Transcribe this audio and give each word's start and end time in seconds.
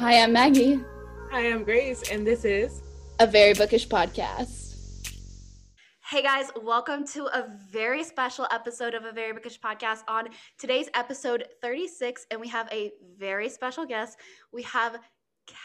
Hi, 0.00 0.22
I'm 0.22 0.32
Maggie, 0.32 0.82
Hi, 1.30 1.52
I'm 1.52 1.62
Grace, 1.62 2.10
and 2.10 2.26
this 2.26 2.46
is 2.46 2.80
a 3.18 3.26
very 3.26 3.52
bookish 3.52 3.86
podcast. 3.86 5.12
Hey 6.08 6.22
guys, 6.22 6.46
welcome 6.62 7.06
to 7.08 7.26
a 7.26 7.46
very 7.70 8.02
special 8.02 8.46
episode 8.50 8.94
of 8.94 9.04
a 9.04 9.12
Very 9.12 9.34
Bookish 9.34 9.60
podcast. 9.60 9.98
On 10.08 10.28
today's 10.58 10.88
episode 10.94 11.44
36, 11.60 12.26
and 12.30 12.40
we 12.40 12.48
have 12.48 12.66
a 12.72 12.92
very 13.18 13.50
special 13.50 13.84
guest. 13.84 14.16
We 14.54 14.62
have 14.62 14.96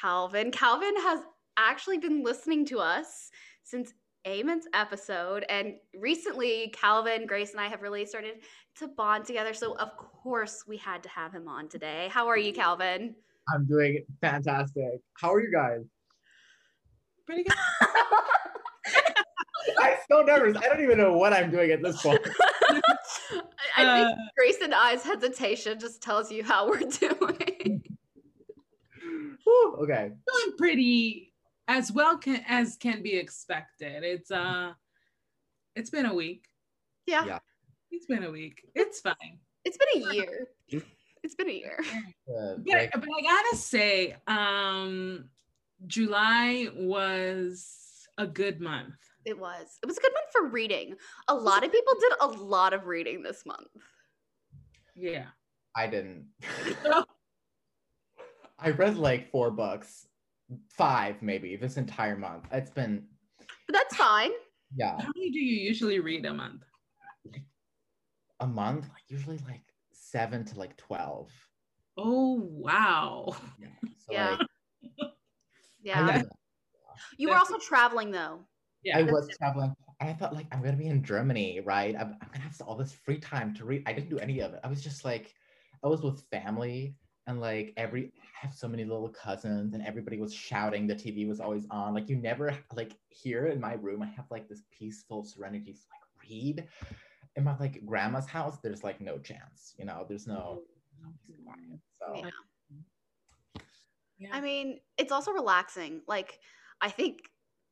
Calvin. 0.01 0.51
Calvin 0.51 0.97
has 0.97 1.21
actually 1.55 1.99
been 1.99 2.21
listening 2.21 2.65
to 2.65 2.79
us 2.79 3.31
since 3.63 3.93
Amen's 4.25 4.67
episode, 4.73 5.45
and 5.47 5.75
recently 5.97 6.73
Calvin, 6.75 7.25
Grace, 7.25 7.53
and 7.53 7.61
I 7.61 7.69
have 7.69 7.81
really 7.81 8.05
started 8.05 8.41
to 8.79 8.89
bond 8.89 9.23
together. 9.23 9.53
So 9.53 9.77
of 9.77 9.95
course 9.95 10.65
we 10.67 10.75
had 10.75 11.03
to 11.03 11.09
have 11.09 11.31
him 11.31 11.47
on 11.47 11.69
today. 11.69 12.09
How 12.11 12.27
are 12.27 12.37
you, 12.37 12.51
Calvin? 12.51 13.15
I'm 13.53 13.65
doing 13.65 14.03
fantastic. 14.21 15.01
How 15.19 15.33
are 15.33 15.41
you 15.41 15.51
guys? 15.51 15.81
pretty 17.25 17.43
good. 17.43 17.55
I'm 19.79 19.95
so 20.09 20.21
nervous. 20.21 20.57
I 20.57 20.67
don't 20.67 20.81
even 20.83 20.97
know 20.99 21.17
what 21.17 21.33
I'm 21.33 21.49
doing 21.49 21.71
at 21.71 21.81
this 21.81 21.99
point. 22.01 22.19
I 22.51 22.81
I 23.77 23.83
Uh, 23.85 24.05
think 24.05 24.17
Grace 24.37 24.57
and 24.61 24.73
I's 24.75 25.03
hesitation 25.03 25.79
just 25.79 26.03
tells 26.03 26.31
you 26.31 26.43
how 26.43 26.69
we're 26.69 26.79
doing. 26.81 27.81
Whew, 29.43 29.77
okay. 29.83 30.11
Doing 30.31 30.57
pretty 30.57 31.33
as 31.67 31.91
well 31.91 32.17
can, 32.17 32.43
as 32.47 32.77
can 32.77 33.01
be 33.01 33.15
expected. 33.17 34.03
It's 34.03 34.29
uh, 34.29 34.73
it's 35.75 35.89
been 35.89 36.05
a 36.05 36.13
week. 36.13 36.45
yeah. 37.07 37.25
Yeah. 37.25 37.39
It's 37.91 38.05
been 38.05 38.23
a 38.23 38.31
week. 38.31 38.61
It's 38.75 38.99
fine. 38.99 39.39
It's 39.63 39.77
been 39.77 40.03
a 40.11 40.13
year. 40.13 40.47
It's 41.25 41.33
been 41.33 41.49
a 41.49 41.53
year. 41.53 41.79
Uh, 42.29 42.55
But, 42.57 42.67
like, 42.67 42.91
but 42.93 43.03
I 43.03 43.21
gotta 43.23 43.57
say, 43.57 44.15
um, 44.27 45.27
July 45.87 46.67
was 46.75 48.07
a 48.19 48.27
good 48.27 48.61
month. 48.61 48.93
It 49.25 49.37
was. 49.39 49.79
It 49.81 49.87
was 49.87 49.97
a 49.97 50.01
good 50.01 50.13
month 50.13 50.27
for 50.31 50.47
reading. 50.49 50.95
A 51.27 51.33
lot 51.33 51.63
of 51.65 51.71
people 51.71 51.93
did 51.99 52.13
a 52.21 52.27
lot 52.27 52.73
of 52.73 52.85
reading 52.85 53.23
this 53.23 53.43
month. 53.43 53.67
Yeah. 54.95 55.25
I 55.75 55.87
didn't. 55.87 56.27
I 58.59 58.69
read 58.69 58.95
like 58.97 59.31
four 59.31 59.49
books, 59.49 60.07
five 60.69 61.21
maybe 61.23 61.55
this 61.55 61.77
entire 61.77 62.15
month. 62.17 62.45
It's 62.51 62.69
been, 62.69 63.03
But 63.39 63.73
that's 63.73 63.95
fine. 63.95 64.31
yeah, 64.75 64.91
How 65.01 65.09
many 65.15 65.31
do 65.31 65.39
you 65.39 65.55
usually 65.67 65.99
read 65.99 66.25
a 66.27 66.33
month? 66.33 66.61
a 68.41 68.47
month, 68.47 68.83
like 68.89 69.03
usually 69.07 69.37
like 69.47 69.61
seven 70.09 70.45
to 70.45 70.59
like 70.59 70.77
12. 70.77 71.31
Oh 71.97 72.41
wow. 72.51 73.35
Yeah. 73.59 73.67
So 73.97 74.13
Yeah. 74.13 74.29
like, 74.29 74.39
Yeah. 75.83 76.21
You 77.17 77.29
were 77.29 77.35
also 77.35 77.57
traveling 77.57 78.11
though. 78.11 78.39
Yeah. 78.83 78.99
I 78.99 79.03
was 79.03 79.29
traveling. 79.37 79.73
And 79.99 80.09
I 80.09 80.13
thought 80.13 80.33
like 80.33 80.47
I'm 80.51 80.61
gonna 80.61 80.77
be 80.77 80.87
in 80.87 81.03
Germany, 81.03 81.61
right? 81.61 81.95
I'm, 81.95 82.15
I'm 82.21 82.27
gonna 82.31 82.43
have 82.43 82.59
all 82.61 82.75
this 82.75 82.93
free 82.93 83.19
time 83.19 83.53
to 83.55 83.65
read. 83.65 83.83
I 83.85 83.93
didn't 83.93 84.09
do 84.09 84.19
any 84.19 84.39
of 84.41 84.53
it. 84.53 84.59
I 84.63 84.67
was 84.67 84.83
just 84.83 85.05
like, 85.05 85.33
I 85.83 85.87
was 85.87 86.01
with 86.01 86.21
family 86.31 86.95
and 87.27 87.39
like 87.39 87.73
every 87.77 88.11
I 88.17 88.47
have 88.47 88.53
so 88.53 88.67
many 88.67 88.83
little 88.83 89.09
cousins 89.09 89.73
and 89.73 89.85
everybody 89.85 90.19
was 90.19 90.33
shouting. 90.33 90.85
The 90.87 90.95
TV 90.95 91.27
was 91.27 91.39
always 91.39 91.65
on. 91.71 91.93
Like 91.93 92.09
you 92.09 92.17
never 92.17 92.57
like 92.73 92.97
here 93.09 93.47
in 93.47 93.59
my 93.61 93.73
room, 93.73 94.01
I 94.01 94.07
have 94.07 94.25
like 94.29 94.47
this 94.49 94.63
peaceful 94.77 95.23
serenity 95.23 95.73
to 95.73 95.79
like 95.91 96.29
read. 96.29 96.67
In 97.35 97.43
my 97.43 97.57
like 97.57 97.85
grandma's 97.85 98.27
house, 98.27 98.57
there's 98.63 98.83
like 98.83 99.01
no 99.01 99.17
chance, 99.17 99.75
you 99.77 99.85
know, 99.85 100.05
there's 100.07 100.27
no, 100.27 100.61
mm-hmm. 100.63 101.07
no 101.07 101.13
peace 101.25 101.35
and 101.37 101.45
quiet. 101.45 101.79
So 101.99 102.15
Yeah. 102.23 102.31
Yeah. 104.17 104.29
I 104.31 104.41
mean, 104.41 104.79
it's 104.97 105.11
also 105.11 105.31
relaxing. 105.31 106.01
Like, 106.07 106.39
I 106.81 106.89
think 106.89 107.29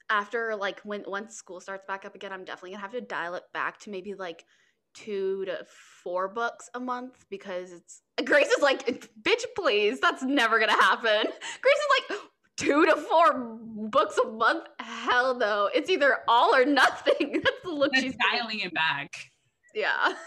after 0.09 0.56
like 0.56 0.81
when 0.81 1.03
once 1.08 1.36
school 1.36 1.59
starts 1.59 1.86
back 1.88 2.06
up 2.06 2.16
again, 2.16 2.34
I'm 2.34 2.44
definitely 2.44 2.72
gonna 2.72 2.81
have 2.81 2.91
to 2.91 3.02
dial 3.02 3.36
it 3.36 3.44
back 3.53 3.80
to 3.81 3.89
maybe 3.89 4.13
like 4.13 4.46
two 4.94 5.46
to 5.46 5.66
four 6.03 6.28
books 6.28 6.69
a 6.74 6.80
month 6.80 7.25
because 7.30 7.72
it's 7.72 8.01
Grace 8.25 8.47
is 8.47 8.62
like, 8.62 8.85
bitch, 9.22 9.44
please, 9.56 10.00
that's 10.00 10.24
never 10.24 10.59
gonna 10.59 10.74
happen. 10.74 11.24
Grace 11.24 11.75
is 11.75 12.09
like 12.09 12.19
two 12.57 12.85
to 12.85 12.95
four 12.95 13.57
books 13.90 14.18
a 14.18 14.30
month. 14.30 14.68
Hell 14.80 15.35
no. 15.35 15.69
It's 15.74 15.90
either 15.90 16.19
all 16.28 16.56
or 16.56 16.66
nothing. 16.66 17.41
That's 17.44 17.62
the 17.63 17.72
look 17.72 17.91
That's 17.91 18.03
she's 18.03 18.16
dialing 18.31 18.59
it 18.59 18.74
back. 18.74 19.31
Yeah. 19.73 20.13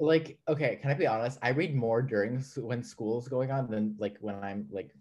like 0.00 0.38
okay 0.48 0.76
can 0.80 0.90
i 0.90 0.94
be 0.94 1.06
honest 1.06 1.38
i 1.42 1.48
read 1.50 1.74
more 1.74 2.02
during 2.02 2.36
s- 2.38 2.56
when 2.58 2.82
school's 2.82 3.28
going 3.28 3.50
on 3.50 3.70
than 3.70 3.96
like 3.98 4.16
when 4.20 4.36
i'm 4.36 4.68
like 4.70 4.92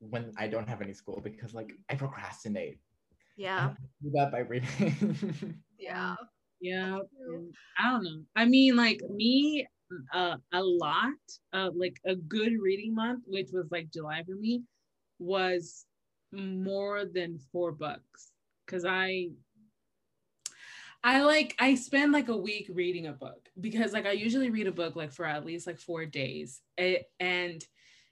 when 0.00 0.32
i 0.38 0.46
don't 0.46 0.68
have 0.68 0.80
any 0.80 0.92
school 0.92 1.20
because 1.20 1.54
like 1.54 1.72
i 1.90 1.94
procrastinate 1.94 2.80
Yeah. 3.36 3.72
do 4.02 4.10
that 4.12 4.30
by 4.32 4.38
reading 4.40 5.56
Yeah. 5.78 6.14
Yeah. 6.60 6.98
I 7.78 7.90
don't 7.90 8.04
know. 8.04 8.22
I 8.34 8.44
mean, 8.46 8.76
like 8.76 9.00
me, 9.08 9.66
uh, 10.12 10.36
a 10.52 10.62
lot, 10.62 11.12
uh, 11.52 11.70
like 11.74 11.96
a 12.06 12.14
good 12.16 12.52
reading 12.60 12.94
month, 12.94 13.24
which 13.26 13.48
was 13.52 13.70
like 13.70 13.90
July 13.92 14.22
for 14.24 14.34
me, 14.34 14.64
was 15.18 15.86
more 16.32 17.04
than 17.04 17.38
four 17.38 17.72
books 17.72 18.32
Cause 18.66 18.84
I, 18.86 19.30
I 21.06 21.22
like 21.22 21.54
I 21.60 21.76
spend 21.76 22.10
like 22.10 22.28
a 22.28 22.36
week 22.36 22.68
reading 22.74 23.06
a 23.06 23.12
book 23.12 23.48
because 23.60 23.92
like 23.92 24.06
I 24.06 24.10
usually 24.10 24.50
read 24.50 24.66
a 24.66 24.72
book 24.72 24.96
like 24.96 25.12
for 25.12 25.24
at 25.24 25.46
least 25.46 25.64
like 25.64 25.78
four 25.78 26.04
days, 26.04 26.60
A- 26.80 27.06
and 27.20 27.64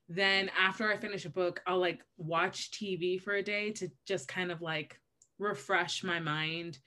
then 0.09 0.49
after 0.57 0.89
I 0.89 0.97
finish 0.97 1.25
a 1.25 1.31
book, 1.31 1.61
I'll 1.67 1.81
like 1.81 2.05
watch 2.19 2.71
TV 2.71 3.21
for 3.21 3.35
a 3.35 3.43
day 3.43 3.73
to 3.73 3.89
just 4.07 4.29
kind 4.29 4.53
of 4.53 4.63
like 4.63 4.97
refresh 5.41 6.05
my 6.05 6.21
mind 6.21 6.79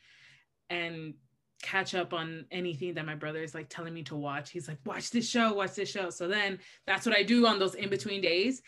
and 0.70 1.16
catch 1.62 1.94
up 1.94 2.14
on 2.14 2.46
anything 2.52 2.94
that 2.94 3.06
my 3.06 3.16
brother 3.16 3.44
is 3.44 3.54
like 3.54 3.68
telling 3.68 3.94
me 3.94 4.04
to 4.04 4.16
watch. 4.16 4.50
He's 4.50 4.70
like, 4.70 4.80
watch 4.86 5.12
this 5.12 5.30
show, 5.30 5.56
watch 5.56 5.76
this 5.76 5.92
show. 5.92 6.10
So 6.10 6.30
then 6.30 6.60
that's 6.86 7.06
what 7.06 7.18
I 7.18 7.24
do 7.24 7.46
on 7.48 7.60
those 7.60 7.76
in 7.76 7.90
between 7.90 8.22
days. 8.22 8.62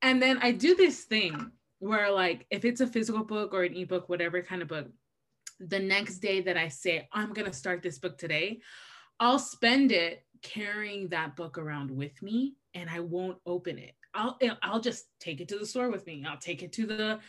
And 0.00 0.22
then 0.22 0.38
I 0.40 0.52
do 0.52 0.74
this 0.74 1.04
thing 1.04 1.50
where, 1.78 2.10
like, 2.10 2.46
if 2.50 2.64
it's 2.64 2.80
a 2.80 2.86
physical 2.86 3.24
book 3.24 3.52
or 3.52 3.64
an 3.64 3.76
ebook, 3.76 4.08
whatever 4.08 4.40
kind 4.40 4.62
of 4.62 4.68
book, 4.68 4.86
the 5.60 5.78
next 5.78 6.18
day 6.18 6.40
that 6.42 6.56
I 6.56 6.68
say, 6.68 7.08
I'm 7.12 7.32
going 7.32 7.46
to 7.46 7.56
start 7.56 7.82
this 7.82 7.98
book 7.98 8.18
today, 8.18 8.60
I'll 9.18 9.38
spend 9.38 9.92
it 9.92 10.24
carrying 10.42 11.08
that 11.08 11.36
book 11.36 11.58
around 11.58 11.90
with 11.90 12.22
me 12.22 12.54
and 12.74 12.90
I 12.90 13.00
won't 13.00 13.38
open 13.46 13.78
it. 13.78 13.94
I'll, 14.14 14.38
I'll 14.62 14.80
just 14.80 15.06
take 15.20 15.40
it 15.40 15.48
to 15.48 15.58
the 15.58 15.66
store 15.66 15.90
with 15.90 16.06
me. 16.06 16.24
I'll 16.28 16.38
take 16.38 16.62
it 16.62 16.72
to 16.74 16.86
the 16.86 17.20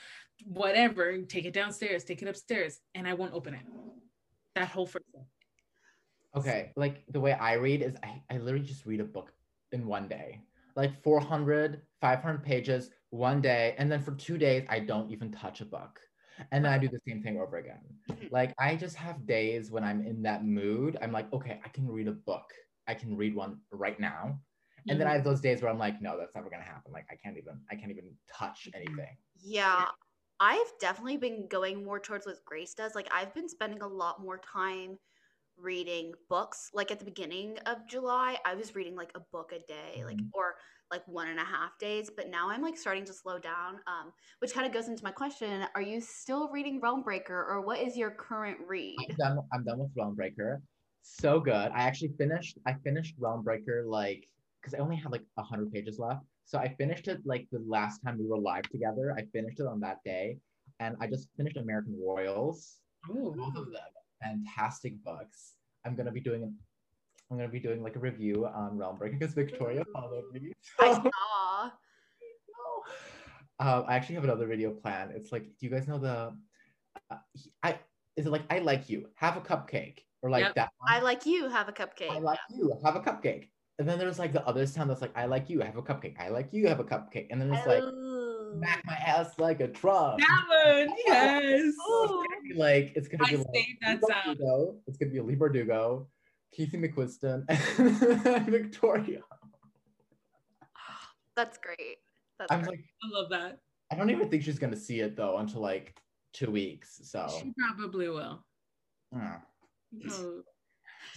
whatever, 0.46 1.18
take 1.24 1.46
it 1.46 1.54
downstairs, 1.54 2.04
take 2.04 2.22
it 2.22 2.28
upstairs, 2.28 2.80
and 2.96 3.08
I 3.08 3.14
won't 3.14 3.34
open 3.34 3.54
it 3.54 3.64
that 4.58 4.70
whole 4.70 4.88
first 4.88 5.06
okay 6.36 6.72
like 6.76 7.04
the 7.10 7.20
way 7.20 7.34
i 7.34 7.54
read 7.54 7.82
is 7.82 7.96
I, 8.04 8.22
I 8.30 8.38
literally 8.38 8.66
just 8.66 8.86
read 8.86 9.00
a 9.00 9.06
book 9.06 9.32
in 9.72 9.86
one 9.86 10.08
day 10.08 10.42
like 10.76 11.02
400 11.04 11.82
500 12.02 12.44
pages 12.44 12.90
one 13.12 13.42
day 13.42 13.76
and 13.78 13.92
then 13.92 14.02
for 14.02 14.12
two 14.12 14.38
days 14.38 14.66
i 14.70 14.80
don't 14.80 15.12
even 15.12 15.32
touch 15.32 15.62
a 15.62 15.66
book 15.66 16.00
and 16.52 16.64
then 16.64 16.72
i 16.72 16.78
do 16.78 16.88
the 16.88 17.00
same 17.08 17.22
thing 17.22 17.40
over 17.40 17.58
again. 17.58 17.80
Mm-hmm. 18.10 18.28
Like 18.32 18.54
i 18.60 18.76
just 18.76 18.96
have 18.96 19.26
days 19.26 19.72
when 19.72 19.84
i'm 19.84 20.06
in 20.06 20.22
that 20.24 20.46
mood 20.46 20.98
i'm 21.02 21.12
like 21.12 21.32
okay 21.34 21.60
i 21.64 21.70
can 21.70 21.88
read 21.88 22.08
a 22.08 22.12
book. 22.12 22.52
I 22.88 22.94
can 22.94 23.18
read 23.18 23.36
one 23.36 23.60
right 23.72 24.00
now. 24.00 24.40
And 24.90 25.00
then 25.00 25.08
i 25.08 25.12
mm-hmm. 25.12 25.18
have 25.18 25.26
those 25.26 25.42
days 25.42 25.62
where 25.62 25.72
i'm 25.72 25.80
like 25.80 26.02
no 26.02 26.18
that's 26.18 26.36
never 26.36 26.50
gonna 26.50 26.64
happen. 26.64 26.92
Like 26.92 27.06
i 27.12 27.16
can't 27.16 27.38
even 27.38 27.60
i 27.72 27.76
can't 27.76 27.92
even 27.92 28.06
touch 28.32 28.68
mm-hmm. 28.68 28.78
anything. 28.78 29.18
Yeah. 29.42 29.86
I've 30.40 30.72
definitely 30.80 31.18
been 31.18 31.48
going 31.48 31.84
more 31.84 32.00
towards 32.00 32.28
what 32.28 32.46
Grace 32.46 32.76
does. 32.76 32.94
Like 32.94 33.10
I've 33.12 33.34
been 33.34 33.50
spending 33.50 33.82
a 33.82 33.88
lot 33.88 34.22
more 34.22 34.38
time 34.38 35.00
reading 35.58 36.14
books. 36.30 36.70
Like 36.74 36.92
at 36.92 37.00
the 37.00 37.06
beginning 37.06 37.58
of 37.66 37.88
July, 37.88 38.38
I 38.46 38.56
was 38.56 38.76
reading 38.76 38.96
like 38.96 39.12
a 39.16 39.20
book 39.32 39.52
a 39.52 39.60
day, 39.68 40.04
like 40.06 40.20
or 40.34 40.56
like 40.92 41.08
one 41.08 41.28
and 41.28 41.40
a 41.40 41.44
half 41.44 41.78
days. 41.80 42.10
But 42.16 42.30
now 42.30 42.50
I'm 42.50 42.62
like 42.62 42.78
starting 42.78 43.06
to 43.06 43.14
slow 43.14 43.40
down. 43.40 43.76
Um, 43.88 44.12
which 44.40 44.54
kind 44.54 44.66
of 44.66 44.74
goes 44.74 44.88
into 44.88 45.04
my 45.04 45.12
question: 45.12 45.66
Are 45.76 45.82
you 45.82 46.02
still 46.02 46.50
reading 46.50 46.80
Realm 46.82 47.04
Breaker, 47.04 47.46
or 47.50 47.62
what 47.62 47.80
is 47.80 47.98
your 47.98 48.12
current 48.12 48.58
read? 48.68 48.96
I'm 49.10 49.16
done. 49.16 49.40
I'm 49.54 49.64
done 49.64 49.80
with 49.80 49.92
Realm 49.98 50.16
Breaker. 50.16 50.62
So 51.04 51.40
good. 51.40 51.72
I 51.72 51.82
actually 51.84 52.14
finished. 52.18 52.58
I 52.66 52.74
finished 52.84 53.16
Realm 53.18 53.44
Breaker 53.44 53.84
like 53.88 54.28
because 54.62 54.74
I 54.74 54.80
only 54.80 54.96
had 54.96 55.12
like 55.12 55.24
hundred 55.38 55.72
pages 55.72 56.00
left. 56.00 56.22
So 56.46 56.58
I 56.58 56.74
finished 56.76 57.08
it 57.08 57.20
like 57.26 57.48
the 57.52 57.64
last 57.68 58.00
time 58.00 58.18
we 58.18 58.26
were 58.26 58.38
live 58.38 58.64
together. 58.70 59.14
I 59.18 59.24
finished 59.34 59.60
it 59.60 59.68
on 59.68 59.80
that 59.82 59.98
day, 60.06 60.38
and 60.80 60.96
I 61.02 61.08
just 61.08 61.30
finished 61.38 61.58
American 61.58 61.98
Royals. 62.02 62.78
Oh, 63.10 63.32
Both 63.32 63.56
of 63.56 63.66
them 63.72 63.82
fantastic 64.22 64.94
books. 65.04 65.54
I'm 65.86 65.96
gonna 65.96 66.12
be 66.12 66.22
doing. 66.22 66.56
I'm 67.30 67.38
gonna 67.38 67.50
be 67.50 67.60
doing 67.60 67.84
like 67.84 67.96
a 67.96 68.00
review 68.00 68.46
on 68.46 68.78
Realm 68.78 68.98
Breaker 68.98 69.18
because 69.18 69.34
Victoria 69.34 69.84
followed 69.94 70.32
me. 70.32 70.54
I 70.80 70.94
saw. 70.94 71.72
Um, 73.60 73.86
I 73.88 73.96
actually 73.96 74.14
have 74.16 74.24
another 74.24 74.46
video 74.46 74.70
plan. 74.70 75.12
It's 75.16 75.32
like, 75.32 75.42
do 75.60 75.66
you 75.66 75.72
guys 75.72 75.88
know 75.88 75.98
the? 75.98 76.38
Uh, 77.10 77.16
I 77.64 77.80
is 78.16 78.28
it 78.28 78.32
like 78.32 78.44
I 78.52 78.60
like 78.60 78.88
you, 78.88 79.08
have 79.16 79.36
a 79.36 79.42
cupcake, 79.42 80.02
or 80.22 80.30
like 80.30 80.46
Yep. 80.46 80.56
that? 80.56 80.70
one? 80.78 80.94
I 80.94 81.00
like 81.00 81.26
you 81.26 81.50
have 81.50 81.68
a 81.68 81.72
cupcake. 81.72 82.12
I 82.12 82.20
like 82.20 82.38
you, 82.52 82.72
have 82.84 82.96
a 82.96 83.00
cupcake. 83.00 83.48
And 83.80 83.90
then 83.90 83.98
there's 83.98 84.20
like 84.20 84.32
the 84.32 84.46
other 84.46 84.68
sound 84.68 84.92
that's 84.92 85.02
like, 85.02 85.18
I 85.18 85.26
like 85.26 85.50
you, 85.50 85.62
have 85.62 85.76
a 85.76 85.82
cupcake. 85.82 86.20
I 86.20 86.30
like 86.30 86.50
you, 86.52 86.68
have 86.68 86.80
a 86.80 86.84
cupcake. 86.84 87.28
And 87.32 87.42
then 87.42 87.52
it's 87.52 87.66
like, 87.66 87.82
Oh. 87.84 88.54
smack 88.58 88.84
my 88.86 88.94
ass 88.94 89.40
like 89.40 89.60
a 89.60 89.68
truck. 89.68 90.20
That 90.20 90.44
one, 90.48 90.96
yes. 91.08 91.50
So 91.50 92.04
it's 92.04 92.12
gonna 92.12 92.42
be 92.48 92.54
like 92.54 92.94
it's 92.96 93.08
gonna 93.08 93.24
I 93.26 93.30
be 93.32 93.38
like 93.38 93.48
saved 93.54 93.80
that 93.82 94.02
sound. 94.08 94.38
It's 94.86 94.98
gonna 94.98 95.12
be 95.12 95.20
Leigh 95.20 95.36
Bardugo, 95.36 96.06
Casey 96.52 96.78
McQuiston, 96.78 97.44
and 98.26 98.46
Victoria. 98.48 99.22
That's 101.36 101.58
great. 101.58 101.98
That's 102.40 102.52
I'm 102.52 102.62
great. 102.62 102.72
like, 102.72 102.80
I 103.04 103.20
love 103.20 103.30
that. 103.32 103.60
I 103.92 103.96
don't 103.96 104.10
even 104.10 104.30
think 104.30 104.44
she's 104.44 104.60
gonna 104.60 104.76
see 104.76 105.00
it 105.00 105.16
though 105.16 105.38
until 105.38 105.62
like 105.62 105.96
two 106.34 106.52
weeks. 106.52 107.00
So 107.04 107.28
She 107.42 107.54
probably 107.58 108.10
will. 108.10 108.44
mm. 109.16 109.42
Oh. 110.12 110.42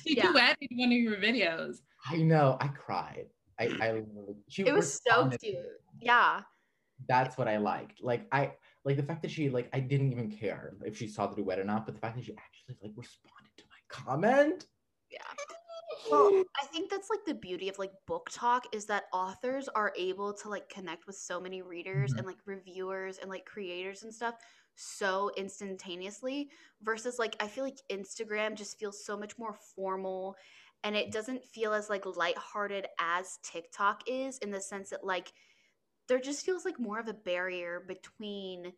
She 0.06 0.17
Yeah. 0.17 0.32
duetted 0.32 0.69
one 0.77 0.93
of 0.93 0.99
your 0.99 1.17
videos. 1.17 1.79
I 2.09 2.17
know. 2.19 2.56
I 2.61 2.69
cried. 2.69 3.26
I, 3.59 3.65
I 3.81 4.03
she 4.49 4.62
it 4.62 4.73
was 4.75 5.00
so 5.06 5.29
cute. 5.43 5.56
Yeah. 6.00 6.43
That's 7.09 7.37
what 7.37 7.49
I 7.49 7.56
liked. 7.59 8.03
Like 8.03 8.26
I 8.33 8.53
like 8.85 8.97
the 8.97 9.03
fact 9.03 9.23
that 9.23 9.31
she 9.31 9.50
like 9.50 9.69
I 9.73 9.81
didn't 9.81 10.12
even 10.12 10.31
care 10.31 10.75
if 10.85 10.97
she 10.97 11.06
saw 11.09 11.26
the 11.26 11.37
duet 11.37 11.59
or 11.59 11.65
not, 11.65 11.87
but 11.87 11.94
the 11.94 12.00
fact 12.00 12.17
that 12.17 12.25
she 12.25 12.37
actually 12.38 12.76
like 12.83 12.93
responded 12.97 13.50
to 13.59 13.65
my 13.69 13.76
comment. 13.88 14.67
Yeah. 15.11 15.35
Well, 16.11 16.43
I 16.62 16.67
think 16.67 16.91
that's 16.91 17.11
like 17.11 17.25
the 17.27 17.35
beauty 17.35 17.69
of 17.69 17.79
like 17.79 17.93
BookTok 18.09 18.62
is 18.73 18.87
that 18.87 19.05
authors 19.12 19.69
are 19.69 19.93
able 19.97 20.35
to 20.35 20.49
like 20.49 20.69
connect 20.69 21.07
with 21.07 21.17
so 21.17 21.41
many 21.41 21.62
readers 21.62 22.12
Mhm. 22.12 22.19
and 22.19 22.27
like 22.27 22.39
reviewers 22.47 23.19
and 23.19 23.31
like 23.31 23.47
creators 23.47 24.03
and 24.03 24.15
stuff 24.15 24.37
so 24.77 25.31
instantaneously 25.37 26.51
versus 26.83 27.19
like 27.19 27.37
I 27.41 27.49
feel 27.49 27.65
like 27.65 27.79
Instagram 27.91 28.57
just 28.57 28.79
feels 28.79 29.05
so 29.05 29.17
much 29.17 29.39
more 29.39 29.55
formal 29.55 30.37
and 30.85 30.97
it 30.97 31.12
doesn't 31.12 31.45
feel 31.45 31.75
as 31.75 31.91
like 31.91 32.07
lighthearted 32.07 32.87
as 32.99 33.39
TikTok 33.45 34.03
is 34.09 34.39
in 34.39 34.51
the 34.51 34.61
sense 34.61 34.91
that 34.91 35.05
like 35.05 35.33
there 36.09 36.21
just 36.21 36.45
feels 36.45 36.65
like 36.65 36.79
more 36.81 36.99
of 37.01 37.09
a 37.09 37.15
barrier 37.15 37.81
between 37.81 38.75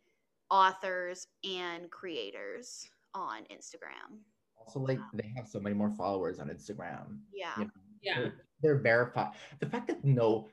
authors 0.49 1.27
and 1.43 1.91
creators 1.91 2.89
on 3.13 3.45
Instagram. 3.45 4.21
Also, 4.65 4.79
like 4.79 4.99
they 5.13 5.31
have 5.35 5.47
so 5.47 5.59
many 5.59 5.75
more 5.75 5.91
followers 5.91 6.39
on 6.39 6.49
Instagram. 6.49 7.19
Yeah. 7.33 7.51
you 7.57 7.65
know? 7.65 7.71
Yeah. 8.01 8.19
They're, 8.19 8.33
they're 8.61 8.79
verified. 8.79 9.31
The 9.59 9.65
fact 9.67 9.87
that 9.87 10.03
no 10.03 10.49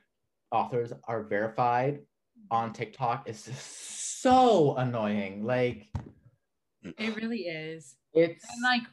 authors 0.51 0.93
are 1.07 1.23
verified 1.23 1.99
on 2.49 2.65
mm-hmm. 2.65 2.73
TikTok 2.73 3.29
is 3.29 3.45
just 3.45 4.21
so 4.21 4.75
annoying. 4.75 5.45
Like 5.45 5.87
It 6.83 7.15
really 7.15 7.41
is. 7.41 7.95
it's 8.13 8.43
And 8.43 8.63
like 8.63 8.83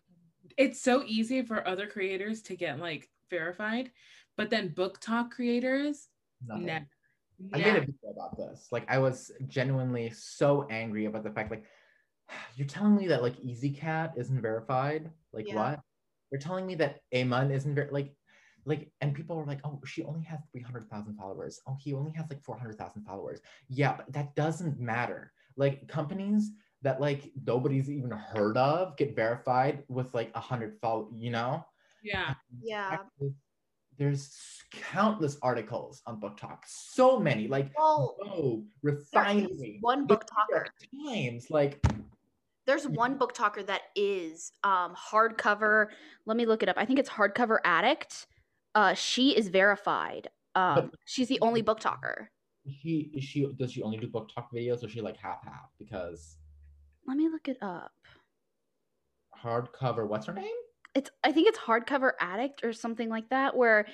it's 0.57 0.81
so 0.81 1.03
easy 1.07 1.43
for 1.43 1.67
other 1.67 1.87
creators 1.87 2.43
to 2.43 2.57
get 2.57 2.79
like 2.79 3.09
verified, 3.31 3.91
but 4.37 4.51
then 4.51 4.71
BookTok 4.71 5.31
creators 5.31 6.09
nothing. 6.47 6.67
never. 6.67 6.87
I 7.55 7.59
made 7.59 7.77
a 7.77 7.81
video 7.81 8.11
about 8.11 8.37
this. 8.37 8.69
Like 8.73 8.85
I 8.89 8.99
was 8.99 9.31
genuinely 9.47 10.11
so 10.11 10.67
angry 10.71 11.05
about 11.07 11.23
the 11.23 11.31
fact 11.31 11.51
like 11.51 11.65
you're 12.57 12.67
telling 12.67 12.97
me 12.97 13.07
that 13.09 13.23
like 13.23 13.39
Easy 13.41 13.71
Cat 13.71 14.15
isn't 14.17 14.41
verified. 14.43 15.11
Like 15.33 15.49
Yeah. 15.49 15.55
what? 15.55 15.81
You're 16.31 16.41
telling 16.41 16.67
me 16.67 16.75
that 16.77 17.01
Amon 17.15 17.51
isn't 17.51 17.75
ver- 17.75 17.89
like 17.93 18.15
like 18.65 18.91
and 19.01 19.15
people 19.15 19.37
were 19.37 19.47
like, 19.47 19.61
oh, 19.65 19.81
she 19.87 20.03
only 20.03 20.25
has 20.25 20.41
300,000 20.53 21.17
followers. 21.17 21.61
Oh, 21.67 21.77
he 21.81 21.95
only 21.95 22.13
has 22.13 22.27
like 22.29 22.43
400,000 22.43 23.05
followers. 23.05 23.41
Yeah, 23.69 23.97
but 23.97 24.13
that 24.13 24.35
doesn't 24.35 24.79
matter. 24.79 25.33
Like 25.57 25.89
companies 25.89 26.51
that 26.83 27.01
like 27.01 27.33
nobody's 27.47 27.91
even 27.91 28.11
heard 28.11 28.57
of 28.59 28.97
get 28.97 29.17
verified 29.17 29.85
with 29.89 30.13
like 30.15 30.31
a 30.35 30.41
hundred 30.41 30.79
follow, 30.83 31.09
you 31.15 31.31
know? 31.31 31.65
Yeah. 32.03 32.35
Yeah. 32.63 32.99
There's 33.97 34.37
countless 34.71 35.39
articles 35.43 36.03
on 36.07 36.21
BookTok. 36.21 36.59
So 36.67 37.19
many, 37.19 37.49
like 37.49 37.73
Well, 37.77 38.17
Vogue, 38.23 38.65
there 38.83 38.95
is 38.95 39.09
Refinery, 39.13 39.79
one 39.81 40.03
The 40.03 40.07
book 40.07 40.25
New 40.49 40.55
York 40.55 40.67
talker. 40.67 41.15
Times, 41.15 41.51
like 41.51 41.81
There's 42.69 42.87
one 42.87 43.19
BookToker 43.19 43.67
that 43.67 43.81
is 43.97 44.53
um 44.63 44.95
hardcover. 44.95 45.87
Let 46.27 46.37
me 46.37 46.45
look 46.45 46.63
it 46.63 46.69
up. 46.69 46.77
I 46.79 46.85
think 46.85 46.99
it's 46.99 47.09
hardcover 47.09 47.57
addict. 47.65 48.27
Uh 48.75 48.93
she 48.93 49.35
is 49.35 49.49
verified. 49.49 50.29
Um 50.55 50.75
But- 50.75 50.91
she's 51.07 51.29
the 51.29 51.41
only 51.41 51.63
BookToker. 51.63 52.27
is 52.67 52.75
she 52.75 53.11
is 53.15 53.25
she 53.25 53.47
does 53.59 53.73
she 53.73 53.83
only 53.83 53.97
do 53.97 54.07
BookTok 54.07 54.49
videos 54.55 54.83
or 54.83 54.87
is 54.87 54.93
she 54.93 55.01
like 55.01 55.17
half 55.17 55.43
half? 55.45 55.71
Because 55.79 56.37
Let 57.07 57.17
me 57.17 57.31
look 57.31 57.49
it 57.49 57.57
up. 57.63 57.93
hardcover, 59.43 60.07
what's 60.07 60.27
her 60.27 60.35
name? 60.35 60.45
It's 60.95 61.11
I 61.25 61.33
think 61.33 61.49
it's 61.49 61.59
hardcover 61.59 62.13
addict 62.21 62.63
or 62.65 62.75
something 62.75 63.09
like 63.09 63.31
that 63.31 63.57
where 63.57 63.87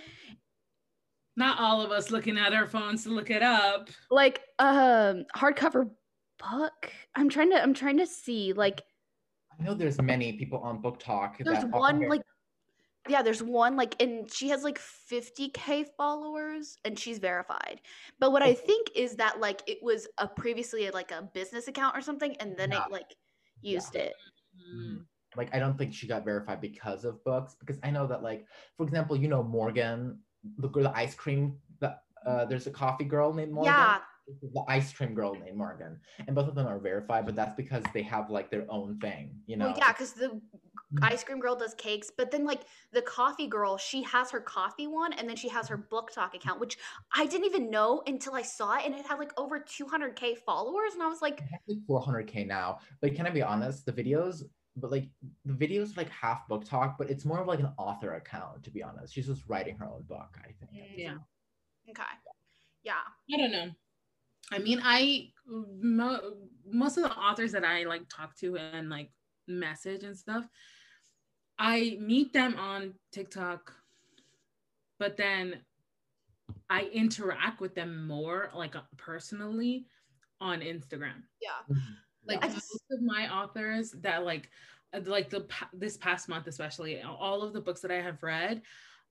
Not 1.37 1.61
all 1.61 1.81
of 1.81 1.93
us 1.93 2.11
looking 2.11 2.37
at 2.39 2.53
our 2.53 2.67
phones 2.67 3.05
to 3.05 3.11
look 3.11 3.31
it 3.31 3.43
up. 3.45 3.89
like 4.11 4.41
um 4.59 5.27
hardcover 5.37 5.91
book. 6.51 6.93
I'm 7.15 7.29
trying 7.29 7.51
to 7.51 7.63
I'm 7.63 7.75
trying 7.75 7.99
to 7.99 8.07
see 8.07 8.53
like 8.53 8.83
I 9.59 9.63
know 9.63 9.75
there's 9.75 10.01
many 10.01 10.33
people 10.35 10.59
on 10.61 10.83
BookTok. 10.83 11.37
there's 11.41 11.61
that 11.61 11.71
one 11.71 11.99
very- 12.01 12.11
like 12.11 12.23
yeah 13.09 13.21
there's 13.23 13.43
one 13.43 13.77
like 13.77 13.95
and 14.01 14.33
she 14.33 14.49
has 14.49 14.65
like 14.65 14.79
50k 15.13 15.87
followers 15.97 16.79
and 16.87 16.99
she's 16.99 17.19
verified 17.19 17.83
but 18.19 18.33
what 18.33 18.43
i 18.43 18.55
think 18.55 18.89
is 18.97 19.15
that 19.17 19.41
like 19.41 19.61
it 19.67 19.77
was 19.83 20.09
a 20.17 20.27
previously 20.27 20.91
like 20.91 21.11
a 21.11 21.21
business 21.35 21.69
account 21.69 21.95
or 21.95 22.01
something 22.01 22.35
and 22.41 22.57
then 22.57 22.71
Yeah. 22.73 22.85
it 22.87 22.91
like 22.91 23.15
used 23.61 23.95
it 23.95 24.15
Mm. 24.75 25.05
like 25.37 25.55
I 25.55 25.59
don't 25.59 25.77
think 25.77 25.93
she 25.93 26.07
got 26.07 26.25
verified 26.25 26.61
because 26.61 27.05
of 27.05 27.23
books. 27.25 27.57
Because 27.59 27.79
I 27.83 27.91
know 27.91 28.07
that 28.07 28.23
like 28.23 28.47
for 28.77 28.85
example, 28.87 29.17
you 29.17 29.27
know 29.29 29.43
Morgan, 29.43 30.21
the 30.59 30.69
girl, 30.69 30.85
the 30.85 30.97
ice 30.97 31.15
cream. 31.15 31.59
The 31.81 31.97
uh, 32.25 32.45
there's 32.45 32.69
a 32.69 32.71
coffee 32.71 33.05
girl 33.05 33.35
named 33.35 33.51
Morgan. 33.53 33.73
yeah 33.75 33.99
the 34.27 34.65
ice 34.69 34.93
cream 34.93 35.15
girl 35.15 35.35
named 35.35 35.57
Morgan, 35.57 36.01
and 36.27 36.35
both 36.35 36.49
of 36.49 36.55
them 36.55 36.67
are 36.67 36.79
verified, 36.79 37.27
but 37.27 37.35
that's 37.35 37.55
because 37.55 37.83
they 37.93 38.03
have 38.03 38.31
like 38.31 38.51
their 38.51 38.65
own 38.69 38.99
thing, 38.99 39.31
you 39.47 39.57
know. 39.57 39.67
well 39.67 39.75
yeah 39.77 39.93
because 39.93 40.13
the 40.13 40.27
mm-hmm. 40.27 41.05
ice 41.05 41.25
cream 41.25 41.41
girl 41.41 41.57
does 41.57 41.75
cakes 41.75 42.11
but 42.17 42.31
then 42.31 42.45
like 42.45 42.63
the 42.93 43.03
coffee 43.03 43.47
girl 43.47 43.77
she 43.77 44.03
has 44.03 44.31
her 44.31 44.41
coffee 44.41 44.87
one 44.87 45.13
and 45.15 45.29
then 45.29 45.37
she 45.37 45.49
has 45.49 45.69
her 45.69 45.77
BookTok 45.77 46.35
account 46.35 46.61
which 46.61 46.79
i 47.15 47.27
didn't 47.27 47.47
even 47.47 47.71
know 47.71 48.03
until 48.07 48.35
i 48.35 48.43
saw 48.43 48.77
it 48.77 48.85
and 48.85 48.95
it 48.95 49.05
had 49.07 49.19
like 49.19 49.33
over 49.39 49.61
200k 49.61 50.37
followers 50.39 50.95
and 50.95 51.03
i 51.03 51.07
was 51.07 51.21
like 51.23 51.43
like 51.69 51.79
400k 51.89 52.47
now. 52.47 52.79
But 53.01 53.15
can 53.15 53.27
I 53.27 53.31
be 53.31 53.43
honest? 53.43 53.87
The 53.87 53.93
videos, 53.93 54.43
but 54.77 54.91
like 54.91 55.09
the 55.45 55.53
videos 55.53 55.93
are, 55.93 56.01
like 56.01 56.11
half 56.11 56.49
BookTok, 56.49 56.97
but 56.99 57.11
it's 57.11 57.25
more 57.25 57.41
of 57.41 57.47
like 57.47 57.61
an 57.61 57.73
author 57.79 58.15
account. 58.15 58.63
To 58.65 58.71
be 58.71 58.83
honest, 58.83 59.15
she's 59.15 59.27
just 59.27 59.43
writing 59.49 59.77
her 59.79 59.87
own 59.87 60.03
book. 60.09 60.37
I 60.39 60.53
think. 60.61 60.73
Yeah. 60.97 61.15
okay 61.91 62.03
yeah 62.85 62.93
I 63.33 63.37
don't 63.39 63.51
know. 63.51 63.71
I 64.53 64.59
mean, 64.59 64.81
I 64.83 65.31
mo- 65.47 66.35
most 66.71 66.97
of 66.97 67.05
the 67.05 67.13
authors 67.13 67.53
that 67.53 67.65
I 67.65 67.85
like 67.85 68.03
talk 68.09 68.37
to 68.39 68.57
and 68.57 68.89
like 68.91 69.11
message 69.47 70.03
and 70.03 70.17
stuff, 70.17 70.47
I 71.59 71.97
meet 72.01 72.33
them 72.33 72.57
on 72.59 72.95
TikTok, 73.13 73.73
but 74.99 75.17
then 75.17 75.61
I 76.69 76.83
interact 76.93 77.61
with 77.61 77.75
them 77.75 78.07
more 78.07 78.51
like 78.55 78.75
personally 78.97 79.87
on 80.41 80.61
Instagram. 80.61 81.23
yeah 81.41 81.63
mm-hmm. 81.71 81.95
Like 82.27 82.45
I 82.45 82.49
most 82.49 82.85
of 82.91 83.03
my 83.03 83.33
authors 83.33 83.93
that 84.01 84.25
like 84.25 84.49
like 85.05 85.29
the 85.29 85.47
this 85.73 85.97
past 85.97 86.29
month 86.29 86.47
especially 86.47 87.03
all 87.03 87.43
of 87.43 87.53
the 87.53 87.61
books 87.61 87.81
that 87.81 87.91
I 87.91 88.01
have 88.01 88.23
read 88.23 88.63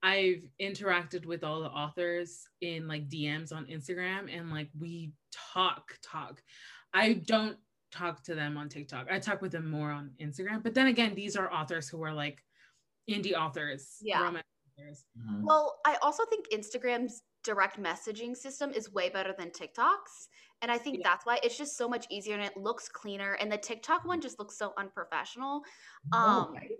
I've 0.03 0.43
interacted 0.61 1.25
with 1.25 1.43
all 1.45 1.61
the 1.61 1.69
authors 1.69 2.45
in 2.59 2.87
like 2.89 3.07
DMs 3.09 3.53
on 3.53 3.65
Instagram 3.67 4.35
and 4.35 4.51
like 4.51 4.69
we 4.77 5.13
talk 5.31 5.97
talk. 6.03 6.43
I 6.93 7.13
don't 7.13 7.57
talk 7.91 8.21
to 8.25 8.35
them 8.35 8.57
on 8.57 8.67
TikTok. 8.67 9.07
I 9.09 9.19
talk 9.19 9.41
with 9.41 9.53
them 9.53 9.69
more 9.71 9.91
on 9.91 10.11
Instagram. 10.21 10.61
But 10.61 10.73
then 10.73 10.87
again, 10.87 11.15
these 11.15 11.37
are 11.37 11.51
authors 11.51 11.87
who 11.87 12.03
are 12.03 12.13
like 12.13 12.43
indie 13.09 13.33
authors, 13.33 13.97
Yeah. 14.01 14.21
romance 14.23 14.45
authors. 14.77 15.05
Mhm. 15.17 15.43
Well, 15.43 15.79
I 15.85 15.95
also 16.01 16.25
think 16.25 16.49
Instagram's 16.49 17.21
direct 17.43 17.79
messaging 17.79 18.35
system 18.35 18.71
is 18.73 18.91
way 18.91 19.09
better 19.09 19.33
than 19.37 19.51
TikTok's. 19.51 20.27
And 20.61 20.71
I 20.71 20.77
think 20.77 20.97
Yeah. 20.97 21.03
that's 21.09 21.25
why 21.25 21.39
it's 21.43 21.57
just 21.57 21.77
so 21.77 21.87
much 21.87 22.05
easier 22.09 22.35
and 22.35 22.43
it 22.43 22.57
looks 22.57 22.89
cleaner. 22.89 23.33
And 23.33 23.49
the 23.51 23.57
TikTok 23.57 24.03
one 24.05 24.19
just 24.21 24.37
looks 24.39 24.57
so 24.57 24.73
unprofessional. 24.77 25.63
No, 26.11 26.17
Um, 26.17 26.53
right? 26.53 26.71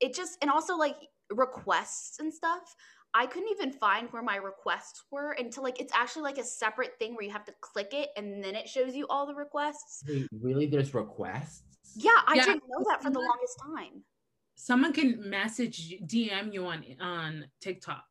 It 0.00 0.14
just, 0.14 0.38
and 0.42 0.50
also 0.50 0.76
like 0.76 0.96
requests 1.30 2.18
and 2.18 2.32
stuff. 2.32 2.74
I 3.14 3.26
couldn't 3.26 3.48
even 3.50 3.72
find 3.72 4.08
where 4.10 4.22
my 4.22 4.36
requests 4.36 5.02
were 5.10 5.32
until 5.32 5.62
like 5.62 5.80
it's 5.80 5.92
actually 5.94 6.22
like 6.22 6.38
a 6.38 6.44
separate 6.44 6.98
thing 6.98 7.14
where 7.14 7.24
you 7.24 7.30
have 7.30 7.44
to 7.46 7.54
click 7.60 7.94
it 7.94 8.10
and 8.16 8.44
then 8.44 8.54
it 8.54 8.68
shows 8.68 8.94
you 8.94 9.06
all 9.08 9.26
the 9.26 9.34
requests. 9.34 10.04
Wait, 10.06 10.28
really? 10.40 10.66
There's 10.66 10.92
requests? 10.94 11.62
Yeah, 11.96 12.10
I 12.26 12.34
Yeah. 12.34 12.44
didn't 12.44 12.64
know 12.68 12.84
that 12.88 13.02
for 13.02 13.10
the 13.10 13.18
longest 13.18 13.58
time. 13.60 14.04
Someone 14.56 14.92
can 14.92 15.28
message 15.30 15.78
you- 15.80 16.00
DM 16.00 16.52
you 16.52 16.66
on 16.66 16.84
on 17.00 17.50
TikTok. 17.60 18.04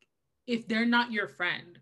If 0.48 0.68
they're 0.68 0.86
not 0.86 1.12
your 1.12 1.28
friend, 1.28 1.80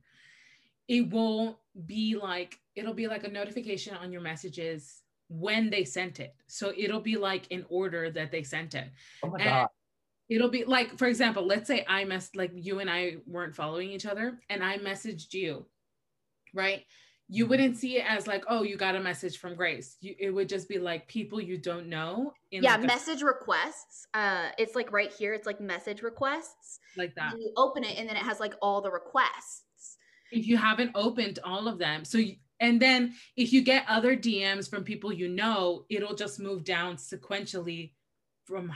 it 0.87 1.09
won't 1.09 1.57
be 1.85 2.15
like 2.15 2.59
it'll 2.75 2.93
be 2.93 3.07
like 3.07 3.23
a 3.23 3.29
notification 3.29 3.95
on 3.95 4.11
your 4.11 4.21
messages 4.21 5.03
when 5.29 5.69
they 5.69 5.85
sent 5.85 6.19
it. 6.19 6.35
So 6.47 6.73
it'll 6.75 6.99
be 6.99 7.15
like 7.15 7.47
in 7.49 7.65
order 7.69 8.11
that 8.11 8.31
they 8.31 8.43
sent 8.43 8.75
it. 8.75 8.91
Oh 9.23 9.29
my 9.29 9.39
And- 9.39 9.45
god. 9.49 9.69
It'll 10.29 10.49
be 10.49 10.63
like, 10.63 10.97
for 10.97 11.07
example, 11.07 11.45
let's 11.45 11.67
say 11.67 11.85
I 11.87 12.03
messed 12.05 12.35
like 12.35 12.51
you 12.55 12.79
and 12.79 12.89
I 12.89 13.17
weren't 13.27 13.55
following 13.55 13.91
each 13.91 14.05
other 14.05 14.39
and 14.49 14.63
I 14.63 14.77
messaged 14.79 15.33
you, 15.33 15.65
right? 16.53 16.83
you 17.27 17.47
wouldn't 17.47 17.77
see 17.77 17.97
it 17.97 18.05
as 18.07 18.27
like, 18.27 18.43
oh, 18.47 18.61
you 18.63 18.77
got 18.77 18.95
a 18.95 18.99
message 18.99 19.39
from 19.39 19.55
Grace. 19.55 19.97
You, 19.99 20.15
it 20.19 20.29
would 20.29 20.47
just 20.47 20.69
be 20.69 20.77
like 20.77 21.07
people 21.07 21.41
you 21.41 21.57
don't 21.57 21.87
know. 21.87 22.33
In 22.51 22.61
yeah, 22.61 22.75
like 22.75 22.83
a- 22.83 22.87
message 22.87 23.23
requests. 23.23 24.07
Uh, 24.13 24.49
it's 24.57 24.75
like 24.75 24.91
right 24.91 25.11
here. 25.11 25.33
It's 25.33 25.47
like 25.47 25.59
message 25.59 26.03
requests. 26.03 26.79
like 26.95 27.15
that. 27.15 27.33
And 27.33 27.41
you 27.41 27.51
open 27.57 27.83
it, 27.83 27.97
and 27.97 28.07
then 28.07 28.15
it 28.15 28.21
has 28.21 28.39
like 28.39 28.53
all 28.61 28.81
the 28.81 28.91
requests. 28.91 29.97
If 30.31 30.45
you 30.47 30.57
haven't 30.57 30.91
opened 30.93 31.39
all 31.43 31.67
of 31.67 31.79
them, 31.79 32.05
so 32.05 32.19
you, 32.19 32.35
and 32.59 32.79
then 32.79 33.15
if 33.35 33.51
you 33.51 33.61
get 33.61 33.85
other 33.87 34.15
DMs 34.15 34.69
from 34.69 34.83
people 34.83 35.11
you 35.11 35.27
know, 35.27 35.85
it'll 35.89 36.15
just 36.15 36.39
move 36.39 36.63
down 36.63 36.97
sequentially 36.97 37.91
from 38.45 38.69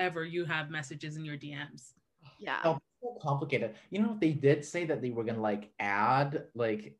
however 0.00 0.24
you 0.24 0.44
have 0.44 0.70
messages 0.70 1.16
in 1.16 1.24
your 1.24 1.36
DMs. 1.36 1.92
Yeah. 2.38 2.60
Oh, 2.64 2.78
so 3.02 3.18
complicated. 3.22 3.74
You 3.90 4.00
know, 4.02 4.16
they 4.18 4.32
did 4.32 4.64
say 4.64 4.84
that 4.86 5.02
they 5.02 5.10
were 5.10 5.24
gonna 5.24 5.40
like 5.40 5.70
add 5.78 6.44
like 6.54 6.96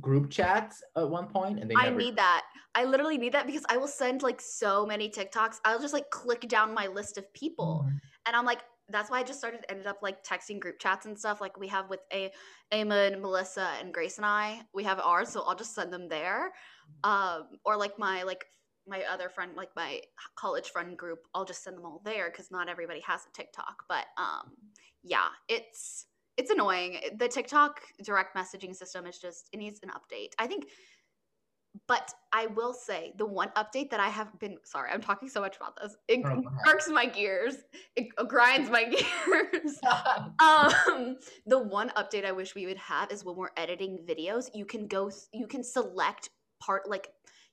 group 0.00 0.30
chats 0.30 0.82
at 0.96 1.08
one 1.08 1.26
point, 1.28 1.60
and 1.60 1.70
they 1.70 1.76
I 1.76 1.84
never. 1.84 1.98
need 1.98 2.16
that. 2.16 2.42
I 2.74 2.84
literally 2.84 3.18
need 3.18 3.32
that 3.32 3.46
because 3.46 3.64
I 3.68 3.76
will 3.76 3.88
send 3.88 4.22
like 4.22 4.40
so 4.40 4.84
many 4.86 5.08
TikToks. 5.08 5.56
I'll 5.64 5.80
just 5.80 5.94
like 5.94 6.10
click 6.10 6.42
down 6.48 6.74
my 6.74 6.86
list 6.88 7.18
of 7.18 7.32
people, 7.34 7.84
Mhm. 7.86 8.00
and 8.26 8.36
I'm 8.36 8.44
like, 8.44 8.62
that's 8.88 9.08
why 9.10 9.20
I 9.20 9.22
just 9.22 9.38
started 9.38 9.64
ended 9.68 9.86
up 9.86 9.98
like 10.02 10.24
texting 10.24 10.58
group 10.58 10.80
chats 10.80 11.06
and 11.06 11.16
stuff 11.16 11.40
like 11.40 11.56
we 11.56 11.68
have 11.68 11.88
with 11.88 12.00
a 12.12 12.32
Eamon, 12.72 13.20
Melissa, 13.20 13.68
and 13.80 13.94
Grace 13.94 14.16
and 14.18 14.26
I. 14.26 14.62
We 14.74 14.82
have 14.84 14.98
ours, 14.98 15.28
so 15.28 15.42
I'll 15.42 15.54
just 15.54 15.74
send 15.74 15.92
them 15.92 16.08
there. 16.08 16.52
Um, 17.02 17.48
or 17.64 17.76
like 17.76 17.98
my 17.98 18.24
like 18.24 18.44
my 18.90 19.04
other 19.04 19.30
friend, 19.30 19.52
like 19.56 19.70
my 19.76 20.00
college 20.36 20.68
friend 20.68 20.98
group, 20.98 21.20
I'll 21.34 21.44
just 21.46 21.64
send 21.64 21.76
them 21.78 21.86
all 21.86 22.02
there 22.04 22.30
because 22.30 22.50
not 22.50 22.68
everybody 22.68 23.00
has 23.06 23.22
a 23.26 23.32
TikTok. 23.32 23.84
But 23.88 24.06
um, 24.18 24.52
yeah, 25.02 25.28
it's 25.48 26.06
it's 26.36 26.50
annoying. 26.50 27.00
The 27.16 27.28
TikTok 27.28 27.80
direct 28.04 28.36
messaging 28.36 28.74
system 28.74 29.06
is 29.06 29.18
just 29.18 29.48
it 29.52 29.58
needs 29.58 29.80
an 29.82 29.90
update. 29.90 30.32
I 30.38 30.46
think 30.46 30.66
but 31.86 32.12
I 32.32 32.46
will 32.46 32.72
say 32.72 33.12
the 33.16 33.26
one 33.26 33.50
update 33.50 33.90
that 33.90 34.00
I 34.00 34.08
have 34.08 34.38
been 34.40 34.58
sorry, 34.64 34.90
I'm 34.92 35.00
talking 35.00 35.28
so 35.28 35.40
much 35.40 35.56
about 35.56 35.78
this. 35.80 35.96
It 36.08 36.20
No, 36.20 36.42
irks 36.68 36.88
my 36.88 37.06
gears. 37.06 37.56
It 37.96 38.08
grinds 38.28 38.70
my 38.70 38.84
gears. 38.84 39.78
um 40.42 41.16
the 41.46 41.58
one 41.58 41.90
update 41.90 42.24
I 42.24 42.32
wish 42.32 42.54
we 42.54 42.66
would 42.66 42.78
have 42.78 43.12
is 43.12 43.24
when 43.24 43.36
we're 43.36 43.50
editing 43.56 44.04
videos, 44.08 44.50
you 44.52 44.64
can 44.64 44.88
go 44.88 45.10
you 45.32 45.46
can 45.46 45.62
select 45.62 46.30
part 46.60 46.88
like 46.88 47.08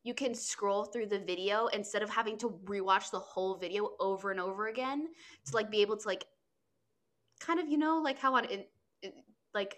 you 0.08 0.14
can 0.14 0.34
scroll 0.34 0.86
through 0.86 1.06
the 1.08 1.20
video 1.20 1.68
instead 1.68 2.02
of 2.02 2.10
having 2.10 2.38
to 2.38 2.50
rewatch 2.64 3.12
the 3.12 3.20
whole 3.20 3.58
video 3.58 3.92
over 4.00 4.32
and 4.32 4.40
over 4.40 4.68
again 4.68 5.10
to 5.46 5.54
like 5.54 5.70
be 5.70 5.82
able 5.82 5.98
to 5.98 6.08
like 6.08 6.26
kind 7.42 7.60
of 7.60 7.68
you 7.68 7.78
know 7.78 8.00
like 8.02 8.18
how 8.18 8.34
on 8.36 8.46
in, 8.46 8.64
in- 9.04 9.12
like 9.54 9.78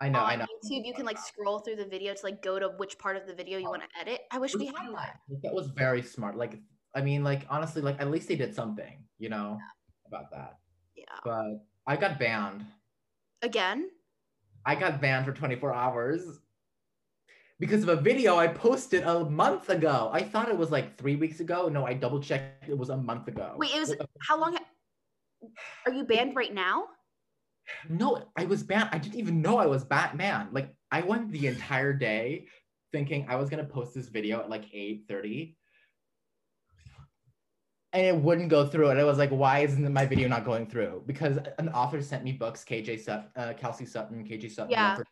I 0.00 0.08
know, 0.08 0.18
I 0.18 0.36
know. 0.36 0.44
YouTube, 0.44 0.84
you 0.84 0.92
can 0.92 1.06
like 1.06 1.16
scroll 1.18 1.60
through 1.60 1.76
the 1.76 1.86
video 1.86 2.12
to 2.12 2.20
like 2.24 2.42
go 2.42 2.58
to 2.58 2.70
which 2.76 2.98
part 2.98 3.16
of 3.16 3.26
the 3.26 3.32
video 3.32 3.58
you 3.58 3.70
want 3.70 3.82
to 3.82 3.88
edit. 3.98 4.22
I 4.30 4.38
wish 4.38 4.54
we 4.54 4.66
had 4.66 4.74
that. 4.74 5.20
That 5.42 5.54
was 5.54 5.68
very 5.68 6.02
smart. 6.02 6.36
Like, 6.36 6.58
I 6.94 7.00
mean, 7.00 7.22
like 7.22 7.46
honestly, 7.48 7.80
like 7.80 7.98
at 8.00 8.10
least 8.10 8.28
they 8.28 8.34
did 8.34 8.54
something, 8.54 9.04
you 9.18 9.28
know, 9.28 9.56
about 10.08 10.30
that. 10.32 10.58
Yeah. 10.96 11.04
But 11.24 11.64
I 11.86 11.96
got 11.96 12.18
banned. 12.18 12.66
Again, 13.40 13.88
I 14.66 14.74
got 14.74 15.00
banned 15.00 15.24
for 15.24 15.32
24 15.32 15.72
hours 15.72 16.40
because 17.60 17.82
of 17.82 17.88
a 17.88 17.96
video 17.96 18.36
I 18.36 18.48
posted 18.48 19.04
a 19.04 19.24
month 19.24 19.68
ago. 19.68 20.10
I 20.12 20.22
thought 20.22 20.48
it 20.48 20.56
was 20.56 20.70
like 20.70 20.96
three 20.98 21.16
weeks 21.16 21.40
ago. 21.40 21.68
No, 21.68 21.86
I 21.86 21.94
double 21.94 22.20
checked. 22.20 22.68
It 22.68 22.76
was 22.76 22.90
a 22.90 22.96
month 22.96 23.28
ago. 23.28 23.54
wait, 23.56 23.70
it 23.74 23.80
was 23.80 23.94
how 24.26 24.38
long? 24.38 24.56
Are 25.86 25.92
you 25.92 26.04
banned 26.04 26.34
right 26.34 26.52
now? 26.52 26.84
No, 27.88 28.22
I 28.36 28.44
was 28.44 28.62
banned. 28.62 28.90
I 28.92 28.98
didn't 28.98 29.18
even 29.18 29.40
know 29.40 29.58
I 29.58 29.66
was 29.66 29.84
Batman. 29.84 30.48
Like 30.52 30.74
I 30.90 31.02
went 31.02 31.30
the 31.30 31.46
entire 31.46 31.92
day 31.92 32.46
thinking 32.92 33.26
I 33.28 33.36
was 33.36 33.48
gonna 33.48 33.64
post 33.64 33.94
this 33.94 34.08
video 34.08 34.40
at 34.40 34.50
like 34.50 34.64
8:30. 34.72 35.56
And 37.94 38.04
it 38.04 38.16
wouldn't 38.16 38.48
go 38.48 38.66
through. 38.66 38.90
And 38.90 38.98
I 38.98 39.04
was 39.04 39.18
like, 39.18 39.30
why 39.30 39.60
isn't 39.60 39.92
my 39.92 40.04
video 40.04 40.26
not 40.26 40.44
going 40.44 40.66
through? 40.66 41.04
Because 41.06 41.38
an 41.58 41.68
author 41.68 42.02
sent 42.02 42.24
me 42.24 42.32
books, 42.32 42.64
KJ 42.64 42.98
Sutton, 43.00 43.26
uh, 43.36 43.52
Kelsey 43.56 43.86
Sutton, 43.86 44.24
KJ 44.26 44.50
Sutton, 44.50 44.72
Yeah. 44.72 44.96
for 44.96 45.04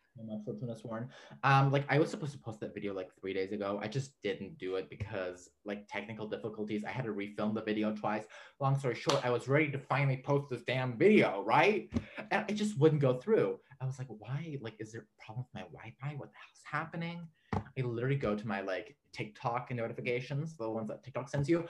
Fortuna 0.45 0.75
Sworn. 0.77 1.09
Um, 1.45 1.71
like 1.71 1.85
I 1.89 2.01
was 2.01 2.11
supposed 2.11 2.33
to 2.33 2.39
post 2.39 2.59
that 2.59 2.75
video 2.75 2.93
like 2.93 3.09
three 3.21 3.33
days 3.33 3.53
ago. 3.53 3.79
I 3.81 3.87
just 3.87 4.21
didn't 4.25 4.59
do 4.59 4.75
it 4.75 4.91
because 4.91 5.49
like 5.65 5.87
technical 5.89 6.27
difficulties. 6.27 6.83
I 6.85 6.91
had 6.91 7.05
to 7.05 7.13
refilm 7.13 7.55
the 7.55 7.63
video 7.63 7.95
twice. 7.95 8.25
Long 8.59 8.77
story 8.77 8.97
short, 8.97 9.25
I 9.25 9.31
was 9.31 9.47
ready 9.47 9.71
to 9.71 9.79
finally 9.79 10.17
post 10.17 10.51
this 10.51 10.63
damn 10.63 10.99
video, 10.99 11.45
right? 11.47 11.89
and 12.33 12.45
it 12.51 12.55
just 12.55 12.77
wouldn't 12.81 13.01
go 13.01 13.15
through. 13.15 13.61
I 13.81 13.87
was 13.87 13.99
like, 14.01 14.09
why? 14.09 14.59
Like, 14.61 14.75
is 14.81 14.91
there 14.91 15.03
a 15.03 15.25
problem 15.25 15.47
with 15.55 15.55
my 15.63 15.69
Wi-Fi? 15.69 16.17
What 16.17 16.31
the 16.33 16.39
hell's 16.39 16.63
happening? 16.65 17.29
I 17.55 17.81
literally 17.83 18.17
go 18.17 18.35
to 18.35 18.47
my 18.47 18.61
like 18.61 18.97
TikTok 19.13 19.71
notifications, 19.73 20.57
the 20.57 20.69
ones 20.69 20.89
that 20.89 21.05
TikTok 21.05 21.29
sends 21.29 21.49
you. 21.49 21.65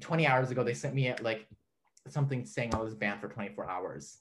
20 0.00 0.26
hours 0.26 0.50
ago, 0.50 0.64
they 0.64 0.74
sent 0.74 0.94
me 0.94 1.14
like 1.22 1.46
something 2.08 2.44
saying 2.44 2.74
I 2.74 2.78
was 2.78 2.94
banned 2.94 3.20
for 3.20 3.28
24 3.28 3.68
hours. 3.68 4.18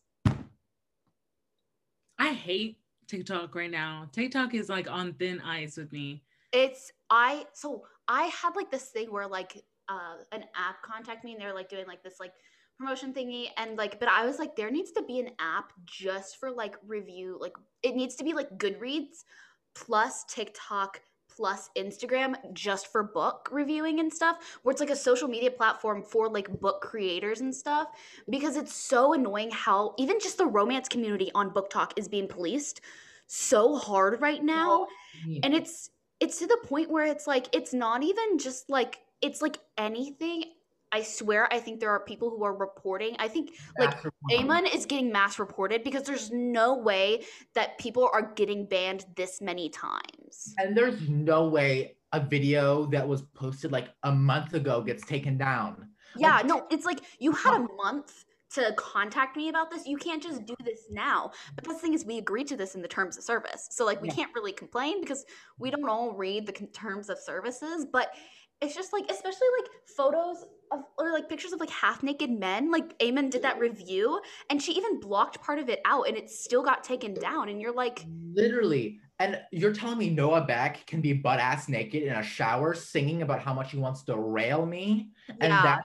I 2.20 2.34
hate 2.34 2.78
TikTok 3.08 3.56
right 3.56 3.72
now. 3.72 4.08
TikTok 4.12 4.54
is 4.54 4.70
like 4.70 4.90
on 4.90 5.14
thin 5.14 5.42
ice 5.42 5.78
with 5.78 5.92
me. 5.92 6.24
It's 6.54 6.92
I 7.10 7.46
so 7.54 7.86
I 8.08 8.26
had 8.26 8.56
like 8.56 8.72
this 8.72 8.90
thing 8.90 9.12
where 9.12 9.28
like 9.28 9.64
uh 9.90 10.18
an 10.32 10.44
app 10.56 10.82
contact 10.84 11.26
me 11.26 11.34
and 11.34 11.42
they're 11.42 11.54
like 11.54 11.70
doing 11.70 11.88
like 11.88 12.04
this 12.04 12.20
like 12.20 12.34
promotion 12.78 13.14
thingy 13.14 13.48
and 13.58 13.78
like 13.78 14.00
but 14.00 14.10
I 14.10 14.26
was 14.26 14.40
like 14.40 14.56
there 14.56 14.72
needs 14.72 14.92
to 14.94 15.04
be 15.04 15.20
an 15.20 15.30
app 15.40 15.74
just 15.86 16.38
for 16.38 16.52
like 16.52 16.76
review 16.86 17.38
like 17.40 17.54
it 17.84 17.96
needs 17.96 18.16
to 18.16 18.24
be 18.24 18.34
like 18.34 18.58
Goodreads 18.58 19.24
plus 19.76 20.24
TikTok 20.26 21.02
plus 21.36 21.70
Instagram 21.78 22.36
just 22.54 22.92
for 22.92 23.04
book 23.04 23.50
reviewing 23.52 24.00
and 24.00 24.12
stuff 24.12 24.60
where 24.64 24.72
it's 24.72 24.82
like 24.82 24.90
a 24.90 24.96
social 24.96 25.28
media 25.28 25.52
platform 25.52 26.02
for 26.04 26.30
like 26.30 26.60
book 26.60 26.82
creators 26.82 27.42
and 27.42 27.54
stuff 27.54 27.90
because 28.30 28.56
it's 28.56 28.74
so 28.74 29.14
annoying 29.14 29.50
how 29.52 29.94
even 29.98 30.20
just 30.20 30.38
the 30.38 30.46
romance 30.46 30.88
community 30.88 31.32
on 31.36 31.50
BookTok 31.52 31.92
is 31.96 32.08
being 32.08 32.28
policed 32.28 32.82
so 33.28 33.78
hard 33.78 34.22
right 34.22 34.44
now. 34.44 34.88
And 35.44 35.54
it's 35.54 35.90
it's 36.20 36.38
to 36.40 36.48
the 36.48 36.60
point 36.66 36.90
where 36.92 37.06
it's 37.06 37.28
like 37.28 37.48
it's 37.54 37.74
not 37.74 38.04
even 38.04 38.38
just 38.38 38.70
like 38.70 39.00
it's 39.22 39.42
like 39.42 39.58
anything 39.78 40.46
i 40.92 41.02
swear 41.02 41.52
i 41.54 41.60
think 41.60 41.80
there 41.80 41.90
are 41.90 42.00
people 42.00 42.30
who 42.30 42.44
are 42.44 42.56
reporting 42.56 43.16
i 43.20 43.28
think 43.28 43.52
like. 43.80 43.96
Amon 44.34 44.66
is 44.66 44.86
getting 44.86 45.12
mass 45.12 45.40
reported 45.40 45.84
because 45.84 46.04
there's 46.04 46.32
no 46.32 46.78
way 46.78 47.24
that 47.56 47.78
people 47.78 48.10
are 48.14 48.32
getting 48.36 48.66
banned 48.66 49.06
this 49.16 49.42
many 49.42 49.68
times. 49.70 50.54
And 50.58 50.78
there's 50.78 51.10
no 51.10 51.48
way 51.50 51.98
a 52.14 52.20
video 52.20 52.86
that 52.88 53.08
was 53.08 53.24
posted 53.24 53.72
like 53.72 53.90
a 54.04 54.12
month 54.12 54.54
ago 54.54 54.82
gets 54.82 55.04
taken 55.06 55.38
down. 55.38 55.90
Yeah, 56.16 56.38
Like- 56.38 56.46
no, 56.46 56.68
it's 56.70 56.86
like 56.86 57.00
you 57.20 57.32
had 57.32 57.56
a 57.56 57.68
month 57.84 58.26
to 58.52 58.74
contact 58.78 59.38
me 59.38 59.48
about 59.50 59.72
this. 59.72 59.88
You 59.88 59.98
can't 59.98 60.22
just 60.22 60.46
do 60.46 60.56
this 60.64 60.82
now. 60.92 61.32
But 61.56 61.64
the 61.64 61.74
thing 61.74 61.94
is, 61.94 62.06
we 62.06 62.18
agreed 62.18 62.48
to 62.48 62.58
this 62.58 62.76
in 62.76 62.82
the 62.82 62.88
terms 62.88 63.18
of 63.18 63.24
service. 63.24 63.70
So, 63.72 63.86
like, 63.86 64.02
we 64.02 64.10
Yeah. 64.10 64.16
can't 64.16 64.36
really 64.36 64.52
complain 64.52 65.00
because 65.00 65.26
we 65.58 65.72
don't 65.72 65.88
all 65.88 66.12
read 66.12 66.46
the 66.46 66.52
terms 66.52 67.10
of 67.10 67.18
services. 67.18 67.86
But 67.86 68.14
it's 68.62 68.76
just 68.76 68.94
like, 68.94 69.10
especially 69.10 69.48
like 69.60 69.72
photos 69.96 70.46
of, 70.72 70.84
or 70.98 71.12
like 71.12 71.28
pictures 71.28 71.52
of 71.52 71.60
like 71.60 71.70
half 71.70 72.04
naked 72.04 72.30
men. 72.30 72.72
Like, 72.72 72.98
Eamon 73.00 73.30
did 73.30 73.42
that 73.42 73.60
review 73.60 74.22
and 74.50 74.62
she 74.62 74.74
even 74.74 75.00
blocked 75.00 75.42
part 75.42 75.60
of 75.60 75.68
it 75.70 75.82
out 75.86 76.08
and 76.08 76.16
it 76.16 76.30
still 76.30 76.64
got 76.64 76.84
taken 76.84 77.14
down. 77.14 77.50
And 77.50 77.62
you're 77.62 77.74
like, 77.74 78.06
Literally. 78.34 79.00
And 79.20 79.40
you're 79.52 79.74
telling 79.74 80.00
me 80.00 80.10
Noah 80.10 80.42
Beck 80.42 80.86
can 80.88 81.02
be 81.02 81.14
butt 81.14 81.40
ass 81.40 81.70
naked 81.70 82.02
in 82.04 82.14
a 82.14 82.24
shower 82.24 82.74
singing 82.74 83.22
about 83.22 83.42
how 83.42 83.54
much 83.54 83.72
he 83.72 83.78
wants 83.78 84.04
to 84.04 84.18
rail 84.18 84.66
me? 84.66 85.12
And 85.40 85.52
that 85.52 85.84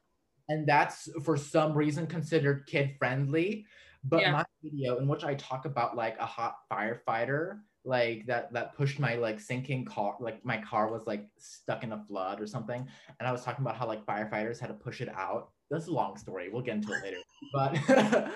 and 0.49 0.67
that's 0.67 1.09
for 1.25 1.37
some 1.37 1.75
reason 1.75 2.07
considered 2.07 2.67
kid 2.67 2.95
friendly. 2.99 3.67
But 4.05 4.21
Yeah. 4.23 4.33
my 4.33 4.45
video 4.63 4.99
in 4.99 5.09
which 5.09 5.25
I 5.25 5.35
talk 5.35 5.67
about 5.67 5.97
like 5.97 6.19
a 6.19 6.25
hot 6.27 6.57
firefighter, 6.71 7.61
like 7.87 8.27
that 8.27 8.53
that 8.53 8.75
pushed 8.77 8.99
my 8.99 9.15
like 9.15 9.41
sinking 9.41 9.85
car, 9.85 10.17
like 10.21 10.45
my 10.45 10.59
car 10.59 10.91
was 10.91 11.07
like 11.07 11.27
stuck 11.39 11.85
in 11.85 11.93
a 11.93 12.05
flood 12.05 12.41
or 12.41 12.47
something. 12.47 12.87
And 13.19 13.29
I 13.29 13.33
was 13.33 13.43
talking 13.43 13.65
about 13.65 13.77
how 13.77 13.87
like 13.87 14.05
firefighters 14.05 14.59
had 14.59 14.67
to 14.69 14.75
push 14.75 15.01
it 15.01 15.09
out. 15.09 15.51
That's 15.71 15.87
a 15.87 15.93
long 15.93 16.17
story. 16.17 16.49
We'll 16.49 16.63
get 16.63 16.77
into 16.77 16.93
it 16.93 17.03
later. 17.03 17.19
But 17.55 17.75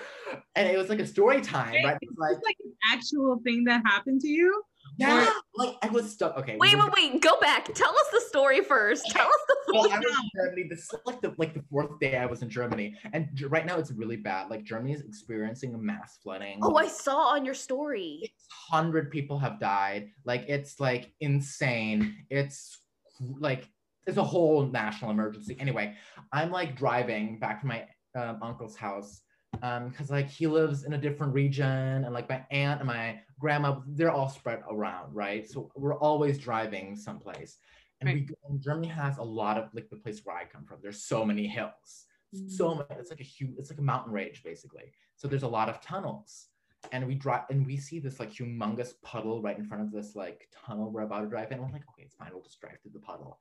and 0.55 0.67
it 0.69 0.77
was 0.77 0.89
like 0.89 0.99
a 0.99 1.07
story 1.07 1.41
time, 1.41 1.73
right? 1.83 1.97
It 2.01 2.05
Is 2.05 2.15
was 2.17 2.29
this 2.29 2.37
like, 2.37 2.43
like 2.43 2.57
an 2.63 2.73
actual 2.93 3.41
thing 3.43 3.65
that 3.65 3.81
happened 3.85 4.21
to 4.21 4.27
you? 4.29 4.63
yeah, 4.97 5.31
like 5.55 5.75
I 5.81 5.89
was 5.89 6.11
stuck. 6.11 6.37
Okay. 6.37 6.57
wait, 6.57 6.77
wait, 6.77 6.91
wait, 6.95 7.21
go 7.21 7.39
back. 7.39 7.65
Tell 7.73 7.91
us 7.91 8.05
the 8.11 8.21
story 8.21 8.61
first. 8.61 9.05
Tell 9.09 9.27
us 9.27 9.39
the 9.47 9.55
well, 9.73 9.91
I 9.91 9.99
was 9.99 10.05
in 10.05 10.29
Germany. 10.35 10.67
This 10.69 10.79
is 10.79 10.95
like 11.05 11.21
the 11.21 11.33
like 11.37 11.53
the 11.53 11.63
fourth 11.69 11.99
day 11.99 12.17
I 12.17 12.25
was 12.25 12.41
in 12.41 12.49
Germany, 12.49 12.95
and 13.13 13.27
right 13.49 13.65
now 13.65 13.77
it's 13.77 13.91
really 13.91 14.15
bad. 14.15 14.49
Like 14.49 14.63
Germany 14.63 14.93
is 14.93 15.01
experiencing 15.01 15.73
a 15.73 15.77
mass 15.77 16.19
flooding. 16.23 16.59
Oh, 16.61 16.75
I 16.75 16.87
saw 16.87 17.33
on 17.33 17.45
your 17.45 17.53
story. 17.53 18.33
hundred 18.69 19.11
people 19.11 19.37
have 19.39 19.59
died. 19.59 20.09
Like 20.25 20.45
it's 20.47 20.79
like 20.79 21.11
insane. 21.19 22.25
It's 22.29 22.79
like 23.19 23.67
it's 24.07 24.17
a 24.17 24.23
whole 24.23 24.65
national 24.65 25.11
emergency. 25.11 25.57
Anyway, 25.59 25.95
I'm 26.31 26.51
like 26.51 26.75
driving 26.75 27.39
back 27.39 27.61
to 27.61 27.67
my 27.67 27.85
um, 28.15 28.39
uncle's 28.41 28.75
house 28.75 29.21
Um, 29.61 29.89
because 29.89 30.09
like 30.09 30.29
he 30.29 30.47
lives 30.47 30.85
in 30.85 30.93
a 30.93 30.97
different 30.97 31.33
region, 31.33 32.05
and 32.05 32.13
like 32.13 32.29
my 32.29 32.45
aunt 32.51 32.79
and 32.79 32.87
my 32.87 33.19
grandma, 33.39 33.79
they're 33.85 34.11
all 34.11 34.29
spread 34.29 34.63
around, 34.69 35.13
right? 35.13 35.47
So 35.49 35.71
we're 35.75 35.97
always 35.97 36.37
driving 36.37 36.95
someplace. 36.95 37.57
And 37.99 38.09
we 38.11 38.21
go- 38.21 38.35
and 38.49 38.59
Germany 38.61 38.87
has 38.87 39.17
a 39.19 39.23
lot 39.23 39.57
of 39.57 39.69
like 39.73 39.89
the 39.89 39.97
place 39.97 40.21
where 40.23 40.35
I 40.35 40.45
come 40.45 40.65
from. 40.65 40.79
There's 40.81 41.03
so 41.03 41.23
many 41.23 41.47
hills, 41.47 42.05
so 42.47 42.73
many. 42.73 42.87
It's 42.99 43.11
like 43.11 43.19
a 43.19 43.23
huge, 43.23 43.51
it's 43.59 43.69
like 43.69 43.77
a 43.77 43.83
mountain 43.83 44.13
range 44.13 44.43
basically. 44.43 44.93
So 45.17 45.27
there's 45.27 45.43
a 45.43 45.47
lot 45.47 45.69
of 45.69 45.81
tunnels, 45.81 46.47
and 46.91 47.05
we 47.05 47.13
drive 47.13 47.43
and 47.51 47.67
we 47.67 47.77
see 47.77 47.99
this 47.99 48.19
like 48.19 48.31
humongous 48.31 48.93
puddle 49.03 49.41
right 49.41 49.57
in 49.57 49.65
front 49.65 49.83
of 49.83 49.91
this 49.91 50.15
like 50.15 50.47
tunnel 50.65 50.89
we're 50.89 51.01
about 51.01 51.21
to 51.21 51.27
drive 51.27 51.51
in. 51.51 51.59
We're 51.59 51.65
like, 51.65 51.83
okay, 51.91 52.03
it's 52.03 52.15
fine. 52.15 52.29
We'll 52.33 52.41
just 52.41 52.59
drive 52.59 52.77
through 52.81 52.93
the 52.93 52.99
puddle. 52.99 53.39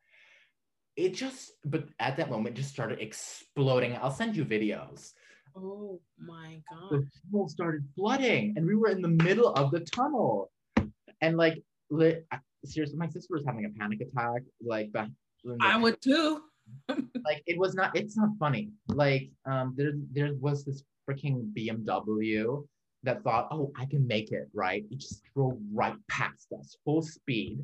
It 0.97 1.14
just, 1.14 1.52
but 1.64 1.88
at 1.99 2.17
that 2.19 2.29
moment, 2.29 2.57
just 2.57 2.69
started 2.69 3.00
exploding. 3.00 3.97
I'll 3.97 4.11
send 4.11 4.37
you 4.37 4.45
videos. 4.45 5.12
Oh 5.57 6.00
my 6.19 6.61
god. 6.71 6.90
The 6.90 7.09
tunnel 7.30 7.49
started 7.49 7.85
flooding, 7.97 8.54
and 8.57 8.66
we 8.66 8.75
were 8.75 8.88
in 8.88 9.02
the 9.02 9.09
middle 9.09 9.52
of 9.54 9.71
the 9.71 9.80
tunnel, 9.80 10.50
and 11.21 11.37
like, 11.37 11.62
li- 11.90 12.23
seriously, 12.64 12.97
my 12.97 13.09
sister 13.09 13.35
was 13.35 13.45
having 13.47 13.64
a 13.64 13.71
panic 13.71 14.00
attack. 14.00 14.42
Like 14.64 14.92
back. 14.92 15.09
I 15.61 15.76
would 15.76 16.00
too. 16.00 16.42
like 17.25 17.42
it 17.47 17.59
was 17.59 17.75
not 17.75 17.97
it's 17.97 18.16
not 18.16 18.28
funny 18.38 18.71
like 18.88 19.28
um 19.47 19.75
there 19.76 19.92
there 20.12 20.33
was 20.35 20.64
this 20.64 20.85
freaking 21.09 21.52
bmw 21.52 22.64
that 23.02 23.25
thought 23.25 23.49
oh 23.50 23.73
i 23.76 23.85
can 23.87 24.07
make 24.07 24.30
it 24.30 24.49
right 24.54 24.85
it 24.90 24.99
just 24.99 25.23
drove 25.35 25.59
right 25.73 25.97
past 26.09 26.47
us 26.59 26.76
full 26.85 27.02
speed 27.02 27.59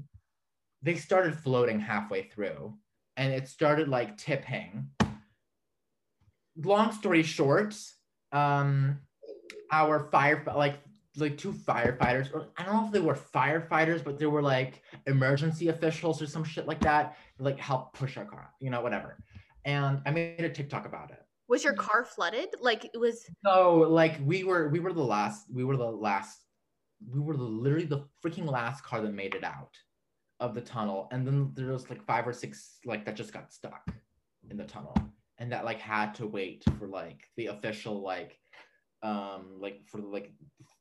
they 0.82 0.94
started 0.96 1.38
floating 1.38 1.78
halfway 1.78 2.22
through 2.22 2.74
and 3.16 3.32
it 3.32 3.48
started 3.48 3.88
like 3.88 4.16
tipping 4.16 4.88
long 6.62 6.92
story 6.92 7.22
short 7.22 7.74
um 8.32 8.98
our 9.72 10.08
fire 10.10 10.42
like 10.54 10.78
like 11.16 11.38
two 11.38 11.52
firefighters 11.52 12.32
or 12.32 12.48
i 12.56 12.62
don't 12.62 12.74
know 12.74 12.86
if 12.86 12.92
they 12.92 13.00
were 13.00 13.14
firefighters 13.14 14.04
but 14.04 14.18
they 14.18 14.26
were 14.26 14.42
like 14.42 14.82
emergency 15.06 15.68
officials 15.68 16.20
or 16.20 16.26
some 16.26 16.44
shit 16.44 16.66
like 16.66 16.80
that 16.80 17.16
like 17.38 17.58
help 17.58 17.92
push 17.94 18.16
our 18.16 18.24
car 18.24 18.50
you 18.60 18.70
know 18.70 18.80
whatever. 18.80 19.18
And 19.64 20.00
i 20.06 20.10
made 20.10 20.40
a 20.40 20.48
tiktok 20.48 20.86
about 20.86 21.10
it. 21.10 21.22
Was 21.48 21.64
your 21.64 21.74
car 21.74 22.04
flooded? 22.04 22.48
Like 22.60 22.84
it 22.84 22.98
was 22.98 23.24
so 23.44 23.78
like 23.88 24.16
we 24.24 24.44
were 24.44 24.68
we 24.68 24.80
were 24.80 24.92
the 24.92 25.02
last 25.02 25.46
we 25.52 25.64
were 25.64 25.76
the 25.76 25.90
last 25.90 26.38
we 27.12 27.20
were 27.20 27.36
the 27.36 27.42
literally 27.42 27.86
the 27.86 28.04
freaking 28.24 28.50
last 28.50 28.84
car 28.84 29.00
that 29.00 29.12
made 29.12 29.34
it 29.34 29.44
out 29.44 29.74
of 30.40 30.54
the 30.54 30.60
tunnel. 30.60 31.08
And 31.12 31.26
then 31.26 31.52
there 31.54 31.72
was 31.72 31.88
like 31.90 32.04
five 32.04 32.26
or 32.26 32.32
six 32.32 32.78
like 32.84 33.04
that 33.06 33.16
just 33.16 33.32
got 33.32 33.52
stuck 33.52 33.90
in 34.50 34.56
the 34.56 34.64
tunnel 34.64 34.94
and 35.38 35.52
that 35.52 35.64
like 35.64 35.80
had 35.80 36.14
to 36.14 36.26
wait 36.26 36.64
for 36.78 36.88
like 36.88 37.28
the 37.36 37.46
official 37.46 38.00
like 38.02 38.38
um 39.02 39.58
like 39.60 39.80
for 39.86 39.98
like 40.00 40.32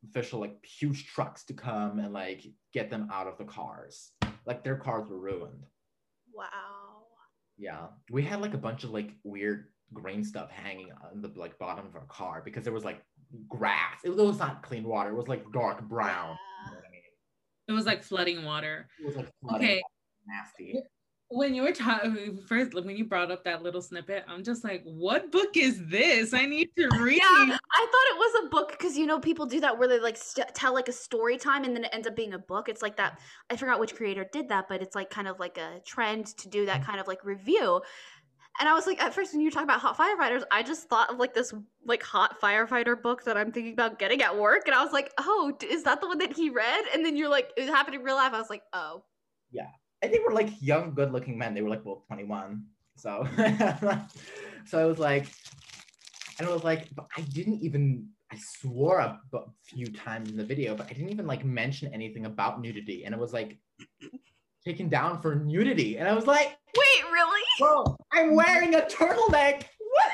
official 0.10 0.40
like 0.40 0.64
huge 0.64 1.08
trucks 1.08 1.44
to 1.46 1.54
come 1.54 2.00
and 2.00 2.14
like 2.14 2.46
get 2.74 2.90
them 2.90 3.08
out 3.12 3.28
of 3.28 3.38
the 3.38 3.44
cars 3.44 4.12
like 4.46 4.64
their 4.64 4.78
cars 4.78 5.10
were 5.10 5.20
ruined 5.20 5.66
wow. 6.34 6.46
yeah 7.58 7.88
we 8.12 8.24
had 8.24 8.42
like 8.42 8.54
a 8.54 8.58
bunch 8.58 8.84
of 8.84 8.92
like 8.92 9.12
weird 9.24 9.66
green 9.94 10.24
stuff 10.24 10.50
hanging 10.50 10.90
on 11.04 11.22
the 11.22 11.32
like 11.36 11.58
bottom 11.60 11.86
of 11.86 11.96
our 11.96 12.06
car 12.06 12.42
because 12.44 12.64
there 12.64 12.74
was 12.74 12.86
like 12.86 13.02
grass 13.50 14.00
it 14.04 14.16
was 14.16 14.40
not 14.40 14.64
clean 14.64 14.84
water 14.84 15.10
it 15.10 15.16
was 15.16 15.28
like 15.28 15.44
dark 15.52 15.82
brown 15.88 16.38
you 16.66 16.72
know 16.72 16.78
what 16.78 16.86
I 16.88 16.92
mean? 16.92 17.02
It 17.68 17.72
was 17.74 17.86
like 17.86 18.04
flooding 18.04 18.44
water. 18.46 18.88
it 19.00 19.06
was 19.06 19.16
like 19.16 19.30
flooding, 19.42 19.68
Okay. 19.68 19.84
nasty 20.28 20.82
When 21.30 21.56
you 21.56 21.64
were 21.64 21.72
talking 21.72 22.38
first, 22.48 22.76
when 22.76 22.90
you 22.90 23.06
brought 23.06 23.32
up 23.32 23.44
that 23.46 23.64
little 23.64 23.82
snippet, 23.82 24.24
I'm 24.28 24.44
just 24.44 24.64
like, 24.64 24.84
what 24.84 25.32
book 25.32 25.58
is 25.58 25.84
this? 25.88 26.34
I 26.34 26.46
need 26.46 26.70
to 26.78 26.88
read. 27.00 27.18
Yeah, 27.18 27.24
I 27.26 27.48
thought 27.48 27.58
it 27.58 28.18
was 28.18 28.46
a 28.46 28.50
book 28.50 28.72
because 28.72 28.96
you 28.96 29.08
know 29.08 29.20
people 29.20 29.46
do 29.48 29.60
that 29.62 29.78
where 29.78 29.88
they 29.88 30.00
like 30.00 30.18
st- 30.18 30.54
tell 30.54 30.74
like 30.74 30.88
a 30.88 30.94
story 30.94 31.38
time 31.38 31.64
and 31.64 31.76
then 31.76 31.84
it 31.84 31.90
ends 31.94 32.08
up 32.08 32.16
being 32.16 32.34
a 32.34 32.40
book. 32.40 32.70
It's 32.70 32.84
like 32.84 32.98
that. 32.98 33.20
I 33.50 33.56
forgot 33.56 33.80
which 33.80 33.96
creator 33.96 34.28
did 34.32 34.50
that, 34.50 34.68
but 34.70 34.84
it's 34.84 34.96
like 34.96 35.10
kind 35.10 35.28
of 35.28 35.40
like 35.40 35.58
a 35.58 35.82
trend 35.84 36.28
to 36.38 36.48
do 36.48 36.68
that 36.68 36.84
kind 36.84 37.00
of 37.00 37.08
like 37.08 37.26
review. 37.26 37.82
And 38.60 38.70
I 38.70 38.74
was 38.74 38.88
like, 38.88 39.02
at 39.02 39.14
first 39.14 39.34
when 39.34 39.42
you 39.42 39.52
talk 39.52 39.64
about 39.64 39.82
hot 39.82 39.98
firefighters, 39.98 40.44
I 40.50 40.64
just 40.64 40.88
thought 40.88 41.10
of 41.12 41.18
like 41.18 41.34
this 41.34 41.54
like 41.86 42.02
hot 42.04 42.40
firefighter 42.40 43.02
book 43.02 43.24
that 43.26 43.36
I'm 43.36 43.52
thinking 43.52 43.74
about 43.74 44.00
getting 44.00 44.22
at 44.22 44.38
work, 44.38 44.64
and 44.68 44.76
I 44.76 44.84
was 44.84 44.94
like, 44.94 45.12
oh, 45.18 45.54
is 45.68 45.84
that 45.84 46.00
the 46.02 46.08
one 46.08 46.20
that 46.20 46.34
he 46.34 46.50
read? 46.50 46.86
And 46.94 47.04
then 47.06 47.18
you're 47.18 47.30
like, 47.30 47.52
it 47.58 47.68
happened 47.68 47.96
in 47.96 48.04
real 48.04 48.16
life. 48.16 48.32
I 48.34 48.40
was 48.40 48.50
like, 48.50 48.64
oh, 48.74 49.04
and 50.06 50.14
they 50.14 50.20
were 50.20 50.34
like 50.34 50.50
young 50.62 50.94
good 50.94 51.12
looking 51.12 51.38
men 51.38 51.54
they 51.54 51.62
were 51.62 51.70
like 51.70 51.84
both 51.84 52.06
21 52.08 52.64
so 52.96 53.28
so 54.66 54.80
i 54.80 54.86
was 54.86 55.00
like 55.00 55.28
and 56.40 56.48
i 56.48 56.52
was 56.52 56.64
like 56.64 56.88
but 56.96 57.08
i 57.18 57.22
didn't 57.22 57.62
even 57.62 58.08
i 58.32 58.38
swore 58.38 59.00
a 59.00 59.20
few 59.64 59.92
times 59.92 60.30
in 60.30 60.38
the 60.38 60.46
video 60.46 60.76
but 60.76 60.86
i 60.88 60.94
didn't 60.94 61.10
even 61.10 61.28
like 61.28 61.44
mention 61.44 61.94
anything 61.94 62.26
about 62.26 62.62
nudity 62.62 63.04
and 63.06 63.14
it 63.14 63.20
was 63.20 63.34
like 63.34 63.58
taken 64.64 64.90
down 64.90 65.22
for 65.22 65.36
nudity 65.36 65.98
and 65.98 66.08
i 66.08 66.14
was 66.14 66.26
like 66.26 66.58
wait, 66.78 67.12
really? 67.12 67.42
bro 67.60 67.98
i'm 68.14 68.36
wearing 68.36 68.76
a 68.76 68.82
turtleneck 68.82 69.64
what 69.96 70.12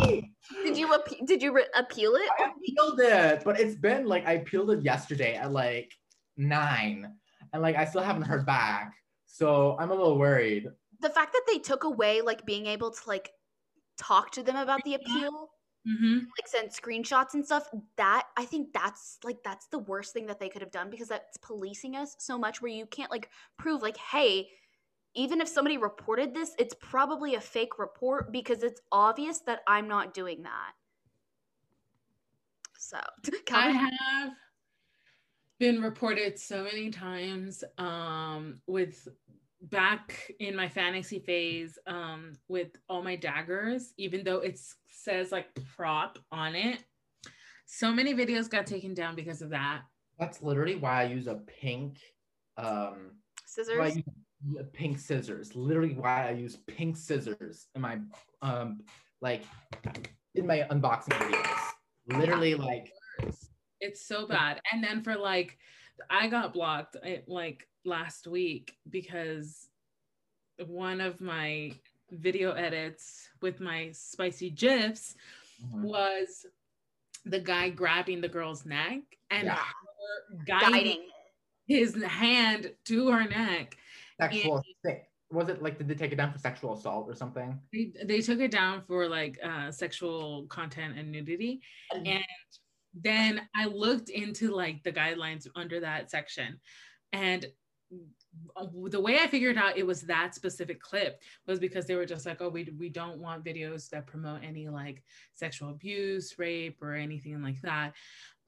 nudity 0.00 0.34
Did 0.64 0.76
you 0.76 0.88
appe- 0.88 1.26
did 1.26 1.42
you 1.42 1.52
re- 1.52 1.66
appeal 1.74 2.14
it? 2.16 2.28
I 2.38 2.50
appealed 2.50 3.00
it, 3.00 3.42
but 3.44 3.58
it's 3.58 3.76
been 3.76 4.06
like 4.06 4.26
I 4.26 4.32
appealed 4.32 4.70
it 4.70 4.82
yesterday 4.82 5.34
at 5.34 5.52
like 5.52 5.90
nine, 6.36 7.10
and 7.52 7.62
like 7.62 7.76
I 7.76 7.84
still 7.84 8.02
haven't 8.02 8.22
heard 8.22 8.44
back. 8.44 8.92
So 9.32 9.76
I'm 9.80 9.90
a 9.90 9.94
little 9.94 10.18
worried. 10.18 10.68
the 11.00 11.08
fact 11.08 11.32
that 11.32 11.42
they 11.46 11.58
took 11.58 11.84
away 11.84 12.20
like 12.20 12.44
being 12.44 12.66
able 12.66 12.90
to 12.90 13.00
like 13.08 13.32
talk 13.96 14.30
to 14.32 14.42
them 14.42 14.56
about 14.56 14.84
the 14.84 14.94
appeal 14.94 15.48
hmm 15.86 16.18
like 16.18 16.46
send 16.46 16.70
screenshots 16.70 17.34
and 17.34 17.44
stuff 17.44 17.68
that 17.96 18.26
i 18.36 18.44
think 18.44 18.72
that's 18.72 19.18
like 19.24 19.38
that's 19.42 19.66
the 19.68 19.78
worst 19.78 20.12
thing 20.12 20.26
that 20.26 20.38
they 20.38 20.48
could 20.48 20.62
have 20.62 20.70
done 20.70 20.90
because 20.90 21.08
that's 21.08 21.36
policing 21.38 21.96
us 21.96 22.14
so 22.18 22.38
much 22.38 22.62
where 22.62 22.70
you 22.70 22.86
can't 22.86 23.10
like 23.10 23.28
prove 23.58 23.82
like 23.82 23.96
hey 23.96 24.48
even 25.14 25.40
if 25.40 25.48
somebody 25.48 25.76
reported 25.78 26.34
this 26.34 26.52
it's 26.58 26.74
probably 26.80 27.34
a 27.34 27.40
fake 27.40 27.78
report 27.78 28.30
because 28.32 28.62
it's 28.62 28.80
obvious 28.92 29.40
that 29.40 29.60
i'm 29.66 29.88
not 29.88 30.14
doing 30.14 30.42
that. 30.42 30.72
So 32.78 32.98
I 33.52 33.70
have 33.70 34.32
been 35.62 35.80
reported 35.80 36.36
so 36.36 36.64
many 36.64 36.90
times 36.90 37.62
um, 37.78 38.58
with 38.66 39.06
back 39.70 40.28
in 40.40 40.56
my 40.56 40.68
fantasy 40.68 41.20
phase 41.20 41.78
um, 41.86 42.32
with 42.48 42.70
all 42.88 43.00
my 43.00 43.14
daggers, 43.14 43.94
even 43.96 44.24
though 44.24 44.38
it 44.38 44.58
says 44.90 45.30
like 45.30 45.46
prop 45.76 46.18
on 46.32 46.56
it. 46.56 46.80
So 47.66 47.92
many 47.92 48.12
videos 48.12 48.50
got 48.50 48.66
taken 48.66 48.92
down 48.92 49.14
because 49.14 49.40
of 49.40 49.50
that. 49.50 49.82
That's 50.18 50.42
literally 50.42 50.74
why 50.74 51.02
I 51.02 51.04
use 51.04 51.28
a 51.28 51.36
pink, 51.36 52.00
um, 52.56 53.12
scissors 53.46 53.94
use 53.94 54.04
pink 54.72 54.98
scissors. 54.98 55.54
Literally 55.54 55.94
why 55.94 56.26
I 56.26 56.32
use 56.32 56.56
pink 56.66 56.96
scissors 56.96 57.68
in 57.76 57.82
my, 57.82 57.98
um, 58.42 58.80
like, 59.20 59.44
in 60.34 60.44
my 60.44 60.66
unboxing 60.72 61.10
videos. 61.10 62.18
Literally, 62.18 62.56
like, 62.56 62.90
It's 63.82 64.06
so 64.06 64.26
bad. 64.26 64.60
And 64.72 64.82
then 64.82 65.02
for 65.02 65.16
like, 65.16 65.58
I 66.08 66.28
got 66.28 66.54
blocked 66.54 66.96
eh, 67.02 67.18
like 67.26 67.68
last 67.84 68.28
week 68.28 68.76
because 68.88 69.68
one 70.64 71.00
of 71.00 71.20
my 71.20 71.72
video 72.10 72.52
edits 72.52 73.28
with 73.40 73.58
my 73.60 73.90
spicy 73.92 74.50
gifs 74.50 75.16
mhm. 75.64 75.82
was 75.82 76.46
the 77.24 77.40
guy 77.40 77.70
grabbing 77.70 78.20
the 78.20 78.28
girl's 78.28 78.64
neck 78.64 79.00
and 79.30 79.46
Yeah. 79.46 79.56
her 79.56 80.36
guiding, 80.46 80.72
guiding 80.72 81.08
his 81.66 82.02
hand 82.02 82.72
to 82.84 83.08
her 83.08 83.24
neck. 83.28 83.76
sexual. 84.20 84.62
Was 85.30 85.48
it 85.48 85.62
like 85.62 85.78
did 85.78 85.88
they 85.88 85.94
take 85.94 86.12
it 86.12 86.16
down 86.16 86.30
for 86.30 86.38
sexual 86.38 86.74
assault 86.74 87.08
or 87.08 87.14
something? 87.14 87.58
They, 87.72 87.90
they 88.04 88.20
took 88.20 88.40
it 88.40 88.50
down 88.50 88.82
for 88.86 89.08
like 89.08 89.38
uh, 89.42 89.70
sexual 89.70 90.44
content 90.48 90.98
and 90.98 91.10
nudity. 91.10 91.62
And 91.90 92.06
then 92.94 93.42
I 93.54 93.66
looked 93.66 94.08
into 94.08 94.54
like 94.54 94.82
the 94.82 94.92
guidelines 94.92 95.46
under 95.54 95.80
that 95.80 96.10
section. 96.10 96.60
And 97.12 97.46
the 98.90 99.00
way 99.00 99.18
I 99.18 99.26
figured 99.26 99.58
out 99.58 99.76
it 99.76 99.86
was 99.86 100.02
that 100.02 100.34
specific 100.34 100.80
clip 100.80 101.20
was 101.46 101.58
because 101.58 101.86
they 101.86 101.94
were 101.94 102.06
just 102.06 102.24
like, 102.24 102.40
oh, 102.40 102.48
we, 102.48 102.72
we 102.78 102.88
don't 102.88 103.18
want 103.18 103.44
videos 103.44 103.88
that 103.90 104.06
promote 104.06 104.42
any 104.42 104.68
like 104.68 105.02
sexual 105.34 105.70
abuse, 105.70 106.38
rape, 106.38 106.82
or 106.82 106.94
anything 106.94 107.42
like 107.42 107.60
that. 107.62 107.92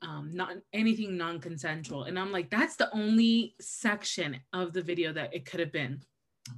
Um, 0.02 0.30
not 0.32 0.56
anything 0.72 1.16
non-consensual. 1.16 2.04
And 2.04 2.18
I'm 2.18 2.32
like, 2.32 2.50
that's 2.50 2.76
the 2.76 2.94
only 2.94 3.54
section 3.60 4.40
of 4.52 4.72
the 4.72 4.82
video 4.82 5.12
that 5.12 5.34
it 5.34 5.46
could 5.46 5.60
have 5.60 5.72
been. 5.72 6.00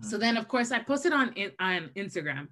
So 0.01 0.19
then, 0.19 0.37
of 0.37 0.49
course, 0.49 0.73
I 0.73 0.81
posted 0.81 1.13
on 1.13 1.33
in, 1.35 1.53
on 1.61 1.91
Instagram, 1.97 2.49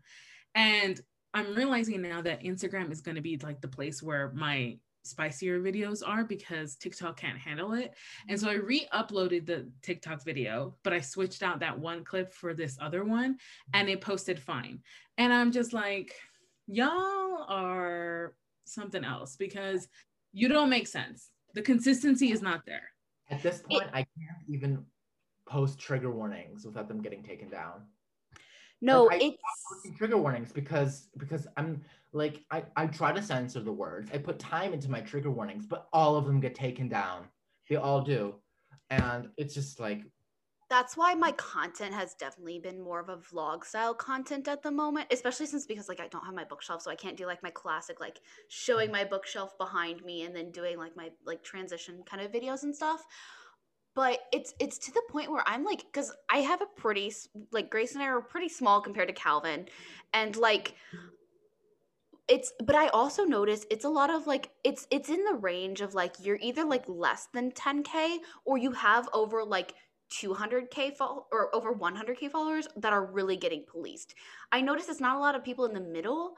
and 0.54 1.00
I'm 1.32 1.52
realizing 1.56 2.00
now 2.00 2.22
that 2.22 2.44
Instagram 2.44 2.92
is 2.92 3.00
going 3.00 3.16
to 3.16 3.20
be 3.20 3.36
like 3.42 3.60
the 3.60 3.66
place 3.66 4.00
where 4.00 4.30
my 4.34 4.78
spicier 5.04 5.60
videos 5.60 6.02
are 6.06 6.24
because 6.24 6.76
TikTok 6.76 7.16
can't 7.18 7.38
handle 7.38 7.74
it. 7.74 7.94
And 8.28 8.40
so 8.40 8.48
I 8.48 8.56
mm-hmm. 8.56 8.66
re-uploaded 8.66 9.46
the 9.46 9.70
TikTok 9.82 10.24
video, 10.24 10.74
but 10.82 10.92
I 10.92 11.00
switched 11.00 11.42
out 11.42 11.60
that 11.60 11.78
one 11.78 12.04
clip 12.04 12.32
for 12.32 12.54
this 12.54 12.76
other 12.80 13.04
one, 13.04 13.36
and 13.72 13.88
it 13.88 14.00
posted 14.00 14.40
fine. 14.40 14.80
And 15.18 15.32
I'm 15.32 15.52
just 15.52 15.72
like, 15.72 16.12
y'all 16.66 17.44
are 17.48 18.34
something 18.64 19.04
else 19.04 19.36
because 19.36 19.88
you 20.32 20.48
don't 20.48 20.70
make 20.70 20.88
sense. 20.88 21.30
The 21.54 21.62
consistency 21.62 22.32
is 22.32 22.42
not 22.42 22.66
there. 22.66 22.90
At 23.30 23.42
this 23.42 23.62
point, 23.62 23.88
I 23.92 23.98
can't 23.98 24.48
even 24.48 24.84
post 25.46 25.78
trigger 25.78 26.10
warnings 26.10 26.64
without 26.64 26.88
them 26.88 27.00
getting 27.00 27.22
taken 27.22 27.48
down. 27.50 27.82
No, 28.80 29.04
Like, 29.04 29.22
it's 29.22 29.96
trigger 29.96 30.18
warnings 30.18 30.52
because 30.52 31.08
because 31.16 31.46
I'm 31.56 31.82
like 32.12 32.44
I, 32.50 32.64
I 32.76 32.86
try 32.86 33.12
to 33.12 33.22
censor 33.22 33.60
the 33.60 33.72
words. 33.72 34.10
I 34.12 34.18
put 34.18 34.38
time 34.38 34.72
into 34.72 34.90
my 34.90 35.00
trigger 35.00 35.30
warnings, 35.30 35.66
but 35.66 35.88
all 35.92 36.16
of 36.16 36.26
them 36.26 36.40
get 36.40 36.54
taken 36.54 36.88
down. 36.88 37.28
They 37.68 37.76
all 37.76 38.02
do. 38.02 38.34
And 38.90 39.28
it's 39.36 39.54
just 39.54 39.80
like 39.80 40.04
that's 40.70 40.96
why 40.96 41.14
my 41.14 41.30
content 41.32 41.94
has 41.94 42.14
definitely 42.14 42.58
been 42.58 42.82
more 42.82 42.98
of 42.98 43.08
a 43.08 43.16
vlog 43.16 43.64
style 43.64 43.94
content 43.94 44.48
at 44.48 44.62
the 44.62 44.70
moment 44.70 45.06
especially 45.10 45.46
since 45.46 45.66
because 45.66 45.88
like 45.88 46.00
i 46.00 46.08
don't 46.08 46.24
have 46.24 46.34
my 46.34 46.44
bookshelf 46.44 46.82
so 46.82 46.90
i 46.90 46.94
can't 46.94 47.16
do 47.16 47.26
like 47.26 47.42
my 47.42 47.50
classic 47.50 48.00
like 48.00 48.18
showing 48.48 48.90
my 48.90 49.04
bookshelf 49.04 49.56
behind 49.58 50.02
me 50.04 50.22
and 50.22 50.34
then 50.34 50.50
doing 50.50 50.78
like 50.78 50.96
my 50.96 51.10
like 51.26 51.42
transition 51.44 52.02
kind 52.06 52.22
of 52.22 52.32
videos 52.32 52.62
and 52.62 52.74
stuff 52.74 53.04
but 53.94 54.20
it's 54.32 54.54
it's 54.58 54.78
to 54.78 54.92
the 54.92 55.02
point 55.08 55.30
where 55.30 55.42
i'm 55.46 55.64
like 55.64 55.84
because 55.86 56.12
i 56.30 56.38
have 56.38 56.60
a 56.62 56.66
pretty 56.76 57.12
like 57.52 57.70
grace 57.70 57.94
and 57.94 58.02
i 58.02 58.06
are 58.06 58.20
pretty 58.20 58.48
small 58.48 58.80
compared 58.80 59.08
to 59.08 59.14
calvin 59.14 59.66
and 60.12 60.36
like 60.36 60.74
it's 62.28 62.52
but 62.64 62.74
i 62.74 62.88
also 62.88 63.24
notice 63.24 63.66
it's 63.70 63.84
a 63.84 63.88
lot 63.88 64.10
of 64.10 64.26
like 64.26 64.50
it's 64.64 64.86
it's 64.90 65.08
in 65.08 65.24
the 65.24 65.34
range 65.34 65.80
of 65.80 65.94
like 65.94 66.14
you're 66.22 66.38
either 66.40 66.64
like 66.64 66.84
less 66.88 67.28
than 67.34 67.50
10k 67.52 68.18
or 68.44 68.56
you 68.58 68.72
have 68.72 69.08
over 69.12 69.44
like 69.44 69.74
200k 70.10 70.96
fol- 70.96 71.26
or 71.32 71.54
over 71.54 71.72
100k 71.72 72.30
followers 72.30 72.68
that 72.76 72.92
are 72.92 73.04
really 73.06 73.36
getting 73.36 73.64
policed 73.66 74.14
i 74.52 74.60
notice 74.60 74.88
it's 74.88 75.00
not 75.00 75.16
a 75.16 75.20
lot 75.20 75.34
of 75.34 75.44
people 75.44 75.64
in 75.66 75.74
the 75.74 75.80
middle 75.80 76.34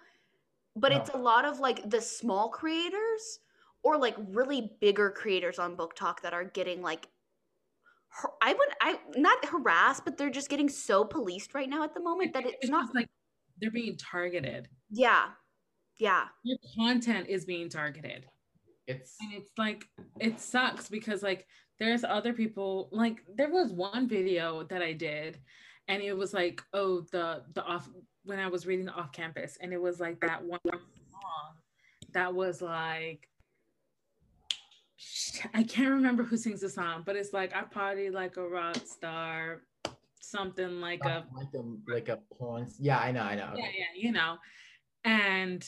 but 0.76 0.92
No. 0.92 0.98
it's 0.98 1.10
a 1.10 1.16
lot 1.16 1.44
of 1.44 1.58
like 1.60 1.88
the 1.88 2.00
small 2.00 2.48
creators 2.48 3.40
or 3.82 3.96
like 3.96 4.16
really 4.30 4.72
bigger 4.80 5.10
creators 5.10 5.58
on 5.58 5.76
BookTok 5.76 6.20
that 6.22 6.34
are 6.34 6.44
getting 6.44 6.82
like 6.82 7.08
i 8.42 8.52
would 8.52 8.68
i 8.81 8.98
not 9.16 9.44
harassed 9.46 10.05
but 10.05 10.16
they're 10.16 10.31
just 10.31 10.48
getting 10.48 10.68
so 10.68 11.05
policed 11.05 11.55
right 11.55 11.68
now 11.68 11.83
at 11.85 11.94
the 11.94 12.00
moment 12.02 12.33
that 12.33 12.44
it's 12.46 12.68
not 12.68 12.94
like 12.94 13.07
they're 13.61 13.70
being 13.70 13.96
targeted. 13.96 14.68
yeah 14.90 15.26
yeah 15.98 16.24
Your 16.42 16.59
content 16.76 17.26
is 17.29 17.44
being 17.44 17.68
targeted. 17.68 18.26
it's 18.87 19.16
And 19.20 19.33
it's 19.33 19.50
like 19.57 19.85
it 20.20 20.40
sucks 20.40 20.88
because 20.88 21.22
like 21.22 21.46
there's 21.79 22.05
other 22.05 22.33
people 22.33 22.88
like 22.92 23.22
there 23.35 23.50
was 23.50 23.72
one 23.72 24.09
video 24.09 24.62
that 24.64 24.83
I 24.83 24.92
did 24.92 25.38
and 25.88 26.02
it 26.02 26.14
was 26.16 26.33
like 26.35 26.62
oh 26.72 27.02
the 27.12 27.42
the 27.55 27.62
off 27.64 27.88
when 28.24 28.38
I 28.38 28.48
was 28.48 28.66
reading 28.66 28.87
the 28.87 28.92
off 28.92 29.12
campus 29.12 29.57
and 29.61 29.72
it 29.72 29.81
was 29.81 30.00
like 30.00 30.20
that 30.20 30.42
one 30.42 30.61
song 30.64 31.55
that 32.12 32.35
was 32.35 32.61
like 32.62 33.29
I 35.54 35.62
can't 35.62 35.90
remember 35.90 36.22
who 36.22 36.37
sings 36.37 36.61
the 36.61 36.70
song 36.70 37.02
but 37.04 37.16
it's 37.16 37.32
like 37.32 37.54
I 37.54 37.62
party 37.62 38.11
like 38.11 38.37
a 38.37 38.48
rock 38.48 38.76
star 38.87 39.62
something 40.20 40.80
like 40.80 41.04
a 41.04 41.24
like 41.35 41.48
a 41.54 41.92
like 41.92 42.09
a 42.09 42.18
porn. 42.35 42.66
Yeah, 42.80 42.98
I 42.98 43.12
know, 43.12 43.22
I 43.22 43.35
know. 43.37 43.52
yeah, 43.56 43.68
yeah, 43.76 43.85
you 43.94 44.11
know. 44.12 44.38
And 45.04 45.64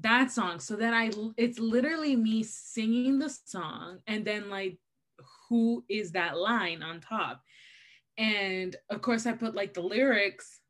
that 0.00 0.30
song. 0.30 0.60
So 0.60 0.76
then 0.76 0.94
I 0.94 1.10
it's 1.36 1.58
literally 1.58 2.14
me 2.16 2.42
singing 2.42 3.18
the 3.18 3.30
song 3.30 3.98
and 4.06 4.24
then 4.24 4.48
like 4.50 4.78
who 5.48 5.84
is 5.88 6.12
that 6.12 6.36
line 6.38 6.82
on 6.82 7.00
top? 7.00 7.42
And 8.18 8.76
of 8.90 9.00
course 9.02 9.26
I 9.26 9.32
put 9.32 9.54
like 9.54 9.74
the 9.74 9.80
lyrics, 9.80 10.60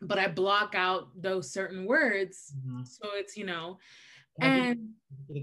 but 0.00 0.18
I 0.18 0.28
block 0.28 0.74
out 0.74 1.08
those 1.20 1.50
certain 1.52 1.84
words. 1.84 2.54
Mhm. 2.56 2.86
So 2.86 3.08
it's, 3.14 3.36
you 3.36 3.44
know, 3.44 3.78
Can 4.40 4.50
I 4.52 4.72
give- 4.72 4.78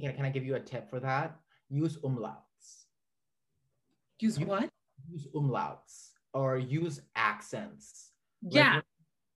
and 0.08 0.16
can 0.18 0.26
I 0.26 0.30
give 0.30 0.46
you 0.46 0.56
a 0.56 0.60
tip 0.60 0.90
for 0.90 1.00
that? 1.02 1.40
Use 1.74 1.98
umlauts. 1.98 2.86
use 4.20 4.40
what? 4.40 4.70
Use 5.12 5.28
umlauts 5.34 6.12
or 6.34 6.58
use 6.60 7.02
accents. 7.16 8.12
Like, 8.44 8.52
Yeah. 8.54 8.82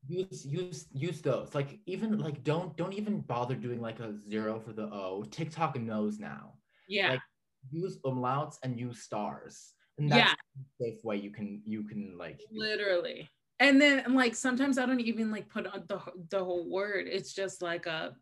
use 0.07 0.45
use 0.45 0.85
use 0.93 1.19
those 1.21 1.55
like 1.55 1.79
even 1.87 2.19
like 2.19 2.43
don't 2.43 2.77
don't 2.77 2.93
even 2.93 3.21
bother 3.21 3.55
doing 3.55 3.81
like 3.81 3.99
a 3.99 4.13
zero 4.29 4.59
for 4.59 4.71
the 4.71 4.83
o 4.83 5.23
tiktok 5.31 5.75
knows 5.79 6.19
now 6.19 6.53
Yeah. 6.87 7.09
like, 7.13 7.21
use 7.71 7.97
umlauts 8.05 8.55
and 8.63 8.79
use 8.79 8.99
stars 9.01 9.73
and 9.97 10.09
that's 10.11 10.35
the 10.55 10.65
safe 10.79 11.03
way 11.03 11.17
you 11.17 11.31
can 11.31 11.61
you 11.65 11.83
can 11.83 12.15
like 12.17 12.39
literally 12.51 13.27
and 13.59 13.81
then 13.81 14.13
like 14.13 14.35
sometimes 14.35 14.77
i 14.77 14.85
don't 14.85 15.01
even 15.01 15.31
like 15.31 15.49
put 15.49 15.65
on 15.67 15.83
the, 15.89 15.99
the 16.29 16.41
whole 16.47 16.69
word 16.69 17.07
it's 17.07 17.33
just 17.33 17.61
like 17.61 17.85
a 17.87 18.15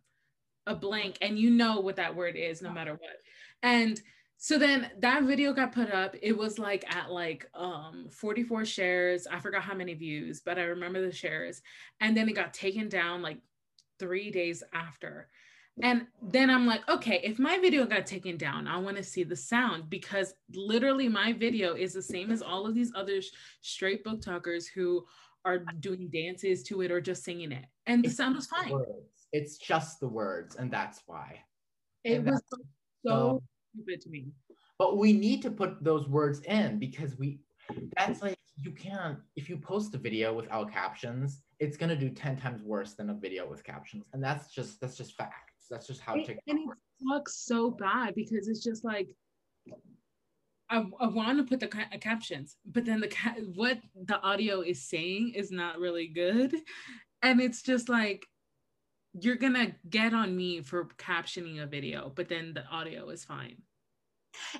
a 0.65 0.73
blank 0.73 1.17
and 1.21 1.37
you 1.37 1.51
know 1.51 1.81
what 1.81 1.97
that 1.97 2.15
word 2.15 2.35
is 2.35 2.61
no 2.61 2.71
matter 2.71 2.93
what 2.93 3.17
and 3.65 4.01
so 4.37 4.59
then 4.59 4.91
that 4.99 5.23
video 5.23 5.53
got 5.53 5.71
put 5.71 5.89
up. 5.91 6.15
It 6.21 6.37
was 6.37 6.59
like 6.59 6.83
at 6.93 7.09
like 7.11 7.49
um 7.55 8.07
44 8.11 8.63
shares. 8.65 9.27
I 9.27 9.39
forgot 9.39 9.63
how 9.63 9.73
many 9.73 9.93
views 9.95 10.41
but 10.45 10.57
i 10.59 10.63
remember 10.63 11.01
the 11.01 11.11
shares. 11.11 11.61
And 11.99 12.15
then 12.15 12.29
it 12.29 12.35
got 12.35 12.53
taken 12.53 12.87
down 12.89 13.21
like 13.21 13.39
three 13.97 14.29
days 14.31 14.61
after. 14.73 15.29
And 15.81 16.07
then 16.21 16.49
i'm 16.49 16.65
like 16.65 16.87
okay 16.89 17.19
if 17.23 17.37
my 17.39 17.57
video 17.59 17.85
got 17.85 18.05
taken 18.05 18.37
down 18.37 18.65
i 18.67 18.77
want 18.77 18.95
to 18.97 19.03
see 19.03 19.23
the 19.23 19.35
sound 19.35 19.89
because 19.89 20.33
literally 20.53 21.09
my 21.09 21.33
video 21.33 21.73
is 21.75 21.91
the 21.93 22.01
same 22.01 22.31
as 22.31 22.41
all 22.41 22.65
of 22.65 22.73
these 22.75 22.93
other 22.95 23.21
sh- 23.21 23.31
straight 23.61 24.05
BookTokers 24.05 24.65
who 24.73 25.05
are 25.43 25.59
doing 25.81 26.09
dances 26.09 26.63
to 26.63 26.81
it 26.81 26.91
or 26.91 27.01
just 27.01 27.23
singing 27.23 27.51
it. 27.51 27.65
And 27.87 28.03
the 28.03 28.07
It's 28.07 28.17
sound 28.17 28.35
was 28.35 28.47
fine. 28.47 28.71
words. 28.71 29.27
it's 29.33 29.57
just 29.57 29.99
the 29.99 30.07
words 30.07 30.55
and 30.55 30.71
that's 30.71 31.01
why. 31.07 31.41
It 32.05 32.17
and 32.19 32.25
was 32.27 32.41
so 32.51 32.57
so- 33.05 33.43
stupid 33.75 34.01
to 34.01 34.09
me. 34.09 34.27
But 34.77 34.97
we 34.97 35.13
need 35.13 35.41
to 35.43 35.51
put 35.51 35.83
those 35.83 36.07
words 36.07 36.39
in 36.41 36.79
because 36.79 37.17
we 37.17 37.39
that's 37.97 38.21
like 38.21 38.37
you 38.61 38.71
can't 38.71 39.17
if 39.35 39.49
you 39.49 39.57
post 39.57 39.93
a 39.95 39.97
video 39.97 40.33
without 40.33 40.71
captions 40.71 41.41
it's 41.59 41.77
going 41.77 41.89
to 41.89 41.95
do 41.95 42.09
10 42.09 42.35
times 42.37 42.61
worse 42.63 42.93
than 42.95 43.09
a 43.09 43.13
video 43.13 43.49
with 43.49 43.63
captions. 43.63 44.03
And 44.13 44.21
that's 44.21 44.51
just 44.53 44.79
that's 44.81 44.97
just 44.97 45.15
facts. 45.15 45.67
That's 45.71 45.87
just 45.87 46.01
how 46.01 46.15
It- 46.15 46.25
tiktok 46.25 46.43
and 46.47 46.59
it 46.59 46.67
works. 46.67 46.81
sucks 47.09 47.35
so 47.45 47.71
bad 47.71 48.13
because 48.15 48.47
it's 48.47 48.63
just 48.63 48.83
like 48.83 49.07
I, 50.69 50.83
I 50.99 51.07
want 51.07 51.37
to 51.37 51.43
put 51.43 51.59
the 51.59 51.67
ca- 51.67 51.97
captions, 52.01 52.57
but 52.65 52.85
then 52.85 52.99
the 52.99 53.07
ca- 53.07 53.35
what 53.53 53.79
the 54.05 54.19
audio 54.21 54.61
is 54.61 54.81
saying 54.89 55.33
is 55.35 55.51
not 55.51 55.77
really 55.79 56.07
good, 56.07 56.55
and 57.21 57.39
it's 57.39 57.61
just 57.61 57.87
like 57.87 58.25
you're 59.19 59.35
gonna 59.37 59.75
get 59.89 60.13
on 60.13 60.35
me 60.35 60.61
for 60.61 60.85
captioning 60.97 61.61
a 61.63 61.67
video, 61.67 62.11
but 62.15 62.27
then 62.29 62.53
the 62.53 62.65
audio 62.67 63.09
is 63.09 63.23
fine. 63.25 63.57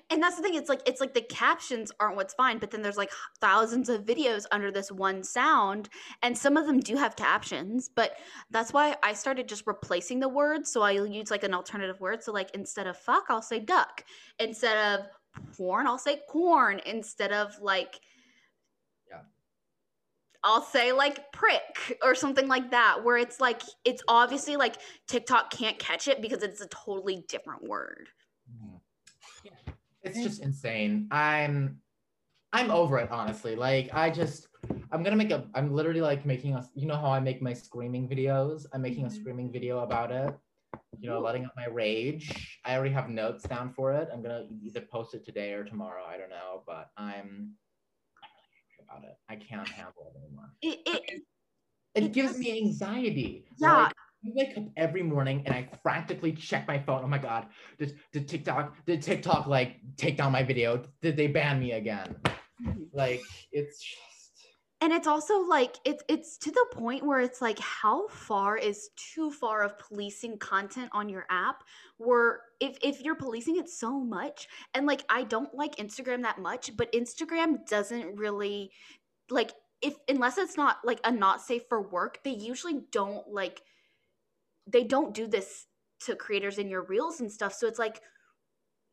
and 0.10 0.22
that's 0.22 0.38
the 0.38 0.42
thing 0.42 0.56
it's 0.56 0.70
like 0.70 0.82
it's 0.86 1.02
like 1.02 1.14
the 1.14 1.22
captions 1.22 1.92
aren't 2.00 2.16
what's 2.16 2.34
fine 2.34 2.58
but 2.58 2.72
then 2.72 2.82
there's 2.82 2.98
like 2.98 3.12
thousands 3.40 3.90
of 3.90 4.06
videos 4.06 4.46
under 4.52 4.72
this 4.72 4.92
one 4.92 5.24
sound 5.24 5.90
and 6.24 6.38
some 6.38 6.58
of 6.58 6.66
them 6.66 6.80
do 6.80 6.96
have 6.96 7.16
captions 7.16 7.90
but 7.94 8.14
that's 8.52 8.72
why 8.74 8.96
i 9.04 9.14
started 9.14 9.48
just 9.50 9.68
replacing 9.68 10.20
the 10.20 10.30
words 10.30 10.72
so 10.72 10.82
i'll 10.82 11.06
use 11.06 11.30
like 11.30 11.44
an 11.44 11.54
alternative 11.54 12.00
word 12.00 12.24
so 12.24 12.32
like 12.32 12.50
instead 12.54 12.88
of 12.88 12.98
fuck 12.98 13.26
i'll 13.30 13.42
say 13.42 13.60
duck 13.60 14.04
instead 14.40 14.78
of 15.00 15.06
porn 15.58 15.88
i'll 15.88 15.98
say 15.98 16.20
corn 16.30 16.80
instead 16.86 17.32
of 17.32 17.54
like. 17.62 18.00
I'll 20.46 20.62
say 20.62 20.92
like 20.92 21.32
prick 21.34 21.98
or 22.04 22.14
something 22.14 22.48
like 22.48 22.72
that, 22.72 23.04
where 23.04 23.18
it's 23.18 23.42
like, 23.42 23.64
it's 23.84 24.04
obviously 24.08 24.56
like 24.56 24.76
TikTok 25.08 25.50
can't 25.50 25.78
catch 25.80 26.08
it 26.08 26.22
because 26.22 26.44
it's 26.44 26.62
a 26.62 26.68
totally 26.68 27.26
different 27.28 27.64
word. 27.64 28.10
Mhm. 28.50 28.80
It's 30.04 30.22
just 30.22 30.42
insane. 30.42 31.08
I'm 31.12 31.82
i'm 32.54 32.70
over 32.72 33.00
it 33.00 33.10
honestly. 33.12 33.56
Like 33.56 33.90
i 33.94 34.10
just 34.10 34.48
i'm 34.92 35.02
gonna 35.04 35.16
make 35.16 35.32
a 35.32 35.48
i'm 35.56 35.74
literally 35.74 36.00
like 36.02 36.26
making 36.26 36.54
a 36.54 36.66
you 36.76 36.86
know 36.86 36.96
how 36.96 37.10
i 37.12 37.20
make 37.20 37.42
my 37.42 37.54
screaming 37.54 38.08
videos? 38.08 38.66
I'm 38.72 38.82
making 38.84 39.06
a 39.06 39.10
Mhm. 39.10 39.16
screaming 39.20 39.52
video 39.52 39.80
about 39.80 40.12
it 40.12 40.34
you 41.00 41.10
know 41.10 41.20
letting 41.20 41.44
out 41.44 41.52
my 41.58 41.68
rage. 41.68 42.60
I 42.64 42.76
already 42.76 42.94
have 42.94 43.10
notes 43.10 43.44
down 43.44 43.74
for 43.74 43.94
it. 43.94 44.08
I'm 44.14 44.22
gonna 44.22 44.48
either 44.64 44.82
post 44.82 45.14
it 45.16 45.26
today 45.26 45.54
or 45.54 45.64
tomorrow 45.64 46.04
i 46.06 46.18
don't 46.18 46.30
know 46.30 46.64
but 46.66 46.92
i'm 46.98 47.06
i'm 47.08 47.14
really 47.14 47.52
angry 47.52 47.65
about 48.88 49.04
it 49.04 49.16
i 49.30 49.36
can't 49.36 49.68
handle 49.80 50.14
it 50.14 50.20
anymore 50.24 50.50
It, 50.62 50.80
it, 50.86 51.02
it 51.96 52.04
It 52.06 52.12
gives 52.14 52.32
does- 52.34 52.40
me 52.40 52.58
anxiety 52.62 53.46
Yeah. 53.58 53.84
Like, 53.84 53.94
I 54.26 54.30
wake 54.34 54.58
up 54.58 54.64
every 54.76 55.04
morning 55.04 55.44
and 55.46 55.54
I 55.54 55.70
frantically 55.84 56.32
check 56.32 56.68
my 56.68 56.80
phone. 56.80 57.02
Oh 57.04 57.08
my 57.08 57.20
god, 57.20 57.46
did, 57.78 58.00
did 58.12 58.28
TikTok 58.28 58.84
did 58.84 59.04
TikTok 59.04 59.46
like 59.46 59.78
take 59.98 60.18
down 60.18 60.32
my 60.32 60.42
video? 60.42 60.82
Did 61.04 61.16
they 61.16 61.28
ban 61.28 61.60
me 61.60 61.74
again? 61.74 62.16
Mm-hmm. 62.26 62.86
Like 62.92 63.22
it's 63.52 63.78
just 63.80 64.15
and 64.86 64.94
it's 64.94 65.08
also 65.08 65.40
like 65.40 65.78
it's 65.84 66.04
it's 66.08 66.38
to 66.38 66.52
the 66.52 66.66
point 66.72 67.04
where 67.04 67.20
it's 67.20 67.42
like 67.42 67.58
how 67.58 68.08
far 68.08 68.56
is 68.56 68.92
too 68.96 69.32
far 69.32 69.64
of 69.64 69.80
policing 69.80 70.38
content 70.38 70.90
on 70.92 71.10
your 71.10 71.26
app 71.32 71.64
where 71.98 72.42
if 72.60 72.78
if 72.84 73.02
you're 73.02 73.16
policing 73.16 73.58
it 73.58 73.68
so 73.68 74.00
much 74.00 74.48
and 74.76 74.86
like 74.86 75.04
I 75.10 75.24
don't 75.24 75.52
like 75.56 75.78
Instagram 75.78 76.22
that 76.22 76.38
much 76.38 76.78
but 76.78 76.94
Instagram 76.94 77.66
doesn't 77.68 78.16
really 78.16 78.70
like 79.32 79.54
if 79.82 79.96
unless 80.08 80.38
it's 80.38 80.56
not 80.56 80.78
like 80.84 81.00
a 81.04 81.12
not 81.12 81.42
safe 81.42 81.64
for 81.68 81.82
work 81.82 82.20
they 82.24 82.36
usually 82.36 82.82
don't 82.92 83.28
like 83.28 83.64
they 84.68 84.84
don't 84.84 85.16
do 85.16 85.26
this 85.26 85.66
to 86.02 86.16
creators 86.16 86.58
in 86.58 86.70
your 86.70 86.84
reels 86.84 87.20
and 87.20 87.32
stuff. 87.32 87.54
So 87.54 87.68
it's 87.68 87.80
like 87.80 88.02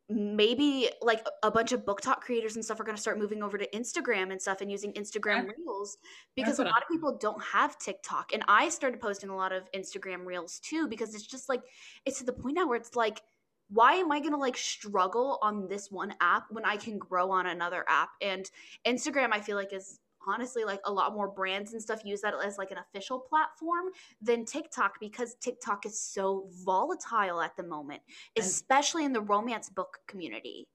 maybe 0.09 0.89
like 1.01 1.25
a 1.43 1.49
bunch 1.49 1.71
of 1.71 1.85
BookTok 1.85 2.19
creators 2.19 2.55
and 2.55 2.63
stuff 2.63 2.79
are 2.79 2.83
going 2.83 2.95
to 2.95 3.01
start 3.01 3.17
moving 3.17 3.41
over 3.41 3.57
to 3.57 3.67
Instagram 3.69 4.31
and 4.31 4.41
stuff 4.41 4.61
and 4.61 4.69
using 4.69 4.91
Instagram 4.93 5.47
reels 5.57 5.97
because 6.35 6.59
a 6.59 6.63
lot 6.63 6.81
of 6.81 6.89
people 6.91 7.17
don't 7.17 7.41
have 7.41 7.79
TikTok. 7.79 8.33
And 8.33 8.43
I 8.47 8.69
started 8.69 8.99
posting 8.99 9.29
a 9.29 9.35
lot 9.35 9.53
of 9.53 9.63
Instagram 9.71 10.25
reels 10.25 10.59
too 10.59 10.87
because 10.87 11.15
it's 11.15 11.25
just 11.25 11.47
like 11.47 11.61
it's 12.05 12.19
to 12.19 12.25
the 12.25 12.33
point 12.33 12.55
now 12.55 12.67
where 12.67 12.77
it's 12.77 12.95
like 12.95 13.21
why 13.69 13.93
am 13.93 14.11
I 14.11 14.19
going 14.19 14.33
to 14.33 14.37
like 14.37 14.57
struggle 14.57 15.39
on 15.41 15.67
this 15.67 15.89
one 15.89 16.13
app 16.21 16.45
when 16.51 16.65
I 16.65 16.77
can 16.77 16.97
grow 16.97 17.31
on 17.31 17.47
another 17.47 17.83
app? 17.87 18.09
And 18.21 18.49
Instagram 18.85 19.29
I 19.31 19.39
feel 19.39 19.55
like 19.55 19.73
is 19.73 19.99
honestly 20.27 20.63
like 20.63 20.79
a 20.85 20.91
lot 20.91 21.13
more 21.13 21.27
brands 21.27 21.73
and 21.73 21.81
stuff 21.81 22.01
use 22.05 22.21
that 22.21 22.33
as 22.43 22.57
like 22.57 22.71
an 22.71 22.77
official 22.77 23.19
platform 23.19 23.85
than 24.21 24.45
TikTok 24.45 24.99
because 24.99 25.35
TikTok 25.41 25.85
is 25.85 25.99
so 25.99 26.49
volatile 26.65 27.41
at 27.41 27.55
the 27.57 27.63
moment, 27.63 28.01
especially 28.37 29.05
in 29.05 29.13
the 29.13 29.21
romance 29.21 29.69
book 29.69 29.99
community. 30.07 30.67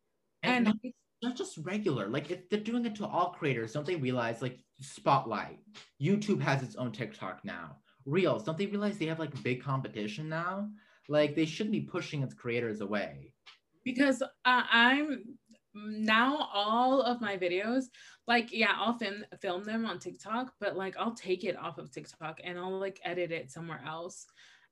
And, 0.43 0.55
And- 0.55 0.65
not- 0.67 0.77
it's 0.83 0.97
not 1.23 1.37
just 1.37 1.59
regular. 1.59 2.07
Like 2.09 2.31
if 2.31 2.49
they're 2.49 2.61
doing 2.61 2.85
it 2.87 2.95
to 2.97 3.07
all 3.07 3.31
creators, 3.33 3.73
don't 3.73 3.85
they 3.87 3.97
realize 3.97 4.41
like 4.41 4.61
Spotlight, 4.81 5.59
YouTube 6.01 6.41
has 6.41 6.63
its 6.63 6.77
own 6.77 6.93
TikTok 6.93 7.45
now. 7.45 7.77
Reels, 8.07 8.45
don't 8.45 8.57
they 8.57 8.67
realize 8.67 8.99
they 8.99 9.07
have 9.07 9.19
like 9.19 9.43
big 9.43 9.61
competition 9.63 10.29
now? 10.29 10.69
Like 11.09 11.35
they 11.35 11.45
shouldn't 11.45 11.73
be 11.73 11.81
pushing 11.81 12.23
its 12.23 12.35
creators 12.35 12.81
away. 12.81 13.33
because 13.85 14.23
uh, 14.23 14.63
I'm 14.71 15.25
now 15.75 16.49
all 16.53 17.03
of 17.03 17.21
my 17.21 17.37
videos 17.37 17.85
like 18.27 18.49
yeah 18.53 18.73
I'll 18.77 18.99
film 18.99 19.25
film 19.41 19.65
them 19.65 19.85
on 19.85 19.99
TikTok 19.99 20.53
but 20.61 20.77
like 20.77 20.97
I'll 20.99 21.15
take 21.15 21.45
it 21.45 21.57
off 21.57 21.79
of 21.79 21.91
TikTok 21.91 22.41
and 22.43 22.59
I'll 22.59 22.79
like 22.79 23.01
edit 23.05 23.31
it 23.31 23.51
somewhere 23.51 23.83
else 23.87 24.27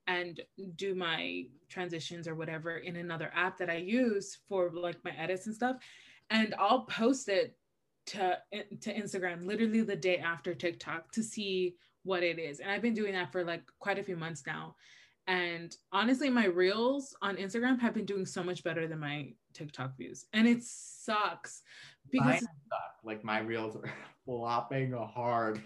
and 0.07 0.41
do 0.75 0.95
my 0.95 1.43
transitions 1.69 2.27
or 2.27 2.35
whatever 2.35 2.77
in 2.77 2.95
another 2.95 3.31
app 3.35 3.57
that 3.57 3.69
I 3.69 3.77
use 3.77 4.37
for 4.47 4.71
like 4.73 4.97
my 5.03 5.11
edits 5.11 5.45
and 5.45 5.55
stuff. 5.55 5.77
And 6.29 6.55
I'll 6.57 6.83
post 6.83 7.29
it 7.29 7.57
to 8.07 8.37
to 8.81 8.93
Instagram 8.93 9.45
literally 9.45 9.81
the 9.81 9.95
day 9.95 10.17
after 10.17 10.55
TikTok 10.55 11.11
to 11.11 11.23
see 11.23 11.75
what 12.03 12.23
it 12.23 12.39
is. 12.39 12.59
And 12.59 12.71
I've 12.71 12.81
been 12.81 12.93
doing 12.93 13.13
that 13.13 13.31
for 13.31 13.43
like 13.43 13.63
quite 13.79 13.99
a 13.99 14.03
few 14.03 14.15
months 14.15 14.43
now 14.47 14.75
and 15.27 15.75
honestly, 15.91 16.29
my 16.29 16.45
reels 16.45 17.15
on 17.21 17.35
Instagram 17.35 17.79
have 17.79 17.93
been 17.93 18.05
doing 18.05 18.25
so 18.25 18.41
much 18.41 18.63
better 18.63 18.87
than 18.87 18.99
my 18.99 19.33
TikTok 19.53 19.97
views. 19.97 20.25
And 20.33 20.47
it 20.47 20.63
sucks 20.63 21.61
because 22.11 22.39
suck. 22.39 22.49
Like 23.03 23.23
my 23.23 23.39
reels 23.39 23.75
are 23.75 23.91
flopping 24.25 24.93
hard. 24.93 25.61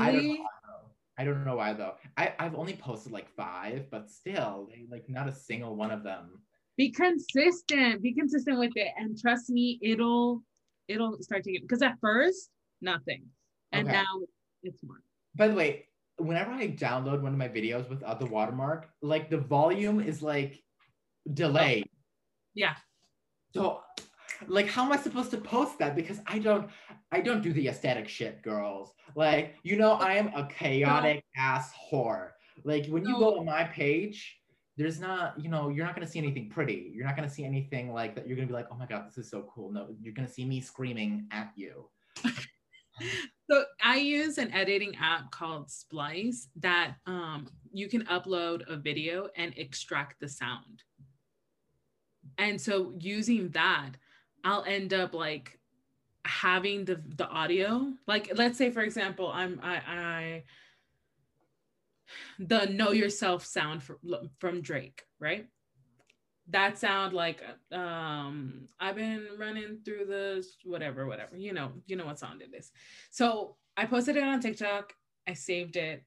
I 0.00 0.06
don't 0.06 0.14
know 0.14 0.20
really, 0.22 0.38
why 0.38 0.46
though. 0.66 0.90
I 1.18 1.24
don't 1.24 1.44
know 1.44 1.56
why 1.56 1.72
though. 1.74 1.94
I, 2.16 2.34
I've 2.38 2.54
only 2.54 2.74
posted 2.74 3.12
like 3.12 3.28
five, 3.36 3.90
but 3.90 4.10
still, 4.10 4.68
like 4.90 5.08
not 5.08 5.28
a 5.28 5.32
single 5.32 5.76
one 5.76 5.90
of 5.90 6.02
them. 6.02 6.40
be 6.76 6.90
consistent, 6.90 8.02
be 8.02 8.14
consistent 8.14 8.58
with 8.58 8.72
it. 8.74 8.88
And 8.96 9.18
trust 9.20 9.50
me, 9.50 9.78
it'll 9.82 10.42
it'll 10.88 11.18
start 11.20 11.44
to 11.44 11.52
get 11.52 11.62
because 11.62 11.82
at 11.82 11.98
first, 12.00 12.48
nothing. 12.80 13.24
And 13.72 13.86
Okay. 13.86 13.92
now 13.92 14.20
it's 14.62 14.78
more. 14.82 15.02
By 15.36 15.48
the 15.48 15.54
way, 15.54 15.88
whenever 16.18 16.50
I 16.52 16.68
download 16.68 17.22
one 17.22 17.32
of 17.32 17.38
my 17.38 17.48
videos 17.48 17.88
without 17.88 18.16
uh, 18.16 18.18
the 18.18 18.26
watermark, 18.26 18.88
like 19.02 19.30
the 19.30 19.38
volume 19.38 20.00
is 20.00 20.22
like 20.22 20.62
delayed. 21.32 21.84
Oh. 21.86 21.90
Yeah. 22.54 22.74
So 23.54 23.82
like 24.46 24.68
how 24.68 24.84
am 24.84 24.92
I 24.92 24.96
supposed 24.96 25.30
to 25.32 25.38
post 25.38 25.78
that? 25.78 25.96
Because 25.96 26.20
I 26.26 26.38
don't 26.38 26.70
I 27.12 27.20
don't 27.20 27.42
do 27.42 27.52
the 27.52 27.68
aesthetic 27.68 28.08
shit, 28.08 28.42
girls. 28.42 28.92
Like, 29.14 29.54
you 29.62 29.76
know, 29.76 29.92
I 29.92 30.14
am 30.14 30.28
a 30.34 30.46
chaotic 30.46 31.24
ass 31.36 31.72
whore. 31.90 32.30
Like 32.64 32.86
when 32.86 33.04
you 33.04 33.14
go 33.14 33.30
No. 33.30 33.38
on 33.38 33.46
my 33.46 33.64
page, 33.64 34.38
there's 34.76 34.98
not, 35.00 35.38
you 35.40 35.48
know, 35.48 35.68
you're 35.68 35.86
not 35.86 35.94
gonna 35.94 36.06
see 36.06 36.18
anything 36.18 36.50
pretty. 36.50 36.90
You're 36.94 37.06
not 37.06 37.16
gonna 37.16 37.30
see 37.30 37.44
anything 37.44 37.92
like 37.92 38.14
that. 38.16 38.26
You're 38.26 38.36
gonna 38.36 38.48
be 38.48 38.54
like, 38.54 38.66
oh 38.70 38.76
my 38.76 38.86
god, 38.86 39.06
this 39.06 39.18
is 39.18 39.30
so 39.30 39.48
cool. 39.52 39.70
No, 39.72 39.94
you're 40.00 40.14
gonna 40.14 40.28
see 40.28 40.44
me 40.44 40.60
screaming 40.60 41.26
at 41.30 41.52
you. 41.56 41.88
So 43.50 43.64
I 43.82 43.96
use 43.96 44.38
an 44.38 44.52
editing 44.52 44.96
app 44.96 45.30
called 45.30 45.70
Splice 45.70 46.48
that 46.56 46.94
um, 47.06 47.48
you 47.72 47.88
can 47.88 48.04
upload 48.06 48.62
a 48.68 48.76
video 48.76 49.28
and 49.36 49.52
extract 49.56 50.20
the 50.20 50.28
sound. 50.28 50.82
And 52.38 52.60
so 52.60 52.94
using 52.98 53.50
that, 53.50 53.90
I'll 54.44 54.64
end 54.64 54.94
up 54.94 55.14
like 55.14 55.58
having 56.24 56.84
the 56.84 57.02
the 57.16 57.28
audio. 57.28 57.92
Like 58.06 58.32
let's 58.34 58.56
say 58.56 58.70
for 58.70 58.80
example, 58.80 59.30
I'm 59.32 59.60
I 59.62 59.74
I 59.86 60.44
the 62.38 62.66
know 62.66 62.92
yourself 62.92 63.44
sound 63.44 63.82
from, 63.82 63.98
from 64.38 64.60
Drake, 64.62 65.02
right? 65.18 65.46
That 66.50 66.78
sound 66.78 67.14
like 67.14 67.42
um 67.72 68.68
I've 68.78 68.96
been 68.96 69.26
running 69.38 69.78
through 69.84 70.06
the 70.06 70.46
whatever, 70.64 71.06
whatever. 71.06 71.36
You 71.36 71.52
know, 71.52 71.72
you 71.86 71.96
know 71.96 72.06
what 72.06 72.18
sound 72.18 72.42
it 72.42 72.50
is. 72.56 72.70
So 73.10 73.56
I 73.76 73.86
posted 73.86 74.16
it 74.16 74.22
on 74.22 74.40
TikTok. 74.40 74.92
I 75.26 75.32
saved 75.32 75.76
it 75.76 76.04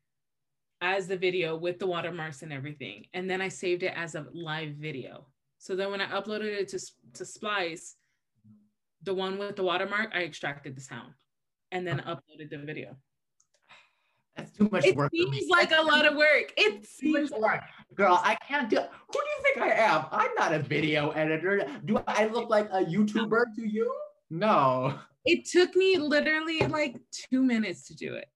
as 0.79 1.07
the 1.07 1.17
video 1.17 1.57
with 1.57 1.79
the 1.79 1.87
watermarks 1.87 2.43
and 2.43 2.53
everything. 2.53 3.05
And 3.13 3.27
then 3.29 3.41
I 3.41 3.47
saved 3.47 3.81
it 3.83 3.93
as 3.95 4.13
a 4.13 4.27
live 4.31 4.75
video. 4.75 5.25
So 5.57 5.75
then 5.75 5.89
when 5.89 6.01
I 6.01 6.07
uploaded 6.11 6.53
it 6.61 6.67
to, 6.69 6.79
to 7.13 7.25
Splice, 7.25 7.95
the 9.01 9.13
one 9.13 9.39
with 9.39 9.55
the 9.55 9.63
watermark, 9.63 10.11
I 10.13 10.23
extracted 10.23 10.75
the 10.75 10.81
sound 10.81 11.13
and 11.71 11.85
then 11.85 11.99
uploaded 12.05 12.51
the 12.51 12.59
video. 12.59 12.95
That's 14.35 14.51
too 14.51 14.69
much 14.71 14.85
It 14.85 14.95
work. 14.95 15.11
me. 15.11 15.25
seems 15.31 15.49
like 15.49 15.71
a 15.71 15.81
lot 15.81 16.05
of 16.05 16.15
work. 16.15 16.53
It 16.57 16.85
seems 16.85 17.31
work. 17.31 17.63
Girl, 17.95 18.19
I 18.23 18.35
can't 18.35 18.69
do 18.69 18.77
Who 18.77 19.13
do 19.13 19.19
you 19.19 19.43
think 19.43 19.57
I 19.57 19.71
am? 19.71 20.05
I'm 20.11 20.31
not 20.37 20.53
a 20.53 20.59
video 20.59 21.11
editor. 21.11 21.67
Do 21.85 22.01
I 22.07 22.25
look 22.27 22.49
like 22.49 22.69
a 22.71 22.83
YouTuber 22.83 23.55
to 23.55 23.65
you? 23.65 23.93
No. 24.29 24.99
it 25.25 25.45
took 25.45 25.75
me 25.75 25.97
literally 25.97 26.59
like 26.67 26.99
two 27.11 27.43
minutes 27.43 27.87
to 27.87 27.95
do 27.95 28.13
it. 28.13 28.27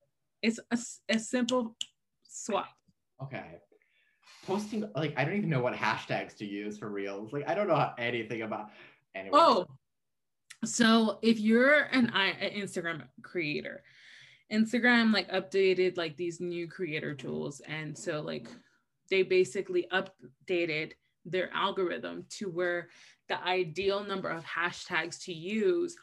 It's 0.42 0.58
a, 0.70 0.78
a 1.08 1.18
simple 1.18 1.76
swap. 2.24 2.68
Okay. 3.22 3.60
Posting 4.46 4.88
like 4.96 5.14
I 5.16 5.24
don't 5.24 5.36
even 5.36 5.50
know 5.50 5.60
what 5.60 5.74
hashtags 5.74 6.34
to 6.38 6.46
use 6.46 6.78
for 6.78 6.88
reels. 6.88 7.32
Like 7.32 7.48
I 7.48 7.54
don't 7.54 7.68
know 7.68 7.92
anything 7.98 8.42
about 8.42 8.70
anyway. 9.14 9.38
Oh, 9.38 9.66
so 10.64 11.18
if 11.22 11.38
you're 11.38 11.82
an, 11.92 12.10
an 12.14 12.50
Instagram 12.50 13.02
creator, 13.22 13.82
Instagram 14.52 15.12
like 15.12 15.30
updated 15.30 15.96
like 15.96 16.16
these 16.16 16.40
new 16.40 16.68
creator 16.68 17.14
tools, 17.14 17.60
and 17.68 17.96
so 17.96 18.20
like 18.20 18.48
they 19.12 19.22
basically 19.22 19.86
updated 19.92 20.92
their 21.24 21.50
algorithm 21.52 22.24
to 22.30 22.48
where 22.48 22.88
the 23.28 23.40
ideal 23.44 24.02
number 24.02 24.28
of 24.28 24.42
hashtags 24.44 25.22
to 25.24 25.32
use 25.32 25.94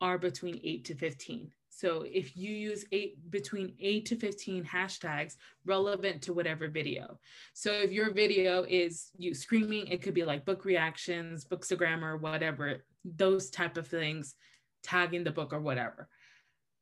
are 0.00 0.18
between 0.18 0.60
eight 0.64 0.86
to 0.86 0.94
fifteen. 0.94 1.52
So 1.68 2.04
if 2.06 2.36
you 2.36 2.50
use 2.54 2.84
eight 2.92 3.30
between 3.30 3.74
eight 3.80 4.06
to 4.06 4.16
15 4.16 4.64
hashtags 4.64 5.34
relevant 5.66 6.22
to 6.22 6.32
whatever 6.32 6.68
video. 6.68 7.18
So 7.52 7.72
if 7.72 7.90
your 7.90 8.12
video 8.12 8.64
is 8.68 9.10
you 9.18 9.34
screaming, 9.34 9.88
it 9.88 10.00
could 10.00 10.14
be 10.14 10.24
like 10.24 10.44
book 10.44 10.64
reactions, 10.64 11.44
bookstagram, 11.44 12.02
or 12.02 12.16
whatever, 12.16 12.84
those 13.04 13.50
type 13.50 13.76
of 13.76 13.88
things, 13.88 14.36
tagging 14.84 15.24
the 15.24 15.32
book 15.32 15.52
or 15.52 15.60
whatever. 15.60 16.08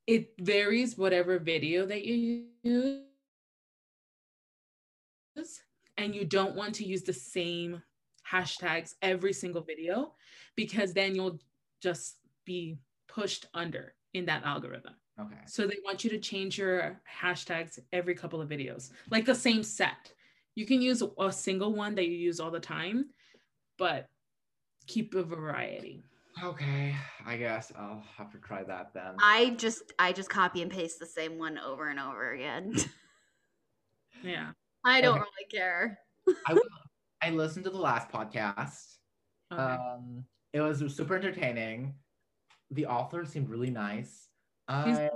It 0.07 0.35
varies 0.38 0.99
whatever 0.99 1.38
video 1.38 1.87
that 1.87 2.05
you 2.05 2.49
use. 2.62 3.03
And 5.96 6.14
you 6.14 6.24
don't 6.24 6.55
want 6.55 6.74
to 6.76 6.85
use 6.85 7.02
the 7.02 7.12
same 7.12 7.83
hashtags 8.31 8.94
every 9.02 9.33
single 9.33 9.62
video 9.62 10.12
because 10.57 10.92
then 10.92 11.14
you'll 11.14 11.38
just 11.81 12.16
be 12.44 12.78
pushed 13.09 13.46
under 13.55 13.94
in 14.14 14.26
that 14.26 14.44
algorithm. 14.44 14.94
Okay. 15.20 15.37
So 15.46 15.66
they 15.66 15.76
want 15.85 16.05
you 16.05 16.11
to 16.11 16.18
change 16.18 16.59
your 16.59 17.00
hashtags 17.20 17.78
every 17.92 18.14
couple 18.14 18.40
of 18.40 18.48
videos, 18.48 18.90
like 19.11 19.26
the 19.26 19.35
same 19.35 19.62
set. 19.62 20.12
You 20.55 20.66
can 20.66 20.81
use 20.83 21.02
a 21.18 21.33
single 21.33 21.74
one 21.74 21.94
that 21.96 22.09
you 22.09 22.16
use 22.16 22.40
all 22.40 22.50
the 22.50 22.61
time, 22.61 23.07
but 23.78 24.09
keep 24.87 25.14
a 25.14 25.22
variety. 25.22 26.05
Okay. 26.42 26.94
I 27.26 27.37
guess 27.37 27.72
I'll 27.78 28.02
have 28.16 28.31
to 28.33 28.38
try 28.38 28.62
that 28.64 28.94
then. 28.94 29.16
I 29.18 29.50
just 29.50 29.92
I 29.98 30.12
just 30.12 30.31
copy 30.31 30.62
and 30.62 30.70
paste 30.70 30.98
the 30.98 31.07
same 31.07 31.38
one 31.38 31.59
over 31.59 31.88
and 31.88 32.00
over 32.00 32.33
again. 32.33 32.76
Yeah. 34.24 34.52
I 34.85 35.01
don't 35.01 35.18
Okay. 35.18 35.21
really 35.21 35.49
care. 35.51 35.99
I, 36.47 36.59
I 37.23 37.31
listened 37.31 37.64
to 37.64 37.71
the 37.71 37.79
last 37.79 38.09
podcast. 38.09 38.97
Okay. 39.53 39.62
Um, 39.62 40.25
it 40.53 40.61
was 40.61 40.79
super 40.95 41.16
entertaining. 41.16 41.95
The 42.71 42.87
author 42.87 43.25
seemed 43.25 43.49
really 43.49 43.71
nice. 43.71 44.29
I, 44.68 45.11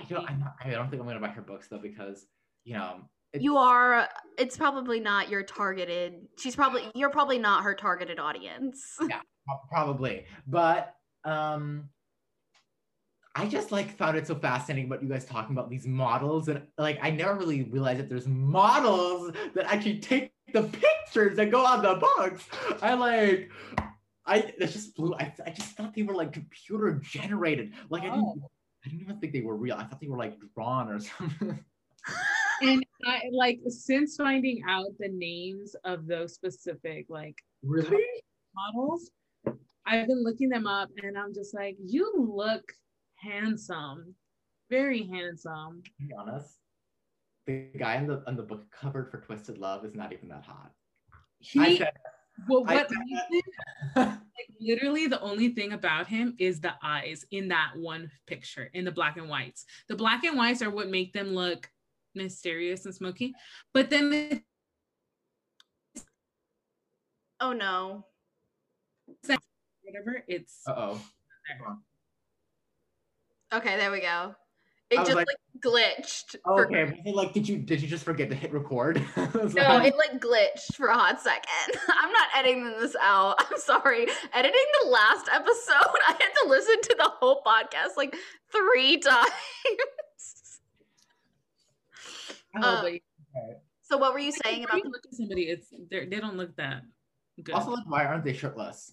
I 0.00 0.04
don't. 0.08 0.28
I'm 0.28 0.40
not, 0.40 0.54
I 0.64 0.70
don't 0.70 0.90
think 0.90 1.02
I'm 1.02 1.08
gonna 1.08 1.20
buy 1.20 1.28
her 1.28 1.42
books 1.42 1.68
though 1.68 1.78
because 1.78 2.26
you 2.64 2.74
know 2.74 3.02
it's, 3.32 3.42
You 3.44 3.56
are 3.58 4.08
it's 4.38 4.56
probably 4.56 5.00
not 5.00 5.28
your 5.28 5.42
targeted 5.42 6.28
she's 6.38 6.56
probably 6.56 6.90
you're 6.94 7.10
probably 7.10 7.38
not 7.38 7.64
her 7.64 7.74
targeted 7.74 8.18
audience. 8.18 8.96
Yeah. 9.08 9.20
probably, 9.68 10.24
but 10.46 10.94
um, 11.24 11.90
I 13.34 13.46
just 13.46 13.72
like 13.72 13.96
found 13.96 14.16
it 14.16 14.26
so 14.26 14.34
fascinating 14.34 14.86
about 14.86 15.02
you 15.02 15.08
guys 15.08 15.24
talking 15.24 15.56
about 15.56 15.70
these 15.70 15.86
models 15.86 16.48
and 16.48 16.62
like 16.76 16.98
I 17.00 17.10
never 17.10 17.34
really 17.34 17.62
realized 17.64 18.00
that 18.00 18.08
there's 18.08 18.28
models 18.28 19.32
that 19.54 19.64
actually 19.72 20.00
take 20.00 20.32
the 20.52 20.64
pictures 20.64 21.36
that 21.38 21.50
go 21.50 21.64
on 21.64 21.82
the 21.82 21.94
books. 21.94 22.44
I 22.82 22.94
like 22.94 23.50
I 24.26 24.36
it 24.58 24.70
just 24.70 24.94
blew 24.94 25.14
I, 25.14 25.32
I 25.46 25.50
just 25.50 25.76
thought 25.76 25.94
they 25.94 26.02
were 26.02 26.14
like 26.14 26.32
computer 26.32 27.00
generated. 27.02 27.72
Like 27.88 28.02
I 28.02 28.10
didn't 28.10 28.24
Oh. 28.24 28.50
I 28.84 28.88
didn't 28.88 29.02
even 29.02 29.18
think 29.18 29.32
they 29.32 29.40
were 29.40 29.56
real. 29.56 29.76
I 29.76 29.84
thought 29.84 30.00
they 30.00 30.08
were 30.08 30.18
like 30.18 30.36
drawn 30.54 30.88
or 30.88 30.98
something. 31.00 31.64
and 32.62 32.84
I 33.06 33.22
like 33.32 33.60
since 33.68 34.16
finding 34.16 34.62
out 34.68 34.88
the 34.98 35.08
names 35.08 35.76
of 35.84 36.06
those 36.06 36.34
specific 36.34 37.06
like 37.08 37.38
really? 37.62 38.04
models, 38.54 39.10
I've 39.86 40.06
been 40.06 40.22
looking 40.22 40.48
them 40.48 40.66
up 40.66 40.90
and 41.02 41.16
I'm 41.16 41.32
just 41.32 41.54
like, 41.54 41.76
you 41.82 42.12
look 42.16 42.62
handsome, 43.22 44.14
very 44.70 45.06
handsome. 45.06 45.82
To 45.84 46.06
be 46.06 46.12
honest, 46.18 46.58
the 47.46 47.68
guy 47.78 47.96
on 47.96 48.06
the 48.06 48.22
on 48.26 48.36
the 48.36 48.42
book 48.42 48.64
cover 48.70 49.08
for 49.10 49.20
Twisted 49.20 49.58
Love 49.58 49.84
is 49.84 49.94
not 49.94 50.12
even 50.12 50.28
that 50.28 50.44
hot. 50.44 50.72
He, 51.38 51.78
said, 51.78 51.90
well, 52.48 52.64
what 52.64 52.88
said 52.88 52.98
makes 53.08 53.48
like 53.96 54.48
literally 54.60 55.06
the 55.06 55.20
only 55.20 55.48
thing 55.48 55.72
about 55.72 56.06
him 56.06 56.34
is 56.38 56.60
the 56.60 56.74
eyes 56.82 57.24
in 57.30 57.48
that 57.48 57.72
one 57.76 58.10
picture 58.26 58.70
in 58.74 58.84
the 58.84 58.92
black 58.92 59.16
and 59.16 59.28
whites. 59.28 59.64
The 59.88 59.96
black 59.96 60.24
and 60.24 60.36
whites 60.36 60.62
are 60.62 60.70
what 60.70 60.88
make 60.88 61.12
them 61.12 61.34
look 61.34 61.68
mysterious 62.14 62.84
and 62.84 62.94
smoky. 62.94 63.34
But 63.74 63.90
then 63.90 64.12
it- 64.12 64.42
Oh 67.40 67.52
no. 67.52 68.06
whatever, 69.82 70.22
it's 70.28 70.60
uh 70.66 70.74
oh. 70.76 71.00
Okay, 73.52 73.76
there 73.76 73.90
we 73.90 74.00
go. 74.00 74.34
It 74.90 74.96
just 74.96 75.14
like- 75.14 75.26
like, 75.26 75.36
glitched. 75.60 76.36
for- 76.44 76.66
Okay, 76.66 77.00
but 77.04 77.14
like, 77.14 77.32
did 77.32 77.48
you 77.48 77.58
did 77.58 77.80
you 77.80 77.88
just 77.88 78.04
forget 78.04 78.28
to 78.28 78.34
hit 78.34 78.52
record? 78.52 78.98
I 79.16 79.28
No, 79.32 79.42
like- 79.44 79.92
it 79.92 79.96
like 79.96 80.20
glitched 80.20 80.74
for 80.74 80.88
a 80.88 80.94
hot 80.94 81.20
second. 81.20 81.80
I'm 81.88 82.12
not 82.12 82.28
editing 82.36 82.64
this 82.78 82.94
out. 83.00 83.36
I'm 83.38 83.58
sorry. 83.58 84.06
Editing 84.34 84.66
the 84.82 84.88
last 84.88 85.28
episode, 85.32 85.98
I 86.08 86.12
had 86.12 86.30
to 86.42 86.48
listen 86.48 86.80
to 86.82 86.94
the 86.98 87.10
whole 87.20 87.42
podcast 87.46 87.96
like 87.96 88.14
three 88.50 88.98
times. 88.98 89.30
oh, 92.56 92.60
uh, 92.62 92.82
but 92.82 92.92
so 93.82 93.96
what 93.98 94.12
were 94.12 94.18
you 94.18 94.32
saying 94.44 94.60
when 94.60 94.64
about 94.68 94.76
you 94.84 94.90
look 94.90 95.02
at 95.06 95.14
somebody, 95.14 95.42
it's 95.44 95.68
they're- 95.90 96.06
they 96.08 96.20
don't 96.20 96.36
look 96.36 96.54
that 96.56 96.82
good. 97.42 97.54
Also, 97.54 97.70
like, 97.70 97.84
why 97.88 98.04
aren't 98.04 98.24
they 98.24 98.34
shirtless? 98.34 98.92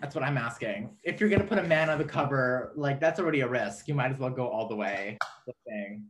That's 0.00 0.14
what 0.14 0.24
I'm 0.24 0.38
asking. 0.38 0.90
If 1.02 1.20
you're 1.20 1.28
gonna 1.28 1.44
put 1.44 1.58
a 1.58 1.62
man 1.62 1.90
on 1.90 1.98
the 1.98 2.04
cover, 2.04 2.72
like 2.76 3.00
that's 3.00 3.18
already 3.18 3.40
a 3.40 3.48
risk. 3.48 3.88
You 3.88 3.94
might 3.94 4.10
as 4.10 4.18
well 4.18 4.30
go 4.30 4.48
all 4.48 4.68
the 4.68 4.76
way. 4.76 5.18
The 5.46 5.52
thing. 5.66 6.06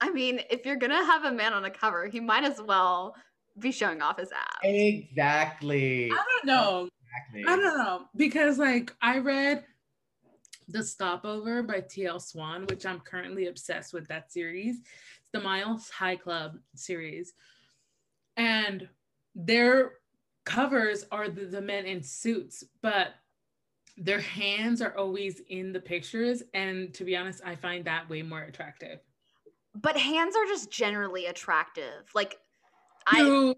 I 0.00 0.10
mean, 0.10 0.40
if 0.50 0.66
you're 0.66 0.76
gonna 0.76 1.04
have 1.04 1.24
a 1.24 1.32
man 1.32 1.52
on 1.52 1.64
a 1.64 1.70
cover, 1.70 2.06
he 2.06 2.20
might 2.20 2.44
as 2.44 2.60
well 2.60 3.14
be 3.58 3.72
showing 3.72 4.02
off 4.02 4.18
his 4.18 4.30
abs. 4.32 4.58
Exactly. 4.64 6.10
I 6.10 6.14
don't 6.14 6.44
know. 6.44 6.88
Exactly. 7.06 7.52
I 7.52 7.56
don't 7.56 7.78
know 7.78 8.06
because 8.16 8.58
like 8.58 8.94
I 9.00 9.18
read 9.18 9.64
The 10.68 10.82
Stopover 10.82 11.62
by 11.62 11.80
T.L. 11.80 12.20
Swan, 12.20 12.66
which 12.68 12.84
I'm 12.84 13.00
currently 13.00 13.46
obsessed 13.46 13.94
with 13.94 14.08
that 14.08 14.32
series. 14.32 14.76
It's 14.76 15.30
the 15.32 15.40
Miles 15.40 15.88
High 15.90 16.16
Club 16.16 16.58
series. 16.74 17.32
And 18.36 18.88
their 19.34 19.92
covers 20.46 21.04
are 21.12 21.28
the, 21.28 21.44
the 21.44 21.60
men 21.60 21.84
in 21.84 22.02
suits, 22.02 22.64
but 22.80 23.08
their 23.98 24.20
hands 24.20 24.80
are 24.80 24.96
always 24.96 25.40
in 25.48 25.72
the 25.72 25.80
pictures. 25.80 26.42
And 26.54 26.94
to 26.94 27.04
be 27.04 27.16
honest, 27.16 27.42
I 27.44 27.56
find 27.56 27.84
that 27.84 28.08
way 28.08 28.22
more 28.22 28.42
attractive. 28.42 29.00
But 29.74 29.98
hands 29.98 30.34
are 30.36 30.46
just 30.46 30.70
generally 30.70 31.26
attractive. 31.26 32.04
Like 32.14 32.38
I 33.06 33.18
To 33.18 33.54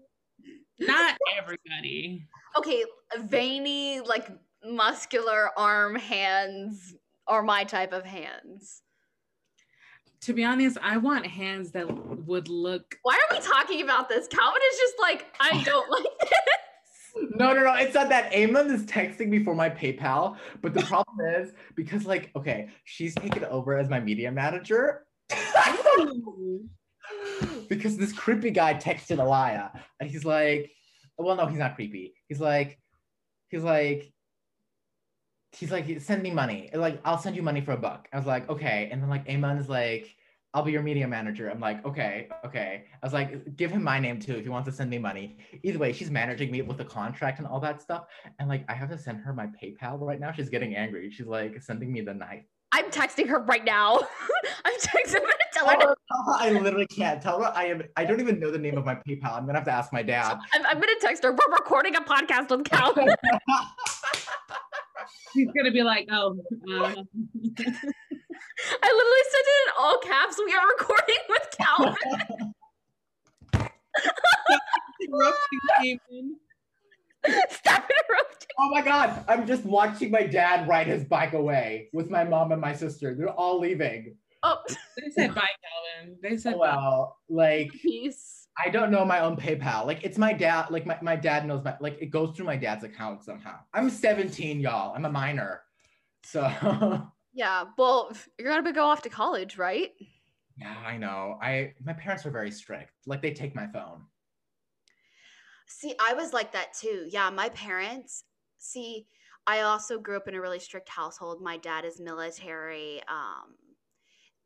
not 0.79 1.17
everybody. 1.37 2.27
okay, 2.57 2.83
veiny, 3.17 4.01
like 4.01 4.29
muscular 4.65 5.51
arm 5.57 5.95
hands 5.95 6.95
are 7.27 7.43
my 7.43 7.63
type 7.63 7.93
of 7.93 8.05
hands. 8.05 8.81
To 10.21 10.33
be 10.33 10.43
honest, 10.43 10.77
I 10.81 10.97
want 10.97 11.25
hands 11.25 11.71
that 11.71 11.87
would 12.25 12.49
look 12.49 12.97
Why 13.03 13.15
are 13.15 13.37
we 13.37 13.41
talking 13.41 13.81
about 13.81 14.09
this? 14.09 14.27
Calvin 14.27 14.61
is 14.71 14.77
just 14.77 14.95
like, 15.01 15.25
I 15.39 15.63
don't 15.63 15.89
like 15.89 16.19
this. 16.21 16.31
No, 17.15 17.53
no, 17.53 17.63
no. 17.63 17.73
It's 17.75 17.95
not 17.95 18.09
that. 18.09 18.33
Amon 18.33 18.69
is 18.69 18.83
texting 18.83 19.27
me 19.27 19.43
for 19.43 19.55
my 19.55 19.69
PayPal, 19.69 20.37
but 20.61 20.73
the 20.73 20.81
problem 20.81 21.19
is 21.35 21.51
because, 21.75 22.05
like, 22.05 22.31
okay, 22.35 22.69
she's 22.83 23.15
taken 23.15 23.43
over 23.45 23.77
as 23.77 23.89
my 23.89 23.99
media 23.99 24.31
manager. 24.31 25.05
because 27.69 27.97
this 27.97 28.11
creepy 28.13 28.51
guy 28.51 28.73
texted 28.73 29.17
Alaya, 29.17 29.71
and 29.99 30.09
he's 30.09 30.25
like, 30.25 30.71
well, 31.17 31.35
no, 31.35 31.45
he's 31.45 31.59
not 31.59 31.75
creepy. 31.75 32.13
He's 32.27 32.39
like, 32.39 32.79
he's 33.49 33.63
like, 33.63 34.11
he's 35.51 35.71
like, 35.71 36.01
send 36.01 36.23
me 36.23 36.31
money. 36.31 36.69
Like, 36.73 36.99
I'll 37.03 37.17
send 37.17 37.35
you 37.35 37.43
money 37.43 37.61
for 37.61 37.71
a 37.73 37.77
buck. 37.77 38.07
I 38.13 38.17
was 38.17 38.25
like, 38.25 38.49
okay. 38.49 38.89
And 38.91 39.01
then 39.01 39.09
like 39.09 39.27
Amon 39.29 39.57
is 39.57 39.69
like, 39.69 40.15
I'll 40.53 40.63
be 40.63 40.71
your 40.71 40.81
media 40.81 41.07
manager. 41.07 41.49
I'm 41.49 41.59
like, 41.59 41.85
okay, 41.85 42.27
okay. 42.43 42.85
I 42.91 43.05
was 43.05 43.13
like, 43.13 43.55
give 43.55 43.69
him 43.69 43.83
my 43.83 43.99
name 43.99 44.19
too 44.19 44.35
if 44.35 44.43
he 44.43 44.49
wants 44.49 44.67
to 44.67 44.73
send 44.75 44.89
me 44.89 44.97
money. 44.97 45.37
Either 45.61 45.77
way, 45.77 45.93
she's 45.93 46.09
managing 46.09 46.51
me 46.51 46.63
with 46.63 46.77
the 46.77 46.85
contract 46.85 47.37
and 47.37 47.47
all 47.47 47.59
that 47.59 47.81
stuff. 47.81 48.05
And 48.39 48.49
like, 48.49 48.65
I 48.67 48.73
have 48.73 48.89
to 48.89 48.97
send 48.97 49.19
her 49.19 49.31
my 49.31 49.47
PayPal 49.47 49.99
right 50.01 50.19
now. 50.19 50.31
She's 50.31 50.49
getting 50.49 50.75
angry. 50.75 51.11
She's 51.11 51.27
like 51.27 51.61
sending 51.61 51.91
me 51.91 52.01
the 52.01 52.15
knife. 52.15 52.45
I'm 52.71 52.85
texting 52.85 53.27
her 53.27 53.39
right 53.43 53.63
now. 53.63 53.99
I'm 54.65 54.73
texting 54.79 55.13
her 55.13 55.19
to 55.19 55.45
tell 55.53 55.67
her. 55.67 55.75
To- 55.75 55.95
tell 56.11 56.23
her 56.25 56.35
I 56.39 56.49
literally 56.51 56.87
can't 56.87 57.21
tell 57.21 57.41
her 57.43 57.51
I 57.55 57.65
am. 57.65 57.83
I 57.95 58.05
don't 58.05 58.19
even 58.19 58.39
know 58.39 58.49
the 58.49 58.57
name 58.57 58.77
of 58.77 58.85
my 58.85 58.95
PayPal. 58.95 59.33
I'm 59.33 59.45
gonna 59.45 59.59
have 59.59 59.65
to 59.65 59.71
ask 59.71 59.93
my 59.93 60.03
dad. 60.03 60.39
I'm, 60.53 60.65
I'm 60.65 60.79
gonna 60.79 60.93
text 60.99 61.23
her. 61.23 61.31
We're 61.31 61.53
recording 61.53 61.95
a 61.95 62.01
podcast 62.01 62.49
with 62.49 62.65
Calvin. 62.65 63.07
He's 65.33 65.47
gonna 65.55 65.71
be 65.71 65.83
like, 65.83 66.07
oh, 66.11 66.39
uh, 66.71 66.95
I 68.83 68.91
literally 68.91 69.25
said 69.31 69.45
it 69.45 69.57
in 69.65 69.73
all 69.77 69.97
caps. 69.99 70.37
We 70.43 70.53
are 70.53 70.67
recording 70.77 71.23
with 71.29 71.47
Calvin. 71.57 72.53
interrupting 75.01 76.35
Stop 77.49 77.89
interrupting. 77.89 78.49
oh 78.59 78.69
my 78.71 78.81
god! 78.81 79.25
I'm 79.27 79.45
just 79.45 79.65
watching 79.65 80.11
my 80.11 80.23
dad 80.23 80.67
ride 80.67 80.87
his 80.87 81.03
bike 81.03 81.33
away 81.33 81.89
with 81.93 82.09
my 82.09 82.23
mom 82.23 82.51
and 82.51 82.61
my 82.61 82.73
sister. 82.73 83.13
They're 83.15 83.29
all 83.29 83.59
leaving. 83.59 84.15
Oh, 84.43 84.57
They 84.97 85.09
said 85.11 85.35
bye, 85.35 85.41
Calvin. 85.41 86.17
They 86.21 86.37
said 86.37 86.53
bye. 86.53 86.75
Well, 86.75 87.17
like 87.27 87.71
peace. 87.71 88.47
I 88.57 88.69
don't 88.69 88.91
know 88.91 89.03
my 89.05 89.19
own 89.19 89.35
PayPal. 89.35 89.85
Like 89.85 90.03
it's 90.03 90.17
my 90.17 90.33
dad. 90.33 90.69
Like 90.69 90.85
my, 90.85 90.97
my 91.01 91.15
dad 91.15 91.45
knows 91.45 91.63
my. 91.63 91.75
Like 91.79 92.01
it 92.01 92.07
goes 92.07 92.35
through 92.35 92.45
my 92.45 92.55
dad's 92.57 92.83
account 92.83 93.23
somehow. 93.23 93.59
I'm 93.73 93.89
17, 93.89 94.59
y'all. 94.59 94.93
I'm 94.95 95.05
a 95.05 95.11
minor. 95.11 95.61
So 96.23 96.41
Yeah. 97.33 97.65
Well, 97.77 98.11
you're 98.39 98.53
gonna 98.53 98.73
go 98.73 98.85
off 98.85 99.01
to 99.03 99.09
college, 99.09 99.57
right? 99.57 99.91
yeah, 100.59 100.75
I 100.85 100.97
know. 100.97 101.37
I 101.41 101.73
my 101.83 101.93
parents 101.93 102.25
are 102.25 102.31
very 102.31 102.51
strict. 102.51 102.91
Like 103.05 103.21
they 103.21 103.33
take 103.33 103.55
my 103.55 103.67
phone. 103.67 104.03
See, 105.67 105.95
I 105.99 106.13
was 106.13 106.33
like 106.33 106.51
that 106.51 106.73
too. 106.73 107.05
Yeah, 107.09 107.29
my 107.29 107.49
parents. 107.49 108.23
See, 108.57 109.07
I 109.47 109.61
also 109.61 109.99
grew 109.99 110.17
up 110.17 110.27
in 110.27 110.35
a 110.35 110.41
really 110.41 110.59
strict 110.59 110.89
household. 110.89 111.41
My 111.41 111.57
dad 111.57 111.85
is 111.85 112.01
military. 112.01 113.01
Um, 113.07 113.55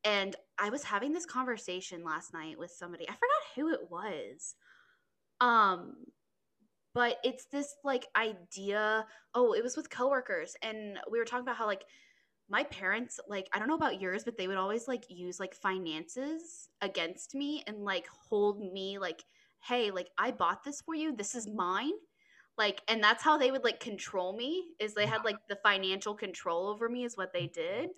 and 0.04 0.36
I 0.60 0.70
was 0.70 0.84
having 0.84 1.14
this 1.14 1.26
conversation 1.26 2.04
last 2.04 2.34
night 2.34 2.60
with 2.60 2.72
somebody. 2.72 3.10
I 3.10 3.14
forgot 3.14 3.56
who 3.56 3.74
it 3.74 3.90
was. 3.90 4.56
Um, 5.42 5.96
but 6.94 7.18
it's 7.24 7.46
this 7.46 7.74
like 7.84 8.06
idea. 8.16 9.06
Oh, 9.34 9.54
it 9.54 9.64
was 9.64 9.76
with 9.76 9.90
coworkers, 9.90 10.56
and 10.62 11.00
we 11.10 11.18
were 11.18 11.26
talking 11.26 11.44
about 11.44 11.56
how 11.58 11.66
like 11.66 11.86
my 12.50 12.64
parents 12.66 13.20
like 13.28 13.48
I 13.54 13.60
don't 13.60 13.68
know 13.68 13.76
about 13.76 14.02
yours, 14.02 14.24
but 14.24 14.38
they 14.38 14.48
would 14.48 14.58
always 14.58 14.88
like 14.88 15.06
use 15.10 15.40
like 15.40 15.56
finances 15.56 16.70
against 16.82 17.36
me 17.36 17.64
and 17.68 17.84
like 17.84 18.08
hold 18.08 18.60
me 18.74 19.00
like 19.00 19.24
hey 19.68 19.92
like 19.92 20.10
i 20.18 20.32
bought 20.32 20.64
this 20.64 20.82
for 20.82 20.96
you. 20.96 21.16
This 21.16 21.36
is 21.36 21.48
mine. 21.48 21.94
Like 22.58 22.82
and 22.88 23.04
that's 23.04 23.24
how 23.24 23.38
they 23.38 23.52
would 23.52 23.64
like 23.64 23.80
control 23.80 24.36
me 24.36 24.66
is 24.80 24.94
they 24.94 25.06
had 25.06 25.26
like 25.26 25.38
the 25.50 25.58
financial 25.64 26.14
control 26.14 26.68
over 26.68 26.90
me 26.90 27.06
is 27.06 27.18
what 27.18 27.34
they 27.34 27.48
did. 27.48 27.90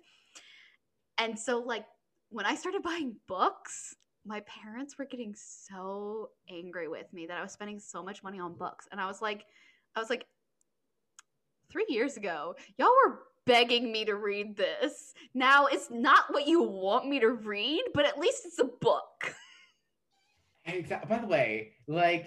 And 1.18 1.38
so 1.38 1.58
like 1.58 1.84
when 2.30 2.46
i 2.46 2.54
started 2.54 2.82
buying 2.82 3.16
books 3.28 3.94
my 4.28 4.40
parents 4.40 4.98
were 4.98 5.04
getting 5.04 5.34
so 5.36 6.30
angry 6.50 6.88
with 6.88 7.12
me 7.12 7.26
that 7.26 7.38
i 7.38 7.42
was 7.42 7.52
spending 7.52 7.78
so 7.78 8.02
much 8.02 8.22
money 8.22 8.40
on 8.40 8.54
books. 8.54 8.88
And 8.90 9.00
i 9.00 9.06
was 9.06 9.20
like 9.20 9.44
i 9.94 10.00
was 10.00 10.10
like 10.10 10.26
three 11.70 11.86
years 11.88 12.16
ago 12.16 12.54
y'all 12.78 12.88
were 13.06 13.20
begging 13.46 13.90
me 13.92 14.04
to 14.04 14.14
read 14.14 14.56
this 14.56 15.14
now 15.34 15.66
it's 15.66 15.88
not 15.90 16.24
what 16.32 16.46
you 16.46 16.62
want 16.62 17.08
me 17.08 17.20
to 17.20 17.30
read 17.30 17.82
but 17.94 18.04
at 18.04 18.18
least 18.18 18.44
it's 18.44 18.58
a 18.58 18.64
book 18.64 19.34
Exactly. 20.66 21.08
By 21.08 21.20
the 21.20 21.26
way, 21.26 21.72
like 21.86 22.26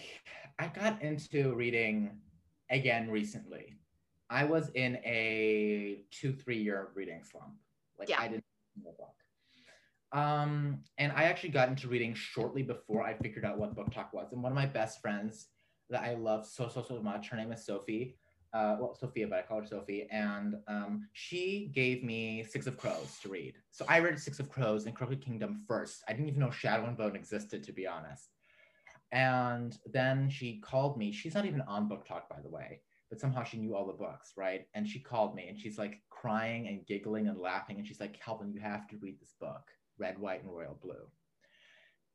I 0.58 0.68
got 0.68 1.02
into 1.02 1.54
reading 1.56 2.12
again 2.70 3.10
recently. 3.10 3.76
I 4.30 4.46
was 4.46 4.70
in 4.76 4.96
a 4.98 6.04
two, 6.12 6.34
three 6.34 6.62
year 6.62 6.90
reading 6.96 7.22
slump. 7.24 7.54
Like 7.98 8.10
Yeah. 8.10 8.20
I 8.20 8.28
didn't 8.28 8.44
read 8.78 8.94
a 8.94 8.98
book. 8.98 9.16
Um, 10.12 10.80
and 10.98 11.12
I 11.12 11.24
actually 11.24 11.50
got 11.50 11.70
into 11.70 11.88
reading 11.88 12.14
shortly 12.14 12.64
before 12.64 13.04
I 13.04 13.14
figured 13.14 13.46
out 13.46 13.60
what 13.60 13.76
BookTok 13.76 14.14
was. 14.14 14.32
And 14.32 14.42
one 14.42 14.52
of 14.52 14.56
my 14.56 14.66
best 14.66 15.02
friends 15.02 15.48
that 15.90 16.02
I 16.02 16.16
love 16.16 16.46
so 16.46 16.68
so 16.68 16.82
so 16.82 17.02
much, 17.02 17.30
her 17.30 17.38
name 17.38 17.52
is 17.52 17.66
Sophie. 17.66 18.18
Uh, 18.52 18.78
well, 18.80 18.96
Sophia, 19.00 19.28
but 19.28 19.38
I 19.38 19.42
call 19.44 19.60
her 19.60 19.66
Sophie, 19.66 20.08
and 20.12 20.56
um, 20.68 21.08
she 21.14 21.72
gave 21.76 22.04
me 22.04 22.44
Six 22.44 22.66
of 22.66 22.78
Crows 22.78 23.20
to 23.22 23.30
read. 23.30 23.54
So 23.70 23.86
I 23.88 24.00
read 24.00 24.20
Six 24.20 24.40
of 24.40 24.50
Crows 24.50 24.88
and 24.88 24.96
Crooked 24.96 25.24
Kingdom 25.24 25.64
first. 25.68 26.04
I 26.08 26.14
didn't 26.14 26.30
even 26.30 26.40
know 26.40 26.50
Shadow 26.50 26.86
and 26.86 26.98
Bone 26.98 27.16
existed, 27.16 27.64
to 27.64 27.72
be 27.72 27.86
honest. 27.86 28.30
And 29.12 29.78
then 29.92 30.30
she 30.30 30.60
called 30.60 30.98
me. 30.98 31.12
She's 31.12 31.34
not 31.34 31.46
even 31.46 31.62
on 31.62 31.90
BookTok, 31.90 32.30
by 32.30 32.42
the 32.44 32.50
way, 32.50 32.82
but 33.10 33.20
somehow 33.20 33.44
she 33.44 33.58
knew 33.58 33.76
all 33.76 33.88
the 33.88 33.94
books, 33.94 34.34
right? 34.38 34.66
And 34.74 34.88
she 34.88 35.00
called 35.00 35.36
me 35.36 35.48
and 35.48 35.60
she's 35.60 35.78
like 35.78 36.02
crying 36.10 36.68
and 36.68 36.86
giggling 36.86 37.28
and 37.28 37.40
laughing. 37.40 37.78
And 37.78 37.88
she's 37.88 38.00
like, 38.00 38.22
Calvin, 38.22 38.52
you 38.52 38.60
have 38.60 38.88
to 38.90 38.98
read 38.98 39.20
this 39.20 39.34
book, 39.40 39.64
Red, 39.98 40.20
White, 40.20 40.44
and 40.44 40.52
Royal 40.52 40.78
Blue. 40.82 41.08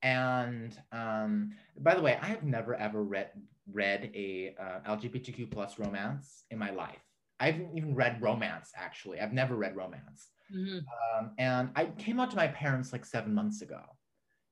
And 0.02 0.76
um, 0.92 1.52
by 1.78 1.94
the 1.94 2.02
way, 2.02 2.18
I 2.20 2.26
have 2.26 2.44
never 2.44 2.74
ever 2.74 3.02
read 3.02 3.30
read 3.72 4.10
a 4.14 4.54
uh, 4.60 4.94
LGBTQ 4.96 5.50
plus 5.50 5.78
romance 5.78 6.44
in 6.50 6.58
my 6.58 6.70
life. 6.70 7.00
I 7.40 7.50
haven't 7.50 7.76
even 7.76 7.94
read 7.94 8.20
romance 8.22 8.72
actually. 8.76 9.20
I've 9.20 9.32
never 9.32 9.56
read 9.56 9.74
romance. 9.76 10.28
Mhm. 10.54 10.84
Um, 11.18 11.32
and 11.38 11.70
I 11.74 11.86
came 11.86 12.20
out 12.20 12.30
to 12.30 12.36
my 12.36 12.48
parents 12.48 12.92
like 12.92 13.04
seven 13.04 13.34
months 13.34 13.62
ago. 13.62 13.80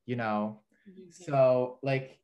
You 0.06 0.16
know, 0.16 0.60
Mm-hmm. 0.88 1.10
so 1.12 1.78
like 1.84 2.18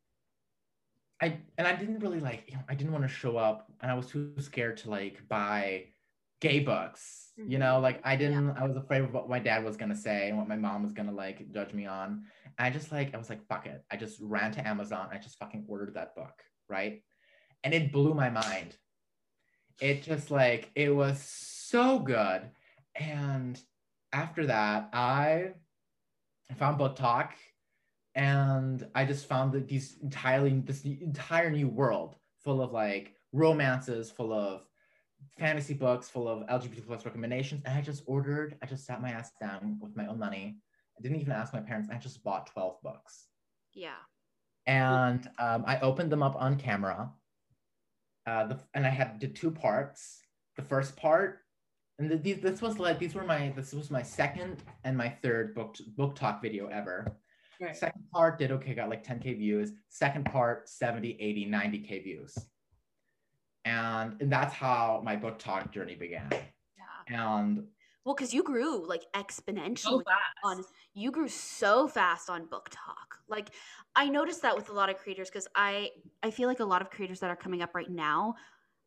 I 1.21 1.39
and 1.57 1.67
I 1.67 1.75
didn't 1.75 2.01
really 2.01 2.21
like, 2.21 2.45
you 2.49 2.55
know, 2.55 2.63
I 2.69 2.75
didn't 2.75 2.93
want 2.93 3.05
to 3.05 3.09
show 3.09 3.37
up 3.37 3.71
and 3.81 3.91
I 3.91 3.95
was 3.95 4.07
too 4.07 4.35
scared 4.41 4.77
to 4.79 4.91
like 4.91 5.27
buy 5.29 5.87
gay 6.41 6.61
books. 6.61 7.33
You 7.37 7.59
know, 7.59 7.79
like 7.79 8.01
I 8.05 8.17
didn't 8.17 8.51
I 8.51 8.65
was 8.67 8.77
afraid 8.77 9.03
of 9.03 9.13
what 9.13 9.29
my 9.29 9.39
dad 9.39 9.65
was 9.65 9.77
gonna 9.77 9.95
say 9.95 10.29
and 10.29 10.37
what 10.39 10.49
my 10.49 10.57
mom 10.57 10.83
was 10.83 10.93
gonna 10.93 11.13
like 11.13 11.51
judge 11.53 11.73
me 11.73 11.87
on. 11.87 12.25
And 12.59 12.67
I 12.67 12.71
just 12.71 12.91
like 12.91 13.15
I 13.15 13.17
was 13.19 13.29
like, 13.31 13.47
fuck 13.47 13.67
it. 13.67 13.85
I 13.93 13.97
just 13.97 14.19
ran 14.21 14.51
to 14.53 14.67
Amazon. 14.67 15.09
I 15.13 15.19
just 15.19 15.39
fucking 15.39 15.65
ordered 15.69 15.95
that 15.95 16.15
book, 16.17 16.43
right? 16.69 17.03
And 17.65 17.75
it 17.75 17.93
blew 17.93 18.15
my 18.15 18.31
mind. 18.31 18.77
It 19.81 20.03
just 20.03 20.31
like 20.31 20.71
it 20.75 20.95
was 20.95 21.21
so 21.21 21.99
good. 21.99 22.43
And 22.95 23.61
after 24.13 24.47
that, 24.47 24.91
I 24.93 25.51
found 26.57 26.79
BookTok 26.79 27.31
and 28.15 28.87
I 28.95 29.05
just 29.05 29.27
found 29.27 29.53
that 29.53 29.69
these 29.69 29.97
entirely 30.03 30.51
this 30.61 30.85
entire 30.85 31.51
new 31.51 31.69
world 31.69 32.17
full 32.43 32.61
of 32.63 32.73
like 32.73 33.15
romances, 33.33 34.11
full 34.11 34.33
of 34.33 34.63
fantasy 35.39 35.75
books, 35.75 36.09
full 36.09 36.29
of 36.29 36.47
LGBT 36.47 36.87
plus 36.87 37.05
recommendations. 37.05 37.63
And 37.65 37.77
I 37.77 37.81
just 37.81 38.03
ordered, 38.07 38.57
I 38.63 38.67
just 38.67 38.87
sat 38.87 39.03
my 39.03 39.11
ass 39.11 39.31
down 39.41 39.79
with 39.81 39.97
my 39.97 40.07
own 40.07 40.19
money. 40.19 40.59
I 40.99 41.03
didn't 41.03 41.21
even 41.21 41.33
ask 41.33 41.53
my 41.53 41.61
parents. 41.61 41.89
I 41.93 41.97
just 41.97 42.25
bought 42.25 42.47
12 42.47 42.83
books. 42.83 43.27
Yeah. 43.73 44.01
And 44.69 45.29
um, 45.41 45.65
I 45.67 45.81
opened 45.81 46.13
them 46.13 46.23
up 46.23 46.37
on 46.41 46.57
camera. 46.57 47.11
Uh, 48.27 48.47
the, 48.47 48.61
and 48.75 48.87
I 48.87 48.91
had 48.91 49.19
did 49.19 49.35
two 49.35 49.51
parts. 49.51 50.21
The 50.57 50.63
first 50.63 50.97
part, 50.97 51.41
and 51.99 52.11
the, 52.11 52.17
these, 52.17 52.41
this 52.41 52.63
was 52.63 52.79
like 52.79 52.99
these 52.99 53.15
were 53.15 53.25
my 53.25 53.53
this 53.57 53.73
was 53.73 53.91
my 53.91 54.03
second 54.03 54.63
and 54.85 54.97
my 54.97 55.09
third 55.09 55.55
book 55.55 55.77
BookTok 55.97 56.41
video 56.41 56.69
ever. 56.69 57.17
Right. 57.61 57.77
Second 57.77 58.05
part 58.13 58.39
did 58.39 58.53
okay, 58.53 58.75
got 58.75 58.89
like 58.89 59.05
10k 59.05 59.37
views. 59.39 59.73
Second 59.89 60.27
part 60.27 60.69
70, 60.69 61.17
80, 61.19 61.47
90k 61.47 62.05
views. 62.05 62.39
And, 63.65 64.21
and 64.21 64.31
that's 64.33 64.55
how 64.55 65.03
my 65.05 65.17
BookTok 65.17 65.73
journey 65.73 65.97
began. 65.97 66.29
Yeah. 66.31 67.19
And 67.21 67.65
Well, 68.09 68.15
because 68.15 68.33
you 68.33 68.43
grew 68.43 68.87
like 68.89 69.03
So 69.03 69.21
exponentially 69.21 70.03
fast. 70.03 70.39
on 70.43 70.65
you 70.95 71.11
grew 71.11 71.29
so 71.29 71.87
fast 71.87 72.31
on 72.31 72.47
BookTok. 72.47 73.19
Like 73.29 73.51
i 73.95 74.09
noticed 74.09 74.41
that 74.41 74.57
with 74.57 74.71
a 74.71 74.73
lot 74.73 74.89
of 74.89 74.97
creators 74.97 75.29
because 75.29 75.47
i 75.55 75.91
i 76.23 76.31
feel 76.31 76.49
like 76.49 76.61
a 76.61 76.65
lot 76.65 76.81
of 76.81 76.89
creators 76.89 77.21
that 77.21 77.29
are 77.29 77.37
coming 77.37 77.61
up 77.61 77.75
right 77.75 77.91
now 77.91 78.35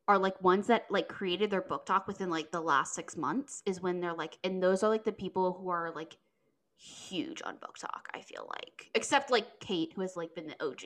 are 0.08 0.18
like 0.18 0.42
ones 0.42 0.66
that 0.68 0.88
like 0.90 1.08
created 1.08 1.52
their 1.52 1.62
BookTok 1.62 2.08
within 2.08 2.32
like 2.32 2.50
the 2.50 2.62
last 2.62 2.96
six 2.96 3.16
months 3.16 3.62
is 3.68 3.80
when 3.80 4.00
they're 4.00 4.16
like 4.16 4.40
and 4.44 4.64
those 4.64 4.82
are 4.82 4.90
like 4.90 5.04
the 5.04 5.12
people 5.12 5.54
who 5.54 5.70
are 5.70 5.92
like 5.96 6.18
huge 6.76 7.44
on 7.46 7.58
BookTok 7.58 8.06
i 8.16 8.22
feel 8.22 8.50
like 8.50 8.90
except 8.96 9.30
like 9.30 9.60
kate 9.60 9.94
who 9.96 10.02
has 10.02 10.16
like 10.18 10.34
been 10.34 10.48
the 10.48 10.66
og 10.66 10.82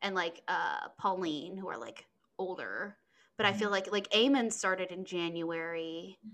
and 0.00 0.14
like 0.14 0.40
uh 0.48 0.88
pauline 0.98 1.58
who 1.58 1.68
are 1.68 1.76
like 1.78 2.06
older. 2.38 2.96
But 3.36 3.44
i 3.44 3.52
feel 3.52 3.70
like 3.70 3.92
like 3.92 4.10
Eamon 4.12 4.50
started 4.50 4.90
in 4.92 5.04
january 5.04 6.18
I 6.24 6.26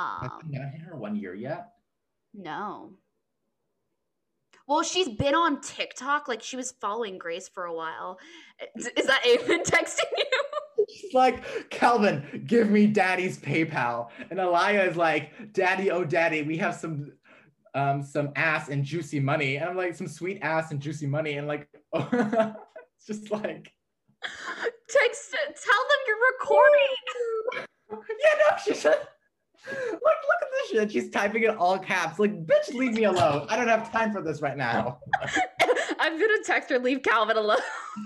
um 0.00 0.50
haven't 0.52 0.70
hit 0.72 0.80
her 0.82 0.96
one 0.96 1.16
year 1.16 1.34
yet. 1.34 1.72
no. 2.34 2.92
Well, 4.66 4.84
she's 4.84 5.08
been 5.08 5.34
on 5.34 5.60
TikTok. 5.62 6.28
Like 6.28 6.42
she 6.44 6.54
was 6.56 6.70
following 6.80 7.18
Grace 7.18 7.48
for 7.48 7.64
a 7.64 7.74
while. 7.74 8.20
Is, 8.76 9.06
that 9.06 9.24
Aiden 9.24 9.64
texting 9.64 10.04
you? 10.16 10.86
She's 10.88 11.12
like, 11.12 11.70
Calvin, 11.70 12.44
give 12.46 12.70
me 12.70 12.86
daddy's 12.86 13.36
PayPal. 13.36 14.10
And 14.30 14.38
Alaya 14.38 14.88
is 14.88 14.96
like, 14.96 15.52
Daddy, 15.52 15.90
oh 15.90 16.04
daddy, 16.04 16.42
we 16.42 16.56
have 16.58 16.76
some 16.76 17.10
um 17.74 18.04
some 18.04 18.30
ass 18.36 18.68
and 18.68 18.84
juicy 18.84 19.18
money. 19.18 19.56
And 19.56 19.68
I'm 19.68 19.76
like, 19.76 19.96
some 19.96 20.06
sweet 20.06 20.38
ass 20.40 20.70
and 20.70 20.78
juicy 20.78 21.08
money. 21.08 21.32
And 21.32 21.48
like 21.48 21.68
it's 21.92 23.06
just 23.08 23.28
like 23.32 23.72
Text. 24.22 25.32
Tell 25.32 25.82
them 25.88 25.98
you're 26.06 26.16
recording. 26.38 27.66
Yeah, 27.92 28.38
no, 28.48 28.56
she's 28.64 28.86
look, 29.66 30.00
look 30.02 30.02
at 30.42 30.48
this 30.52 30.70
shit. 30.70 30.92
She's 30.92 31.10
typing 31.10 31.42
in 31.44 31.50
all 31.56 31.78
caps. 31.78 32.18
Like, 32.18 32.46
bitch, 32.46 32.72
leave 32.74 32.92
me 32.94 33.04
alone. 33.04 33.46
I 33.48 33.56
don't 33.56 33.68
have 33.68 33.90
time 33.92 34.12
for 34.12 34.22
this 34.22 34.40
right 34.42 34.56
now. 34.56 34.98
I'm 35.98 36.18
gonna 36.18 36.42
text 36.44 36.70
her. 36.70 36.78
Leave 36.78 37.02
Calvin 37.02 37.36
alone. 37.36 37.58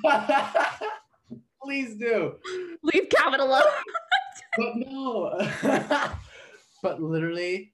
Please 1.63 1.97
do. 1.97 2.35
leave 2.83 3.09
Calvin 3.09 3.41
alone. 3.41 3.63
but 4.59 4.77
no 4.77 5.51
but 6.83 7.01
literally 7.03 7.73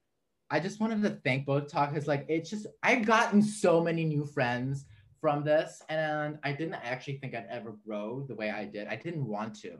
i 0.51 0.59
just 0.61 0.81
wanted 0.81 1.03
to 1.03 1.11
thank 1.25 1.45
BookTok 1.47 1.91
because 1.93 2.07
like 2.07 2.25
it's 2.29 2.49
just 2.49 2.67
i've 2.83 3.05
gotten 3.05 3.43
so 3.43 3.83
many 3.83 4.05
new 4.05 4.25
friends 4.25 4.87
from 5.21 5.45
this 5.45 5.83
and 5.91 6.39
i 6.43 6.53
didn't 6.53 6.75
actually 6.75 7.19
think 7.19 7.35
i'd 7.35 7.47
ever 7.51 7.75
grow 7.85 8.25
the 8.29 8.35
way 8.35 8.49
i 8.51 8.65
did 8.65 8.87
i 8.89 8.97
didn't 8.97 9.27
want 9.27 9.55
to 9.61 9.73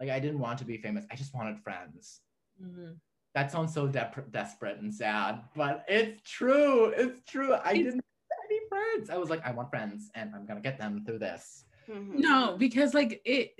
like 0.00 0.08
i 0.08 0.18
didn't 0.18 0.38
want 0.38 0.58
to 0.60 0.64
be 0.64 0.78
famous 0.78 1.04
i 1.10 1.16
just 1.16 1.34
wanted 1.34 1.58
friends 1.58 2.20
Mhm. 2.62 2.96
That 3.36 3.52
sounds 3.52 3.74
so 3.74 3.86
dep- 3.86 4.32
desperate 4.32 4.78
and 4.78 4.92
sad 4.92 5.42
but 5.54 5.84
it's 5.88 6.22
true 6.36 6.86
it's 6.96 7.20
true 7.30 7.52
i 7.52 7.72
It's- 7.72 7.84
didn't 7.84 8.04
have 8.32 8.44
any 8.50 8.60
friends 8.72 9.10
i 9.10 9.16
was 9.22 9.28
like 9.28 9.44
i 9.46 9.50
want 9.52 9.68
friends 9.68 10.10
and 10.14 10.34
i'm 10.34 10.46
gonna 10.46 10.62
get 10.68 10.78
them 10.78 11.04
through 11.04 11.18
this 11.20 11.64
Mhm. 11.88 12.14
No, 12.28 12.56
because 12.58 12.94
like 12.94 13.20
it, 13.24 13.52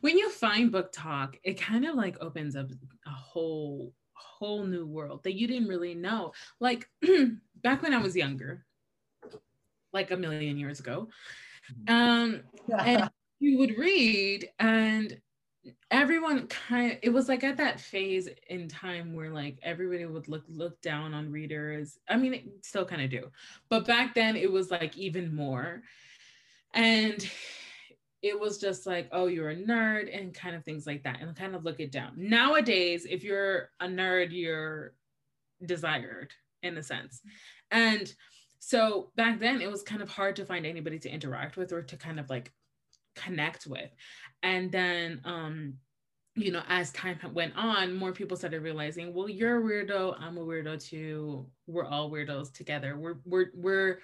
when 0.00 0.16
you 0.16 0.30
find 0.30 0.72
BookTok, 0.72 1.34
it 1.42 1.60
kind 1.60 1.84
of 1.84 1.96
like 1.96 2.16
opens 2.20 2.54
up 2.54 2.70
a 3.06 3.10
whole 3.10 3.92
whole 4.12 4.64
new 4.64 4.86
world 4.86 5.22
that 5.24 5.34
you 5.34 5.48
didn't 5.48 5.66
really 5.68 5.94
know. 5.94 6.32
Like 6.60 6.88
back 7.56 7.82
when 7.82 7.92
I 7.92 7.98
was 7.98 8.14
younger, 8.16 8.64
like 9.92 10.10
a 10.12 10.16
million 10.16 10.58
years 10.58 10.78
ago, 10.78 11.08
um, 11.88 12.42
and 12.78 13.10
you 13.40 13.58
would 13.58 13.76
read 13.76 14.48
and 14.60 15.20
everyone 15.90 16.46
kind 16.46 16.92
of 16.92 16.98
it 17.02 17.10
was 17.10 17.28
like 17.28 17.44
at 17.44 17.56
that 17.56 17.80
phase 17.80 18.28
in 18.48 18.68
time 18.68 19.14
where 19.14 19.30
like 19.30 19.58
everybody 19.62 20.06
would 20.06 20.28
look 20.28 20.44
look 20.48 20.80
down 20.80 21.14
on 21.14 21.30
readers. 21.30 21.98
I 22.08 22.16
mean 22.16 22.34
it 22.34 22.44
still 22.62 22.84
kind 22.84 23.02
of 23.02 23.10
do 23.10 23.30
but 23.68 23.86
back 23.86 24.14
then 24.14 24.36
it 24.36 24.50
was 24.50 24.70
like 24.70 24.96
even 24.96 25.34
more. 25.34 25.82
And 26.74 27.28
it 28.22 28.38
was 28.38 28.58
just 28.58 28.86
like 28.86 29.08
oh 29.12 29.26
you're 29.26 29.50
a 29.50 29.56
nerd 29.56 30.16
and 30.16 30.34
kind 30.34 30.56
of 30.56 30.64
things 30.64 30.86
like 30.86 31.02
that 31.04 31.20
and 31.20 31.36
kind 31.36 31.54
of 31.54 31.64
look 31.64 31.80
it 31.80 31.92
down. 31.92 32.12
Nowadays 32.16 33.06
if 33.08 33.24
you're 33.24 33.70
a 33.80 33.86
nerd 33.86 34.28
you're 34.30 34.94
desired 35.64 36.32
in 36.62 36.78
a 36.78 36.82
sense. 36.82 37.20
And 37.70 38.12
so 38.58 39.10
back 39.16 39.38
then 39.38 39.60
it 39.60 39.70
was 39.70 39.82
kind 39.82 40.02
of 40.02 40.10
hard 40.10 40.36
to 40.36 40.44
find 40.44 40.66
anybody 40.66 40.98
to 41.00 41.10
interact 41.10 41.56
with 41.56 41.72
or 41.72 41.82
to 41.82 41.96
kind 41.96 42.18
of 42.18 42.28
like 42.28 42.52
connect 43.22 43.66
with. 43.66 43.90
And 44.42 44.70
then 44.70 45.20
um 45.24 45.74
you 46.34 46.52
know 46.52 46.62
as 46.68 46.92
time 46.92 47.18
went 47.34 47.56
on 47.56 47.94
more 47.94 48.12
people 48.12 48.36
started 48.36 48.62
realizing 48.62 49.12
well 49.12 49.28
you're 49.28 49.58
a 49.58 49.62
weirdo 49.62 50.14
i'm 50.20 50.38
a 50.38 50.40
weirdo 50.40 50.82
too. 50.82 51.46
We're 51.66 51.86
all 51.86 52.10
weirdos 52.10 52.52
together. 52.52 52.96
We're 52.96 53.16
we're 53.24 53.50
we're 53.54 53.98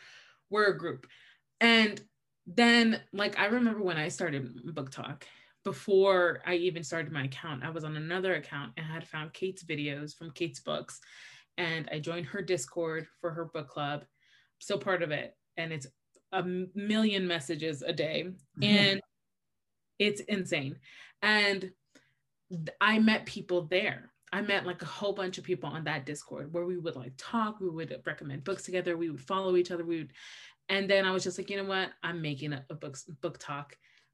we're 0.50 0.66
a 0.66 0.78
group. 0.78 1.06
And 1.60 2.00
then 2.46 3.00
like 3.12 3.38
i 3.38 3.46
remember 3.46 3.82
when 3.82 3.96
i 3.96 4.08
started 4.08 4.54
BookTok 4.74 5.22
before 5.64 6.40
i 6.44 6.54
even 6.54 6.84
started 6.84 7.10
my 7.10 7.24
account 7.24 7.64
i 7.64 7.70
was 7.70 7.84
on 7.84 7.96
another 7.96 8.34
account 8.34 8.70
and 8.76 8.84
had 8.84 9.08
found 9.08 9.32
kate's 9.32 9.64
videos 9.64 10.14
from 10.14 10.30
kate's 10.32 10.60
books. 10.60 11.00
And 11.56 11.88
i 11.92 12.00
joined 12.00 12.26
her 12.26 12.42
discord 12.42 13.06
for 13.20 13.30
her 13.30 13.44
book 13.46 13.68
club. 13.68 14.04
Still 14.58 14.78
part 14.78 15.02
of 15.02 15.10
it. 15.10 15.36
And 15.56 15.72
it's 15.72 15.86
a 16.34 16.42
million 16.74 17.26
messages 17.26 17.82
a 17.82 17.92
day. 17.92 18.26
Mm-hmm. 18.60 18.64
And 18.64 19.00
it's 19.98 20.20
insane. 20.22 20.76
And 21.22 21.70
i 22.80 22.98
met 22.98 23.26
people 23.26 23.62
there. 23.62 24.10
I 24.32 24.42
met 24.42 24.66
like 24.66 24.82
a 24.82 24.86
whole 24.86 25.12
bunch 25.12 25.38
of 25.38 25.44
people 25.44 25.70
on 25.70 25.84
that 25.84 26.06
Discord 26.06 26.52
where 26.52 26.64
we 26.66 26.76
would 26.76 26.96
like 26.96 27.12
talk, 27.16 27.60
we 27.60 27.70
would 27.70 27.96
recommend 28.04 28.44
books 28.44 28.64
together, 28.64 28.96
we 28.96 29.10
would 29.10 29.20
follow 29.20 29.56
each 29.56 29.70
other, 29.70 29.84
we 29.84 29.98
would, 29.98 30.12
and 30.68 30.90
then 30.90 31.04
I 31.04 31.12
was 31.12 31.22
just 31.22 31.38
like, 31.38 31.50
you 31.50 31.56
know 31.56 31.68
what, 31.68 31.90
I'm 32.02 32.20
making 32.20 32.52
a, 32.52 32.64
a 32.68 32.74
book 32.74 32.98
BookTok, 33.22 33.66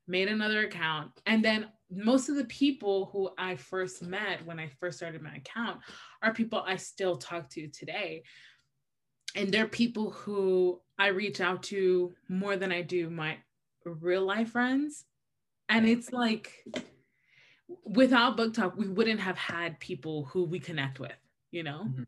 made 0.07 0.29
another 0.29 0.67
account, 0.67 1.13
and 1.25 1.43
then 1.43 1.69
most 1.91 2.29
of 2.29 2.37
the 2.37 2.45
people 2.45 3.09
who 3.13 3.31
I 3.39 3.57
first 3.57 4.03
met 4.03 4.45
when 4.45 4.61
I 4.61 4.69
first 4.79 4.99
started 4.99 5.23
my 5.23 5.37
account 5.37 5.81
are 6.23 6.35
people 6.35 6.63
I 6.67 6.77
still 6.77 7.17
talk 7.17 7.49
to 7.51 7.69
today, 7.69 8.23
and 9.35 9.53
they're 9.53 9.69
people 9.69 10.11
who 10.11 10.81
I 10.99 11.09
reach 11.09 11.41
out 11.41 11.63
to 11.65 12.15
more 12.29 12.57
than 12.57 12.73
I 12.73 12.83
do 12.83 13.11
my 13.11 13.39
real 13.85 14.25
life 14.25 14.51
friends, 14.51 15.05
and 15.69 15.89
it's 15.89 16.13
like 16.13 16.65
without 17.85 18.37
BookTok 18.37 18.77
we 18.77 18.89
wouldn't 18.89 19.21
have 19.21 19.37
had 19.39 19.79
people 19.81 20.25
who 20.27 20.45
we 20.45 20.59
connect 20.59 20.99
with 21.01 21.17
you 21.51 21.63
know 21.63 21.85
Mhm. 21.85 22.07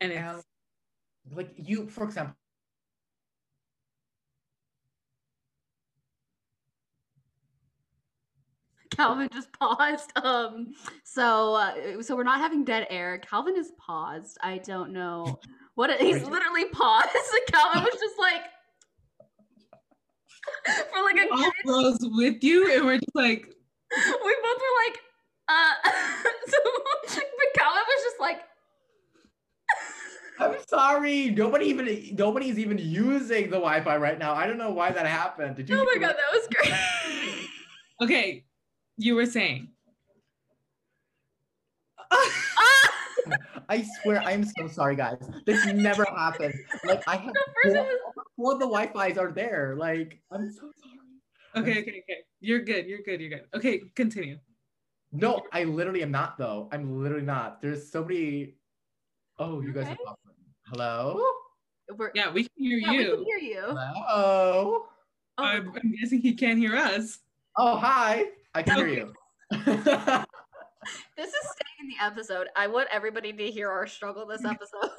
and 0.00 0.12
it's 0.12 0.22
And, 0.22 1.36
like 1.36 1.52
you, 1.56 1.88
for 1.88 2.04
example. 2.04 2.36
Calvin 8.90 9.28
just 9.32 9.52
paused. 9.52 10.12
Um, 10.24 10.74
so 11.04 11.54
uh, 11.54 12.02
so 12.02 12.16
we're 12.16 12.24
not 12.24 12.40
having 12.40 12.64
dead 12.64 12.86
air. 12.90 13.18
Calvin 13.18 13.56
is 13.56 13.72
paused. 13.78 14.38
I 14.42 14.58
don't 14.58 14.92
know 14.92 15.40
what 15.80 15.88
it, 15.88 15.98
he's 15.98 16.22
literally 16.24 16.66
paused. 16.66 17.08
Calvin 17.50 17.82
was 17.82 17.94
just 17.94 18.18
like 18.18 18.42
for 20.92 21.02
like 21.02 21.16
a 21.16 21.32
all 21.32 21.38
good 21.38 21.52
froze 21.64 21.98
with 22.02 22.44
you 22.44 22.70
and 22.70 22.84
we're 22.84 22.98
just 22.98 23.14
like 23.14 23.46
we 23.96 24.36
both 24.42 24.60
were 24.60 24.76
like, 24.86 25.00
uh, 25.48 25.72
so, 26.46 26.58
but 27.08 27.48
Calvin 27.56 27.82
was 27.88 28.04
just 28.04 28.20
like, 28.20 28.40
I'm 30.38 30.54
sorry. 30.68 31.30
Nobody 31.30 31.64
even 31.66 32.14
nobody's 32.14 32.58
even 32.58 32.76
using 32.76 33.44
the 33.44 33.56
Wi-Fi 33.56 33.96
right 33.96 34.18
now. 34.18 34.34
I 34.34 34.46
don't 34.46 34.58
know 34.58 34.72
why 34.72 34.90
that 34.92 35.06
happened. 35.06 35.56
Did 35.56 35.70
you? 35.70 35.80
oh 35.80 35.84
my 35.84 35.98
god, 35.98 36.14
that 36.14 36.30
was 36.30 36.46
great. 36.48 36.74
okay 38.02 38.44
you 38.98 39.14
were 39.14 39.24
saying! 39.24 39.68
I 43.70 43.86
swear, 44.02 44.20
I'm 44.22 44.44
so 44.44 44.66
sorry, 44.66 44.96
guys. 44.96 45.18
This 45.46 45.64
never 45.66 46.04
happened. 46.04 46.54
Like 46.84 47.02
I 47.06 47.16
have 47.16 47.32
The 47.34 47.40
first 47.62 47.76
four, 47.76 47.84
one 47.84 47.96
was, 48.16 48.26
four 48.36 48.52
of 48.54 48.58
the 48.58 48.66
Wi-Fi's 48.66 49.16
are 49.16 49.30
there. 49.30 49.76
Like 49.78 50.20
I'm 50.32 50.50
so 50.50 50.72
sorry. 50.82 50.98
okay 51.56 51.80
okay 51.80 52.02
okay 52.02 52.18
you're 52.40 52.60
good 52.60 52.86
you're 52.86 53.02
good 53.02 53.20
you're 53.20 53.30
good 53.30 53.44
okay 53.54 53.80
continue 53.94 54.38
No, 55.12 55.42
I 55.52 55.64
literally 55.64 56.02
am 56.02 56.10
not 56.10 56.36
though. 56.36 56.68
I'm 56.72 57.00
literally 57.02 57.24
not. 57.24 57.60
There's 57.62 57.90
so 57.90 58.04
many. 58.04 58.54
Oh, 59.38 59.60
you 59.60 59.72
guys 59.72 59.84
Okay. 59.84 59.92
are 59.92 60.06
awesome. 60.06 60.34
Hello. 60.66 61.20
we're, 61.96 62.10
yeah 62.14 62.30
we 62.32 62.42
can 62.42 62.52
hear 62.56 62.78
yeah, 62.78 62.90
we 62.90 62.96
can 63.04 63.18
you 63.18 63.24
hear 63.24 63.38
you. 63.38 63.62
Hello. 63.68 63.92
Oh, 64.08 64.86
I'm, 65.38 65.68
I'm 65.68 65.92
guessing 66.00 66.20
he 66.20 66.34
can't 66.34 66.58
hear 66.58 66.76
us 66.76 67.20
Oh, 67.56 67.76
hi. 67.76 68.26
I 68.54 68.62
can 68.62 68.76
hear 68.78 68.88
you. 68.88 69.12
this 69.50 71.30
is 71.34 71.46
staying 71.54 71.69
in 71.80 71.88
the 71.88 71.96
episode. 72.04 72.48
I 72.56 72.66
want 72.66 72.88
everybody 72.92 73.32
to 73.32 73.50
hear 73.50 73.70
our 73.70 73.86
struggle 73.86 74.26
this 74.26 74.44
episode. 74.44 74.90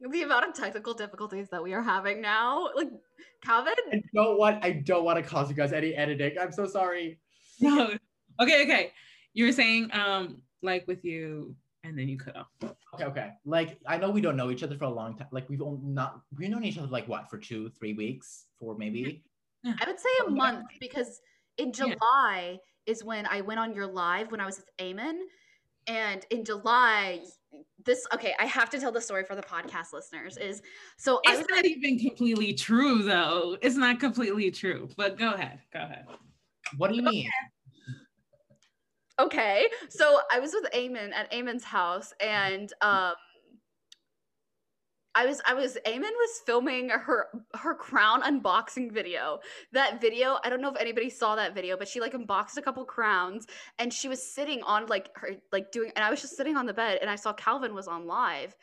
the 0.10 0.22
amount 0.22 0.48
of 0.48 0.54
technical 0.54 0.94
difficulties 0.94 1.48
that 1.50 1.62
we 1.62 1.72
are 1.72 1.82
having 1.82 2.20
now. 2.20 2.68
Like, 2.74 2.90
Calvin, 3.44 3.74
I 3.92 4.02
don't 4.14 4.38
want. 4.38 4.64
I 4.64 4.72
don't 4.72 5.04
want 5.04 5.22
to 5.22 5.28
cause 5.28 5.48
you 5.48 5.56
guys 5.56 5.72
any 5.72 5.94
editing. 5.94 6.38
I'm 6.40 6.52
so 6.52 6.66
sorry. 6.66 7.18
no 7.60 7.90
okay 8.40 8.62
okay 8.64 8.92
you 9.34 9.44
were 9.44 9.52
saying 9.52 9.90
um 9.92 10.40
like 10.62 10.86
with 10.88 11.04
you 11.04 11.54
and 11.84 11.98
then 11.98 12.08
you 12.08 12.16
cut 12.16 12.34
off 12.36 12.46
Okay, 12.94 13.04
okay. 13.04 13.30
Like 13.44 13.78
I 13.86 13.96
know 13.98 14.10
we 14.10 14.20
don't 14.20 14.36
know 14.36 14.50
each 14.50 14.62
other 14.62 14.76
for 14.76 14.84
a 14.84 14.90
long 14.90 15.16
time. 15.16 15.28
Like 15.32 15.48
we've 15.48 15.62
only 15.62 15.80
not 15.82 16.20
we've 16.36 16.48
known 16.50 16.64
each 16.64 16.78
other 16.78 16.86
like 16.88 17.08
what 17.08 17.28
for 17.30 17.38
two, 17.38 17.70
three 17.70 17.94
weeks, 17.94 18.46
four 18.58 18.76
maybe. 18.76 19.22
I 19.64 19.84
would 19.86 19.98
say 19.98 20.08
a 20.26 20.30
month 20.30 20.66
because 20.80 21.20
in 21.58 21.68
Yeah. 21.68 21.72
July 21.94 22.58
is 22.86 23.02
when 23.02 23.26
I 23.26 23.40
went 23.40 23.60
on 23.60 23.74
your 23.74 23.86
live 23.86 24.30
when 24.30 24.40
I 24.40 24.46
was 24.46 24.56
with 24.58 24.68
Eamon. 24.78 25.18
And 25.86 26.24
in 26.30 26.44
July, 26.44 27.20
this 27.84 28.06
okay, 28.14 28.34
I 28.38 28.46
have 28.46 28.70
to 28.70 28.78
tell 28.78 28.92
the 28.92 29.00
story 29.00 29.24
for 29.24 29.34
the 29.34 29.42
podcast 29.42 29.92
listeners. 29.92 30.36
Is 30.36 30.62
so 30.96 31.20
I 31.26 31.32
was 31.32 31.40
it's 31.40 31.50
not 31.50 31.64
even 31.64 31.98
completely 31.98 32.54
true 32.54 33.02
though 33.02 33.56
it's 33.60 33.76
not 33.76 33.98
completely 34.00 34.50
true 34.50 34.88
but 34.96 35.18
go 35.18 35.32
ahead 35.32 35.60
go 35.72 35.80
ahead 35.80 36.06
What 36.76 36.90
do 36.90 36.96
you 36.96 37.02
mean? 37.02 37.28
okay. 39.18 39.66
So 39.88 40.20
I 40.30 40.40
was 40.40 40.52
with 40.52 40.70
Eamon 40.72 41.12
at 41.12 41.30
Eamon's 41.32 41.64
house, 41.64 42.12
and 42.20 42.72
um, 42.80 43.14
I 45.14 45.26
was 45.26 45.40
I 45.46 45.54
was 45.54 45.76
Eamon 45.86 46.00
was 46.00 46.40
filming 46.46 46.88
her 46.88 47.26
her 47.54 47.74
crown 47.74 48.22
unboxing 48.22 48.92
video. 48.92 49.40
That 49.72 50.00
video, 50.00 50.38
I 50.44 50.48
don't 50.48 50.60
know 50.60 50.70
if 50.70 50.80
anybody 50.80 51.10
saw 51.10 51.36
that 51.36 51.54
video, 51.54 51.76
but 51.76 51.88
she 51.88 52.00
like 52.00 52.14
unboxed 52.14 52.56
a 52.56 52.62
couple 52.62 52.84
crowns, 52.84 53.46
and 53.78 53.92
she 53.92 54.08
was 54.08 54.22
sitting 54.22 54.62
on 54.62 54.86
like 54.86 55.10
her 55.16 55.32
like 55.52 55.70
doing, 55.70 55.92
and 55.96 56.04
I 56.04 56.10
was 56.10 56.20
just 56.20 56.36
sitting 56.36 56.56
on 56.56 56.66
the 56.66 56.74
bed, 56.74 56.98
and 57.00 57.10
I 57.10 57.16
saw 57.16 57.32
Calvin 57.32 57.74
was 57.74 57.88
on 57.88 58.06
live, 58.06 58.56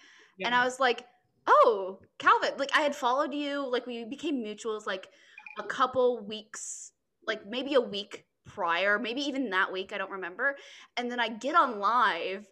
and 0.43 0.55
I 0.55 0.65
was 0.65 0.79
like, 0.79 1.05
oh, 1.47 1.99
Calvin, 2.17 2.51
like 2.57 2.71
I 2.75 2.81
had 2.81 2.95
followed 2.95 3.33
you, 3.33 3.69
like 3.69 3.85
we 3.85 4.05
became 4.05 4.43
mutuals 4.43 4.87
like 4.87 5.07
a 5.59 5.63
couple 5.63 6.25
weeks, 6.25 6.93
like 7.27 7.45
maybe 7.45 7.75
a 7.75 7.81
week 7.81 8.25
prior, 8.45 8.97
maybe 8.97 9.21
even 9.21 9.49
that 9.51 9.71
week, 9.71 9.93
I 9.93 9.97
don't 9.97 10.11
remember. 10.11 10.55
And 10.97 11.11
then 11.11 11.19
I 11.19 11.29
get 11.29 11.55
on 11.55 11.79
live 11.79 12.47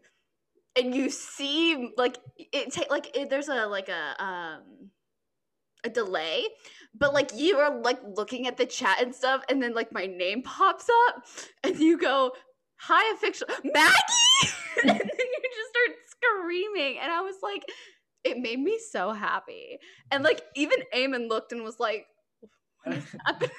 and 0.77 0.95
you 0.95 1.09
see 1.09 1.91
like 1.97 2.17
it 2.37 2.71
take 2.71 2.89
like 2.89 3.15
it, 3.17 3.29
there's 3.29 3.49
a 3.49 3.65
like 3.65 3.89
a 3.89 4.23
um 4.23 4.89
a 5.83 5.89
delay 5.89 6.43
but 6.97 7.13
like 7.13 7.31
you 7.35 7.57
are 7.57 7.79
like 7.81 7.99
looking 8.15 8.47
at 8.47 8.57
the 8.57 8.65
chat 8.65 9.01
and 9.01 9.13
stuff 9.13 9.43
and 9.49 9.61
then 9.61 9.73
like 9.73 9.91
my 9.91 10.05
name 10.05 10.41
pops 10.43 10.87
up 11.07 11.23
and 11.63 11.79
you 11.79 11.97
go 11.97 12.31
hi 12.77 13.13
affection 13.13 13.47
maggie! 13.63 13.93
And 14.83 14.91
then 14.91 14.99
you 14.99 15.49
just 15.55 15.69
start 15.71 15.97
screaming 16.07 16.99
and 17.01 17.11
i 17.11 17.21
was 17.21 17.37
like 17.41 17.63
it 18.27 18.39
made 18.39 18.59
me 18.59 18.77
so 18.91 19.11
happy. 19.13 19.79
And 20.11 20.23
like 20.23 20.41
even 20.55 20.79
Eamon 20.93 21.29
looked 21.29 21.51
and 21.51 21.63
was 21.63 21.79
like 21.79 22.05
what 22.83 22.97
is 22.97 23.15
happening? 23.25 23.49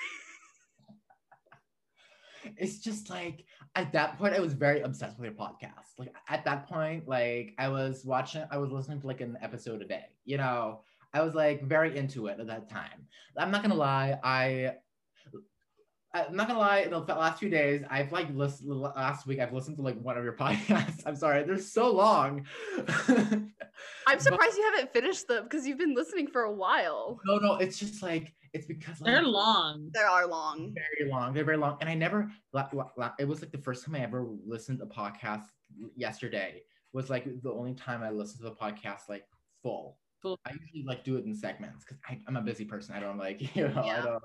It's 2.56 2.78
just 2.78 3.10
like 3.10 3.44
at 3.74 3.92
that 3.92 4.18
point 4.18 4.34
I 4.34 4.40
was 4.40 4.54
very 4.54 4.80
obsessed 4.80 5.18
with 5.18 5.24
your 5.26 5.34
podcast. 5.34 5.98
Like 5.98 6.14
at 6.28 6.44
that 6.44 6.68
point, 6.68 7.08
like 7.08 7.54
I 7.58 7.68
was 7.68 8.04
watching, 8.04 8.44
I 8.50 8.58
was 8.58 8.70
listening 8.70 9.00
to 9.00 9.06
like 9.06 9.20
an 9.20 9.36
episode 9.42 9.82
a 9.82 9.84
day. 9.86 10.04
You 10.24 10.38
know, 10.38 10.80
I 11.12 11.22
was 11.22 11.34
like 11.34 11.62
very 11.64 11.96
into 11.96 12.26
it 12.26 12.38
at 12.40 12.46
that 12.48 12.68
time. 12.68 13.06
I'm 13.36 13.50
not 13.50 13.62
gonna 13.62 13.74
lie, 13.74 14.18
I. 14.22 14.72
I'm 16.14 16.34
not 16.34 16.48
gonna 16.48 16.58
lie. 16.58 16.86
The 16.88 16.98
last 17.00 17.38
few 17.38 17.50
days, 17.50 17.82
I've 17.90 18.10
like 18.12 18.28
listened. 18.34 18.70
Last 18.70 19.26
week, 19.26 19.40
I've 19.40 19.52
listened 19.52 19.76
to 19.76 19.82
like 19.82 20.00
one 20.00 20.16
of 20.16 20.24
your 20.24 20.32
podcasts. 20.36 21.02
I'm 21.04 21.14
sorry, 21.14 21.44
they're 21.44 21.58
so 21.58 21.92
long. 21.92 22.46
i'm 22.78 23.52
But- 24.06 24.22
surprised 24.22 24.56
you 24.56 24.64
haven't 24.72 24.92
finished 24.92 25.28
them 25.28 25.44
because 25.44 25.66
you've 25.66 25.78
been 25.78 25.94
listening 25.94 26.26
for 26.28 26.42
a 26.42 26.52
while 26.52 27.20
no, 27.26 27.36
no, 27.38 27.54
it's 27.56 27.78
just 27.78 28.02
like 28.02 28.34
it's 28.58 28.66
because 28.66 28.98
they're 28.98 29.22
like, 29.22 29.32
long 29.32 29.90
they 29.94 30.00
are 30.00 30.26
long 30.26 30.74
very 30.74 31.10
long. 31.10 31.32
They're 31.32 31.44
very 31.44 31.56
long, 31.56 31.78
and 31.80 31.88
I 31.88 31.94
never. 31.94 32.30
la- 32.52 32.68
la- 32.72 32.90
la- 32.96 33.12
It 33.18 33.26
was 33.26 33.40
like 33.40 33.52
the 33.52 33.58
first 33.58 33.84
time 33.84 33.94
I 33.94 34.00
ever 34.00 34.26
listened 34.46 34.78
to 34.80 34.84
a 34.84 34.88
podcast. 34.88 35.44
Yesterday 35.96 36.62
was 36.92 37.10
like 37.10 37.24
the 37.42 37.52
only 37.52 37.74
time 37.74 38.02
I 38.02 38.10
listened 38.10 38.38
to 38.42 38.50
the 38.50 38.56
podcast 38.56 39.08
like 39.08 39.24
full. 39.62 39.98
Full. 40.22 40.38
I 40.44 40.50
usually 40.52 40.84
like 40.84 41.04
do 41.04 41.16
it 41.16 41.24
in 41.24 41.34
segments 41.34 41.84
because 41.84 41.98
I'm 42.26 42.36
a 42.36 42.42
busy 42.42 42.64
person. 42.64 42.94
I 42.94 43.00
don't 43.00 43.18
like 43.18 43.40
you 43.56 43.68
know. 43.68 43.82
I 43.82 43.86
Yeah. 43.86 44.02
don't. 44.02 44.22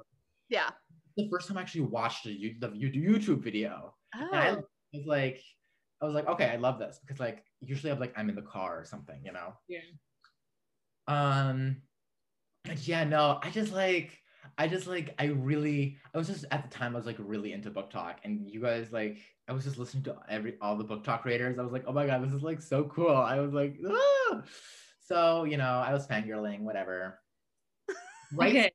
yeah 0.49 0.69
The 1.17 1.29
first 1.29 1.47
time 1.47 1.57
I 1.57 1.61
actually 1.61 1.81
watched 1.81 2.25
a, 2.25 2.31
you- 2.31 2.55
the 2.59 2.71
you- 2.71 2.89
YouTube 3.19 3.41
video, 3.43 3.93
and 4.13 4.35
I 4.35 4.49
oh 4.51 4.63
was 4.93 5.05
like, 5.05 5.41
I 6.01 6.05
was 6.05 6.15
like, 6.15 6.27
okay, 6.27 6.49
I 6.49 6.55
love 6.57 6.79
this 6.79 6.99
because 6.99 7.19
like 7.19 7.43
usually 7.61 7.91
I'm 7.91 7.99
like 7.99 8.13
I'm 8.17 8.29
in 8.29 8.35
the 8.35 8.41
car 8.41 8.79
or 8.79 8.85
something, 8.85 9.19
you 9.23 9.31
know. 9.33 9.53
yeah 9.67 9.79
Um, 11.07 11.81
but 12.63 12.87
yeah, 12.87 13.03
no, 13.03 13.39
I 13.43 13.49
just 13.49 13.73
like, 13.73 14.17
I 14.57 14.67
just 14.67 14.87
like, 14.87 15.15
I 15.19 15.25
really, 15.25 15.97
I 16.13 16.17
was 16.17 16.27
just 16.27 16.45
at 16.51 16.63
the 16.63 16.69
time, 16.69 16.93
I 16.93 16.97
was 16.97 17.05
like 17.05 17.17
really 17.19 17.53
into 17.53 17.71
BookTok, 17.71 18.15
and 18.23 18.49
you 18.49 18.61
guys 18.61 18.91
like, 18.91 19.17
I 19.47 19.53
was 19.53 19.63
just 19.63 19.77
listening 19.77 20.03
to 20.03 20.17
every 20.29 20.55
all 20.61 20.77
the 20.77 20.85
BookTok 20.85 21.21
creators. 21.21 21.59
I 21.59 21.63
was 21.63 21.71
like, 21.71 21.85
oh 21.87 21.93
my 21.93 22.05
god, 22.05 22.23
this 22.23 22.33
is 22.33 22.43
like 22.43 22.61
so 22.61 22.85
cool. 22.85 23.15
I 23.15 23.39
was 23.39 23.53
like, 23.53 23.77
ah! 23.87 24.41
so 25.05 25.43
you 25.43 25.57
know, 25.57 25.63
I 25.85 25.93
was 25.93 26.07
fangirling, 26.07 26.61
whatever. 26.61 27.19
Right, 28.35 28.49
okay 28.55 28.71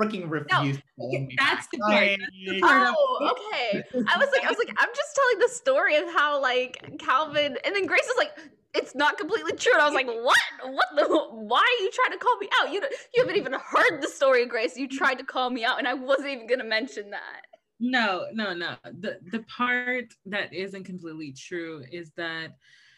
freaking 0.00 0.28
follow 0.50 0.64
me 0.64 1.34
that's 1.38 1.66
the 1.68 1.78
part, 1.78 2.18
that's 2.18 2.18
the 2.42 2.58
Sorry. 2.58 2.60
part 2.60 2.88
of- 2.88 2.94
Oh, 2.96 3.32
okay. 3.32 3.82
I 3.94 4.18
was 4.18 4.28
like, 4.32 4.44
I 4.44 4.48
was 4.48 4.58
like, 4.58 4.74
I'm 4.78 4.88
just 4.94 5.16
telling 5.16 5.38
the 5.40 5.48
story 5.48 5.96
of 5.96 6.08
how 6.12 6.40
like 6.40 6.98
Calvin, 6.98 7.56
and 7.64 7.74
then 7.74 7.86
Grace 7.86 8.06
was 8.06 8.16
like, 8.16 8.32
it's 8.76 8.94
not 8.94 9.18
completely 9.18 9.52
true. 9.52 9.72
And 9.72 9.82
I 9.82 9.86
was 9.86 9.94
like, 9.94 10.06
what? 10.06 10.38
What 10.64 10.88
the? 10.94 11.06
Why 11.06 11.58
are 11.58 11.82
you 11.82 11.90
trying 11.90 12.12
to 12.12 12.18
call 12.18 12.36
me 12.38 12.48
out? 12.60 12.72
You 12.72 12.82
you 13.14 13.22
haven't 13.22 13.36
even 13.36 13.52
heard 13.52 14.00
the 14.00 14.08
story, 14.08 14.46
Grace. 14.46 14.76
You 14.76 14.88
tried 14.88 15.16
to 15.16 15.24
call 15.24 15.50
me 15.50 15.64
out, 15.64 15.78
and 15.78 15.88
I 15.88 15.94
wasn't 15.94 16.28
even 16.28 16.46
gonna 16.46 16.64
mention 16.64 17.10
that. 17.10 17.42
No, 17.80 18.26
no, 18.32 18.54
no. 18.54 18.76
The 18.84 19.18
the 19.30 19.44
part 19.44 20.14
that 20.26 20.52
isn't 20.52 20.84
completely 20.84 21.32
true 21.32 21.84
is 21.90 22.10
that 22.16 22.56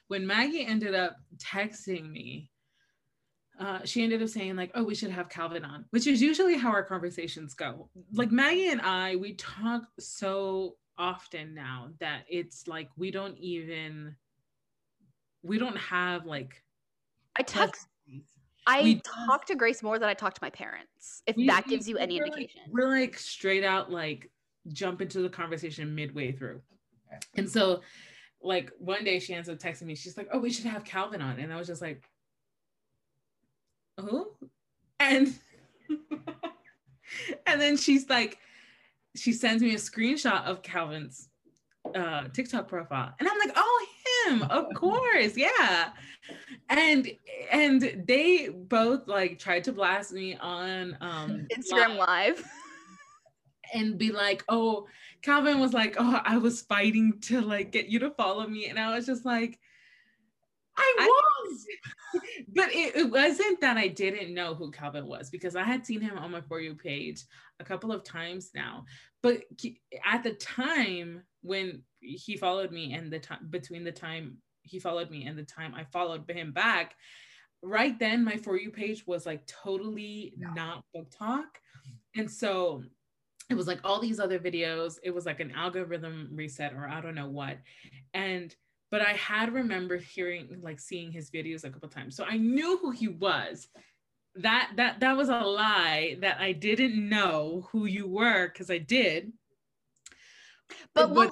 when 0.09 0.27
Maggie 0.27 0.67
ended 0.67 0.95
up 0.95 1.17
texting 1.37 2.11
me, 2.11 2.51
uh, 3.59 3.81
she 3.85 4.03
ended 4.03 4.23
up 4.23 4.29
saying 4.29 4.57
like, 4.57 4.71
"Oh, 4.75 4.85
we 4.85 4.95
should 4.95 5.11
have 5.11 5.29
Calvin 5.29 5.65
on," 5.65 5.85
which 5.91 6.07
is 6.07 6.23
usually 6.23 6.57
how 6.57 6.71
our 6.71 6.85
conversations 6.85 7.55
go. 7.55 7.89
Like 8.13 8.31
Maggie 8.31 8.69
and 8.69 8.81
I, 8.81 9.17
we 9.17 9.35
talk 9.35 9.83
so 9.99 10.77
often 10.97 11.55
now 11.55 11.89
that 12.01 12.23
it's 12.29 12.67
like 12.67 12.89
we 12.97 13.11
don't 13.11 13.37
even 13.39 14.17
we 15.43 15.59
don't 15.59 15.77
have 15.77 16.27
like 16.27 16.63
I 17.37 17.43
text. 17.43 17.87
I 18.67 18.83
we 18.83 19.01
talk 19.27 19.47
to 19.47 19.55
Grace 19.55 19.83
more 19.83 19.99
than 19.99 20.09
I 20.09 20.15
talk 20.15 20.35
to 20.35 20.41
my 20.43 20.51
parents. 20.51 21.23
If 21.27 21.37
We- 21.37 21.47
that 21.47 21.67
gives 21.67 21.89
you 21.89 21.97
any 21.97 22.19
we're 22.21 22.27
like- 22.27 22.33
indication. 22.37 22.63
we're 22.71 22.89
like 22.89 23.19
straight 23.19 23.65
out 23.65 23.91
like 23.91 24.31
jump 24.73 25.01
into 25.01 25.21
the 25.21 25.29
conversation 25.31 25.95
midway 25.95 26.33
through. 26.33 26.61
And 27.37 27.49
so 27.49 27.81
like 28.43 28.71
one 28.79 29.05
day 29.05 29.19
she 29.19 29.33
ends 29.35 29.49
up 29.49 29.59
texting 29.59 29.83
me, 29.83 29.95
she's 29.95 30.17
like, 30.17 30.29
Oh, 30.33 30.39
we 30.39 30.51
should 30.51 30.67
have 30.67 30.85
Calvin 30.85 31.23
on. 31.23 31.39
And 31.39 31.53
I 31.53 31.57
was 31.57 31.67
just 31.67 31.81
like, 31.81 32.03
Who? 34.01 34.31
And 35.01 35.35
and 37.47 37.61
then 37.61 37.77
she's 37.77 38.09
like, 38.11 38.39
she 39.17 39.33
sends 39.33 39.63
me 39.63 39.73
a 39.75 39.79
screenshot 39.79 40.45
of 40.45 40.63
Calvin's 40.63 41.29
uh 41.95 42.29
TikTok 42.29 42.69
profile. 42.69 43.15
And 43.19 43.29
I'm 43.29 43.39
like, 43.39 43.53
oh 43.57 43.78
him, 44.29 44.43
of 44.43 44.67
course, 44.75 45.37
yeah. 45.37 45.91
And 46.69 47.11
and 47.51 48.05
they 48.07 48.49
both 48.49 49.09
like 49.09 49.39
tried 49.39 49.65
to 49.65 49.73
blast 49.73 50.13
me 50.13 50.37
on 50.37 50.97
um 51.01 51.47
Instagram 51.57 51.97
Live. 51.97 52.45
and 53.75 53.99
be 53.99 54.13
like, 54.13 54.45
oh, 54.49 54.87
Calvin 55.23 55.61
was 55.61 55.73
like, 55.73 55.97
oh, 55.99 56.21
I 56.25 56.39
was 56.39 56.63
fighting 56.63 57.21
to 57.23 57.41
like 57.41 57.71
get 57.73 57.89
you 57.89 57.99
to 58.01 58.11
follow 58.11 58.47
me. 58.47 58.67
And 58.67 58.79
I 58.79 58.95
was 58.95 59.07
just 59.07 59.25
like, 59.25 59.59
I 60.77 60.97
I- 60.99 61.07
was. 61.07 61.67
but 62.55 62.69
it, 62.73 62.97
it 62.97 63.11
wasn't 63.11 63.61
that 63.61 63.77
I 63.77 63.89
didn't 63.89 64.33
know 64.33 64.55
who 64.55 64.71
Calvin 64.71 65.07
was 65.07 65.29
because 65.29 65.57
I 65.57 65.65
had 65.65 65.85
seen 65.85 66.01
him 66.01 66.17
on 66.17 66.31
my 66.31 66.41
For 66.41 66.61
You 66.61 66.75
page 66.75 67.25
a 67.61 67.65
couple 67.65 67.93
of 67.93 68.05
times 68.05 68.51
now. 68.55 68.85
But 69.23 69.43
at 70.07 70.23
the 70.23 70.33
time 70.33 71.25
when 71.43 71.83
he 72.01 72.37
followed 72.37 72.73
me 72.73 72.95
and 72.95 73.13
the 73.13 73.19
time 73.19 73.47
between 73.51 73.85
the 73.85 73.93
time 73.93 74.39
he 74.63 74.79
followed 74.79 75.11
me 75.11 75.27
and 75.27 75.39
the 75.39 75.45
time 75.45 75.75
I 75.75 75.85
followed 75.85 76.29
him 76.31 76.53
back, 76.53 76.95
right 77.63 77.99
then 77.99 78.25
my 78.25 78.37
For 78.37 78.59
You 78.59 78.71
page 78.71 79.07
was 79.07 79.27
like 79.27 79.47
totally 79.47 80.35
Yeah. 80.37 80.53
not 80.55 80.85
BookTok. 80.95 81.47
And 82.17 82.31
so 82.31 82.83
it 83.51 83.55
was 83.55 83.67
like 83.67 83.81
all 83.85 84.01
these 84.01 84.21
other 84.21 84.39
videos. 84.39 84.99
It 85.03 85.11
was 85.15 85.25
like 85.27 85.41
an 85.41 85.53
algorithm 85.53 86.29
reset 86.33 86.75
or 86.75 86.87
I 86.89 87.01
don't 87.01 87.15
know 87.15 87.29
what. 87.29 87.59
And 88.15 88.55
but 88.91 89.03
I 89.03 89.13
had 89.13 89.53
remembered 89.53 90.03
hearing 90.03 90.61
like 90.63 90.81
seeing 90.81 91.13
his 91.13 91.31
videos 91.31 91.65
a 91.65 91.71
couple 91.71 91.89
times. 91.89 92.17
So 92.17 92.25
I 92.25 92.37
knew 92.37 92.79
who 92.79 92.91
he 92.91 93.09
was. 93.09 93.69
That 94.37 94.73
that 94.77 95.01
that 95.01 95.17
was 95.17 95.29
a 95.29 95.41
lie 95.41 96.17
that 96.21 96.41
I 96.41 96.53
didn't 96.53 97.09
know 97.09 97.67
who 97.73 97.87
you 97.87 98.07
were 98.07 98.49
because 98.49 98.71
I 98.71 98.79
did. 98.79 99.33
But 100.95 101.11
we'll, 101.11 101.31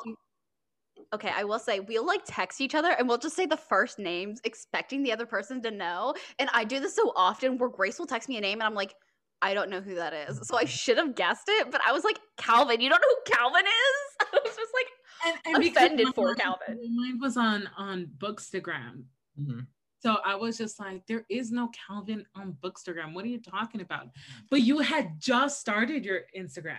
okay, 1.14 1.30
I 1.34 1.44
will 1.44 1.58
say 1.58 1.80
we'll 1.80 2.06
like 2.06 2.22
text 2.26 2.60
each 2.60 2.74
other 2.74 2.90
and 2.90 3.08
we'll 3.08 3.18
just 3.18 3.36
say 3.36 3.46
the 3.46 3.56
first 3.56 3.98
names, 3.98 4.40
expecting 4.44 5.02
the 5.02 5.12
other 5.12 5.26
person 5.26 5.62
to 5.62 5.70
know. 5.70 6.14
And 6.38 6.48
I 6.52 6.64
do 6.64 6.80
this 6.80 6.94
so 6.96 7.12
often 7.16 7.58
where 7.58 7.68
Grace 7.68 7.98
will 7.98 8.06
text 8.06 8.28
me 8.28 8.36
a 8.38 8.40
name 8.40 8.60
and 8.60 8.64
I'm 8.66 8.74
like, 8.74 8.94
I 9.42 9.52
don't 9.52 9.68
know 9.68 9.80
who 9.82 9.96
that 9.96 10.14
is. 10.14 10.40
So 10.44 10.56
I 10.56 10.64
should 10.64 10.96
have 10.96 11.14
guessed 11.14 11.44
it, 11.48 11.70
but 11.70 11.80
I 11.86 11.92
was 11.92 12.04
like, 12.04 12.18
Calvin, 12.38 12.80
you 12.80 12.88
don't 12.88 13.00
know 13.00 13.08
who 13.08 13.32
Calvin 13.32 13.64
is? 13.66 14.28
I 14.32 14.40
was 14.42 14.56
just 14.56 14.72
like, 14.74 15.36
and, 15.46 15.62
because 15.62 15.76
Offended 15.84 16.14
for 16.14 16.28
mine- 16.28 16.36
Calvin. 16.36 16.96
Mine 16.96 17.18
was 17.20 17.36
on 17.36 17.68
on 17.76 18.08
Bookstagram. 18.18 19.04
Mhm. 19.38 19.66
So 20.00 20.18
I 20.24 20.36
was 20.36 20.56
just 20.56 20.78
like, 20.78 21.06
there 21.06 21.24
is 21.28 21.50
no 21.50 21.70
Calvin 21.86 22.24
on 22.34 22.56
Bookstagram. 22.62 23.12
What 23.12 23.24
are 23.24 23.28
you 23.28 23.40
talking 23.40 23.80
about? 23.80 24.08
But 24.50 24.60
you 24.62 24.78
had 24.78 25.18
just 25.20 25.58
started 25.60 26.04
your 26.04 26.20
Instagram. 26.36 26.76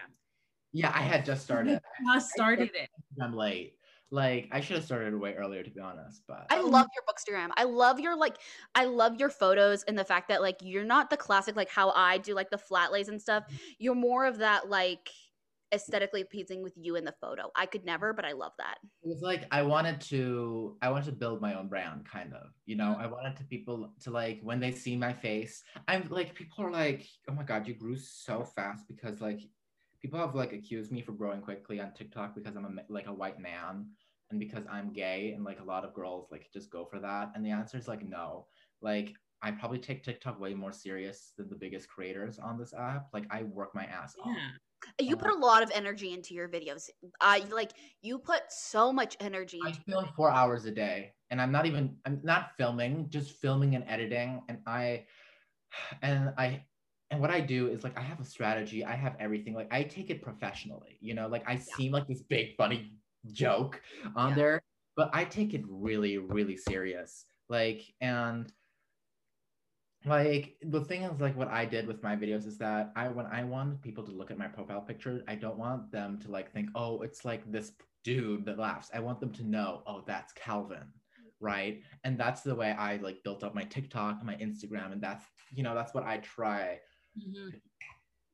Yeah, 0.74 0.92
I 0.94 1.02
had 1.02 1.26
just 1.26 1.44
started. 1.44 1.80
Just 2.14 2.32
started 2.32 2.76
it. 2.76 2.90
I'm 3.22 3.34
late. 3.34 3.80
Like 4.12 4.50
I 4.52 4.62
should 4.62 4.78
have 4.78 4.86
started 4.86 5.16
way 5.16 5.36
earlier 5.36 5.64
to 5.64 5.72
be 5.72 5.80
honest, 5.82 6.24
but 6.28 6.50
I 6.50 6.62
love 6.62 6.88
your 6.96 7.04
Bookstagram. 7.04 7.52
I 7.58 7.66
love 7.66 8.00
your 8.00 8.16
like 8.16 8.38
I 8.74 8.86
love 8.86 9.20
your 9.20 9.30
photos 9.30 9.84
and 9.84 10.00
the 10.00 10.06
fact 10.06 10.30
that 10.30 10.42
like 10.42 10.58
you're 10.62 10.86
not 10.86 11.10
the 11.10 11.18
classic 11.18 11.56
like 11.58 11.70
how 11.70 11.90
I 11.92 12.18
do 12.20 12.34
like 12.34 12.50
the 12.52 12.58
flat 12.58 12.92
lays 12.92 13.10
and 13.10 13.22
stuff. 13.22 13.44
You're 13.80 13.96
more 13.96 14.26
of 14.26 14.38
that 14.38 14.70
like 14.70 15.10
aesthetically 15.74 16.24
pleasing 16.24 16.64
with 16.64 16.74
you 16.78 16.96
in 16.96 17.04
the 17.04 17.12
photo. 17.20 17.52
I 17.56 17.66
could 17.66 17.84
never, 17.84 18.14
but 18.14 18.24
I 18.24 18.32
love 18.32 18.54
that. 18.60 18.78
it 19.04 19.08
was 19.08 19.22
like 19.22 19.46
I 19.52 19.62
wanted 19.64 20.02
to 20.02 20.78
I 20.82 20.90
wanted 20.90 21.06
to 21.06 21.12
build 21.14 21.42
my 21.42 21.54
own 21.56 21.68
brand 21.70 22.06
kind 22.06 22.34
of. 22.34 22.52
You 22.66 22.76
know, 22.76 22.94
Mhm. 22.94 23.00
I 23.00 23.08
wanted 23.08 23.36
to 23.38 23.44
people 23.46 23.94
to 24.02 24.12
like 24.12 24.42
when 24.42 24.60
they 24.60 24.72
see 24.72 24.96
my 24.98 25.14
face, 25.14 25.64
I'm 25.88 26.08
like 26.10 26.36
people 26.36 26.66
are 26.66 26.72
like, 26.72 27.08
"Oh 27.30 27.34
my 27.34 27.44
god, 27.44 27.68
you 27.68 27.76
grew 27.76 27.98
so 27.98 28.44
fast 28.44 28.88
because 28.88 29.22
like 29.22 29.42
people 30.02 30.20
have 30.20 30.36
like 30.36 30.54
accused 30.54 30.92
me 30.92 31.02
for 31.02 31.12
growing 31.12 31.42
quickly 31.42 31.80
on 31.80 31.94
TikTok 31.94 32.36
because 32.36 32.56
I'm 32.56 32.66
a, 32.66 32.92
like 32.92 33.08
a 33.08 33.14
white 33.14 33.40
man 33.40 33.88
and 34.30 34.40
because 34.40 34.64
I'm 34.70 34.94
gay 34.94 35.34
and 35.36 35.44
like 35.44 35.60
a 35.60 35.64
lot 35.64 35.86
of 35.86 35.94
girls 35.94 36.28
like 36.32 36.48
just 36.54 36.70
go 36.72 36.86
for 36.86 37.00
that 37.00 37.32
and 37.36 37.46
the 37.46 37.52
answer 37.52 37.78
is 37.78 37.88
like 37.88 38.08
no. 38.08 38.48
Like 38.82 39.14
I 39.42 39.52
probably 39.52 39.80
take 39.80 40.04
TikTok 40.04 40.40
way 40.40 40.54
more 40.54 40.72
serious 40.72 41.34
than 41.38 41.50
the 41.50 41.56
biggest 41.56 41.88
creators 41.88 42.40
on 42.40 42.58
this 42.58 42.74
app. 42.74 43.08
Like 43.14 43.26
I 43.30 43.44
work 43.44 43.74
my 43.76 43.86
ass 43.86 44.16
off. 44.24 44.36
Yeah. 44.36 45.06
You 45.06 45.16
uh-huh. 45.16 45.26
put 45.26 45.36
a 45.36 45.40
lot 45.40 45.64
of 45.64 45.72
energy 45.74 46.14
into 46.14 46.34
your 46.34 46.48
videos. 46.48 46.90
I 47.20 47.44
like 47.52 47.72
you 48.02 48.20
put 48.20 48.42
so 48.50 48.92
much 48.92 49.18
energy 49.20 49.60
I 49.66 49.72
film 49.72 50.08
four 50.16 50.30
hours 50.30 50.66
a 50.66 50.72
day 50.72 51.14
and 51.32 51.42
I'm 51.42 51.52
not 51.52 51.66
even 51.66 51.96
I'm 52.06 52.20
not 52.24 52.52
filming, 52.58 53.08
just 53.10 53.32
filming 53.32 53.76
and 53.76 53.84
editing. 53.88 54.42
And 54.50 54.60
I 54.66 55.06
and 56.02 56.34
I 56.38 56.64
and 57.12 57.22
what 57.22 57.32
I 57.32 57.40
do 57.40 57.68
is 57.68 57.84
like 57.84 57.98
I 57.98 58.02
have 58.02 58.20
a 58.20 58.26
strategy, 58.26 58.84
I 58.84 58.96
have 58.96 59.16
everything. 59.20 59.54
Like 59.54 59.72
I 59.72 59.84
take 59.84 60.10
it 60.10 60.22
professionally, 60.22 60.98
you 61.00 61.14
know, 61.14 61.28
like 61.28 61.44
I 61.48 61.58
seem 61.58 61.92
like 61.92 62.08
this 62.08 62.22
big 62.22 62.56
funny 62.56 62.92
joke 63.32 63.82
on 64.16 64.30
Yeah. 64.30 64.36
there, 64.36 64.64
but 64.96 65.10
I 65.14 65.26
take 65.26 65.54
it 65.54 65.64
really, 65.68 66.18
really 66.18 66.58
serious. 66.58 67.26
Like 67.50 67.84
and 68.02 68.52
like 70.06 70.56
the 70.62 70.82
thing 70.82 71.02
is 71.04 71.20
like 71.20 71.36
what 71.36 71.48
i 71.50 71.66
did 71.66 71.88
with 71.88 72.02
my 72.04 72.16
videos 72.16 72.46
is 72.46 72.58
that 72.58 72.92
i 72.96 73.08
when 73.08 73.26
i 73.26 73.44
want 73.44 73.82
people 73.82 74.04
to 74.04 74.12
look 74.12 74.32
at 74.32 74.38
my 74.38 74.48
profile 74.48 74.80
picture 74.80 75.24
i 75.28 75.36
don't 75.36 75.58
want 75.58 75.92
them 75.92 76.20
to 76.20 76.32
like 76.32 76.52
think 76.54 76.70
oh 76.76 77.02
it's 77.02 77.26
like 77.26 77.50
this 77.52 77.72
dude 78.04 78.46
that 78.46 78.58
laughs 78.60 78.90
i 78.94 79.00
want 79.00 79.20
them 79.20 79.32
to 79.32 79.44
know 79.44 79.82
oh 79.88 80.04
that's 80.06 80.32
calvin 80.34 80.94
right 81.40 81.82
and 82.04 82.18
that's 82.18 82.42
the 82.42 82.54
way 82.56 82.72
i 82.74 82.98
like 82.98 83.22
built 83.24 83.44
up 83.44 83.54
my 83.56 83.64
tiktok 83.64 84.18
and 84.20 84.28
my 84.28 84.36
instagram 84.36 84.92
and 84.92 85.02
that's 85.02 85.26
you 85.52 85.64
know 85.64 85.76
that's 85.76 85.94
what 85.94 86.06
i 86.06 86.18
try 86.18 86.78
Mhm. 87.18 87.60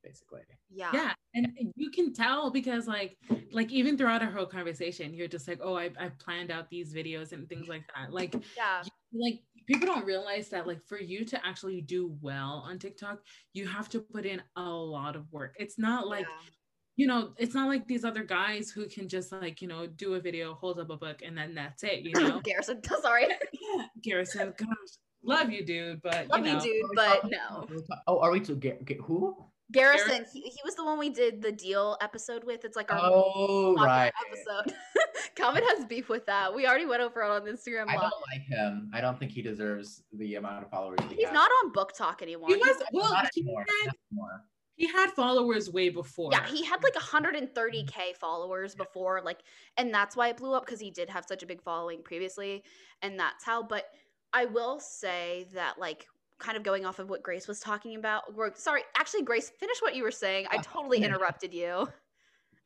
basically 0.04 0.42
Yeah. 0.70 0.92
yeah 0.94 1.14
and 1.34 1.48
you 1.76 1.90
can 1.90 2.14
tell 2.14 2.52
because 2.52 2.88
like 2.88 3.18
like 3.52 3.72
even 3.72 3.98
throughout 3.98 4.22
our 4.22 4.30
whole 4.32 4.46
conversation 4.46 5.14
you're 5.14 5.30
just 5.30 5.48
like 5.48 5.60
oh 5.64 5.76
I, 5.78 5.92
i've 6.00 6.18
planned 6.20 6.52
out 6.52 6.70
these 6.70 6.94
videos 6.94 7.32
and 7.32 7.48
things 7.48 7.68
like 7.70 7.84
that 7.96 8.12
like 8.12 8.36
Yeah. 8.58 8.84
like 9.14 9.40
people 9.66 9.88
don't 9.88 10.06
realize 10.06 10.50
that 10.50 10.68
like 10.68 10.84
for 10.86 11.00
you 11.00 11.24
to 11.26 11.46
actually 11.46 11.82
do 11.82 12.18
well 12.22 12.64
on 12.68 12.80
tiktok 12.80 13.22
you 13.54 13.66
have 13.68 13.88
to 13.90 14.02
put 14.02 14.26
in 14.26 14.42
a 14.58 14.70
lot 14.70 15.16
of 15.16 15.32
work 15.32 15.56
it's 15.58 15.80
not 15.80 16.08
like 16.08 16.28
you 16.98 17.08
know 17.08 17.34
it's 17.38 17.56
not 17.56 17.70
like 17.70 17.88
these 17.88 18.04
other 18.04 18.24
guys 18.26 18.70
who 18.70 18.88
can 18.88 19.08
just 19.08 19.32
like 19.32 19.62
you 19.62 19.68
know 19.70 19.88
do 19.88 20.16
a 20.16 20.20
video 20.20 20.54
hold 20.54 20.80
up 20.80 20.90
a 20.90 20.98
book 20.98 21.22
and 21.26 21.38
then 21.38 21.56
that's 21.56 21.82
it 21.84 22.02
you 22.02 22.12
know 22.22 22.42
Garrison, 22.42 22.82
sorry. 23.02 23.28
yeah 23.54 23.86
garrison 24.04 24.54
gosh 24.58 24.68
love 25.24 25.50
you 25.52 25.66
dude 25.66 26.02
but 26.02 26.28
Love 26.30 26.46
you 26.46 26.54
you, 26.54 26.60
dude, 26.62 26.86
but 26.96 27.22
talking- 27.22 27.32
no. 27.32 27.58
are 27.62 27.66
we 27.70 27.78
oh 28.08 28.20
are 28.20 28.32
we 28.32 28.40
to 28.42 28.56
get, 28.56 28.84
get 28.86 29.00
who 29.02 29.36
Garrison, 29.72 30.24
he, 30.32 30.42
he 30.42 30.60
was 30.64 30.76
the 30.76 30.84
one 30.86 31.00
we 31.00 31.10
did 31.10 31.42
the 31.42 31.52
deal 31.52 31.98
episode 32.00 32.44
with. 32.44 32.64
It's 32.64 32.76
like 32.76 32.94
our 32.94 33.00
oh 33.02 33.74
right 33.76 34.12
episode. 34.28 34.76
Calvin 35.36 35.64
has 35.64 35.86
beef 35.86 36.10
with 36.10 36.28
that. 36.28 36.54
We 36.54 36.68
already 36.68 36.86
went 36.86 37.02
over 37.02 37.24
it 37.24 37.30
on 37.30 37.42
Instagram 37.44 37.86
i 37.88 37.94
don't 37.96 38.14
like 38.32 38.44
him 38.48 38.92
i 38.94 39.02
don't 39.02 39.18
think 39.18 39.32
he 39.32 39.42
deserves 39.42 40.04
the 40.14 40.36
amount 40.36 40.64
of 40.66 40.70
followers 40.70 41.00
he 41.10 41.16
He's 41.16 41.26
has. 41.26 41.34
not 41.34 41.50
on 41.64 41.72
BookTok 41.74 42.22
anymore. 42.22 42.50
he 42.50 42.56
was 42.56 42.84
well 42.92 43.12
not 43.12 43.30
he 43.34 43.42
anymore, 43.42 43.66
had, 43.68 43.86
not 43.88 43.96
anymore. 44.12 44.42
he 44.76 44.88
had 44.88 45.10
followers 45.12 45.72
way 45.72 45.90
before 45.90 46.30
yeah, 46.32 46.46
he 46.46 46.64
had 46.64 46.84
like 46.84 46.94
130k 46.94 48.16
followers 48.20 48.76
before, 48.76 49.22
like, 49.24 49.40
and 49.78 49.94
that's 49.94 50.16
why 50.16 50.28
it 50.30 50.38
blew 50.38 50.54
up 50.54 50.66
because 50.66 50.80
he 50.80 50.92
did 50.92 51.10
have 51.10 51.26
such 51.28 51.42
a 51.42 51.46
big 51.46 51.62
following 51.64 52.04
previously, 52.04 52.64
and 53.02 53.20
that's 53.20 53.44
how. 53.44 53.64
But 53.64 53.86
I 54.34 54.46
will 54.46 54.80
say 54.80 55.48
that, 55.54 55.78
like, 55.80 56.08
kind 56.40 56.58
of 56.58 56.64
going 56.64 56.86
off 56.86 57.00
of 57.00 57.10
what 57.10 57.22
Grace 57.24 57.48
was 57.48 57.60
talking 57.60 57.96
about. 57.96 58.24
or- 58.36 58.54
Sorry, 58.56 58.82
actually, 58.98 59.22
Grace, 59.24 59.50
finish 59.60 59.78
what 59.82 59.96
you 59.96 60.04
were 60.04 60.12
saying. 60.12 60.48
I 60.50 60.58
Oh, 60.58 60.62
totally 60.64 61.04
interrupted 61.04 61.54
you. 61.54 61.88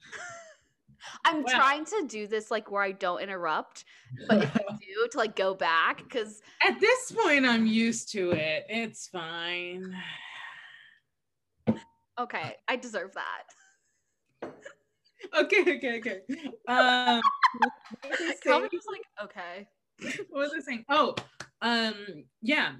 I'm 1.26 1.46
trying 1.46 1.86
to 1.86 2.06
do 2.08 2.28
this 2.28 2.50
like 2.52 2.70
where 2.72 2.82
I 2.82 2.92
don't 2.92 3.22
interrupt, 3.22 3.86
but 4.28 4.44
if 4.44 4.56
I 4.58 4.62
do 4.82 5.08
to 5.12 5.18
like 5.18 5.36
go 5.36 5.54
back 5.54 5.98
because 6.04 6.42
At 6.66 6.80
this 6.80 7.12
point, 7.12 7.46
I'm 7.46 7.66
used 7.66 8.12
to 8.14 8.32
it. 8.32 8.66
It's 8.68 9.08
fine. 9.08 9.96
okay, 12.20 12.56
I 12.68 12.76
deserve 12.76 13.14
that. 13.14 14.52
Okay, 15.36 15.62
okay, 15.62 15.98
okay. 15.98 16.20
Um, 16.68 17.20
what 18.02 18.12
was 18.12 18.20
I 18.22 18.36
Calvin 18.44 18.70
saying? 18.70 18.70
was 18.72 18.86
like, 18.88 19.02
okay. 19.24 19.68
what 20.30 20.40
was 20.42 20.52
I 20.56 20.60
saying? 20.62 20.86
Oh, 20.90 21.16
um, 21.62 22.26
yeah, 22.42 22.74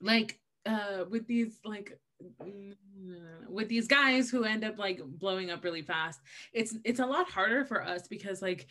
like 0.00 0.38
uh, 0.66 1.04
with 1.08 1.26
these 1.26 1.58
like 1.64 1.98
mm, 2.42 2.74
with 3.48 3.68
these 3.68 3.86
guys 3.86 4.30
who 4.30 4.44
end 4.44 4.64
up 4.64 4.78
like 4.78 5.00
blowing 5.04 5.50
up 5.50 5.64
really 5.64 5.82
fast. 5.82 6.20
It's 6.52 6.76
it's 6.84 7.00
a 7.00 7.06
lot 7.06 7.30
harder 7.30 7.64
for 7.64 7.82
us 7.82 8.08
because 8.08 8.42
like 8.42 8.66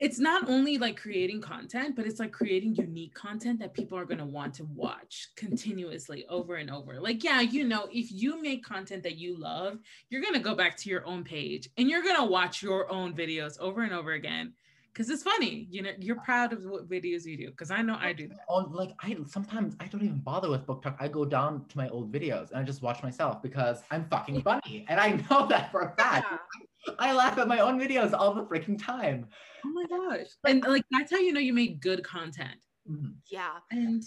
it's 0.00 0.20
not 0.20 0.48
only 0.48 0.78
like 0.78 0.96
creating 0.96 1.40
content, 1.40 1.96
but 1.96 2.06
it's 2.06 2.20
like 2.20 2.30
creating 2.30 2.76
unique 2.76 3.14
content 3.14 3.58
that 3.58 3.74
people 3.74 3.98
are 3.98 4.04
going 4.04 4.18
to 4.18 4.24
want 4.24 4.54
to 4.54 4.64
watch 4.64 5.28
continuously 5.34 6.24
over 6.28 6.54
and 6.54 6.70
over. 6.70 7.00
Like, 7.00 7.24
yeah, 7.24 7.40
you 7.40 7.66
know, 7.66 7.88
if 7.90 8.12
you 8.12 8.40
make 8.40 8.64
content 8.64 9.02
that 9.02 9.16
you 9.16 9.36
love, 9.36 9.78
you're 10.08 10.22
going 10.22 10.34
to 10.34 10.40
go 10.40 10.54
back 10.54 10.76
to 10.78 10.88
your 10.88 11.04
own 11.04 11.24
page 11.24 11.68
and 11.76 11.90
you're 11.90 12.04
going 12.04 12.16
to 12.16 12.24
watch 12.24 12.62
your 12.62 12.90
own 12.92 13.12
videos 13.12 13.58
over 13.58 13.82
and 13.82 13.92
over 13.92 14.12
again 14.12 14.52
because 14.98 15.10
it's 15.10 15.22
funny. 15.22 15.68
You 15.70 15.82
know, 15.82 15.92
you're 16.00 16.20
proud 16.20 16.52
of 16.52 16.64
what 16.64 16.88
videos 16.88 17.24
you 17.24 17.36
do 17.36 17.50
because 17.50 17.70
I 17.70 17.82
know 17.82 17.96
I 18.00 18.12
do 18.12 18.26
that. 18.26 18.40
On 18.48 18.72
like 18.72 18.90
I 19.00 19.16
sometimes 19.28 19.76
I 19.78 19.86
don't 19.86 20.02
even 20.02 20.18
bother 20.18 20.50
with 20.50 20.66
BookTok 20.66 20.96
I 20.98 21.06
go 21.06 21.24
down 21.24 21.66
to 21.68 21.76
my 21.76 21.88
old 21.90 22.12
videos 22.12 22.50
and 22.50 22.58
I 22.58 22.64
just 22.64 22.82
watch 22.82 23.00
myself 23.04 23.40
because 23.40 23.84
I'm 23.92 24.08
fucking 24.08 24.42
funny 24.42 24.84
and 24.88 24.98
I 24.98 25.10
know 25.30 25.46
that 25.46 25.70
for 25.70 25.82
a 25.82 25.94
fact. 25.96 26.26
Yeah. 26.28 26.94
I 26.98 27.12
laugh 27.12 27.38
at 27.38 27.46
my 27.46 27.60
own 27.60 27.78
videos 27.78 28.12
all 28.12 28.34
the 28.34 28.42
freaking 28.42 28.76
time. 28.76 29.28
Oh 29.64 29.68
my 29.70 29.84
gosh. 29.86 30.26
And 30.44 30.64
like 30.64 30.84
that's 30.90 31.12
how 31.12 31.18
you 31.18 31.32
know 31.32 31.40
you 31.40 31.52
make 31.52 31.80
good 31.80 32.02
content. 32.02 32.58
Mhm. 32.90 33.14
Yeah. 33.30 33.58
And 33.70 34.02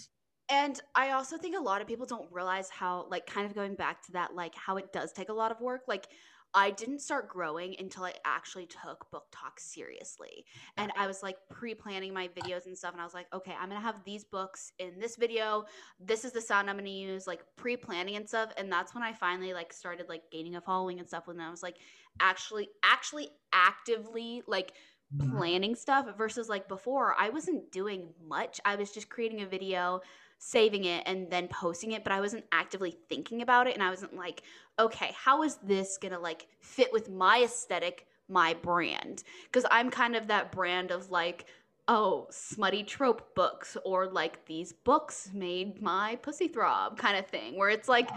And 0.50 0.78
I 0.94 1.12
also 1.12 1.38
think 1.38 1.56
a 1.56 1.60
lot 1.60 1.80
of 1.80 1.86
people 1.88 2.04
don't 2.04 2.30
realize 2.30 2.68
how, 2.68 3.06
like, 3.08 3.24
kind 3.24 3.46
of 3.46 3.54
going 3.54 3.74
back 3.74 4.02
to 4.06 4.12
that, 4.12 4.34
like, 4.34 4.54
how 4.54 4.76
it 4.76 4.92
does 4.92 5.12
take 5.12 5.30
a 5.30 5.32
lot 5.32 5.50
of 5.50 5.60
work. 5.60 5.82
Like, 5.88 6.08
I 6.54 6.70
didn't 6.70 6.98
start 7.00 7.28
growing 7.30 7.74
until 7.78 8.04
I 8.04 8.12
actually 8.26 8.66
took 8.66 9.10
BookTok 9.10 9.58
seriously. 9.58 10.44
And 10.76 10.92
I 10.98 11.06
was 11.06 11.22
like 11.22 11.38
pre 11.50 11.74
planning 11.74 12.12
my 12.12 12.28
videos 12.28 12.66
and 12.66 12.76
stuff. 12.76 12.92
And 12.92 13.00
I 13.00 13.04
was 13.04 13.14
like, 13.14 13.26
okay, 13.32 13.52
I'm 13.52 13.70
going 13.70 13.80
to 13.80 13.86
have 13.86 14.04
these 14.04 14.24
books 14.24 14.70
in 14.78 14.98
this 14.98 15.16
video. 15.16 15.64
This 15.98 16.26
is 16.26 16.32
the 16.32 16.42
sound 16.42 16.68
I'm 16.68 16.76
going 16.76 16.84
to 16.84 16.90
use, 16.90 17.26
like 17.26 17.42
pre 17.56 17.76
planning 17.78 18.16
and 18.16 18.28
stuff. 18.28 18.52
And 18.58 18.70
that's 18.70 18.94
when 18.94 19.02
I 19.02 19.14
finally, 19.14 19.54
like, 19.54 19.72
started, 19.72 20.08
like, 20.10 20.24
gaining 20.30 20.54
a 20.56 20.60
following 20.60 20.98
and 20.98 21.08
stuff. 21.08 21.26
When 21.26 21.40
I 21.40 21.50
was 21.50 21.62
like, 21.62 21.78
actually, 22.20 22.68
actually 22.84 23.30
actively, 23.52 24.42
like, 24.46 24.74
Mhm. 25.10 25.58
planning 25.58 25.76
stuff 25.76 26.16
versus 26.16 26.48
like 26.48 26.66
before 26.66 27.14
I 27.18 27.28
wasn't 27.28 27.70
doing 27.70 28.12
much. 28.20 28.60
I 28.64 28.74
was 28.74 28.92
just 28.92 29.08
creating 29.08 29.40
a 29.40 29.46
video, 29.46 30.00
saving 30.44 30.84
it 30.84 31.04
and 31.06 31.30
then 31.30 31.46
posting 31.46 31.92
it, 31.92 32.02
but 32.02 32.12
I 32.12 32.20
wasn't 32.20 32.44
actively 32.50 32.96
thinking 33.08 33.42
about 33.42 33.68
it 33.68 33.74
and 33.74 33.82
I 33.82 33.90
wasn't 33.90 34.16
like, 34.16 34.42
okay, 34.76 35.14
how 35.14 35.44
is 35.44 35.56
this 35.62 35.98
going 35.98 36.12
to 36.12 36.18
like 36.18 36.48
fit 36.60 36.92
with 36.92 37.08
my 37.08 37.42
aesthetic, 37.44 38.08
my 38.28 38.54
brand? 38.54 39.22
Cuz 39.52 39.64
I'm 39.70 39.88
kind 39.88 40.16
of 40.16 40.26
that 40.26 40.50
brand 40.50 40.90
of 40.90 41.10
like 41.10 41.46
oh, 41.88 42.26
smutty 42.30 42.82
trope 42.82 43.34
books 43.34 43.76
or 43.84 44.06
like 44.06 44.44
these 44.46 44.72
books 44.72 45.30
made 45.32 45.80
my 45.82 46.16
pussy 46.22 46.48
throb 46.48 46.96
kind 46.96 47.16
of 47.16 47.26
thing 47.26 47.56
where 47.56 47.70
it's 47.70 47.88
like 47.88 48.08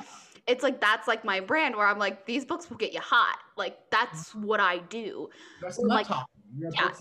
it's 0.48 0.64
like 0.64 0.80
that's 0.82 1.08
like 1.08 1.26
my 1.26 1.40
brand 1.40 1.76
where 1.76 1.88
I'm 1.88 2.00
like 2.00 2.26
these 2.26 2.44
books 2.44 2.70
will 2.70 2.78
get 2.78 2.92
you 2.92 3.02
hot. 3.02 3.38
Like 3.56 3.78
that's 3.92 4.34
what 4.34 4.60
I 4.60 4.80
do. 4.80 5.30
Like- 5.78 6.08
talker. 6.08 6.26
You're 6.58 6.70
a 6.70 6.74
yeah. 6.74 6.92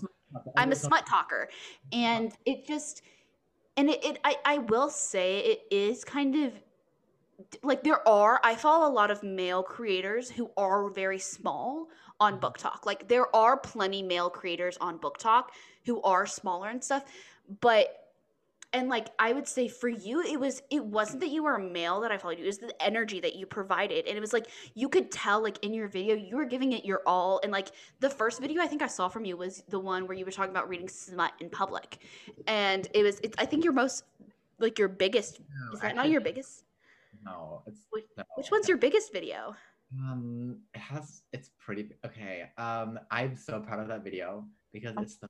I'm 0.57 0.71
a 0.71 0.75
smut 0.75 1.05
talker. 1.05 1.49
And 1.91 2.33
it 2.45 2.67
just 2.67 3.01
and 3.77 3.89
it, 3.89 4.03
it 4.03 4.19
I, 4.23 4.37
I 4.45 4.57
will 4.59 4.89
say 4.89 5.39
it 5.39 5.61
is 5.71 6.03
kind 6.03 6.35
of 6.35 6.53
like 7.63 7.83
there 7.83 8.07
are 8.07 8.39
I 8.43 8.55
follow 8.55 8.87
a 8.87 8.93
lot 8.93 9.11
of 9.11 9.21
male 9.23 9.63
creators 9.63 10.29
who 10.29 10.49
are 10.57 10.89
very 10.89 11.19
small 11.19 11.89
on 12.19 12.33
mm-hmm. 12.39 12.45
BookTok. 12.45 12.85
Like 12.85 13.07
there 13.07 13.33
are 13.35 13.57
plenty 13.57 14.01
male 14.01 14.29
creators 14.29 14.77
on 14.77 14.99
BookTok 14.99 15.45
who 15.85 16.01
are 16.01 16.25
smaller 16.25 16.69
and 16.69 16.83
stuff. 16.83 17.03
But 17.61 18.04
and 18.75 18.89
like 18.89 19.07
I 19.17 19.31
would 19.31 19.47
say 19.47 19.67
for 19.69 19.87
you, 19.87 20.21
it 20.21 20.37
was 20.39 20.61
it 20.69 20.83
wasn't 20.83 21.21
that 21.21 21.29
you 21.29 21.43
were 21.43 21.55
a 21.55 21.63
male 21.63 22.01
that 22.01 22.11
I 22.11 22.17
followed 22.17 22.37
you. 22.37 22.43
It 22.43 22.47
was 22.47 22.57
the 22.57 22.83
energy 22.83 23.21
that 23.21 23.35
you 23.35 23.45
provided, 23.45 24.05
and 24.05 24.17
it 24.17 24.19
was 24.19 24.33
like 24.33 24.47
you 24.73 24.89
could 24.89 25.11
tell 25.11 25.41
like 25.41 25.63
in 25.63 25.73
your 25.73 25.87
video 25.87 26.13
you 26.15 26.35
were 26.35 26.45
giving 26.45 26.73
it 26.73 26.83
your 26.83 27.01
all. 27.07 27.39
And 27.41 27.51
like 27.53 27.69
the 28.01 28.09
first 28.09 28.41
video 28.41 28.61
I 28.61 28.67
think 28.67 28.81
I 28.81 28.87
saw 28.87 29.07
from 29.07 29.23
you 29.23 29.37
was 29.37 29.63
the 29.69 29.79
one 29.79 30.07
where 30.07 30.17
you 30.17 30.25
were 30.25 30.31
talking 30.31 30.51
about 30.51 30.67
reading 30.67 30.89
smut 30.89 31.31
in 31.39 31.49
public, 31.49 31.99
and 32.47 32.87
it 32.93 33.03
was 33.03 33.19
it's 33.23 33.35
I 33.37 33.45
think 33.45 33.63
your 33.63 33.73
most 33.73 34.03
like 34.59 34.77
your 34.77 34.89
biggest 34.89 35.39
No, 35.39 35.73
is 35.73 35.79
that 35.79 35.95
not 35.95 36.09
your 36.09 36.21
biggest? 36.21 36.65
No, 37.23 37.63
it's 37.65 37.79
Which- 37.91 38.05
no. 38.17 38.23
Which 38.35 38.51
one's 38.51 38.67
your 38.67 38.77
biggest 38.77 39.13
video? 39.13 39.55
Um, 39.97 40.57
it 40.73 40.79
has. 40.81 41.21
It's 41.31 41.49
pretty 41.59 41.91
okay. 42.05 42.49
Um, 42.57 42.99
I'm 43.09 43.35
so 43.37 43.61
proud 43.61 43.79
of 43.79 43.87
that 43.87 44.03
video 44.03 44.45
because 44.73 44.93
Oh. 44.97 45.01
it's 45.01 45.15
the 45.15 45.29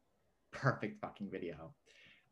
perfect 0.51 0.99
fucking 0.99 1.29
video. 1.29 1.73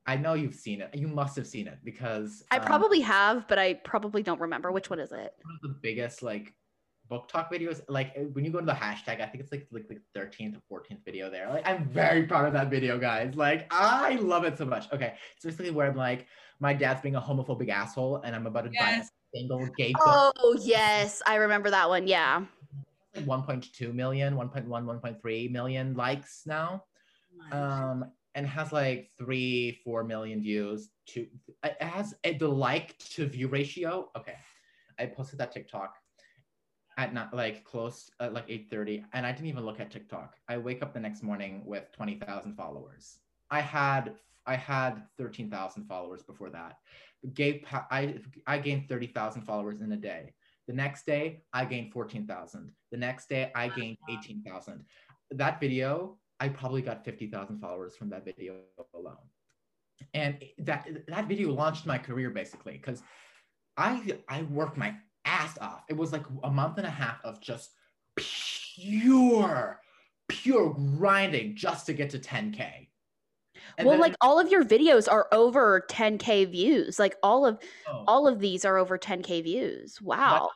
I 0.05 0.17
know 0.17 0.33
you've 0.33 0.55
seen 0.55 0.81
it. 0.81 0.93
You 0.93 1.07
must 1.07 1.35
have 1.37 1.47
seen 1.47 1.67
it 1.67 1.79
because 1.83 2.43
I 2.51 2.57
um, 2.57 2.65
probably 2.65 2.99
have, 3.01 3.47
but 3.47 3.57
I 3.57 3.75
probably 3.75 4.21
don't 4.21 4.41
remember 4.41 4.71
which 4.71 4.89
one 4.89 4.99
is 4.99 5.11
it. 5.11 5.33
one 5.43 5.55
of 5.55 5.61
the 5.61 5.75
biggest 5.81 6.21
like 6.21 6.53
BookTok 7.09 7.51
videos. 7.51 7.81
Like 7.87 8.11
uh, 8.17 8.23
when 8.33 8.43
you 8.43 8.51
go 8.51 8.59
to 8.59 8.65
the 8.65 8.73
hashtag, 8.73 9.21
I 9.21 9.27
think 9.27 9.43
it's 9.43 9.51
like 9.51 9.67
like 9.71 9.87
the 9.87 9.99
thirteenth 10.13 10.57
or 10.57 10.61
fourteenth 10.67 11.05
video 11.05 11.29
there. 11.29 11.49
Like 11.49 11.67
I'm 11.67 11.85
very 11.85 12.23
proud 12.23 12.45
of 12.47 12.53
that 12.53 12.69
video, 12.69 12.99
guys. 12.99 13.35
Like 13.35 13.67
I 13.71 14.15
love 14.15 14.43
it 14.43 14.57
so 14.57 14.65
much. 14.65 14.91
Okay, 14.91 15.13
it's 15.35 15.45
basically 15.45 15.71
where 15.71 15.87
I'm 15.87 15.95
like, 15.95 16.27
my 16.59 16.73
dad's 16.73 17.01
being 17.01 17.15
a 17.15 17.21
homophobic 17.21 17.69
asshole, 17.69 18.17
and 18.23 18.35
I'm 18.35 18.45
about 18.45 18.65
to 18.65 18.71
buy 18.77 19.01
a 19.01 19.03
single 19.33 19.67
gay 19.77 19.93
book. 19.93 20.33
Oh 20.37 20.57
yes, 20.61 21.21
I 21.25 21.35
remember 21.35 21.69
that 21.69 21.87
one. 21.87 22.07
Yeah. 22.07 22.45
Like 23.15 23.25
1.2 23.25 23.93
million, 23.93 24.35
1.1, 24.35 24.67
1.3 24.67 25.51
million 25.51 25.93
likes 25.93 26.43
now. 26.45 26.83
um 27.51 28.05
and 28.35 28.47
has 28.47 28.71
like 28.71 29.11
three 29.17 29.79
four 29.83 30.03
million 30.03 30.41
views 30.41 30.89
to 31.07 31.27
it 31.63 31.81
has 31.81 32.15
a, 32.23 32.37
the 32.37 32.47
like 32.47 32.97
to 32.97 33.25
view 33.25 33.47
ratio. 33.47 34.09
Okay. 34.17 34.35
I 34.99 35.07
posted 35.07 35.39
that 35.39 35.51
tiktok 35.51 35.95
at 36.97 37.13
not 37.13 37.33
like 37.33 37.63
close 37.63 38.11
at 38.19 38.33
like 38.33 38.47
8.30 38.47 39.03
and 39.13 39.25
i 39.25 39.31
didn't 39.31 39.47
even 39.47 39.65
look 39.65 39.79
at 39.79 39.91
tiktok. 39.91 40.35
I 40.47 40.57
wake 40.57 40.81
up 40.81 40.93
the 40.93 40.99
next 40.99 41.23
morning 41.23 41.63
with 41.65 41.85
20000 41.97 42.55
followers. 42.55 43.19
I 43.49 43.61
had 43.61 44.15
i 44.45 44.55
had 44.55 45.03
13000 45.17 45.85
followers 45.85 46.21
before 46.23 46.49
that. 46.51 46.77
Gave 47.33 47.63
i 47.91 48.15
i 48.47 48.57
gained 48.57 48.87
30000 48.87 49.41
followers 49.43 49.81
in 49.81 49.91
a 49.91 49.97
day. 49.97 50.33
The 50.67 50.73
next 50.73 51.05
day 51.05 51.43
i 51.51 51.65
gained 51.65 51.91
14000 51.91 52.71
the 52.91 52.97
next 52.97 53.29
day 53.29 53.51
i 53.55 53.67
gained 53.67 53.97
18000 54.09 54.85
that 55.31 55.59
video 55.59 56.17
I 56.43 56.49
probably 56.49 56.81
got 56.81 57.05
50,000 57.05 57.61
followers 57.61 57.95
from 57.95 58.09
that 58.09 58.25
video 58.25 58.55
alone. 58.93 59.15
And 60.13 60.43
that 60.57 60.85
that 61.07 61.29
video 61.29 61.53
launched 61.53 61.85
my 61.85 61.97
career 61.97 62.29
basically 62.29 62.77
cuz 62.79 63.01
I 63.77 64.19
I 64.27 64.41
worked 64.41 64.75
my 64.75 64.93
ass 65.23 65.57
off. 65.59 65.85
It 65.87 65.95
was 65.95 66.11
like 66.11 66.25
a 66.43 66.51
month 66.51 66.79
and 66.79 66.85
a 66.85 66.89
half 66.89 67.23
of 67.23 67.39
just 67.39 67.71
pure 68.17 69.79
pure 70.27 70.73
grinding 70.73 71.55
just 71.55 71.85
to 71.85 71.93
get 71.93 72.09
to 72.09 72.19
10k. 72.19 72.89
And 73.77 73.87
well, 73.87 73.93
then- 73.93 74.01
like 74.01 74.15
all 74.19 74.37
of 74.37 74.51
your 74.51 74.65
videos 74.65 75.09
are 75.09 75.29
over 75.31 75.85
10k 75.89 76.51
views. 76.51 76.99
Like 76.99 77.15
all 77.23 77.45
of 77.45 77.57
oh, 77.87 78.03
all 78.05 78.27
of 78.27 78.39
these 78.39 78.65
are 78.65 78.77
over 78.77 78.97
10k 78.97 79.43
views. 79.43 80.01
Wow. 80.01 80.49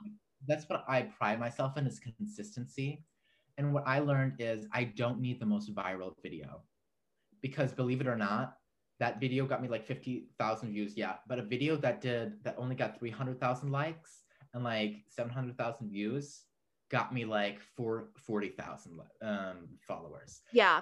that's 0.48 0.68
what 0.68 0.84
I 0.90 1.04
pride 1.04 1.40
myself 1.40 1.78
in 1.78 1.88
is 1.88 2.00
consistency. 2.00 3.06
And 3.58 3.74
what 3.74 3.84
I 3.88 4.00
learned 4.00 4.36
is 4.40 4.68
I 4.72 4.86
don't 4.86 5.20
need 5.20 5.40
the 5.40 5.46
most 5.46 5.74
viral 5.74 6.14
video 6.22 6.62
because 7.42 7.72
believe 7.72 8.02
it 8.02 8.08
or 8.08 8.16
not, 8.16 8.58
that 9.00 9.20
video 9.20 9.46
got 9.46 9.62
me 9.62 9.68
like 9.68 9.86
50,000 9.86 10.72
views. 10.72 10.96
Yeah. 10.96 11.16
But 11.28 11.40
a 11.40 11.44
video 11.44 11.76
that 11.78 12.02
did, 12.02 12.44
that 12.44 12.56
only 12.58 12.76
got 12.76 12.98
300,000 12.98 13.72
likes 13.72 14.24
and 14.54 14.64
like 14.64 15.04
700,000 15.10 15.90
views 15.90 16.44
got 16.90 17.14
me 17.14 17.26
like 17.26 17.60
four, 17.76 18.10
40,000 18.18 19.00
um, 19.22 19.68
followers. 19.82 20.42
Yeah. 20.54 20.82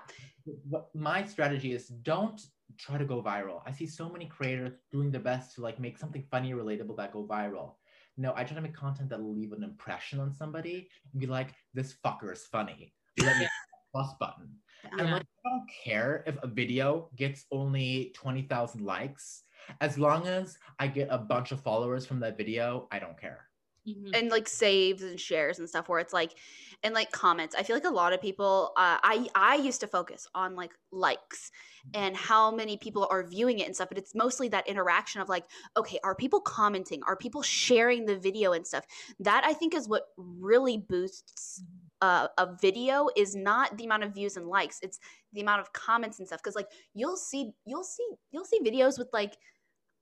What 0.70 0.90
my 0.94 1.26
strategy 1.26 1.74
is 1.74 1.88
don't 1.88 2.42
try 2.78 2.98
to 2.98 3.06
go 3.06 3.22
viral. 3.22 3.62
I 3.66 3.72
see 3.72 3.88
so 3.88 4.10
many 4.10 4.26
creators 4.26 4.74
doing 4.92 5.12
their 5.12 5.22
best 5.22 5.56
to 5.56 5.62
like 5.62 5.80
make 5.80 5.98
something 5.98 6.24
funny 6.30 6.54
relatable 6.54 6.98
that 6.98 7.12
go 7.12 7.26
viral. 7.26 7.74
No, 8.18 8.34
I 8.36 8.44
try 8.44 8.56
to 8.56 8.62
make 8.62 8.74
content 8.74 9.10
that 9.10 9.22
will 9.22 9.36
leave 9.36 9.52
an 9.52 9.64
impression 9.64 10.20
on 10.20 10.34
somebody 10.34 10.90
and 11.12 11.20
be 11.20 11.28
like, 11.28 11.54
this 11.74 11.96
fucker 12.04 12.32
is 12.32 12.46
funny. 12.46 12.94
Let 13.22 13.38
me 13.38 13.48
plus 13.92 14.14
button. 14.20 14.50
And 14.84 15.08
Yeah. 15.08 15.14
like, 15.16 15.24
I 15.46 15.50
don't 15.50 15.70
care 15.84 16.24
if 16.28 16.38
a 16.44 16.48
video 16.48 17.10
gets 17.16 17.46
only 17.52 18.12
20,000 18.16 18.82
likes. 18.82 19.44
As 19.82 19.98
long 19.98 20.28
as 20.28 20.58
I 20.80 20.88
get 20.88 21.08
a 21.10 21.18
bunch 21.18 21.52
of 21.52 21.62
followers 21.62 22.06
from 22.06 22.20
that 22.20 22.38
video, 22.38 22.88
I 22.92 23.00
don't 23.00 23.20
care. 23.20 23.50
Mhm. 23.86 24.18
and 24.18 24.30
like 24.32 24.48
saves 24.48 25.04
and 25.04 25.20
shares 25.20 25.60
and 25.60 25.68
stuff 25.70 25.90
where 25.90 26.00
it's 26.00 26.14
like 26.14 26.38
and 26.84 26.94
like 26.94 27.12
comments. 27.12 27.56
I 27.58 27.64
feel 27.64 27.76
like 27.76 27.86
a 27.86 27.90
lot 27.90 28.14
of 28.14 28.22
people 28.22 28.72
uh, 28.78 28.98
i 29.04 29.28
i 29.36 29.56
used 29.56 29.82
to 29.82 29.88
focus 29.88 30.28
on 30.34 30.56
like 30.56 30.74
likes 30.92 31.52
and 31.94 32.16
how 32.16 32.52
many 32.52 32.78
people 32.78 33.08
are 33.12 33.24
viewing 33.24 33.60
it 33.60 33.66
and 33.68 33.76
stuff 33.76 33.90
but 33.90 33.98
it's 33.98 34.16
mostly 34.16 34.48
that 34.50 34.68
interaction 34.68 35.22
of 35.22 35.30
like 35.30 35.46
okay 35.78 36.00
are 36.04 36.16
people 36.16 36.40
commenting? 36.42 37.02
Are 37.08 37.16
people 37.18 37.42
sharing 37.42 38.06
the 38.06 38.18
video 38.18 38.54
and 38.54 38.66
stuff? 38.66 38.86
That 39.20 39.44
i 39.46 39.54
think 39.54 39.74
is 39.74 39.88
what 39.88 40.04
really 40.18 40.78
boosts 40.78 41.64
a, 42.02 42.30
a 42.38 42.56
video 42.62 43.10
is 43.16 43.36
not 43.36 43.78
the 43.78 43.86
amount 43.86 44.04
of 44.04 44.14
views 44.14 44.38
and 44.38 44.48
likes 44.48 44.80
it's 44.82 45.00
the 45.34 45.42
amount 45.42 45.62
of 45.62 45.74
comments 45.74 46.20
and 46.20 46.28
stuff 46.28 46.42
because 46.42 46.56
like 46.56 46.70
you'll 46.94 47.18
see 47.18 47.54
you'll 47.66 47.84
see 47.84 48.08
you'll 48.32 48.46
see 48.46 48.60
videos 48.60 48.98
with 49.00 49.10
like 49.14 49.38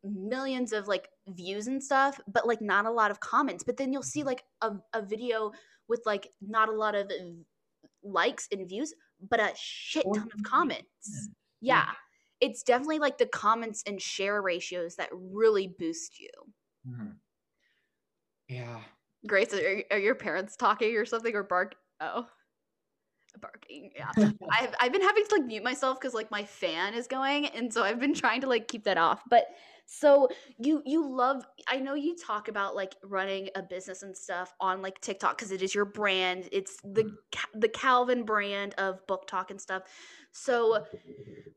millions 0.03 0.73
of 0.73 0.87
like 0.87 1.09
views 1.29 1.67
and 1.67 1.81
stuff 1.81 2.19
but 2.27 2.45
like 2.47 2.61
not 2.61 2.85
a 2.85 2.91
lot 2.91 3.11
of 3.11 3.19
comments. 3.19 3.63
But 3.63 3.77
then 3.77 3.93
you'll 3.93 4.03
see 4.03 4.23
like 4.23 4.43
a, 4.61 4.71
a 4.93 5.01
video 5.01 5.51
with 5.87 6.01
like 6.05 6.27
not 6.41 6.69
a 6.69 6.73
lot 6.73 6.95
of 6.95 7.11
likes 8.03 8.47
and 8.51 8.67
views 8.67 8.93
but 9.29 9.39
a 9.39 9.51
shit 9.55 10.05
ton 10.13 10.29
of 10.33 10.43
comments. 10.43 11.29
Yeah. 11.61 11.91
It's 12.41 12.61
definitely 12.61 12.99
like 12.99 13.17
the 13.17 13.25
comments 13.25 13.83
and 13.87 14.01
share 14.01 14.41
ratios 14.41 14.97
that 14.97 15.07
really 15.13 15.67
boost 15.79 16.19
you. 16.19 16.29
Mhm. 16.85 17.13
Yeah. 18.49 18.81
grace 19.25 19.53
are, 19.53 19.83
are 19.91 19.97
your 19.97 20.15
parents 20.15 20.57
talking 20.57 20.97
or 20.97 21.05
something 21.05 21.33
or 21.33 21.43
bark? 21.43 21.75
Oh 22.01 22.27
barking 23.41 23.91
yeah. 23.95 24.11
I've, 24.51 24.73
I've 24.79 24.91
been 24.91 25.01
having 25.01 25.23
to 25.25 25.35
like 25.35 25.45
mute 25.45 25.63
myself 25.63 25.99
because 25.99 26.13
like 26.13 26.29
my 26.31 26.43
fan 26.43 26.93
is 26.93 27.07
going 27.07 27.47
and 27.47 27.73
so 27.73 27.83
i've 27.83 27.99
been 27.99 28.13
trying 28.13 28.41
to 28.41 28.47
like 28.47 28.67
keep 28.67 28.83
that 28.85 28.97
off. 28.97 29.23
But 29.29 29.45
so 29.85 30.29
you 30.57 30.81
you 30.85 31.05
love 31.05 31.45
i 31.67 31.77
know 31.77 31.93
you 31.93 32.15
talk 32.15 32.47
about 32.47 32.75
like 32.75 32.95
running 33.03 33.49
a 33.55 33.61
business 33.61 34.01
and 34.01 34.15
stuff 34.15 34.53
on 34.59 34.81
like 34.81 34.99
tiktok 35.01 35.37
because 35.37 35.51
it 35.51 35.61
is 35.61 35.75
your 35.75 35.85
brand. 35.85 36.47
It's 36.51 36.77
the 36.83 37.03
Mhm. 37.03 37.15
The 37.55 37.69
calvin 37.69 38.23
brand 38.23 38.73
of 38.77 39.05
BookTok 39.07 39.49
and 39.51 39.59
stuff. 39.59 39.83
So 40.31 40.85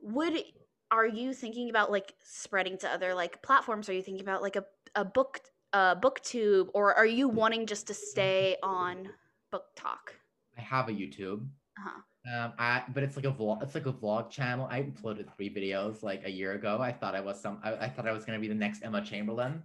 would 0.01 0.43
are 0.91 1.07
you 1.07 1.33
thinking 1.35 1.71
about 1.71 1.91
like 1.91 2.15
spreading 2.23 2.79
to 2.79 2.89
other 2.89 3.15
like 3.15 3.43
platforms? 3.43 3.89
Are 3.89 3.93
you 3.93 4.03
thinking 4.03 4.23
about 4.23 4.43
like 4.43 4.57
a, 4.57 4.65
a 4.95 5.05
book 5.05 5.41
uh 5.73 5.95
booktube 5.97 6.69
or 6.75 6.95
are 6.95 7.07
you 7.07 7.29
wanting 7.29 7.67
just 7.67 7.87
to 7.89 7.95
stay 7.95 8.57
on 8.63 9.09
book 9.51 9.65
talk? 9.77 10.15
I 10.57 10.63
have 10.63 10.89
a 10.89 10.93
YouTube. 10.93 11.47
Uh-huh 11.79 12.01
Um, 12.27 12.53
I 12.59 12.83
but 12.93 13.03
it's 13.03 13.17
like 13.17 13.25
a 13.25 13.31
vlog. 13.31 13.63
It's 13.63 13.75
like 13.75 13.87
a 13.87 13.93
vlog 13.93 14.31
channel. 14.31 14.67
I 14.69 14.83
uploaded 14.83 15.27
three 15.37 15.49
videos 15.49 16.03
like 16.03 16.23
a 16.25 16.31
year 16.31 16.53
ago. 16.53 16.79
I 16.81 16.93
thought 16.93 17.15
I 17.15 17.21
was 17.21 17.41
some. 17.41 17.61
I, 17.63 17.75
I 17.75 17.89
thought 17.89 18.09
I 18.09 18.13
was 18.13 18.25
gonna 18.25 18.41
be 18.41 18.49
the 18.49 18.55
next 18.55 18.83
Emma 18.83 19.01
Chamberlain. 19.01 19.63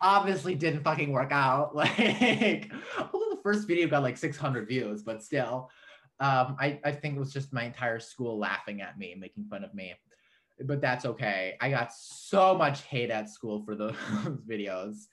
Obviously, 0.00 0.54
didn't 0.54 0.82
fucking 0.82 1.12
work 1.12 1.32
out. 1.32 1.74
Like, 1.76 2.72
although 2.98 3.30
the 3.36 3.40
first 3.42 3.68
video 3.68 3.86
got 3.88 4.02
like 4.02 4.16
600 4.16 4.66
views, 4.66 5.02
but 5.02 5.22
still, 5.22 5.70
um, 6.20 6.56
I 6.58 6.80
I 6.84 6.92
think 6.92 7.16
it 7.16 7.20
was 7.20 7.32
just 7.32 7.52
my 7.52 7.64
entire 7.64 8.00
school 8.00 8.38
laughing 8.38 8.80
at 8.80 8.98
me, 8.98 9.14
making 9.18 9.44
fun 9.44 9.62
of 9.62 9.74
me. 9.74 9.94
But 10.64 10.80
that's 10.80 11.04
okay. 11.04 11.56
I 11.60 11.68
got 11.68 11.92
so 11.92 12.56
much 12.56 12.82
hate 12.82 13.10
at 13.10 13.28
school 13.28 13.62
for 13.64 13.74
those 13.74 13.96
videos 14.48 15.08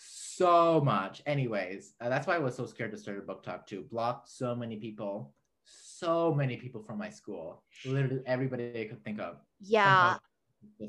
so 0.00 0.80
much. 0.80 1.22
Anyways, 1.26 1.94
uh, 2.00 2.08
that's 2.08 2.26
why 2.26 2.34
I 2.36 2.38
was 2.38 2.54
so 2.56 2.66
scared 2.66 2.92
to 2.92 2.98
start 2.98 3.18
a 3.18 3.22
BookTok 3.22 3.66
too. 3.66 3.82
Blocked 3.90 4.28
so 4.28 4.54
many 4.54 4.76
people, 4.76 5.34
so 5.64 6.34
many 6.34 6.56
people 6.56 6.82
from 6.82 6.98
my 6.98 7.10
school. 7.10 7.62
Literally 7.84 8.22
everybody 8.26 8.80
I 8.80 8.86
could 8.86 9.04
think 9.04 9.20
of. 9.20 9.36
yeah 9.60 10.18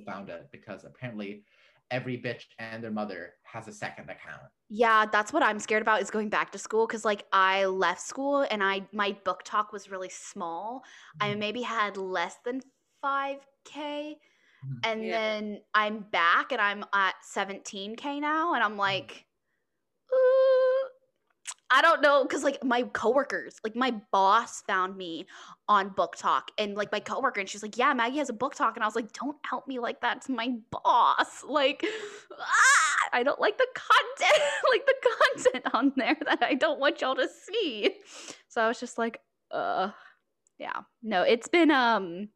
found 0.05 0.29
it 0.29 0.47
because 0.51 0.83
apparently 0.83 1.43
every 1.91 2.17
bitch 2.17 2.45
and 2.59 2.83
their 2.83 2.91
mother 2.91 3.33
has 3.43 3.67
a 3.67 3.73
second 3.73 4.09
account. 4.09 4.41
Yeah, 4.69 5.05
that's 5.05 5.33
what 5.33 5.43
I'm 5.43 5.59
scared 5.59 5.81
about 5.81 6.01
is 6.01 6.09
going 6.09 6.29
back 6.29 6.51
to 6.53 6.57
school 6.57 6.87
because 6.87 7.03
like 7.03 7.25
I 7.33 7.65
left 7.65 8.01
school 8.01 8.45
and 8.49 8.63
I 8.63 8.87
my 8.93 9.17
BookTok 9.25 9.73
was 9.73 9.91
really 9.91 10.09
small. 10.09 10.83
I 11.19 11.33
Mhm. 11.33 11.39
maybe 11.39 11.61
had 11.61 11.97
less 11.97 12.37
than 12.45 12.61
5k 13.01 13.75
Mhm. 13.75 14.15
And 14.83 15.03
Yeah. 15.03 15.17
then 15.19 15.61
I'm 15.73 15.99
back 15.99 16.51
and 16.51 16.61
I'm 16.61 16.83
at 16.93 17.15
17k 17.23 18.19
now 18.19 18.53
and 18.53 18.63
I'm 18.63 18.77
like 18.77 19.25
"Ooh, 20.13 20.89
I 21.69 21.81
don't 21.81 22.01
know 22.01 22.25
cuz 22.25 22.43
like 22.43 22.63
my 22.63 22.83
coworkers, 22.83 23.59
like 23.63 23.75
my 23.75 23.91
boss 24.11 24.61
found 24.63 24.97
me 24.97 25.25
on 25.67 25.91
BookTok 25.91 26.49
and 26.57 26.75
like 26.75 26.91
my 26.91 26.99
coworker 26.99 27.39
and 27.39 27.49
she's 27.49 27.63
like, 27.63 27.77
"Yeah, 27.77 27.93
Maggie 27.93 28.17
has 28.17 28.29
a 28.29 28.33
BookTok." 28.33 28.75
And 28.75 28.83
I 28.83 28.87
was 28.87 28.95
like, 28.95 29.13
"Don't 29.13 29.37
help 29.45 29.67
me 29.67 29.79
like 29.79 30.01
that. 30.01 30.17
It's 30.17 30.29
my 30.29 30.57
boss." 30.71 31.43
Like 31.47 31.85
ah, 32.39 33.09
I 33.13 33.23
don't 33.23 33.39
like 33.39 33.57
the 33.57 33.67
content, 33.73 34.43
like 34.71 34.85
the 34.85 34.95
content 35.19 35.75
on 35.75 35.93
there 35.97 36.17
that 36.25 36.43
I 36.43 36.55
don't 36.55 36.79
want 36.79 37.01
y'all 37.01 37.15
to 37.15 37.27
see. 37.29 37.97
So 38.47 38.61
I 38.61 38.67
was 38.67 38.79
just 38.79 38.97
like, 38.97 39.21
"Uh, 39.51 39.91
yeah. 40.59 40.81
No, 41.03 41.23
it's 41.23 41.47
been 41.47 41.71
um 41.71 42.29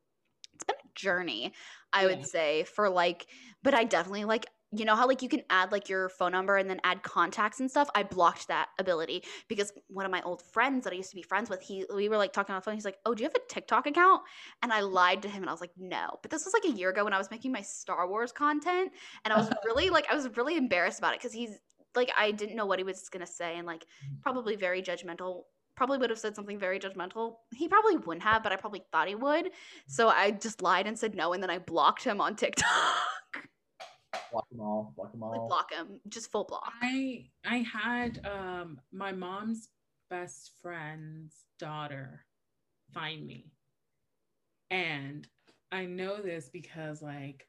it's 0.55 0.63
been 0.63 0.75
a 0.77 0.89
journey, 0.95 1.53
I 1.93 2.01
Yeah. 2.01 2.07
would 2.07 2.25
say, 2.25 2.63
for 2.63 2.89
like 2.89 3.27
but 3.63 3.73
I 3.73 3.83
definitely 3.83 4.25
like 4.25 4.47
you 4.71 4.83
know 4.83 4.95
how 4.95 5.07
like 5.07 5.21
you 5.21 5.29
can 5.29 5.41
add 5.49 5.71
like 5.71 5.87
your 5.89 6.09
phone 6.09 6.31
number 6.31 6.57
and 6.57 6.69
then 6.69 6.79
add 6.83 7.03
contacts 7.03 7.59
and 7.59 7.69
stuff. 7.69 7.89
I 7.95 8.03
blocked 8.03 8.47
that 8.47 8.69
ability 8.79 9.23
because 9.47 9.71
one 9.87 10.05
of 10.05 10.11
my 10.11 10.21
old 10.23 10.41
friends 10.41 10.83
that 10.83 10.91
I 10.91 10.97
used 10.97 11.11
to 11.11 11.15
be 11.15 11.21
friends 11.21 11.49
with, 11.49 11.61
he 11.61 11.85
we 11.93 12.09
were 12.09 12.17
like 12.17 12.33
talking 12.33 12.53
on 12.53 12.59
the 12.59 12.63
phone. 12.63 12.73
He's 12.73 12.85
like, 12.85 12.97
"Oh, 13.05 13.13
do 13.13 13.23
you 13.23 13.29
have 13.29 13.35
a 13.35 13.53
TikTok 13.53 13.87
account?" 13.87 14.23
And 14.61 14.73
I 14.73 14.81
lied 14.81 15.21
to 15.21 15.29
him 15.29 15.43
and 15.43 15.49
I 15.49 15.53
was 15.53 15.61
like, 15.61 15.71
"No." 15.77 16.17
But 16.21 16.31
this 16.31 16.43
was 16.45 16.53
like 16.53 16.65
a 16.65 16.75
year 16.75 16.89
ago 16.89 17.03
when 17.03 17.13
I 17.13 17.17
was 17.17 17.31
making 17.31 17.51
my 17.51 17.61
Star 17.61 18.07
Wars 18.09 18.31
content, 18.31 18.91
and 19.23 19.33
I 19.33 19.37
was 19.37 19.49
really 19.65 19.89
like 19.89 20.07
I 20.11 20.15
was 20.15 20.27
really 20.35 20.57
embarrassed 20.57 20.99
about 20.99 21.13
it 21.13 21.19
because 21.19 21.33
he's 21.33 21.57
like 21.95 22.11
I 22.17 22.31
didn't 22.31 22.55
know 22.55 22.65
what 22.65 22.79
he 22.79 22.83
was 22.83 23.07
gonna 23.09 23.27
say 23.27 23.57
and 23.57 23.65
like 23.65 23.85
mm. 24.03 24.21
probably 24.21 24.55
very 24.55 24.81
judgmental. 24.81 25.43
Probably 25.75 25.97
would 25.97 26.09
have 26.09 26.19
said 26.19 26.35
something 26.35 26.57
very 26.57 26.79
judgmental. 26.79 27.35
He 27.53 27.67
probably 27.67 27.97
wouldn't 27.97 28.23
have, 28.23 28.43
but 28.43 28.51
I 28.51 28.55
probably 28.55 28.83
thought 28.91 29.07
he 29.07 29.15
would. 29.15 29.51
So 29.87 30.07
I 30.07 30.31
just 30.31 30.61
lied 30.61 30.87
and 30.87 30.97
said 30.97 31.15
no, 31.15 31.33
and 31.33 31.43
then 31.43 31.49
I 31.49 31.59
blocked 31.59 32.03
him 32.03 32.21
on 32.21 32.35
TikTok. 32.35 32.67
Block 34.31 34.49
them 34.49 34.61
all. 34.61 34.93
Block 34.95 35.11
them 35.11 35.21
like 35.21 35.39
all. 35.39 35.47
block 35.47 35.73
him, 35.73 35.99
just 36.07 36.31
full 36.31 36.45
block. 36.45 36.71
I 36.81 37.25
I 37.45 37.57
had 37.57 38.25
um 38.25 38.79
my 38.91 39.11
mom's 39.11 39.69
best 40.09 40.51
friend's 40.61 41.35
daughter 41.59 42.25
find 42.93 43.25
me. 43.25 43.51
And 44.69 45.27
I 45.71 45.85
know 45.85 46.21
this 46.21 46.49
because 46.49 47.01
like 47.01 47.47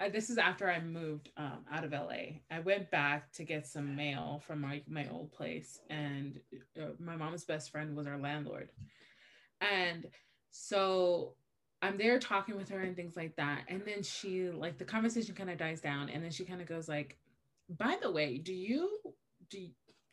I, 0.00 0.08
this 0.08 0.30
is 0.30 0.38
after 0.38 0.70
I 0.70 0.80
moved 0.80 1.30
um, 1.36 1.64
out 1.72 1.84
of 1.84 1.92
LA. 1.92 2.40
I 2.50 2.60
went 2.60 2.90
back 2.90 3.32
to 3.32 3.44
get 3.44 3.66
some 3.66 3.96
mail 3.96 4.42
from 4.46 4.60
my, 4.60 4.82
my 4.88 5.08
old 5.10 5.32
place, 5.32 5.80
and 5.90 6.38
uh, 6.80 6.90
my 7.00 7.16
mom's 7.16 7.44
best 7.44 7.70
friend 7.70 7.96
was 7.96 8.06
our 8.06 8.18
landlord. 8.18 8.70
And 9.60 10.06
so 10.50 11.34
I'm 11.82 11.98
there 11.98 12.18
talking 12.18 12.56
with 12.56 12.68
her 12.68 12.80
and 12.80 12.94
things 12.94 13.16
like 13.16 13.34
that. 13.36 13.62
And 13.68 13.82
then 13.84 14.02
she, 14.02 14.50
like, 14.50 14.78
the 14.78 14.84
conversation 14.84 15.34
kind 15.34 15.50
of 15.50 15.58
dies 15.58 15.80
down, 15.80 16.08
and 16.10 16.22
then 16.22 16.30
she 16.30 16.44
kind 16.44 16.60
of 16.60 16.68
goes, 16.68 16.88
like, 16.88 17.16
by 17.68 17.96
the 18.00 18.10
way, 18.10 18.38
do 18.38 18.54
you 18.54 18.98
do 19.50 19.66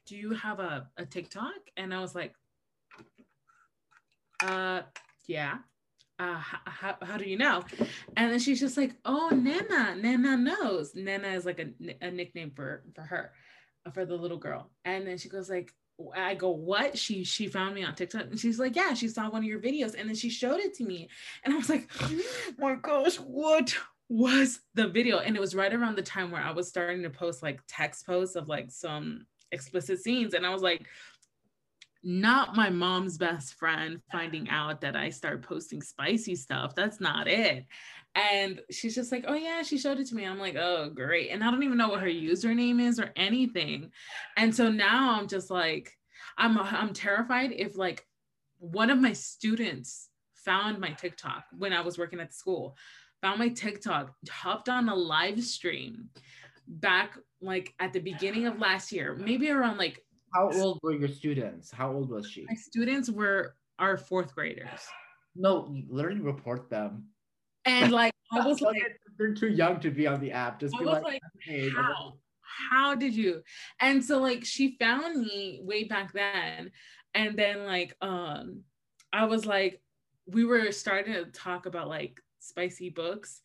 do 0.06 0.16
you 0.16 0.34
have 0.34 0.60
a, 0.60 0.88
a 0.98 1.06
TikTok? 1.06 1.54
And 1.78 1.94
I 1.94 2.00
was 2.00 2.16
like, 2.16 2.34
uh, 4.44 4.82
yeah. 5.28 5.58
Uh, 6.18 6.38
how, 6.38 6.96
how, 7.02 7.18
do 7.18 7.26
you 7.26 7.38
know? 7.38 7.62
And 8.16 8.32
then 8.32 8.40
she's 8.40 8.60
just 8.60 8.78
like, 8.78 8.96
oh, 9.04 9.30
Nana, 9.32 9.96
Nana 9.96 10.38
knows. 10.38 10.96
Nana 10.96 11.28
is 11.30 11.46
like 11.46 11.60
a, 11.60 11.68
a 12.02 12.10
nickname 12.10 12.52
for 12.56 12.84
for 12.94 13.02
her, 13.02 13.32
uh, 13.86 13.92
for 13.92 14.06
the 14.06 14.16
little 14.16 14.38
girl. 14.38 14.72
And 14.86 15.06
then 15.06 15.18
she 15.18 15.28
goes 15.28 15.50
like, 15.50 15.74
I 16.16 16.36
go, 16.36 16.50
what? 16.50 16.98
She 16.98 17.24
she 17.24 17.48
found 17.48 17.76
me 17.76 17.84
on 17.84 17.96
TikTok, 17.96 18.24
and 18.24 18.40
she's 18.40 18.60
like, 18.60 18.76
yeah, 18.76 18.94
she 18.94 19.08
saw 19.08 19.30
one 19.30 19.44
of 19.44 19.48
your 19.48 19.62
videos, 19.62 19.96
and 19.98 20.10
then 20.10 20.16
she 20.16 20.30
showed 20.30 20.60
it 20.60 20.74
to 20.76 20.84
me, 20.84 21.10
and 21.44 21.54
I 21.54 21.58
was 21.58 21.70
like, 21.70 21.90
oh 22.02 22.22
my 22.58 22.76
gosh, 22.76 23.16
what 23.16 23.76
was 24.10 24.60
the 24.74 24.88
video? 24.88 25.20
And 25.20 25.36
it 25.36 25.40
was 25.40 25.56
right 25.56 25.74
around 25.74 25.96
the 25.96 26.02
time 26.02 26.32
where 26.32 26.42
I 26.42 26.52
was 26.52 26.68
starting 26.68 27.04
to 27.04 27.10
post 27.10 27.42
like 27.42 27.62
text 27.68 28.06
posts 28.06 28.36
of 28.36 28.48
like 28.48 28.72
some 28.72 29.26
explicit 29.52 30.00
scenes, 30.00 30.34
and 30.34 30.46
I 30.46 30.50
was 30.50 30.62
like, 30.62 30.86
not 32.06 32.56
my 32.56 32.70
mom's 32.70 33.18
best 33.18 33.56
friend 33.56 34.00
finding 34.12 34.48
out 34.50 34.80
that 34.82 34.96
I 34.96 35.10
start 35.10 35.42
posting 35.42 35.82
spicy 35.82 36.36
stuff. 36.36 36.76
That's 36.76 37.02
not 37.02 37.28
it. 37.28 37.66
And 38.14 38.62
she's 38.70 38.94
just 38.94 39.12
like, 39.12 39.26
oh 39.28 39.34
yeah, 39.34 39.64
she 39.64 39.80
showed 39.80 40.00
it 40.00 40.08
to 40.08 40.16
me. 40.16 40.24
I'm 40.24 40.38
like, 40.38 40.56
oh 40.56 40.92
great. 40.94 41.32
And 41.32 41.44
I 41.44 41.50
don't 41.50 41.64
even 41.64 41.80
know 41.80 41.90
what 41.90 42.02
her 42.02 42.08
username 42.08 42.80
is 42.80 43.00
or 43.00 43.12
anything. 43.16 43.90
And 44.38 44.56
so 44.56 44.70
now 44.70 45.20
I'm 45.20 45.28
just 45.28 45.50
like, 45.50 45.92
I'm 46.38 46.60
I'm 46.60 46.94
terrified 46.94 47.52
if 47.52 47.76
like 47.76 48.06
one 48.60 48.92
of 48.92 49.00
my 49.00 49.14
students 49.14 50.10
found 50.36 50.80
my 50.80 50.92
TikTok 50.92 51.46
when 51.58 51.74
I 51.74 51.82
was 51.82 51.98
working 51.98 52.20
at 52.20 52.30
the 52.30 52.36
school, 52.36 52.78
found 53.24 53.40
my 53.40 53.50
TikTok, 53.50 54.14
hopped 54.30 54.70
on 54.70 54.90
a 54.90 54.96
live 54.96 55.44
stream 55.44 56.10
back 56.68 57.18
like 57.42 57.74
at 57.80 57.94
the 57.94 58.00
beginning 58.00 58.46
of 58.46 58.60
last 58.60 58.92
year, 58.92 59.16
maybe 59.16 59.50
around 59.50 59.78
like 59.78 60.05
How 60.36 60.52
old 60.52 60.80
were 60.84 60.94
your 60.94 61.08
students? 61.08 61.72
How 61.72 61.94
old 61.94 62.10
was 62.10 62.30
she? 62.30 62.46
my 62.48 62.56
students 62.56 63.10
were 63.10 63.56
our 63.80 63.98
fourth 63.98 64.36
graders. 64.36 64.68
No, 65.36 65.74
literally 65.90 66.20
report 66.20 66.70
them. 66.70 67.06
And 67.66 67.92
like 67.92 68.14
I 68.34 68.46
was 68.46 68.60
like, 68.62 69.00
they're 69.18 69.34
too 69.34 69.48
young 69.48 69.80
to 69.80 69.92
be 69.92 70.08
on 70.08 70.20
the 70.20 70.32
app. 70.34 70.60
Just 70.60 70.76
I 70.76 70.80
be 70.80 70.86
like, 70.86 71.04
like, 71.04 71.22
hey, 71.42 71.70
how? 71.70 72.18
How 72.70 72.96
did 72.96 73.16
you? 73.16 73.42
And 73.80 74.04
so 74.04 74.20
like 74.20 74.46
she 74.46 74.78
found 74.78 75.22
me 75.22 75.62
way 75.64 75.86
back 75.86 76.14
then. 76.14 76.72
And 77.14 77.38
then 77.38 77.66
like 77.66 77.96
um 78.02 78.64
I 79.14 79.26
was 79.26 79.46
like, 79.46 79.82
we 80.28 80.44
were 80.44 80.72
starting 80.72 81.14
to 81.14 81.26
talk 81.26 81.66
about 81.66 81.88
like 81.88 82.20
spicy 82.40 82.90
books, 82.90 83.42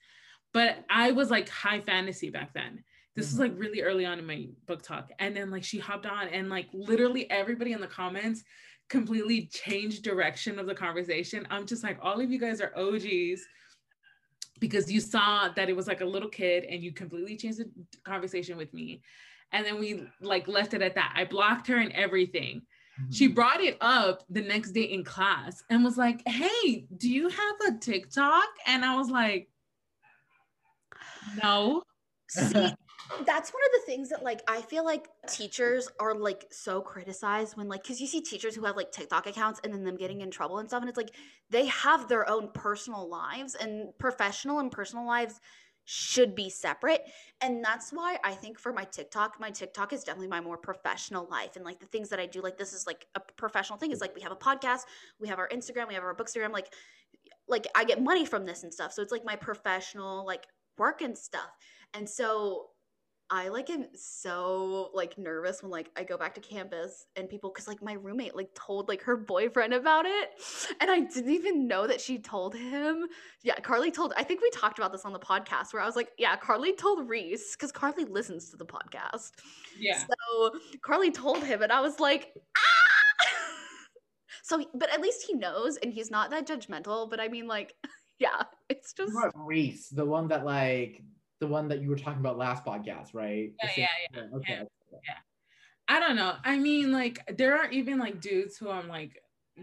but 0.52 0.84
I 0.90 1.12
was 1.12 1.30
like 1.30 1.48
high 1.48 1.80
fantasy 1.80 2.30
back 2.30 2.52
then. 2.52 2.82
This 3.16 3.30
was 3.32 3.38
like 3.40 3.52
really 3.56 3.82
early 3.82 4.06
on 4.06 4.18
in 4.18 4.26
my 4.26 4.46
BookTok. 4.66 5.08
And 5.18 5.36
then 5.36 5.50
like 5.50 5.64
she 5.64 5.78
hopped 5.78 6.06
on 6.06 6.28
and 6.28 6.48
like 6.48 6.68
literally 6.72 7.28
everybody 7.30 7.72
in 7.72 7.80
the 7.80 7.86
comments 7.86 8.44
completely 8.88 9.46
changed 9.46 10.02
direction 10.02 10.58
of 10.58 10.66
the 10.66 10.74
conversation. 10.74 11.46
I'm 11.50 11.66
just 11.66 11.82
like, 11.82 11.98
all 12.02 12.20
of 12.20 12.30
you 12.30 12.38
guys 12.38 12.60
are 12.60 12.72
OGs 12.76 13.40
because 14.58 14.90
you 14.90 15.00
saw 15.00 15.48
that 15.48 15.68
it 15.68 15.76
was 15.76 15.86
like 15.86 16.00
a 16.02 16.04
little 16.04 16.28
kid 16.28 16.64
and 16.64 16.82
you 16.82 16.92
completely 16.92 17.36
changed 17.36 17.58
the 17.58 17.70
conversation 18.04 18.56
with 18.56 18.72
me. 18.74 19.02
And 19.52 19.66
then 19.66 19.80
we 19.80 20.06
like 20.20 20.46
left 20.46 20.74
it 20.74 20.82
at 20.82 20.94
that. 20.94 21.12
I 21.16 21.24
blocked 21.24 21.66
her 21.66 21.76
and 21.76 21.92
everything. 21.92 22.62
She 23.10 23.28
Mhm. 23.28 23.34
brought 23.34 23.60
it 23.60 23.78
up 23.80 24.24
the 24.28 24.42
next 24.42 24.72
day 24.72 24.82
in 24.82 25.04
class 25.04 25.64
and 25.70 25.82
was 25.82 25.96
like, 25.96 26.22
Hey, 26.28 26.86
do 26.96 27.08
you 27.10 27.28
have 27.28 27.56
a 27.68 27.78
TikTok? 27.78 28.48
And 28.66 28.84
I 28.84 28.96
was 28.96 29.08
like, 29.08 29.48
No. 31.42 31.82
See, 32.30 32.72
that's 33.26 33.50
one 33.52 33.62
of 33.64 33.80
the 33.80 33.86
things 33.86 34.08
that 34.10 34.22
like 34.22 34.42
I 34.48 34.62
feel 34.62 34.84
like 34.84 35.08
teachers 35.28 35.88
are 35.98 36.14
like 36.14 36.46
so 36.50 36.80
criticized 36.80 37.56
when 37.56 37.68
like 37.68 37.82
because 37.82 38.00
you 38.00 38.06
see 38.06 38.20
teachers 38.20 38.54
who 38.54 38.64
have 38.64 38.76
like 38.76 38.92
TikTok 38.92 39.26
accounts 39.26 39.60
and 39.64 39.72
then 39.72 39.84
them 39.84 39.96
getting 39.96 40.20
in 40.20 40.30
trouble 40.30 40.58
and 40.58 40.68
stuff, 40.68 40.80
and 40.80 40.88
it's 40.88 40.96
like 40.96 41.14
they 41.50 41.66
have 41.66 42.08
their 42.08 42.28
own 42.28 42.50
personal 42.52 43.08
lives 43.08 43.54
and 43.54 43.96
professional 43.98 44.58
and 44.58 44.70
personal 44.70 45.06
lives 45.06 45.40
should 45.84 46.34
be 46.34 46.48
separate. 46.48 47.02
And 47.40 47.64
that's 47.64 47.92
why 47.92 48.18
I 48.22 48.32
think 48.32 48.58
for 48.58 48.72
my 48.72 48.84
TikTok, 48.84 49.40
my 49.40 49.50
TikTok 49.50 49.92
is 49.92 50.04
definitely 50.04 50.28
my 50.28 50.40
more 50.40 50.56
professional 50.56 51.26
life. 51.30 51.56
And 51.56 51.64
like 51.64 51.80
the 51.80 51.86
things 51.86 52.10
that 52.10 52.20
I 52.20 52.26
do, 52.26 52.42
like 52.42 52.56
this 52.56 52.72
is 52.72 52.86
like 52.86 53.06
a 53.14 53.20
professional 53.20 53.78
thing. 53.78 53.90
Is 53.90 54.00
like 54.00 54.14
we 54.14 54.20
have 54.20 54.32
a 54.32 54.36
podcast, 54.36 54.82
we 55.18 55.28
have 55.28 55.38
our 55.38 55.48
Instagram, 55.48 55.88
we 55.88 55.94
have 55.94 56.04
our 56.04 56.14
bookstagram, 56.14 56.52
like 56.52 56.72
like 57.48 57.66
I 57.74 57.84
get 57.84 58.02
money 58.02 58.24
from 58.24 58.46
this 58.46 58.62
and 58.62 58.72
stuff. 58.72 58.92
So 58.92 59.02
it's 59.02 59.12
like 59.12 59.24
my 59.24 59.36
professional 59.36 60.24
like 60.24 60.46
work 60.78 61.02
and 61.02 61.16
stuff. 61.16 61.50
And 61.94 62.08
so 62.08 62.68
I 63.32 63.48
like 63.48 63.70
am 63.70 63.86
so 63.94 64.90
like 64.92 65.16
nervous 65.16 65.62
when 65.62 65.70
like 65.70 65.90
I 65.96 66.02
go 66.02 66.18
back 66.18 66.34
to 66.34 66.40
campus 66.40 67.06
and 67.14 67.28
people 67.28 67.50
cuz 67.50 67.68
like 67.68 67.80
my 67.80 67.92
roommate 67.92 68.34
like 68.34 68.52
told 68.54 68.88
like 68.88 69.02
her 69.02 69.16
boyfriend 69.16 69.72
about 69.72 70.04
it 70.04 70.30
and 70.80 70.90
I 70.90 71.00
didn't 71.00 71.30
even 71.30 71.68
know 71.68 71.86
that 71.86 72.00
she 72.00 72.18
told 72.18 72.56
him. 72.56 73.06
Yeah, 73.44 73.54
Carly 73.60 73.92
told 73.92 74.12
I 74.16 74.24
think 74.24 74.42
we 74.42 74.50
talked 74.50 74.78
about 74.78 74.90
this 74.90 75.04
on 75.04 75.12
the 75.12 75.20
podcast 75.20 75.72
where 75.72 75.80
I 75.80 75.86
was 75.86 75.94
like, 75.94 76.10
yeah, 76.18 76.34
Carly 76.36 76.74
told 76.74 77.08
Reese 77.08 77.54
cuz 77.54 77.70
Carly 77.70 78.04
listens 78.04 78.50
to 78.50 78.56
the 78.56 78.66
podcast. 78.66 79.30
Yeah. 79.78 79.98
So 79.98 80.52
Carly 80.82 81.12
told 81.12 81.44
him 81.44 81.62
and 81.62 81.70
I 81.70 81.80
was 81.80 82.00
like, 82.00 82.34
ah! 82.56 83.26
so 84.42 84.64
but 84.74 84.90
at 84.92 85.00
least 85.00 85.24
he 85.26 85.34
knows 85.34 85.76
and 85.76 85.92
he's 85.92 86.10
not 86.10 86.30
that 86.30 86.48
judgmental, 86.48 87.08
but 87.08 87.20
I 87.20 87.28
mean 87.28 87.46
like 87.46 87.76
yeah, 88.18 88.42
it's 88.68 88.92
just 88.92 89.14
What 89.14 89.30
Reese, 89.36 89.88
the 89.88 90.04
one 90.04 90.28
that 90.28 90.44
like 90.44 91.02
the 91.40 91.46
one 91.46 91.68
that 91.68 91.82
you 91.82 91.88
were 91.88 91.96
talking 91.96 92.20
about 92.20 92.38
last 92.38 92.64
podcast, 92.64 93.14
right? 93.14 93.52
The 93.60 93.68
Yeah, 93.76 93.86
yeah, 94.14 94.22
Okay. 94.34 94.62
yeah. 94.92 95.14
I 95.88 95.98
don't 95.98 96.14
know. 96.14 96.36
I 96.44 96.58
mean, 96.58 96.92
like, 96.92 97.18
there 97.36 97.56
are 97.58 97.68
even 97.70 97.98
like 97.98 98.20
dudes 98.20 98.56
who 98.56 98.70
I'm 98.70 98.86
like 98.88 99.20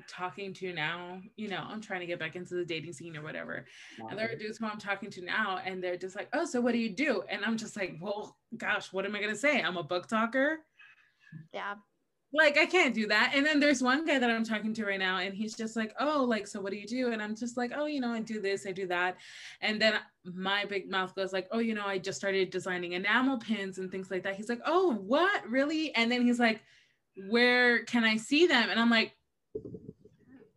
talking 0.09 0.53
to 0.55 0.73
now. 0.73 1.21
You 1.37 1.47
know, 1.47 1.63
I'm 1.65 1.79
trying 1.79 2.01
to 2.01 2.05
get 2.05 2.19
back 2.19 2.35
into 2.35 2.55
the 2.55 2.65
dating 2.65 2.93
scene 2.93 3.15
or 3.15 3.21
whatever. 3.21 3.65
And 4.09 4.19
there 4.19 4.29
are 4.29 4.35
dudes 4.35 4.57
who 4.57 4.65
I'm 4.65 4.79
talking 4.79 5.09
to 5.11 5.21
now, 5.21 5.59
and 5.63 5.81
they're 5.81 5.97
just 5.97 6.15
like, 6.15 6.27
"Oh, 6.33 6.45
so 6.45 6.59
what 6.59 6.73
do 6.73 6.79
you 6.79 6.89
do?" 6.89 7.23
And 7.29 7.45
I'm 7.45 7.57
just 7.57 7.77
like, 7.77 7.97
"Well, 8.01 8.37
gosh, 8.57 8.91
what 8.91 9.05
am 9.05 9.15
I 9.15 9.21
gonna 9.21 9.35
say? 9.35 9.61
I'm 9.61 9.77
a 9.77 9.83
BookToker." 9.83 10.57
yeah. 11.53 11.75
Like, 12.33 12.57
I 12.57 12.65
can't 12.65 12.93
do 12.93 13.07
that. 13.07 13.31
And 13.33 13.45
then 13.45 13.59
there's 13.59 13.81
one 13.81 14.05
guy 14.05 14.19
that 14.19 14.29
I'm 14.29 14.43
talking 14.43 14.73
to 14.73 14.85
right 14.85 14.99
now, 14.99 15.19
and 15.19 15.33
he's 15.33 15.55
just 15.55 15.77
like, 15.77 15.93
"Oh, 15.99 16.23
like, 16.23 16.45
so 16.45 16.59
what 16.59 16.71
do 16.71 16.77
you 16.77 16.85
do?" 16.85 17.11
And 17.11 17.21
I'm 17.21 17.35
just 17.35 17.55
like, 17.55 17.71
"Oh, 17.73 17.85
you 17.85 18.01
know, 18.01 18.11
I 18.11 18.19
do 18.19 18.41
this, 18.41 18.67
I 18.67 18.71
do 18.71 18.85
that." 18.87 19.17
And 19.61 19.81
then 19.81 19.93
my 20.25 20.65
big 20.65 20.91
mouth 20.91 21.15
goes 21.15 21.31
like, 21.31 21.47
"Oh, 21.51 21.59
you 21.59 21.73
know, 21.73 21.85
I 21.85 21.97
just 21.99 22.17
started 22.17 22.49
designing 22.49 22.93
enamel 22.93 23.37
pins 23.37 23.77
and 23.77 23.89
things 23.89 24.11
like 24.11 24.23
that." 24.23 24.35
He's 24.35 24.49
like, 24.49 24.61
"Oh, 24.65 24.93
what? 24.95 25.49
Really?" 25.49 25.95
And 25.95 26.11
then 26.11 26.21
he's 26.21 26.39
like, 26.39 26.61
"Where 27.29 27.85
can 27.85 28.03
I 28.03 28.17
see 28.17 28.45
them?" 28.45 28.69
And 28.69 28.79
I'm 28.79 28.89
like, 28.89 29.15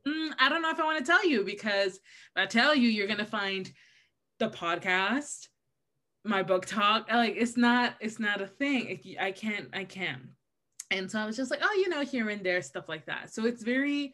mm, 0.07 0.31
I 0.39 0.49
don't 0.49 0.62
know 0.62 0.71
if 0.71 0.81
I 0.81 0.85
want 0.85 0.99
to 0.99 1.05
tell 1.05 1.27
you 1.27 1.45
because 1.45 1.97
if 1.97 2.03
I 2.37 2.47
tell 2.47 2.75
you, 2.75 2.89
you're 2.89 3.07
gonna 3.07 3.25
find 3.25 3.71
the 4.39 4.49
podcast, 4.49 5.49
my 6.25 6.43
BookTok. 6.43 7.09
Like 7.09 7.35
it's 7.37 7.57
not, 7.57 7.95
it's 8.01 8.18
not 8.18 8.41
a 8.41 8.47
thing. 8.47 9.16
I 9.21 9.33
can't, 9.33 9.68
I 9.73 9.85
can't. 9.85 10.31
And 10.91 11.11
so 11.11 11.20
I 11.20 11.26
was 11.26 11.36
just 11.36 11.51
like, 11.51 11.61
oh, 11.62 11.74
you 11.74 11.88
know, 11.88 12.03
here 12.05 12.28
and 12.30 12.45
there, 12.45 12.62
stuff 12.62 12.88
like 12.88 13.07
that. 13.07 13.32
So 13.32 13.47
it's 13.47 13.62
very. 13.62 14.12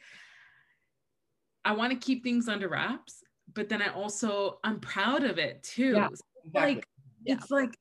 I 1.64 1.72
want 1.72 1.92
to 1.92 1.98
keep 1.98 2.22
things 2.22 2.48
under 2.48 2.68
wraps, 2.68 3.24
but 3.52 3.68
then 3.68 3.82
I 3.82 3.88
also 3.88 4.60
I'm 4.62 4.78
proud 4.78 5.24
of 5.24 5.38
it 5.38 5.62
too. 5.62 5.94
Yeah, 5.94 6.08
Exactly. 6.44 6.74
Like 6.74 6.86
Yeah. 7.24 7.34
it's 7.34 7.50
like 7.50 7.76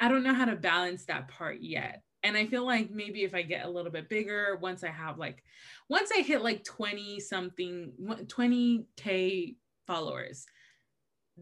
I, 0.00 0.06
I 0.06 0.08
don't 0.08 0.22
know 0.22 0.34
how 0.34 0.44
to 0.44 0.56
balance 0.56 1.06
that 1.06 1.28
part 1.28 1.60
yet. 1.60 2.02
And 2.22 2.36
I 2.36 2.46
feel 2.46 2.66
like 2.66 2.90
maybe 2.90 3.22
if 3.22 3.34
I 3.34 3.42
get 3.42 3.64
a 3.64 3.70
little 3.70 3.92
bit 3.92 4.08
bigger, 4.08 4.58
once 4.60 4.82
I 4.82 4.88
have 4.88 5.18
like, 5.18 5.42
once 5.88 6.10
I 6.14 6.20
hit 6.20 6.42
like 6.42 6.64
20 6.64 7.20
something, 7.20 7.92
20K 8.02 9.54
followers, 9.86 10.44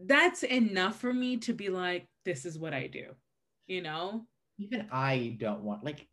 that's 0.05 0.43
enough 0.43 1.01
for 1.01 1.11
me 1.11 1.37
to 1.37 1.53
be 1.53 1.69
like, 1.69 2.07
this 2.25 2.45
is 2.45 2.59
what 2.59 2.73
I 2.73 2.87
do, 2.87 3.07
you 3.65 3.81
know? 3.81 4.27
even 4.59 4.87
I 4.91 5.35
don't 5.39 5.61
want 5.61 5.83
like 5.83 6.07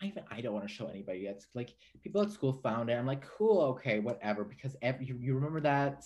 I, 0.00 0.06
even 0.06 0.24
I 0.30 0.40
don't 0.40 0.54
want 0.54 0.66
to 0.66 0.72
show 0.72 0.86
anybody. 0.86 1.26
It's 1.26 1.46
like 1.54 1.74
people 2.02 2.22
at 2.22 2.30
school 2.30 2.52
found 2.52 2.90
it. 2.90 2.94
I'm 2.94 3.06
like, 3.06 3.24
cool, 3.26 3.60
okay, 3.62 4.00
whatever. 4.00 4.44
Because 4.44 4.76
every, 4.82 5.06
you, 5.06 5.16
you 5.20 5.34
remember 5.34 5.60
that 5.60 6.04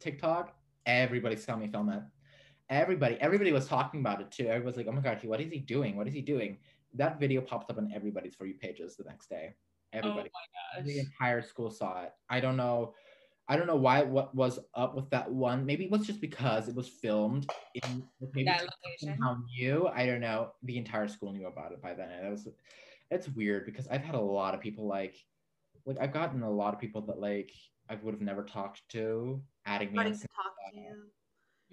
TikTok? 0.00 0.54
Everybody 0.86 1.36
saw 1.36 1.56
me 1.56 1.66
film 1.68 1.88
it. 1.90 2.02
Everybody, 2.68 3.16
everybody 3.20 3.52
was 3.52 3.66
talking 3.66 4.00
about 4.00 4.20
it 4.20 4.30
too. 4.30 4.46
Everybody's 4.46 4.76
like, 4.76 4.86
oh 4.88 4.92
my 4.92 5.00
god, 5.00 5.22
what 5.24 5.40
is 5.40 5.50
he 5.50 5.58
doing? 5.58 5.96
What 5.96 6.08
is 6.08 6.14
he 6.14 6.20
doing? 6.20 6.58
That 6.94 7.20
video 7.20 7.40
popped 7.40 7.70
up 7.70 7.78
on 7.78 7.92
everybody's 7.94 8.34
for 8.34 8.46
you 8.46 8.54
pages 8.54 8.96
the 8.96 9.04
next 9.04 9.28
day. 9.28 9.54
Oh 9.94 9.98
everybody, 9.98 10.30
Oh 10.34 10.80
my 10.80 10.82
the 10.82 10.98
entire 10.98 11.42
school 11.42 11.70
saw 11.70 12.02
it. 12.02 12.12
I 12.28 12.40
don't 12.40 12.56
know. 12.56 12.94
I 13.48 13.56
don't 13.56 13.68
know 13.68 13.76
why 13.76 14.02
what 14.02 14.34
was 14.34 14.58
up 14.74 14.96
with 14.96 15.08
that 15.10 15.30
one. 15.30 15.64
Maybe 15.64 15.84
it 15.84 15.90
was 15.90 16.06
just 16.06 16.20
because 16.20 16.68
it 16.68 16.74
was 16.74 16.88
filmed 16.88 17.48
in 17.74 18.02
maybe 18.34 18.44
That 18.44 18.62
location. 18.62 19.16
somehow 19.16 19.38
knew. 19.56 19.86
I 19.86 20.04
don't 20.06 20.20
know. 20.20 20.52
The 20.64 20.78
entire 20.78 21.06
school 21.06 21.32
knew 21.32 21.46
about 21.46 21.70
it 21.72 21.80
by 21.80 21.94
then. 21.94 22.10
It 22.10 22.30
was 22.30 22.48
it's 23.10 23.28
weird 23.28 23.66
because 23.66 23.86
I've 23.88 24.02
had 24.02 24.14
a 24.14 24.20
lot 24.20 24.54
of 24.54 24.60
people 24.60 24.86
like 24.86 25.16
like 25.84 25.98
I've 26.00 26.12
gotten 26.12 26.42
a 26.42 26.50
lot 26.50 26.74
of 26.74 26.80
people 26.80 27.02
that 27.02 27.18
like 27.20 27.52
I 27.88 27.94
would 27.96 28.14
have 28.14 28.20
never 28.20 28.42
talked 28.42 28.82
to 28.90 29.42
adding 29.64 29.92
me 29.92 29.98
on, 29.98 30.14
Starting 30.14 30.20
to 30.20 30.28
talk 30.34 30.54
to 30.72 30.80
you. 30.80 30.96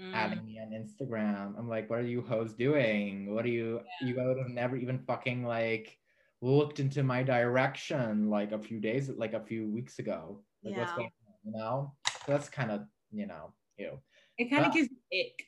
Mm. 0.01 0.13
adding 0.15 0.45
me 0.45 0.59
on 0.59 0.71
Instagram. 0.71 1.57
I'm 1.57 1.69
like, 1.69 1.88
what 1.89 1.99
are 1.99 2.07
you 2.07 2.21
hoes 2.21 2.53
doing? 2.53 3.34
What 3.34 3.45
are 3.45 3.49
you 3.49 3.81
you 4.01 4.15
would 4.15 4.38
have 4.39 4.49
never 4.49 4.75
even 4.75 4.99
fucking 4.99 5.43
like 5.45 5.97
looked 6.41 6.79
into 6.79 7.03
my 7.03 7.23
direction 7.23 8.29
like 8.29 8.51
a 8.51 8.59
few 8.59 8.79
days 8.79 9.09
like 9.09 9.34
a 9.34 9.39
few 9.39 9.69
weeks 9.69 9.99
ago. 9.99 10.43
Like 10.63 10.77
what's 10.77 10.91
Yeah. 10.91 10.95
going 10.97 11.11
on, 11.27 11.34
you 11.43 11.51
know? 11.51 11.93
So 12.25 12.31
that's 12.31 12.49
kind 12.49 12.71
of, 12.71 12.81
you 13.11 13.27
know, 13.27 13.53
ew. 13.77 13.99
It 14.38 14.49
kind 14.49 14.65
of 14.65 14.73
gives 14.73 14.89
me 14.89 14.97
ick. 15.21 15.45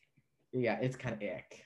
Yeah, 0.53 0.79
it's 0.79 0.95
kind 0.95 1.15
of 1.15 1.21
ick. 1.21 1.63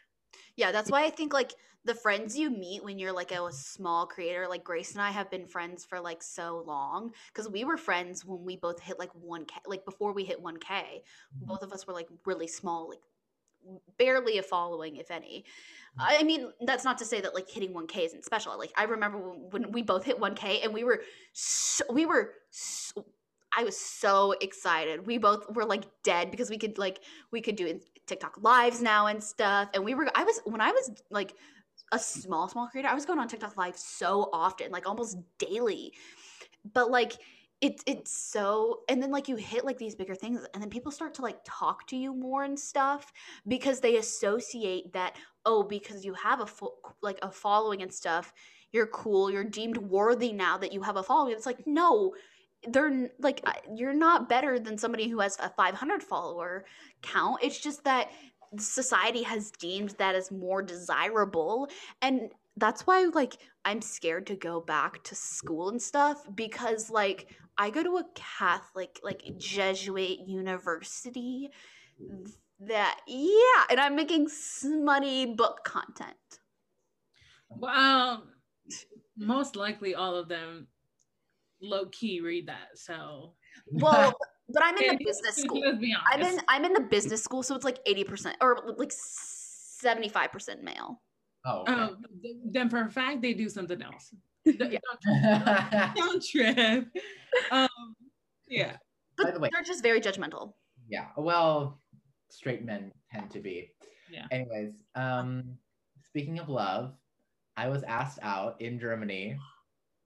Yeah, 0.60 0.74
that's 0.74 0.92
why 0.92 1.06
I 1.06 1.10
think 1.10 1.32
like 1.34 1.54
the 1.86 1.96
friends 1.96 2.38
you 2.38 2.50
meet 2.50 2.84
when 2.84 3.00
you're 3.00 3.14
like 3.14 3.32
a 3.32 3.50
small 3.54 4.06
creator, 4.06 4.46
like 4.46 4.66
Grace 4.66 4.92
and 4.92 5.02
I 5.02 5.10
have 5.10 5.32
been 5.32 5.48
friends 5.48 5.86
for 5.86 6.02
like 6.02 6.22
so 6.22 6.66
long 6.68 7.14
because 7.28 7.48
we 7.48 7.64
were 7.64 7.78
friends 7.78 8.26
when 8.26 8.44
we 8.44 8.58
both 8.58 8.82
hit 8.82 9.00
like 9.00 9.12
1K, 9.14 9.54
like 9.68 9.86
before 9.86 10.12
we 10.12 10.26
hit 10.26 10.42
1K. 10.44 11.02
Mhm. 11.42 11.48
Both 11.48 11.64
of 11.64 11.72
us 11.72 11.88
were 11.88 11.94
like 11.94 12.10
really 12.26 12.48
small, 12.48 12.90
like 12.90 13.00
barely 13.98 14.38
a 14.38 14.44
following, 14.44 14.98
if 14.98 15.12
any. 15.12 15.46
I 15.98 16.24
mean, 16.24 16.52
that's 16.62 16.84
not 16.84 16.98
to 17.00 17.06
say 17.06 17.22
that 17.22 17.34
like 17.34 17.50
hitting 17.50 17.74
1K 17.74 18.04
isn't 18.06 18.26
special. 18.26 18.58
Like 18.58 18.74
I 18.76 18.84
remember 18.84 19.18
when, 19.18 19.50
when 19.52 19.72
we 19.72 19.82
both 19.82 20.04
hit 20.04 20.20
1K 20.20 20.60
and 20.64 20.74
we 20.74 20.84
were, 20.84 21.02
so, 21.32 21.86
we 21.90 22.06
were, 22.06 22.34
so, 22.52 23.06
I 23.58 23.64
was 23.64 23.78
so 23.78 24.34
excited. 24.42 25.08
We 25.08 25.18
both 25.18 25.50
were 25.56 25.66
like 25.66 25.86
dead 26.04 26.32
because 26.32 26.50
we 26.50 26.58
could 26.58 26.78
like 26.78 27.00
we 27.32 27.42
could 27.42 27.56
do 27.56 27.80
TikTok 28.10 28.38
lives 28.42 28.82
now 28.82 29.08
and 29.08 29.24
stuff. 29.24 29.70
And 29.74 29.84
we 29.86 29.96
were 29.96 30.10
I 30.16 30.24
was 30.24 30.42
when 30.46 30.62
I 30.62 30.72
was 30.72 30.92
like 31.10 31.34
a 31.92 32.00
small 32.00 32.48
small 32.48 32.68
creator, 32.68 32.90
I 32.90 32.94
was 32.94 33.06
going 33.06 33.20
on 33.20 33.28
TikTok 33.28 33.58
live 33.58 33.78
so 33.78 34.30
often, 34.34 34.72
like 34.72 34.88
almost 34.88 35.18
daily. 35.38 35.94
But 36.74 36.92
like 36.92 37.14
it 37.62 37.82
it's 37.86 38.12
so 38.12 38.82
and 38.88 39.02
then 39.02 39.12
like 39.12 39.28
you 39.28 39.36
hit 39.36 39.66
like 39.66 39.78
these 39.78 39.96
bigger 39.96 40.16
things 40.16 40.46
and 40.54 40.64
then 40.64 40.70
people 40.70 40.92
start 40.92 41.14
to 41.14 41.22
like 41.22 41.40
talk 41.44 41.86
to 41.88 41.98
you 41.98 42.14
more 42.14 42.44
and 42.44 42.58
stuff 42.58 43.12
because 43.48 43.80
they 43.80 43.98
associate 43.98 44.94
that 44.94 45.18
oh 45.46 45.64
because 45.64 46.06
you 46.06 46.14
have 46.14 46.40
a 46.40 46.46
full 46.46 46.78
like 47.02 47.20
a 47.22 47.30
following 47.30 47.82
and 47.82 47.94
stuff 47.94 48.32
you're 48.72 48.88
cool 48.88 49.30
you're 49.30 49.44
deemed 49.44 49.78
worthy 49.78 50.32
now 50.32 50.58
that 50.58 50.72
you 50.72 50.82
have 50.82 50.96
a 50.96 51.04
following 51.04 51.34
it's 51.34 51.46
like 51.46 51.66
no 51.66 52.14
they're 52.68 53.10
like 53.20 53.46
you're 53.74 53.94
not 53.94 54.30
better 54.30 54.60
than 54.60 54.78
somebody 54.78 55.08
who 55.08 55.20
has 55.20 55.38
a 55.40 55.50
500 55.50 56.04
follower 56.04 56.66
count. 57.02 57.40
It's 57.42 57.60
just 57.60 57.84
that 57.86 58.12
society 58.58 59.24
has 59.24 59.52
deemed 59.52 59.92
that 60.00 60.16
as 60.16 60.32
more 60.32 60.64
desirable 60.64 61.70
and 62.02 62.32
that's 62.58 62.88
why 62.88 63.04
like 63.14 63.38
i'm 63.64 63.80
scared 63.80 64.26
to 64.26 64.36
go 64.36 64.60
back 64.60 65.04
to 65.04 65.14
school 65.14 65.70
and 65.70 65.80
stuff 65.80 66.26
because 66.34 66.90
like 66.90 67.30
i 67.60 67.70
go 67.70 67.84
to 67.84 67.98
a 67.98 68.06
catholic 68.16 69.00
like 69.04 69.22
jesuit 69.38 70.18
university 70.26 71.48
that 72.60 73.00
yeah 73.08 73.66
and 73.70 73.80
i'm 73.80 73.96
making 73.96 74.28
smutty 74.28 75.26
book 75.28 75.64
content. 75.64 76.16
Well, 77.50 78.26
most 79.18 79.56
likely 79.56 79.96
all 79.96 80.16
of 80.16 80.28
them 80.28 80.68
low 81.62 81.86
key 81.88 82.22
read 82.22 82.48
that. 82.48 82.70
So 82.76 83.34
Well, 83.72 84.14
but 84.50 84.64
I'm 84.64 84.78
in 84.78 84.98
the 84.98 85.04
business 85.04 85.36
school. 85.36 85.64
I'm 86.12 86.22
in 86.22 86.40
I'm 86.48 86.66
in 86.66 86.74
the 86.74 86.82
business 86.82 87.24
school, 87.24 87.44
so 87.44 87.56
it's 87.56 87.66
like 87.66 87.84
80% 87.86 88.34
or 88.42 88.76
like 88.78 88.92
75% 88.92 90.62
male. 90.64 91.02
Oh, 91.46 91.62
okay. 91.62 91.72
Um, 91.74 92.04
then 92.52 92.70
for 92.70 92.82
a 92.84 92.90
fact 92.90 93.22
they 93.22 93.34
do 93.34 93.50
something 93.50 93.82
else. 93.82 94.14
Yeah. 94.46 94.80
Don't, 95.06 95.96
don't 95.96 96.24
trip. 96.26 96.88
Um, 97.52 97.68
yeah. 98.48 98.78
But 99.18 99.26
By 99.26 99.32
the 99.32 99.40
way- 99.40 99.50
they're 99.54 99.64
just 99.64 99.84
very 99.84 100.02
judgmental. 100.02 100.54
yeah. 100.88 101.08
Well, 101.18 101.80
straight 102.30 102.66
men 102.66 102.92
tend 103.12 103.30
to 103.32 103.40
be. 103.42 103.72
Yeah. 104.12 104.26
Anyways, 104.32 104.74
um, 104.96 105.58
speaking 106.08 106.40
of 106.40 106.50
love, 106.50 106.94
I 107.58 107.68
was 107.68 107.84
asked 107.84 108.20
out 108.24 108.60
in 108.62 108.80
Germany. 108.80 109.38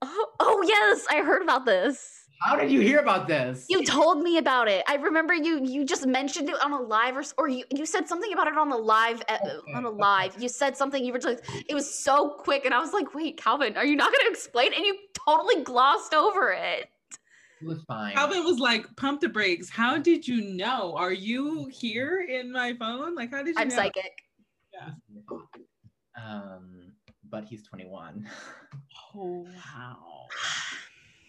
Oh, 0.02 0.26
oh 0.40 0.64
yes, 0.66 1.06
I 1.10 1.22
heard 1.22 1.42
about 1.42 1.64
this. 1.64 2.24
How 2.42 2.56
did 2.56 2.70
you 2.70 2.80
hear 2.80 2.98
about 2.98 3.26
this? 3.26 3.64
You 3.70 3.84
told 3.84 4.20
me 4.22 4.38
about 4.38 4.68
it. 4.68 4.84
I 4.86 4.96
remember 4.96 5.32
you 5.32 5.64
you 5.64 5.84
just 5.84 6.06
mentioned 6.06 6.50
it 6.50 6.62
on 6.62 6.72
a 6.72 6.80
live 6.80 7.16
or 7.16 7.24
or 7.38 7.48
you, 7.48 7.64
you 7.70 7.86
said 7.86 8.06
something 8.06 8.32
about 8.32 8.48
it 8.48 8.56
on 8.56 8.68
the 8.68 8.76
live 8.76 9.22
uh, 9.28 9.38
on 9.74 9.84
a 9.84 9.90
live. 9.90 10.36
You 10.38 10.48
said 10.48 10.76
something 10.76 11.02
you 11.04 11.12
were 11.12 11.18
just 11.18 11.42
it 11.68 11.74
was 11.74 11.92
so 11.98 12.30
quick 12.30 12.66
and 12.66 12.74
I 12.74 12.80
was 12.80 12.92
like, 12.92 13.14
"Wait, 13.14 13.38
Calvin, 13.38 13.76
are 13.76 13.86
you 13.86 13.96
not 13.96 14.12
going 14.12 14.26
to 14.26 14.30
explain?" 14.30 14.74
And 14.74 14.84
you 14.84 14.96
totally 15.26 15.62
glossed 15.62 16.12
over 16.12 16.52
it. 16.52 16.90
It 17.62 17.66
was 17.66 17.82
fine. 17.84 18.14
Calvin 18.14 18.44
was 18.44 18.58
like, 18.58 18.84
pump 18.96 19.20
the 19.20 19.28
brakes. 19.28 19.70
How 19.70 19.96
did 19.96 20.28
you 20.28 20.42
know? 20.42 20.94
Are 20.96 21.12
you 21.12 21.66
here 21.72 22.26
in 22.28 22.52
my 22.52 22.74
phone? 22.74 23.14
Like, 23.14 23.30
how 23.30 23.42
did 23.42 23.54
you 23.54 23.62
I'm 23.62 23.68
know? 23.68 23.76
psychic. 23.76 24.12
Yeah. 24.72 24.90
Um, 26.22 26.92
but 27.30 27.44
he's 27.44 27.62
21. 27.62 28.28
Oh, 29.14 29.46
wow. 29.56 30.26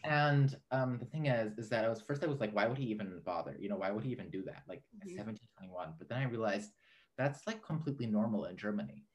And 0.03 0.55
um, 0.71 0.99
the 0.99 1.05
thing 1.05 1.25
is, 1.27 1.57
is 1.57 1.69
that 1.69 1.83
I 1.83 1.89
was 1.89 2.01
first 2.01 2.23
I 2.23 2.27
was 2.27 2.39
like, 2.39 2.53
why 2.53 2.67
would 2.67 2.77
he 2.77 2.85
even 2.85 3.21
bother? 3.25 3.55
You 3.59 3.69
know, 3.69 3.77
why 3.77 3.91
would 3.91 4.03
he 4.03 4.11
even 4.11 4.29
do 4.29 4.43
that? 4.43 4.63
Like 4.67 4.83
Mhm. 5.03 5.15
17, 5.15 5.47
21. 5.57 5.93
But 5.97 6.09
then 6.09 6.19
I 6.19 6.25
realized 6.25 6.71
that's 7.17 7.47
like 7.47 7.63
completely 7.63 8.05
normal 8.05 8.45
in 8.45 8.55
Germany. 8.57 9.05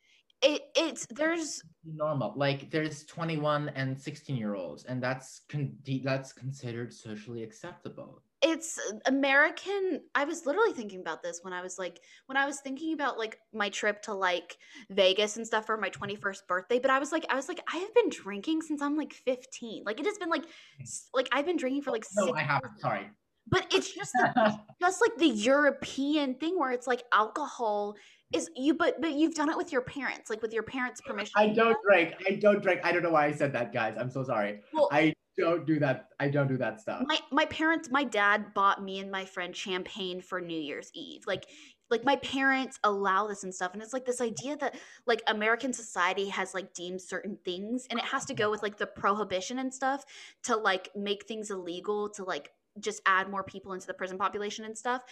It 0.43 0.63
it's 0.75 1.07
there's 1.11 1.63
Normal. 1.85 2.35
Like 2.37 2.71
there's 2.71 3.05
21 3.07 3.71
and 3.71 3.99
16 3.99 4.37
year 4.37 4.55
olds, 4.55 4.85
and 4.85 5.03
that's 5.03 5.41
con- 5.49 5.79
that's 6.05 6.33
considered 6.33 6.93
socially 6.93 7.43
acceptable. 7.43 8.23
It's 8.43 8.79
uh, 8.79 8.99
American. 9.07 10.01
I 10.15 10.25
was 10.25 10.47
literally 10.47 10.73
thinking 10.73 11.01
about 11.01 11.23
this 11.23 11.41
when 11.43 11.53
I 11.53 11.63
was 11.63 11.79
like, 11.79 12.01
when 12.27 12.37
I 12.37 12.47
was 12.47 12.61
thinking 12.61 12.95
about 12.95 13.19
like 13.19 13.39
my 13.53 13.69
trip 13.69 14.03
to 14.03 14.15
like 14.15 14.57
Vegas 14.91 15.37
and 15.37 15.47
stuff 15.47 15.67
for 15.67 15.77
my 15.77 15.91
mm-hmm. 15.91 16.05
21st 16.05 16.47
birthday. 16.49 16.79
But 16.79 16.91
I 16.91 16.99
was 16.99 17.13
like, 17.13 17.27
I 17.31 17.37
was 17.37 17.49
like, 17.49 17.61
I 17.73 17.79
have 17.79 17.95
been 17.95 18.09
drinking 18.09 18.63
since 18.63 18.83
I'm 18.83 18.97
like 18.97 19.13
15. 19.13 19.85
Like 19.85 20.01
it 20.01 20.07
has 20.07 20.19
been 20.19 20.31
like, 20.31 20.45
mm. 20.45 21.01
like 21.15 21.29
I've 21.33 21.47
been 21.47 21.57
drinking 21.57 21.83
for 21.83 21.91
oh, 21.91 21.95
like 21.95 22.05
No, 22.17 22.27
six 22.27 22.39
I 22.39 22.43
haven't. 22.43 22.73
years. 22.73 22.81
Sorry. 22.81 23.11
But 23.49 23.67
it's 23.75 23.93
just 23.93 24.13
the, 24.13 24.59
just 24.81 25.01
like 25.01 25.17
the 25.17 25.29
European 25.29 26.35
thing 26.35 26.59
where 26.59 26.73
it's 26.73 26.87
like 26.87 27.03
alcohol 27.13 27.97
is 28.33 28.49
you, 28.57 28.75
but 28.75 29.01
but 29.01 29.13
you've 29.13 29.35
done 29.35 29.51
it 29.51 29.57
with 29.57 29.73
your 29.73 29.81
parents, 29.81 30.31
like 30.31 30.41
with 30.41 30.53
your 30.53 30.63
parents' 30.63 31.01
permission. 31.01 31.33
I 31.37 31.49
don't 31.49 31.77
drink. 31.83 32.15
I 32.29 32.35
don't 32.35 32.63
drink. 32.63 32.81
I 32.85 32.93
don't 32.93 33.03
know 33.03 33.11
why 33.11 33.27
I 33.27 33.33
said 33.33 33.53
that, 33.55 33.73
guys. 33.73 33.97
I'm 33.99 34.11
so 34.11 34.23
sorry. 34.23 34.61
Well, 34.73 34.89
I 34.93 35.15
don't 35.41 35.67
do 35.67 35.79
that. 35.81 36.09
I 36.19 36.29
don't 36.29 36.49
do 36.49 36.57
that 36.59 36.81
stuff. 36.81 37.03
my 37.07 37.19
my 37.33 37.47
parents 37.47 37.91
my 37.91 38.05
dad 38.05 38.55
bought 38.55 38.83
me 38.83 38.99
and 39.01 39.11
my 39.11 39.25
friend 39.25 39.55
champagne 39.57 40.21
for 40.21 40.41
new 40.41 40.59
year's 40.59 40.91
eve 40.95 41.23
like 41.27 41.47
like 41.91 42.05
my 42.05 42.17
parents 42.17 42.79
allow 42.85 43.27
this 43.27 43.43
and 43.43 43.55
stuff 43.55 43.73
and 43.73 43.83
it's 43.83 43.93
like 43.93 44.05
this 44.05 44.21
idea 44.21 44.57
that 44.57 44.77
like 45.07 45.23
american 45.27 45.73
society 45.73 46.29
has 46.29 46.55
like 46.55 46.73
deemed 46.73 47.01
certain 47.03 47.37
things 47.45 47.87
and 47.91 47.99
it 47.99 48.05
has 48.05 48.25
to 48.25 48.35
go 48.35 48.51
with 48.51 48.63
like 48.63 48.79
the 48.79 48.87
prohibition 48.87 49.59
and 49.59 49.75
stuff 49.75 50.05
to 50.43 50.57
like 50.57 50.89
make 50.95 51.27
things 51.27 51.51
illegal 51.51 52.09
to 52.09 52.25
like 52.25 52.53
just 52.79 53.03
add 53.07 53.29
more 53.29 53.43
people 53.43 53.73
into 53.73 53.87
the 53.87 53.95
prison 53.95 54.17
population 54.17 54.65
and 54.65 54.79
stuff 54.79 55.03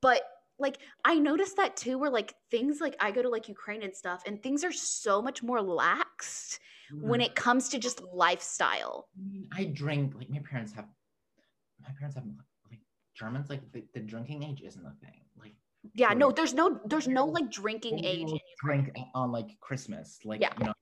but 0.00 0.22
like 0.58 0.78
i 1.04 1.14
noticed 1.18 1.56
that 1.56 1.76
too 1.76 1.98
where 1.98 2.10
like 2.10 2.34
things 2.50 2.80
like 2.80 2.94
i 3.00 3.10
go 3.10 3.22
to 3.22 3.28
like 3.28 3.48
ukraine 3.48 3.82
and 3.82 3.96
stuff 3.96 4.22
and 4.26 4.42
things 4.42 4.62
are 4.64 4.72
so 4.72 5.20
much 5.20 5.42
more 5.42 5.58
laxed 5.58 6.58
when 7.00 7.20
Mm. 7.20 7.24
it 7.26 7.34
comes 7.34 7.68
to 7.70 7.78
just 7.78 8.02
lifestyle 8.12 9.08
I 9.18 9.22
mean, 9.30 9.48
I 9.52 9.64
drink. 9.64 10.14
Like 10.14 10.30
my 10.30 10.40
parents 10.40 10.72
have. 10.72 10.86
My 11.80 11.88
parents 11.98 12.14
have 12.16 12.24
like 12.70 12.80
Germans. 13.14 13.48
Like 13.50 13.70
the, 13.72 13.84
the 13.94 14.00
drinking 14.00 14.42
age 14.42 14.62
isn't 14.62 14.84
a 14.84 14.94
thing. 15.04 15.20
Like 15.36 15.54
Yeah, 15.94 16.12
no, 16.14 16.30
there's 16.30 16.54
no 16.54 16.80
there's 16.86 17.08
no 17.08 17.24
like 17.26 17.50
drinking 17.50 18.04
age. 18.04 18.30
drink 18.62 18.90
on 19.14 19.32
like 19.32 19.58
Christmas. 19.60 20.18
Like 20.24 20.40
Yeah. 20.40 20.52
you 20.58 20.64
know, 20.66 20.74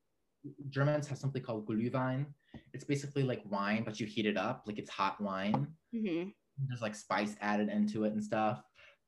Germans 0.71 1.07
have 1.09 1.19
something 1.19 1.43
called 1.43 1.67
Glühwein. 1.67 2.27
It's 2.73 2.85
basically 2.85 3.23
like 3.23 3.43
wine, 3.45 3.85
but 3.85 4.01
you 4.01 4.07
heat 4.07 4.27
it 4.27 4.37
up. 4.37 4.65
Like 4.67 4.79
it's 4.79 4.91
hot 4.91 5.21
wine. 5.21 5.67
Mhm. 5.95 6.33
There's 6.69 6.83
like 6.83 6.95
spice 6.95 7.37
added 7.41 7.69
into 7.69 8.05
it 8.05 8.13
and 8.13 8.23
stuff. 8.23 8.63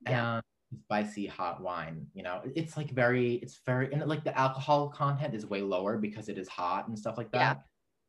Yeah. 0.06 0.36
And 0.36 0.42
spicy 0.84 1.26
hot 1.26 1.62
wine. 1.62 2.06
You 2.14 2.22
know, 2.22 2.40
it's 2.54 2.76
like 2.76 2.90
very. 2.90 3.34
It's 3.34 3.60
very 3.66 3.92
and 3.92 4.04
like 4.06 4.24
the 4.24 4.36
alcohol 4.38 4.88
content 4.88 5.34
is 5.34 5.46
way 5.46 5.62
lower 5.62 5.98
because 5.98 6.28
it 6.28 6.38
is 6.38 6.48
hot 6.48 6.88
and 6.88 6.98
stuff 6.98 7.18
like 7.18 7.28
Yeah. 7.32 7.54
that. 7.54 7.64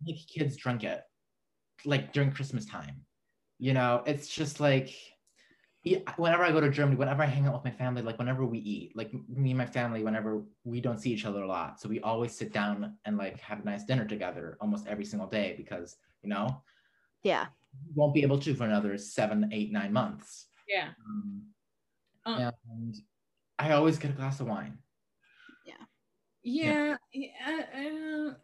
Like 0.05 0.17
kids 0.27 0.55
drink 0.57 0.83
it, 0.83 1.01
like 1.85 2.13
during 2.13 2.31
Christmas 2.31 2.65
time. 2.65 3.05
You 3.59 3.73
know, 3.73 4.03
it's 4.05 4.27
just 4.27 4.59
like 4.59 4.93
yeah, 5.83 5.99
whenever 6.15 6.43
I 6.43 6.51
go 6.51 6.61
to 6.61 6.69
Germany, 6.69 6.95
whenever 6.95 7.23
I 7.23 7.25
hang 7.25 7.45
out 7.45 7.53
with 7.53 7.65
my 7.65 7.71
family, 7.71 8.01
like 8.01 8.17
whenever 8.17 8.45
we 8.45 8.59
eat, 8.59 8.95
like 8.95 9.11
me 9.27 9.51
and 9.51 9.57
my 9.57 9.65
family, 9.65 10.01
whenever 10.01 10.41
we 10.63 10.79
don't 10.79 10.97
see 10.97 11.11
each 11.11 11.25
other 11.25 11.43
a 11.43 11.47
lot, 11.47 11.79
so 11.81 11.89
we 11.89 11.99
always 11.99 12.33
sit 12.33 12.53
down 12.53 12.95
and 13.03 13.17
like 13.17 13.39
have 13.41 13.59
a 13.59 13.65
nice 13.65 13.83
dinner 13.83 14.05
together 14.05 14.57
almost 14.61 14.87
every 14.87 15.03
single 15.03 15.27
day 15.27 15.55
because 15.57 15.97
you 16.21 16.29
know 16.29 16.61
Yeah. 17.21 17.47
won't 17.95 18.13
be 18.13 18.21
able 18.21 18.39
to 18.39 18.55
for 18.55 18.63
another 18.63 18.97
seven, 18.97 19.49
eight, 19.51 19.71
nine 19.73 19.91
months. 19.91 20.47
Yeah. 20.69 20.89
Um, 21.05 21.43
Uh. 22.25 22.51
and 22.69 22.95
I 23.59 23.71
always 23.71 23.97
get 23.97 24.11
a 24.11 24.13
glass 24.13 24.39
of 24.39 24.47
wine. 24.47 24.77
Yeah, 26.45 26.95
yeah. 27.13 27.31
I, 27.45 27.65
I, 27.73 27.83
don't- 27.83 28.37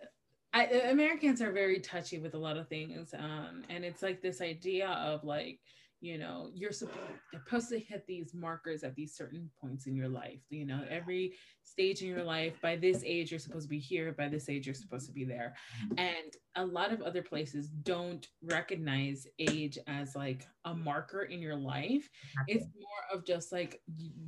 I, 0.54 0.66
Americans 0.90 1.42
are 1.42 1.52
very 1.52 1.80
touchy 1.80 2.18
with 2.18 2.34
a 2.34 2.38
lot 2.38 2.58
of 2.58 2.68
things, 2.70 3.14
um, 3.14 3.64
and 3.70 3.84
it's 3.84 4.02
like 4.02 4.22
this 4.22 4.42
idea 4.42 4.88
of 4.88 5.24
like, 5.24 5.60
you 6.02 6.18
know, 6.18 6.50
you're 6.54 6.72
supposed, 6.72 7.70
to 7.70 7.80
hit 7.80 8.06
these 8.08 8.34
markers 8.34 8.84
at 8.84 8.96
these 8.96 9.16
certain 9.16 9.50
points 9.62 9.86
in 9.86 9.96
your 9.96 10.08
life. 10.08 10.40
You 10.50 10.66
know, 10.66 10.84
every 10.90 11.34
stage 11.64 12.02
in 12.02 12.08
your 12.08 12.24
life. 12.24 12.54
By 12.62 12.78
this 12.78 13.04
age, 13.06 13.32
you're 13.32 13.40
supposed 13.40 13.66
to 13.66 13.70
be 13.70 13.80
here. 13.80 14.14
By 14.14 14.30
this 14.30 14.50
age, 14.50 14.66
you're 14.66 14.76
supposed 14.76 15.08
to 15.08 15.14
be 15.14 15.26
there. 15.26 15.56
Mm-hmm. 15.84 16.00
And 16.00 16.34
a 16.56 16.66
lot 16.66 16.94
of 16.94 17.02
other 17.02 17.22
places 17.22 17.70
don't 17.84 18.26
recognize 18.44 19.28
age 19.40 19.78
as 19.88 20.16
like 20.16 20.48
a 20.66 20.74
marker 20.74 21.24
in 21.24 21.42
your 21.42 21.56
life. 21.56 22.10
It's 22.48 22.66
more 22.66 23.18
of 23.18 23.26
just 23.26 23.52
like 23.52 23.82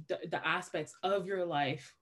the, 0.08 0.20
the 0.30 0.46
aspects 0.46 0.94
of 1.04 1.26
your 1.26 1.46
life 1.46 1.94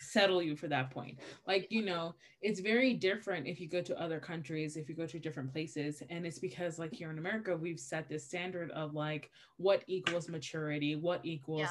settle 0.00 0.42
you 0.42 0.56
for 0.56 0.68
that 0.68 0.90
point. 0.90 1.18
Like, 1.46 1.66
you 1.70 1.84
know, 1.84 2.14
it's 2.42 2.60
very 2.60 2.94
different 2.94 3.46
if 3.46 3.60
you 3.60 3.68
go 3.68 3.82
to 3.82 4.00
other 4.00 4.20
countries, 4.20 4.76
if 4.76 4.88
you 4.88 4.94
go 4.94 5.06
to 5.06 5.18
different 5.18 5.52
places. 5.52 6.02
And 6.10 6.26
it's 6.26 6.38
because, 6.38 6.78
like, 6.78 6.92
here 6.92 7.10
in 7.10 7.18
America, 7.18 7.56
we've 7.56 7.80
set 7.80 8.08
this 8.08 8.24
standard 8.24 8.70
of 8.72 8.94
like 8.94 9.30
what 9.56 9.82
equals 9.86 10.28
maturity, 10.28 10.96
what 10.96 11.20
equals 11.24 11.68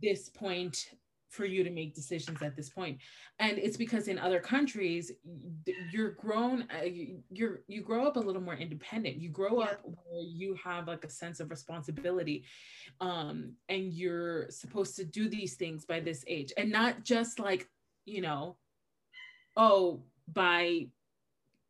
this 0.00 0.28
point 0.28 0.90
for 1.28 1.44
you 1.44 1.62
to 1.62 1.70
make 1.70 1.94
decisions 1.94 2.42
at 2.42 2.56
this 2.56 2.70
point. 2.70 2.98
And 3.38 3.58
it's 3.58 3.76
because 3.76 4.08
in 4.08 4.18
other 4.18 4.40
countries 4.40 5.12
you're 5.92 6.12
grown 6.12 6.66
uh, 6.74 6.84
you- 6.84 7.22
you're 7.30 7.60
you 7.66 7.82
grow 7.82 8.06
up 8.06 8.16
a 8.16 8.20
little 8.20 8.42
more 8.42 8.54
independent. 8.54 9.16
You 9.16 9.28
grow 9.28 9.60
Yeah. 9.60 9.66
up 9.66 9.80
where 9.84 10.22
you 10.22 10.54
have 10.64 10.88
like 10.88 11.04
a 11.04 11.10
sense 11.10 11.40
of 11.40 11.50
responsibility 11.50 12.44
um 13.00 13.52
and 13.68 13.92
you're 13.92 14.50
supposed 14.50 14.96
to 14.96 15.04
do 15.04 15.28
these 15.28 15.54
things 15.56 15.84
by 15.84 16.00
this 16.00 16.24
age. 16.26 16.52
And 16.56 16.70
not 16.70 17.04
just 17.04 17.38
like 17.38 17.68
you 18.06 18.22
know 18.22 18.56
oh 19.56 20.02
by 20.32 20.88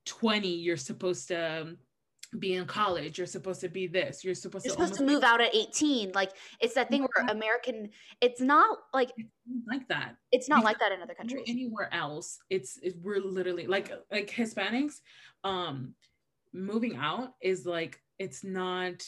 20 0.07 0.49
you're 0.49 0.77
supposed 0.77 1.29
to 1.29 1.63
um, 1.63 1.79
be 2.39 2.55
in 2.55 2.67
college 2.67 3.17
you're 3.17 3.27
supposed 3.27 3.61
to 3.61 3.69
be 3.69 3.87
this 3.87 4.23
you're 4.23 4.35
supposed 4.35 4.67
You're 4.67 4.75
to 4.77 4.83
supposed 4.83 4.99
to 5.01 5.07
move 5.07 5.25
out 5.25 5.41
at 5.41 5.55
18. 5.55 6.13
Like 6.13 6.33
it's 6.61 6.75
that 6.75 6.91
thing 6.91 7.03
where 7.03 7.27
American 7.29 7.89
it's 8.21 8.41
not 8.41 8.79
like 8.93 9.15
be 9.17 9.29
like 9.67 9.89
that 9.89 10.17
it's 10.31 10.49
not 10.49 10.57
Because 10.57 10.65
like 10.73 10.79
that 10.81 10.93
in 10.93 11.01
other 11.01 11.15
countries. 11.15 11.45
anywhere 11.47 11.89
else 11.93 12.39
it's 12.51 12.77
it, 12.83 12.97
we're 13.03 13.21
literally 13.21 13.67
like 13.67 13.91
like 14.11 14.29
hispanics 14.29 15.01
um 15.43 15.95
moving 16.53 16.97
out 16.97 17.35
is 17.41 17.65
like 17.65 18.01
it's 18.19 18.45
not 18.45 19.03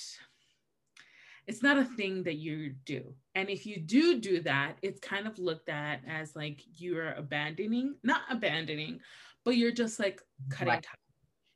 it's 1.47 1.63
not 1.63 1.77
a 1.79 1.85
thing 1.85 2.23
that 2.23 2.37
you 2.37 2.75
do 2.85 3.15
and 3.35 3.51
if 3.51 3.67
you 3.67 3.81
do 3.81 4.21
do 4.21 4.41
that 4.41 4.77
it's 4.83 5.01
kind 5.01 5.27
of 5.27 5.39
looked 5.39 5.69
at 5.69 6.01
as 6.07 6.35
like 6.37 6.63
you're 6.79 7.13
abandoning 7.13 7.97
not 8.03 8.23
abandoning 8.31 9.01
but 9.45 9.57
you're 9.57 9.73
just 9.73 9.99
like 9.99 10.21
cutting 10.49 10.75
Right. 10.75 10.83
ties. 10.83 10.95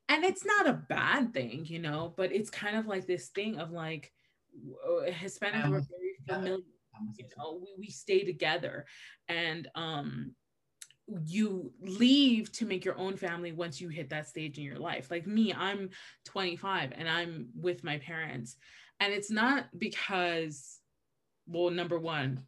And 0.08 0.24
it's 0.24 0.44
not 0.44 0.68
a 0.68 0.82
bad 0.88 1.32
thing 1.32 1.64
you 1.66 1.78
know 1.78 2.12
but 2.16 2.32
it's 2.32 2.50
kind 2.50 2.76
of 2.76 2.86
like 2.86 3.06
this 3.06 3.28
thing 3.28 3.58
of 3.58 3.70
like 3.70 4.12
hispanics 5.06 5.68
were 5.68 5.78
Um, 5.78 5.86
very 5.90 6.14
familiar 6.28 6.58
you 7.18 7.24
know 7.36 7.60
we, 7.60 7.74
we 7.78 7.90
stay 7.90 8.24
together 8.24 8.86
and 9.28 9.68
um 9.74 10.34
you 11.26 11.72
leave 11.80 12.50
to 12.52 12.64
make 12.64 12.84
your 12.84 12.98
own 12.98 13.16
family 13.16 13.52
once 13.52 13.80
you 13.80 13.88
hit 13.88 14.10
that 14.10 14.26
stage 14.26 14.58
in 14.58 14.64
your 14.64 14.78
life. 14.78 15.10
Like 15.10 15.26
me, 15.26 15.52
I'm 15.52 15.90
25 16.24 16.92
and 16.96 17.08
I'm 17.08 17.48
with 17.54 17.84
my 17.84 17.98
parents. 17.98 18.56
And 19.00 19.12
it's 19.12 19.30
not 19.30 19.66
because, 19.76 20.78
well, 21.46 21.70
number 21.70 21.98
one, 21.98 22.44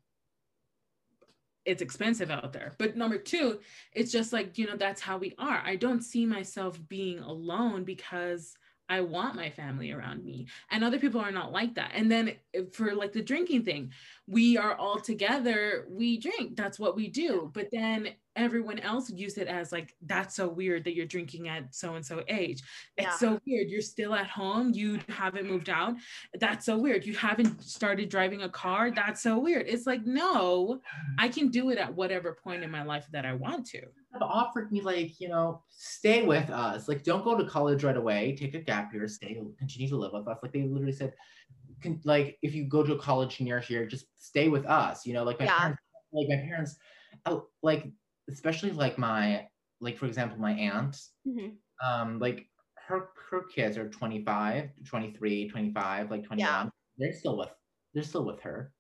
it's 1.66 1.82
expensive 1.82 2.30
out 2.30 2.52
there. 2.52 2.72
But 2.78 2.96
number 2.96 3.18
two, 3.18 3.58
it's 3.92 4.12
just 4.12 4.32
like, 4.32 4.56
you 4.56 4.66
know, 4.66 4.76
that's 4.76 5.00
how 5.00 5.18
we 5.18 5.34
are. 5.38 5.62
I 5.64 5.76
don't 5.76 6.02
see 6.02 6.24
myself 6.24 6.78
being 6.88 7.18
alone 7.18 7.84
because 7.84 8.54
I 8.88 9.00
want 9.00 9.34
my 9.34 9.50
family 9.50 9.90
around 9.90 10.24
me. 10.24 10.46
And 10.70 10.84
other 10.84 10.98
people 10.98 11.20
are 11.20 11.32
not 11.32 11.52
like 11.52 11.74
that. 11.74 11.90
And 11.94 12.10
then 12.10 12.36
for 12.72 12.94
like 12.94 13.12
the 13.12 13.22
drinking 13.22 13.64
thing, 13.64 13.90
we 14.28 14.56
are 14.56 14.76
all 14.76 15.00
together, 15.00 15.86
we 15.90 16.18
drink. 16.18 16.56
That's 16.56 16.78
what 16.78 16.94
we 16.94 17.08
do. 17.08 17.50
But 17.52 17.68
then 17.72 18.10
everyone 18.36 18.78
else 18.80 19.10
use 19.10 19.38
it 19.38 19.48
as 19.48 19.72
like 19.72 19.94
that's 20.02 20.36
so 20.36 20.46
weird 20.48 20.84
that 20.84 20.94
you're 20.94 21.06
drinking 21.06 21.48
at 21.48 21.74
so 21.74 21.94
and 21.94 22.04
so 22.04 22.22
age. 22.28 22.62
It's 22.96 23.06
Yeah. 23.06 23.16
so 23.16 23.40
weird 23.46 23.68
you're 23.70 23.80
still 23.80 24.14
at 24.14 24.26
home 24.28 24.72
you 24.74 25.00
haven't 25.08 25.46
moved 25.48 25.68
out. 25.70 25.94
That's 26.38 26.66
so 26.66 26.78
weird 26.78 27.04
you 27.06 27.14
haven't 27.14 27.62
started 27.62 28.08
driving 28.08 28.42
a 28.42 28.48
car 28.48 28.90
that's 28.90 29.22
so 29.22 29.38
weird. 29.38 29.66
It's 29.66 29.86
like 29.86 30.04
no 30.06 30.80
i 31.18 31.28
can 31.28 31.48
do 31.48 31.70
it 31.70 31.78
at 31.78 31.92
whatever 31.94 32.34
point 32.34 32.62
in 32.62 32.70
my 32.70 32.82
life 32.84 33.06
that 33.12 33.24
i 33.26 33.32
want 33.32 33.66
to. 33.68 33.80
Have 34.12 34.22
offered 34.22 34.70
me 34.70 34.80
like 34.80 35.18
you 35.20 35.28
know 35.28 35.62
stay 35.68 36.22
with 36.22 36.48
us 36.50 36.88
like 36.88 37.02
don't 37.02 37.24
go 37.24 37.36
to 37.36 37.44
college 37.44 37.84
right 37.84 37.96
away 37.96 38.34
take 38.38 38.54
a 38.54 38.60
gap 38.60 38.92
year 38.94 39.08
stay 39.08 39.40
continue 39.58 39.88
to 39.88 39.96
live 39.96 40.12
with 40.12 40.28
us. 40.28 40.38
Like 40.42 40.52
they 40.52 40.62
literally 40.62 40.92
said 40.92 41.12
can, 41.82 42.00
like 42.04 42.38
if 42.42 42.54
you 42.54 42.64
go 42.64 42.82
to 42.82 42.94
a 42.94 42.98
college 42.98 43.40
near 43.40 43.60
here 43.60 43.84
just 43.86 44.06
stay 44.18 44.48
with 44.48 44.64
us 44.66 45.04
you 45.06 45.12
know 45.14 45.24
like 45.24 45.38
my 45.38 45.46
Yeah. 45.46 45.58
parents 45.58 45.82
like 46.12 46.28
my 46.28 46.36
parents 46.36 46.76
uh, 47.26 47.38
like 47.62 47.86
especially 48.30 48.70
like 48.70 48.98
my 48.98 49.46
like 49.80 49.96
for 49.98 50.06
example 50.06 50.38
my 50.38 50.52
aunt 50.52 50.96
Mhm. 51.26 51.56
um 51.82 52.18
like 52.18 52.48
her 52.88 53.10
her 53.30 53.42
kids 53.44 53.76
are 53.78 53.88
25 53.88 54.70
23 54.84 55.48
25 55.48 56.10
like 56.10 56.24
21 56.24 56.70
they're 56.98 57.12
still 57.12 57.36
with 57.38 57.50
they're 57.94 58.02
still 58.02 58.24
with 58.24 58.40
her 58.40 58.72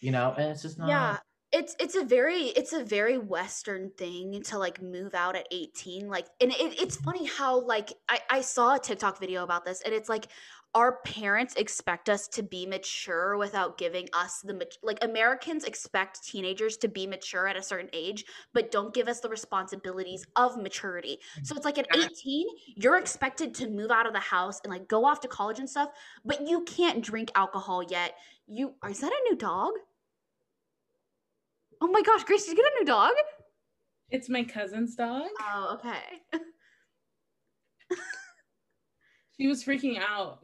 you 0.00 0.10
know 0.10 0.34
and 0.36 0.50
it's 0.50 0.62
just 0.62 0.78
not 0.78 0.88
yeah. 0.88 1.18
It's 1.54 1.76
it's 1.78 1.94
a 1.96 2.02
very 2.04 2.44
it's 2.44 2.72
a 2.72 2.82
very 2.82 3.18
western 3.18 3.90
thing 3.98 4.42
to 4.44 4.56
like 4.56 4.80
move 4.80 5.14
out 5.14 5.36
at 5.36 5.46
18 5.50 6.08
like 6.08 6.26
and 6.40 6.50
it, 6.50 6.80
it's 6.80 6.96
funny 6.96 7.26
how 7.26 7.60
like 7.60 7.92
I, 8.08 8.20
I 8.30 8.40
saw 8.40 8.76
a 8.76 8.78
tiktok 8.78 9.20
video 9.20 9.42
about 9.44 9.66
this 9.66 9.82
and 9.82 9.92
it's 9.92 10.08
like 10.08 10.28
our 10.74 11.00
parents 11.04 11.54
expect 11.56 12.08
us 12.08 12.26
to 12.28 12.42
be 12.42 12.64
mature 12.66 13.36
without 13.36 13.76
giving 13.76 14.08
us 14.12 14.40
the 14.40 14.54
mat- 14.54 14.76
like 14.82 14.98
americans 15.02 15.64
expect 15.64 16.24
teenagers 16.24 16.76
to 16.76 16.88
be 16.88 17.06
mature 17.06 17.46
at 17.46 17.56
a 17.56 17.62
certain 17.62 17.90
age 17.92 18.24
but 18.54 18.70
don't 18.70 18.94
give 18.94 19.08
us 19.08 19.20
the 19.20 19.28
responsibilities 19.28 20.26
of 20.36 20.56
maturity. 20.56 21.18
Mm-hmm. 21.36 21.44
So 21.44 21.56
it's 21.56 21.64
like 21.64 21.78
at 21.78 21.86
18 21.94 22.46
you're 22.76 22.98
expected 22.98 23.54
to 23.56 23.68
move 23.68 23.90
out 23.90 24.06
of 24.06 24.12
the 24.12 24.20
house 24.20 24.60
and 24.64 24.72
like 24.72 24.88
go 24.88 25.04
off 25.04 25.20
to 25.20 25.28
college 25.28 25.58
and 25.58 25.68
stuff 25.68 25.90
but 26.24 26.46
you 26.46 26.62
can't 26.64 27.02
drink 27.02 27.30
alcohol 27.34 27.82
yet. 27.82 28.14
You 28.46 28.74
is 28.88 29.00
that 29.00 29.12
a 29.12 29.28
new 29.28 29.36
dog? 29.36 29.72
Oh 31.80 31.88
my 31.88 32.02
gosh, 32.02 32.22
Grace, 32.24 32.44
did 32.44 32.56
you 32.56 32.62
get 32.62 32.72
a 32.72 32.78
new 32.78 32.86
dog? 32.86 33.12
it's 34.12 34.28
my 34.28 34.44
cousin's 34.44 34.94
dog. 34.94 35.26
Oh, 35.40 35.78
okay. 35.78 36.40
she 39.36 39.46
was 39.46 39.64
freaking 39.64 39.98
out 39.98 40.40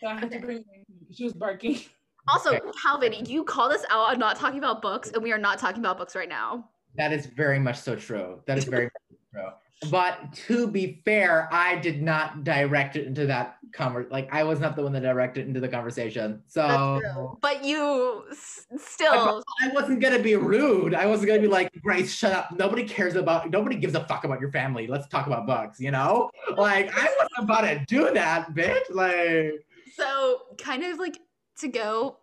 so 0.00 0.06
i 0.08 0.14
had 0.14 0.24
Okay. 0.24 0.38
to 0.40 0.46
bring 0.46 0.64
she 1.12 1.24
was 1.24 1.32
barking 1.32 1.78
Also, 2.30 2.56
Okay. 2.56 2.70
Calvin, 2.82 3.14
you 3.24 3.42
call 3.42 3.70
this 3.70 3.86
out 3.88 4.10
on 4.10 4.18
not 4.18 4.36
talking 4.36 4.58
about 4.58 4.82
books, 4.82 5.10
and 5.12 5.22
we 5.22 5.32
are 5.32 5.38
not 5.38 5.58
talking 5.58 5.80
about 5.80 5.96
books 5.96 6.14
right 6.14 6.28
now. 6.28 6.68
That 6.96 7.10
is 7.10 7.24
very 7.24 7.58
much 7.58 7.78
so 7.78 7.96
true. 7.96 8.42
That 8.46 8.58
is 8.58 8.66
very 8.66 8.84
much 9.10 9.18
true. 9.32 9.50
But 9.90 10.32
to 10.46 10.66
be 10.66 11.00
fair, 11.04 11.48
I 11.52 11.76
did 11.76 12.02
not 12.02 12.42
direct 12.42 12.96
it 12.96 13.06
into 13.06 13.26
that 13.26 13.58
conver 13.70 14.10
Like 14.10 14.28
I 14.32 14.42
was 14.42 14.58
not 14.60 14.74
the 14.74 14.82
one 14.82 14.92
that 14.92 15.02
directed 15.02 15.46
into 15.46 15.60
the 15.60 15.68
conversation. 15.68 16.42
So 16.48 17.36
But 17.40 17.64
you 17.64 18.24
s- 18.30 18.66
I, 18.72 18.76
still, 18.76 19.44
I 19.62 19.68
wasn't 19.68 20.00
gonna 20.00 20.18
be 20.18 20.34
rude. 20.34 20.94
I 20.94 21.06
wasn't 21.06 21.28
gonna 21.28 21.40
be 21.40 21.48
like, 21.48 21.70
Grace, 21.82 22.12
shut 22.12 22.32
up. 22.32 22.50
Nobody 22.52 22.84
cares 22.84 23.14
about. 23.14 23.50
Nobody 23.50 23.76
gives 23.76 23.94
a 23.94 24.04
fuck 24.06 24.24
about 24.24 24.40
your 24.40 24.50
family. 24.50 24.86
Let's 24.86 25.06
talk 25.06 25.26
about 25.26 25.46
bugs. 25.46 25.78
You 25.80 25.92
know, 25.92 26.30
like 26.56 26.90
I 26.96 27.04
wasn't 27.18 27.38
about 27.38 27.60
to 27.62 27.84
do 27.86 28.12
that, 28.14 28.54
bitch. 28.54 28.90
Like 28.90 29.64
so 29.94 30.40
kind 30.58 30.82
of 30.84 30.98
like 30.98 31.18
to 31.60 31.68
go 31.68 32.18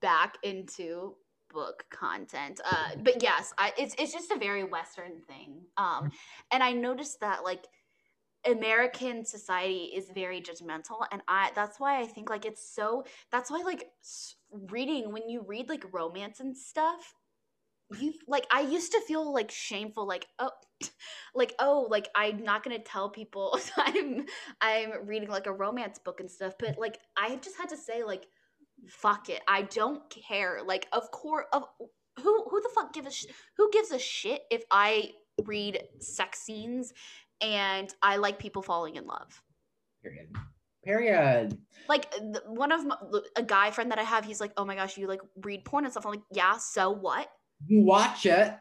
back 0.00 0.36
into 0.42 1.16
book 1.52 1.84
content. 1.90 2.60
Uh, 2.64 2.96
but 3.02 3.22
yes, 3.22 3.52
I, 3.58 3.72
it's 3.78 3.94
it's 3.98 4.12
just 4.12 4.30
a 4.30 4.38
very 4.38 4.64
Western 4.64 5.20
thing. 5.26 5.62
Um, 5.76 6.10
and 6.52 6.62
I 6.62 6.72
noticed 6.72 7.20
that 7.20 7.44
like 7.44 7.66
American 8.46 9.24
society 9.24 9.92
is 9.94 10.10
very 10.14 10.40
judgmental, 10.40 11.06
and 11.12 11.22
I 11.28 11.50
that's 11.54 11.78
why 11.78 12.00
I 12.00 12.06
think 12.06 12.30
like 12.30 12.44
it's 12.44 12.62
so. 12.62 13.04
That's 13.30 13.50
why 13.50 13.62
like 13.64 13.90
reading 14.52 15.12
when 15.12 15.28
you 15.28 15.42
read 15.46 15.68
like 15.68 15.92
romance 15.92 16.40
and 16.40 16.56
stuff. 16.56 17.14
You 17.98 18.14
like 18.28 18.46
I 18.52 18.60
used 18.60 18.92
to 18.92 19.00
feel 19.00 19.32
like 19.32 19.50
shameful, 19.50 20.06
like 20.06 20.26
oh, 20.38 20.52
like 21.34 21.54
oh, 21.58 21.86
like 21.90 22.08
I'm 22.14 22.44
not 22.44 22.62
gonna 22.62 22.78
tell 22.78 23.10
people 23.10 23.58
I'm 23.76 24.26
I'm 24.60 25.06
reading 25.06 25.28
like 25.28 25.46
a 25.46 25.52
romance 25.52 25.98
book 25.98 26.20
and 26.20 26.30
stuff, 26.30 26.54
but 26.58 26.78
like 26.78 26.98
I 27.18 27.36
just 27.36 27.56
had 27.56 27.68
to 27.70 27.76
say 27.76 28.04
like 28.04 28.26
fuck 28.88 29.28
it. 29.28 29.40
I 29.48 29.62
don't 29.62 30.02
care. 30.10 30.60
Like 30.64 30.86
of 30.92 31.10
course 31.10 31.46
of 31.52 31.64
who 32.18 32.44
who 32.50 32.60
the 32.60 32.70
fuck 32.74 32.92
gives 32.92 33.06
a 33.08 33.10
sh- 33.10 33.26
who 33.56 33.70
gives 33.72 33.90
a 33.90 33.98
shit 33.98 34.42
if 34.50 34.62
I 34.70 35.10
read 35.44 35.82
sex 36.00 36.40
scenes 36.40 36.92
and 37.40 37.92
I 38.02 38.16
like 38.16 38.38
people 38.38 38.62
falling 38.62 38.96
in 38.96 39.06
love. 39.06 39.42
period. 40.02 40.28
Period. 40.84 41.58
Like 41.88 42.10
th- 42.12 42.38
one 42.46 42.72
of 42.72 42.86
my, 42.86 42.96
a 43.36 43.42
guy 43.42 43.70
friend 43.70 43.90
that 43.90 43.98
I 43.98 44.02
have, 44.02 44.24
he's 44.24 44.40
like, 44.40 44.52
"Oh 44.56 44.64
my 44.64 44.74
gosh, 44.74 44.96
you 44.96 45.06
like 45.06 45.20
read 45.42 45.62
porn 45.66 45.84
and 45.84 45.92
stuff." 45.92 46.06
I'm 46.06 46.12
like, 46.12 46.22
"Yeah, 46.32 46.56
so 46.56 46.90
what?" 46.90 47.30
You 47.66 47.82
watch 47.82 48.24
it. 48.24 48.54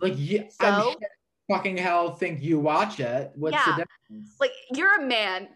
Like 0.00 0.14
I'm 0.14 0.48
So? 0.50 0.82
sure 0.82 0.96
fucking 1.48 1.76
hell 1.76 2.12
think 2.14 2.42
you 2.42 2.58
watch 2.58 2.98
it. 3.00 3.30
What's 3.36 3.54
Yeah. 3.54 3.64
the 3.76 3.84
difference? 3.84 4.36
Like 4.40 4.52
you're 4.74 5.00
a 5.00 5.06
man. 5.06 5.48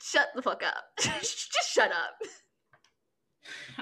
Shut 0.00 0.26
the 0.34 0.42
fuck 0.42 0.62
up. 0.64 0.82
Just 1.00 1.48
shut 1.72 1.92
up. 1.92 2.14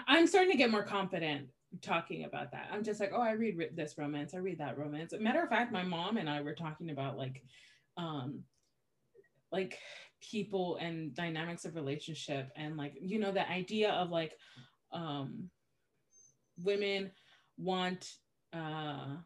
I'm 0.07 0.27
starting 0.27 0.53
to 0.53 0.59
get 0.59 0.71
more 0.71 0.83
confident 0.83 1.49
talking 1.83 2.25
about 2.25 2.53
that. 2.53 2.69
I'm 2.73 2.83
just 2.83 3.01
like, 3.01 3.13
oh, 3.15 3.23
I 3.23 3.33
read 3.33 3.71
this 3.75 3.97
romance, 3.97 4.35
I 4.35 4.39
read 4.39 4.59
that 4.59 4.79
romance. 4.79 5.13
Matter 5.19 5.43
of 5.43 5.49
fact, 5.49 5.73
my 5.73 5.83
mom 5.83 6.17
and 6.17 6.29
I 6.29 6.41
were 6.41 6.55
talking 6.55 6.91
about 6.91 7.17
like, 7.17 7.43
um, 7.97 8.43
like 9.53 9.79
people 10.21 10.77
and 10.81 11.15
dynamics 11.15 11.65
of 11.65 11.75
relationship 11.75 12.51
and 12.57 12.77
like 12.77 12.95
you 13.01 13.19
know 13.19 13.33
the 13.33 13.49
idea 13.51 13.91
of 13.91 14.11
like 14.11 14.37
um 14.93 15.49
women 16.63 17.11
want 17.57 18.13
uh 18.53 19.17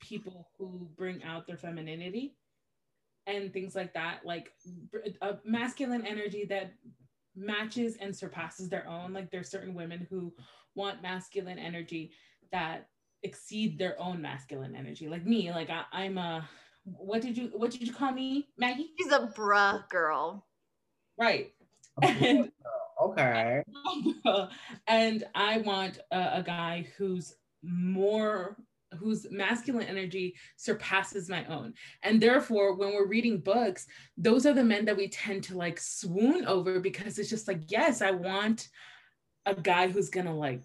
people 0.00 0.48
who 0.58 0.88
bring 0.96 1.22
out 1.24 1.46
their 1.46 1.58
femininity 1.58 2.34
and 3.26 3.52
things 3.52 3.74
like 3.74 3.92
that 3.92 4.20
like 4.24 4.52
a 5.20 5.34
masculine 5.44 6.06
energy 6.06 6.46
that 6.48 6.72
matches 7.36 7.96
and 8.00 8.14
surpasses 8.14 8.68
their 8.68 8.86
own. 8.88 9.12
Like 9.12 9.30
there's 9.30 9.50
certain 9.50 9.74
women 9.74 10.06
who 10.10 10.32
want 10.74 11.02
masculine 11.02 11.58
energy 11.58 12.12
that 12.52 12.88
exceed 13.22 13.78
their 13.78 14.00
own 14.00 14.20
masculine 14.22 14.74
energy. 14.74 15.08
Like 15.08 15.26
me 15.26 15.50
like 15.50 15.70
I, 15.70 15.84
i'm 15.92 16.18
a 16.18 16.48
what 16.84 17.20
did 17.20 17.36
you 17.36 17.50
what 17.54 17.70
did 17.70 17.86
you 17.86 17.92
call 17.92 18.12
me 18.12 18.48
maggie? 18.56 18.90
She's 18.98 19.12
a 19.12 19.30
bruh 19.36 19.88
girl. 19.88 20.46
right. 21.18 21.52
And 22.02 22.50
okay. 23.02 23.62
and 24.86 25.24
I 25.34 25.58
want 25.58 25.98
a, 26.10 26.38
a 26.38 26.42
guy 26.44 26.86
who's 26.96 27.34
more 27.62 28.56
whose 28.98 29.26
masculine 29.30 29.86
energy 29.86 30.34
surpasses 30.56 31.28
my 31.28 31.44
own. 31.46 31.74
And 32.02 32.20
therefore, 32.20 32.74
when 32.74 32.92
we're 32.92 33.06
reading 33.06 33.38
books, 33.38 33.86
those 34.16 34.46
are 34.46 34.52
the 34.52 34.64
men 34.64 34.84
that 34.86 34.96
we 34.96 35.08
tend 35.08 35.44
to 35.44 35.56
like 35.56 35.78
swoon 35.78 36.44
over 36.46 36.80
because 36.80 37.18
it's 37.18 37.30
just 37.30 37.48
like, 37.48 37.70
yes, 37.70 38.02
I 38.02 38.10
want 38.10 38.68
a 39.46 39.54
guy 39.54 39.88
who's 39.88 40.10
gonna 40.10 40.34
like 40.34 40.62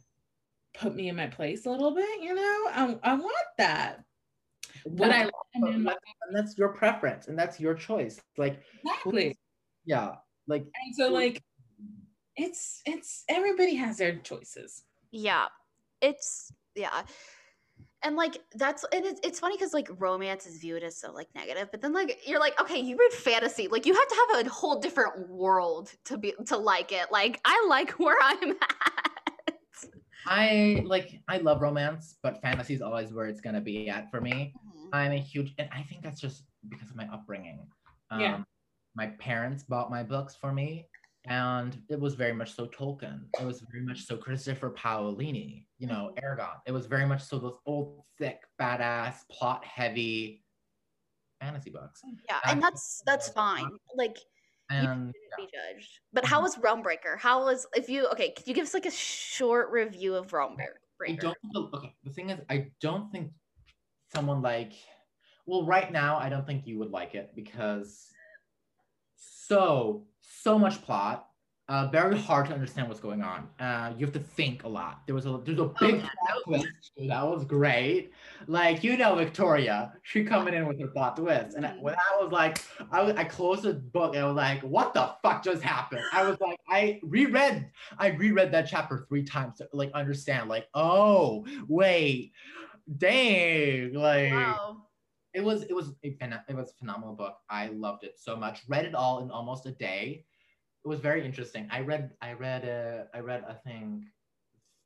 put 0.74 0.96
me 0.96 1.10
in 1.10 1.16
my 1.16 1.28
place 1.28 1.66
a 1.66 1.70
little 1.72 1.94
bit, 1.96 2.22
you 2.22 2.36
know? 2.36 2.42
I, 2.42 2.98
I 3.04 3.14
want 3.16 3.48
that. 3.58 4.04
But 4.86 5.12
I 5.12 5.24
But 5.60 5.72
and 5.72 5.88
that's, 5.88 5.98
and 6.28 6.36
that's 6.36 6.58
your 6.58 6.70
preference 6.70 7.28
and 7.28 7.38
that's 7.38 7.60
your 7.60 7.74
choice. 7.74 8.20
Like, 8.38 8.62
exactly. 8.84 9.38
yeah, 9.86 10.16
like 10.48 10.64
And 10.64 10.96
so 10.96 11.10
like 11.10 11.42
it's 12.36 12.82
it's 12.86 13.24
everybody 13.30 13.76
has 13.76 13.98
their 13.98 14.18
choices. 14.18 14.84
Yeah. 15.12 15.46
It's 16.02 16.52
yeah. 16.76 17.04
And 18.06 18.16
like 18.16 18.40
that's 18.54 18.86
and 18.94 19.04
it's, 19.04 19.20
it's 19.24 19.40
funny 19.40 19.58
because 19.58 19.74
like 19.74 19.90
romance 19.98 20.46
is 20.46 20.60
viewed 20.60 20.84
as 20.84 20.96
so 20.96 21.12
like 21.12 21.28
negative, 21.34 21.70
but 21.72 21.82
then 21.82 21.92
like 21.92 22.20
you're 22.28 22.40
like, 22.40 22.62
okay, 22.62 22.80
you 22.80 22.96
read 22.96 23.12
fantasy. 23.12 23.68
Like 23.68 23.88
you 23.88 23.96
have 23.96 24.08
to 24.08 24.16
have 24.30 24.46
a 24.46 24.50
whole 24.50 24.80
different 24.80 25.28
world 25.28 25.92
to 26.06 26.18
be 26.18 26.34
to 26.46 26.56
like 26.56 26.92
it. 26.92 27.12
Like 27.12 27.42
I 27.44 27.66
like 27.68 27.92
where 28.00 28.18
I'm 28.22 28.52
at. 28.52 29.56
I 30.28 30.84
like 30.86 31.20
I 31.28 31.38
love 31.38 31.62
romance, 31.62 32.16
but 32.22 32.40
fantasy 32.42 32.76
is 32.76 32.82
always 32.84 33.12
where 33.12 33.26
it's 33.26 33.42
gonna 33.42 33.60
be 33.60 33.90
at 33.90 34.12
for 34.12 34.22
me. 34.22 34.54
I'm 34.94 35.12
a 35.12 35.18
huge, 35.20 35.54
and 35.58 35.68
I 35.74 35.82
think 35.84 36.04
that's 36.04 36.22
just 36.22 36.44
because 36.70 36.90
of 36.92 36.96
my 36.96 37.08
upbringing. 37.12 37.68
Um, 38.12 38.20
Yeah. 38.22 38.44
My 38.96 39.08
parents 39.20 39.64
bought 39.64 39.90
my 39.90 40.04
books 40.04 40.38
for 40.40 40.54
me, 40.54 40.88
and 41.28 41.78
it 41.90 42.00
was 42.00 42.16
very 42.16 42.34
much 42.34 42.56
so 42.56 42.68
Tolkien. 42.68 43.22
It 43.40 43.46
was 43.46 43.64
very 43.72 43.84
much 43.84 44.06
so 44.06 44.18
Christopher 44.18 44.70
Paolini, 44.72 45.66
you 45.78 45.88
know, 45.88 46.12
mm-hmm. 46.16 46.26
Eragon. 46.26 46.56
It 46.66 46.72
was 46.72 46.86
very 46.86 47.06
much 47.06 47.24
so 47.24 47.40
those 47.40 47.58
old, 47.66 48.04
thick, 48.18 48.42
badass, 48.60 49.16
plot 49.30 49.64
heavy 49.66 50.44
fantasy 51.42 51.70
books. 51.70 52.02
Mm, 52.06 52.18
yeah, 52.28 52.38
I 52.44 52.52
and 52.52 52.62
that's 52.62 53.02
that's 53.06 53.30
fine. 53.30 53.70
Like 53.96 54.18
you 54.72 54.78
shouldn't 54.80 55.14
be 55.38 55.44
judged. 55.44 56.00
But 56.14 56.26
how 56.26 56.38
mm-hmm. 56.38 56.44
was 56.44 56.56
Realmbreaker? 56.58 57.18
How 57.18 57.44
was 57.44 57.68
if 57.76 57.90
you 57.90 58.08
okay? 58.10 58.32
Could 58.32 58.48
you 58.48 58.54
give 58.54 58.66
us 58.66 58.74
like 58.74 58.86
a 58.86 58.92
short 58.92 59.72
review 59.72 60.16
of 60.16 60.34
I 61.04 61.12
don't 61.14 61.38
think, 61.42 61.74
okay, 61.74 61.94
the 62.04 62.12
thing 62.12 62.30
is, 62.30 62.40
I 62.50 62.68
don't 62.80 63.12
think 63.12 63.32
someone 64.14 64.42
like, 64.42 64.74
well, 65.46 65.66
right 65.66 65.92
now, 65.92 66.18
I 66.18 66.30
don't 66.30 66.48
think 66.48 66.66
you 66.66 66.80
would 66.80 66.92
like 66.92 67.16
it 67.16 67.32
because 67.36 68.08
so, 69.48 70.08
so 70.22 70.58
much 70.58 70.82
plot, 70.82 71.28
uh, 71.68 71.88
very 71.88 72.18
hard 72.18 72.46
to 72.48 72.54
understand 72.54 72.88
what's 72.88 73.00
going 73.00 73.24
on. 73.24 73.50
Uh, 73.60 73.92
you 73.98 74.06
have 74.06 74.14
to 74.14 74.20
think 74.20 74.64
a 74.64 74.68
lot. 74.68 75.02
There 75.08 75.16
was 75.16 75.26
a, 75.26 75.40
there's 75.44 75.58
a 75.60 75.66
big 75.80 75.96
yeah, 75.96 76.10
twist. 76.46 76.68
That 77.08 77.28
was 77.28 77.44
great. 77.44 78.12
Like, 78.48 78.84
you 78.84 78.98
know, 78.98 79.16
Victoria, 79.16 79.94
she 80.04 80.24
coming 80.24 80.54
in 80.54 80.68
with 80.68 80.80
her 80.80 80.88
plot 80.88 81.18
twist. 81.18 81.56
And 81.56 81.66
I- 81.66 81.72
Mhm. 81.72 81.82
when 81.82 81.96
I 81.96 82.22
was 82.22 82.32
like, 82.32 82.60
I, 82.92 83.02
was, 83.02 83.16
I 83.16 83.24
closed 83.24 83.64
the 83.64 83.74
book 83.74 84.14
and 84.16 84.24
I 84.24 84.28
was 84.28 84.36
like, 84.36 84.62
what 84.62 84.94
the 84.94 85.16
fuck 85.24 85.44
just 85.44 85.64
happened? 85.64 86.04
I 86.14 86.28
was 86.28 86.40
like, 86.40 86.60
I 86.70 87.00
reread, 87.04 87.72
I 87.98 88.10
reread 88.10 88.52
that 88.52 88.68
chapter 88.68 89.06
three 89.10 89.24
times 89.24 89.58
to 89.58 89.68
like 89.74 89.92
understand, 89.94 90.50
like, 90.50 90.68
oh, 90.76 91.46
wait, 91.68 92.32
dang, 92.98 93.94
like 93.94 94.32
Wow. 94.32 94.85
It 95.36 95.44
was 95.44 95.64
it 95.64 95.74
was 95.74 95.90
a 95.90 95.94
it 96.50 96.56
was 96.56 96.72
a 96.72 96.76
phenomenal 96.80 97.14
book. 97.16 97.36
I 97.50 97.68
loved 97.68 98.04
it 98.04 98.16
so 98.18 98.36
much. 98.36 98.62
Read 98.68 98.86
it 98.86 98.96
all 98.96 99.22
in 99.24 99.30
almost 99.30 99.66
a 99.66 99.72
day. 99.72 100.26
It 100.84 100.88
was 100.88 101.00
very 101.00 101.26
interesting. 101.26 101.68
I 101.72 101.82
read 101.82 102.12
I 102.22 102.34
read 102.34 102.64
uh, 102.68 103.04
I 103.18 103.20
read 103.20 103.44
I 103.48 103.54
think 103.54 104.06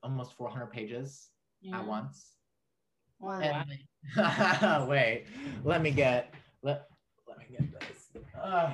almost 0.04 0.34
400 0.34 0.68
pages 0.72 1.30
Yeah. 1.62 1.80
at 1.80 1.86
once. 1.88 2.36
Wow. 3.20 3.42
And 3.42 4.88
wait, 4.90 5.26
let 5.64 5.82
me 5.82 5.92
get 5.92 6.34
let 6.64 6.88
let 7.28 7.38
me 7.40 7.46
get 7.52 7.66
this. 7.80 8.24
Uh, 8.42 8.74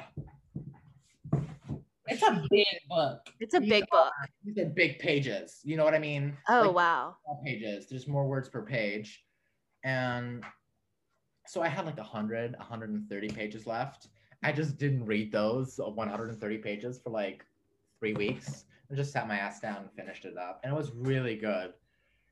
It's 2.07 2.21
a 2.21 2.45
big 2.51 2.67
book. 2.87 3.19
It's 3.39 3.55
a 3.55 3.59
These 3.59 3.69
big 3.69 3.83
are- 3.91 4.05
book. 4.05 4.13
these 4.45 4.57
are 4.59 4.69
big 4.69 4.99
pages. 4.99 5.59
You 5.63 5.75
know 5.77 5.83
what 5.83 5.95
I 5.95 5.99
mean? 5.99 6.37
Oh 6.47 6.61
Like, 6.67 6.75
wow. 6.75 7.15
pages. 7.43 7.87
There's 7.89 8.07
more 8.07 8.27
words 8.27 8.47
per 8.47 8.61
page. 8.63 9.25
And 9.83 10.43
so 11.47 11.61
I 11.61 11.67
had 11.67 11.85
like 11.85 11.97
100, 11.97 12.55
130 12.57 13.27
pages 13.29 13.67
left. 13.67 14.07
I 14.43 14.51
just 14.51 14.77
didn't 14.77 15.05
read 15.05 15.31
those 15.31 15.79
uh, 15.79 15.89
130 15.89 16.57
pages 16.59 16.99
for 16.99 17.09
like 17.09 17.45
three 17.99 18.13
weeks. 18.13 18.65
I 18.91 18.95
just 18.95 19.11
sat 19.11 19.27
my 19.27 19.37
ass 19.37 19.59
down 19.59 19.77
and 19.77 19.91
finished 19.95 20.25
it 20.25 20.37
up. 20.37 20.61
And 20.63 20.73
it 20.73 20.75
was 20.75 20.91
really 20.91 21.35
good. 21.35 21.73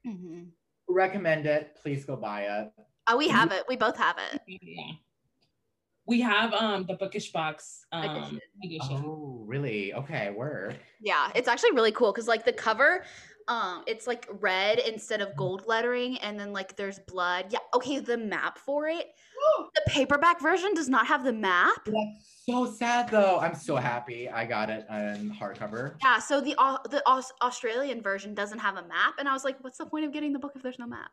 hmm 0.06 0.44
Recommend 0.88 1.46
it. 1.46 1.76
Please 1.82 2.06
go 2.06 2.16
buy 2.16 2.42
it. 2.42 2.72
Oh, 3.08 3.18
we 3.18 3.30
have 3.30 3.52
it. 3.52 3.64
We 3.68 3.76
both 3.78 3.98
have 3.98 4.18
it. 4.34 4.42
Yeah. 4.48 4.92
We 6.06 6.20
have 6.20 6.54
um 6.54 6.86
the 6.86 6.96
bookish 6.96 7.32
box 7.32 7.86
um 7.94 8.04
Edition. 8.12 8.40
edition. 8.64 9.04
Oh, 9.06 9.44
really? 9.48 9.94
Okay, 9.94 10.32
word. 10.32 10.78
Yeah, 11.02 11.32
it's 11.34 11.48
actually 11.48 11.72
really 11.72 11.94
cool 11.94 12.12
because 12.12 12.28
like 12.28 12.44
the 12.46 12.52
cover, 12.54 13.06
um, 13.48 13.84
it's 13.88 14.08
like 14.08 14.28
red 14.40 14.80
instead 14.80 15.22
of 15.22 15.36
gold 15.36 15.64
lettering, 15.68 16.18
and 16.20 16.40
then 16.40 16.54
like 16.54 16.76
there's 16.76 17.00
blood. 17.00 17.48
Yeah, 17.50 17.60
okay, 17.74 18.00
the 18.00 18.18
map 18.18 18.58
for 18.58 18.88
it. 18.88 19.08
The 19.76 19.82
paperback 19.88 20.42
version 20.42 20.74
does 20.74 20.88
not 20.88 21.06
have 21.08 21.24
the 21.24 21.34
map. 21.34 21.86
That's 21.86 22.44
so 22.46 22.72
sad 22.72 23.10
though. 23.10 23.40
I'm 23.40 23.56
so 23.56 23.76
happy 23.76 24.30
I 24.30 24.46
got 24.46 24.70
it 24.70 24.86
in 24.90 25.32
hardcover. 25.32 25.96
Yeah, 26.04 26.20
so 26.20 26.40
the 26.40 26.56
Au- 26.58 26.80
the 26.90 27.02
Aus- 27.08 27.34
Australian 27.42 28.02
version 28.02 28.34
doesn't 28.34 28.60
have 28.60 28.78
a 28.78 28.84
map, 28.88 29.16
and 29.20 29.28
I 29.28 29.34
was 29.34 29.44
like, 29.44 29.62
what's 29.64 29.78
the 29.78 29.86
point 29.86 30.06
of 30.06 30.14
getting 30.14 30.32
the 30.32 30.40
book 30.40 30.54
if 30.56 30.62
there's 30.64 30.80
no 30.80 30.88
map? 30.88 31.12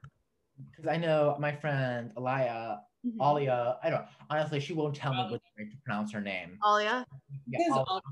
Because 0.70 0.86
I 0.88 0.96
know 0.96 1.36
my 1.40 1.52
friend 1.52 2.12
Alaya, 2.16 2.78
Mhm. 3.04 3.16
Alia, 3.20 3.78
I 3.82 3.90
don't 3.90 4.04
honestly, 4.28 4.60
she 4.60 4.74
won't 4.74 4.94
tell 4.94 5.12
me 5.14 5.24
Oh. 5.26 5.32
which 5.32 5.42
way 5.58 5.64
to 5.64 5.76
pronounce 5.84 6.12
her 6.12 6.20
name. 6.20 6.58
Alia. 6.64 7.04
Yeah, 7.48 7.58
It's 7.60 7.76
Alia. 7.76 8.02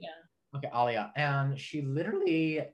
Yeah. 0.00 0.08
Okay, 0.56 0.70
Alia. 0.74 1.12
And 1.14 1.58
she 1.60 1.82
literally, 1.82 2.66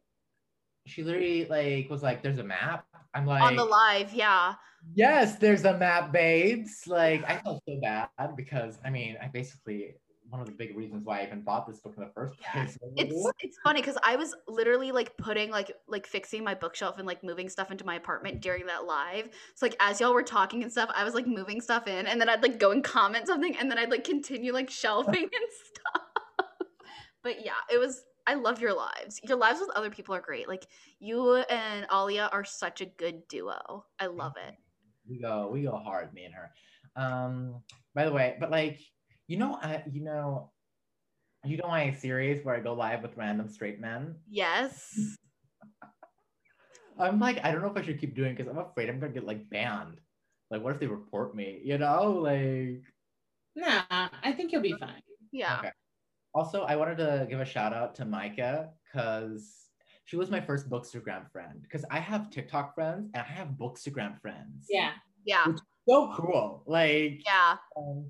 she 0.86 1.02
literally 1.02 1.46
like 1.46 1.90
was 1.90 2.02
like, 2.02 2.22
"There's 2.22 2.38
a 2.38 2.44
map." 2.44 2.86
I'm 3.14 3.26
like, 3.26 3.42
on 3.42 3.56
the 3.56 3.64
live, 3.64 4.12
yeah. 4.12 4.54
"Yes, 4.94 5.36
there's 5.36 5.64
a 5.64 5.76
map, 5.76 6.12
babes." 6.12 6.86
Like 6.86 7.24
I 7.24 7.38
felt 7.38 7.62
so 7.68 7.78
bad 7.80 8.08
because 8.36 8.78
I 8.84 8.90
mean, 8.90 9.16
I 9.22 9.28
basically 9.28 9.96
one 10.30 10.40
of 10.40 10.46
the 10.46 10.52
big 10.52 10.76
reasons 10.76 11.04
why 11.04 11.20
I 11.20 11.24
even 11.24 11.42
bought 11.42 11.66
this 11.66 11.78
book 11.78 11.94
in 11.96 12.02
the 12.02 12.10
first 12.10 12.34
place. 12.40 12.78
It's 12.96 13.32
it's 13.40 13.58
funny 13.62 13.80
because 13.80 13.96
I 14.02 14.16
was 14.16 14.34
literally 14.48 14.92
like 14.92 15.16
putting 15.16 15.50
like 15.50 15.72
like 15.86 16.06
fixing 16.06 16.42
my 16.42 16.54
bookshelf 16.54 16.98
and 16.98 17.06
like 17.06 17.22
moving 17.22 17.48
stuff 17.48 17.70
into 17.70 17.84
my 17.84 17.94
apartment 17.94 18.40
during 18.40 18.66
that 18.66 18.84
live. 18.84 19.28
So 19.54 19.66
like 19.66 19.76
as 19.80 20.00
y'all 20.00 20.14
were 20.14 20.22
talking 20.22 20.62
and 20.62 20.72
stuff, 20.72 20.90
I 20.94 21.04
was 21.04 21.14
like 21.14 21.26
moving 21.26 21.60
stuff 21.60 21.86
in, 21.86 22.06
and 22.06 22.20
then 22.20 22.28
I'd 22.28 22.42
like 22.42 22.58
go 22.58 22.72
and 22.72 22.82
comment 22.82 23.26
something, 23.26 23.56
and 23.56 23.70
then 23.70 23.78
I'd 23.78 23.90
like 23.90 24.04
continue 24.04 24.52
like 24.52 24.70
shelving 24.70 25.14
and 25.22 25.50
stuff. 25.64 26.02
but 27.22 27.44
yeah, 27.44 27.52
it 27.72 27.78
was. 27.78 28.02
I 28.26 28.34
love 28.34 28.60
your 28.60 28.74
lives. 28.74 29.20
Your 29.22 29.38
lives 29.38 29.60
with 29.60 29.70
other 29.76 29.90
people 29.90 30.14
are 30.14 30.20
great. 30.20 30.48
Like 30.48 30.66
you 30.98 31.34
and 31.34 31.86
Alia 31.92 32.28
are 32.32 32.44
such 32.44 32.80
a 32.80 32.86
good 32.86 33.26
duo. 33.28 33.84
I 33.98 34.06
love 34.06 34.34
it. 34.36 34.54
we 35.08 35.18
go, 35.20 35.48
we 35.52 35.62
go 35.62 35.76
hard, 35.76 36.12
me 36.12 36.24
and 36.24 36.34
her. 36.34 36.50
Um, 36.96 37.62
by 37.94 38.04
the 38.04 38.12
way, 38.12 38.36
but 38.40 38.50
like, 38.50 38.80
you 39.28 39.36
know, 39.36 39.58
I, 39.62 39.82
you 39.90 40.02
know, 40.02 40.50
you 41.44 41.56
know 41.56 41.68
my 41.68 41.92
series 41.92 42.44
where 42.44 42.56
I 42.56 42.60
go 42.60 42.72
live 42.72 43.02
with 43.02 43.16
random 43.16 43.48
straight 43.48 43.80
men. 43.80 44.16
Yes. 44.28 45.16
I'm 46.98 47.20
like, 47.20 47.44
I 47.44 47.52
don't 47.52 47.62
know 47.62 47.70
if 47.70 47.76
I 47.76 47.82
should 47.82 48.00
keep 48.00 48.16
doing 48.16 48.34
because 48.34 48.50
I'm 48.50 48.58
afraid 48.58 48.88
I'm 48.88 48.98
gonna 48.98 49.12
get 49.12 49.26
like 49.26 49.48
banned. 49.50 50.00
Like, 50.50 50.62
what 50.62 50.72
if 50.72 50.80
they 50.80 50.86
report 50.86 51.34
me? 51.36 51.60
You 51.62 51.78
know, 51.78 52.12
like. 52.12 52.82
Nah, 53.54 53.82
I 54.22 54.32
think 54.32 54.52
you'll 54.52 54.62
be 54.62 54.76
fine. 54.78 55.02
Yeah. 55.32 55.58
Okay. 55.58 55.70
Also, 56.36 56.64
I 56.64 56.76
wanted 56.76 56.98
to 56.98 57.26
give 57.30 57.40
a 57.40 57.46
shout 57.46 57.72
out 57.72 57.94
to 57.94 58.04
Micah 58.04 58.68
because 58.84 59.68
she 60.04 60.16
was 60.16 60.30
my 60.30 60.38
first 60.38 60.68
Bookstagram 60.68 61.30
friend. 61.32 61.62
Because 61.62 61.82
I 61.90 61.98
have 61.98 62.28
TikTok 62.30 62.74
friends 62.74 63.08
and 63.14 63.24
I 63.26 63.32
have 63.32 63.48
Bookstagram 63.58 64.20
friends. 64.20 64.66
Yeah. 64.68 64.90
Yeah. 65.24 65.46
So 65.88 66.12
cool. 66.14 66.62
Like, 66.66 67.22
Yeah. 67.24 67.56
um, 67.78 68.04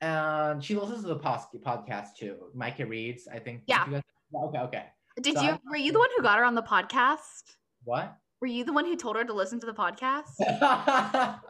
and 0.00 0.62
she 0.62 0.76
listens 0.76 1.02
to 1.02 1.08
the 1.08 1.18
pos- 1.18 1.48
podcast 1.64 2.14
too. 2.16 2.36
Micah 2.54 2.86
reads, 2.86 3.26
I 3.26 3.40
think. 3.40 3.62
Yeah. 3.66 3.84
guys- 3.90 4.02
okay, 4.44 4.58
okay. 4.60 4.84
Did 5.20 5.34
So 5.34 5.42
you 5.42 5.48
I- 5.50 5.60
were 5.68 5.76
you 5.76 5.90
the 5.90 5.98
one 5.98 6.08
who 6.16 6.22
got 6.22 6.38
her 6.38 6.44
on 6.44 6.54
the 6.54 6.62
podcast? 6.62 7.56
What? 7.82 8.16
Were 8.40 8.46
you 8.46 8.62
the 8.64 8.72
one 8.72 8.84
who 8.84 8.94
told 8.96 9.16
her 9.16 9.24
to 9.24 9.32
listen 9.32 9.58
to 9.58 9.66
the 9.66 9.74
podcast? 9.74 10.38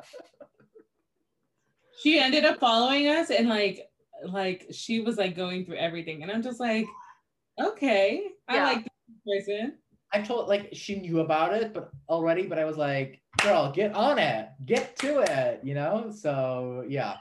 She 2.02 2.18
ended 2.18 2.44
up 2.44 2.60
following 2.60 3.08
us 3.08 3.30
and 3.30 3.48
like 3.48 3.88
like 4.24 4.66
she 4.72 5.00
was 5.00 5.16
like 5.16 5.36
going 5.36 5.64
through 5.64 5.76
everything. 5.76 6.22
And 6.22 6.30
I'm 6.30 6.42
just 6.42 6.60
like, 6.60 6.86
okay, 7.60 8.28
I 8.48 8.62
like 8.62 8.84
this 9.24 9.46
person. 9.46 9.74
I 10.12 10.22
told 10.22 10.48
like 10.48 10.68
she 10.72 11.00
knew 11.00 11.20
about 11.20 11.52
it, 11.54 11.74
but 11.74 11.90
already, 12.08 12.46
but 12.46 12.58
I 12.58 12.64
was 12.64 12.76
like, 12.76 13.20
girl, 13.42 13.72
get 13.72 13.94
on 13.94 14.18
it, 14.18 14.48
get 14.64 14.96
to 15.00 15.20
it, 15.20 15.60
you 15.62 15.74
know? 15.74 16.12
So 16.14 16.84
yeah. 16.88 17.16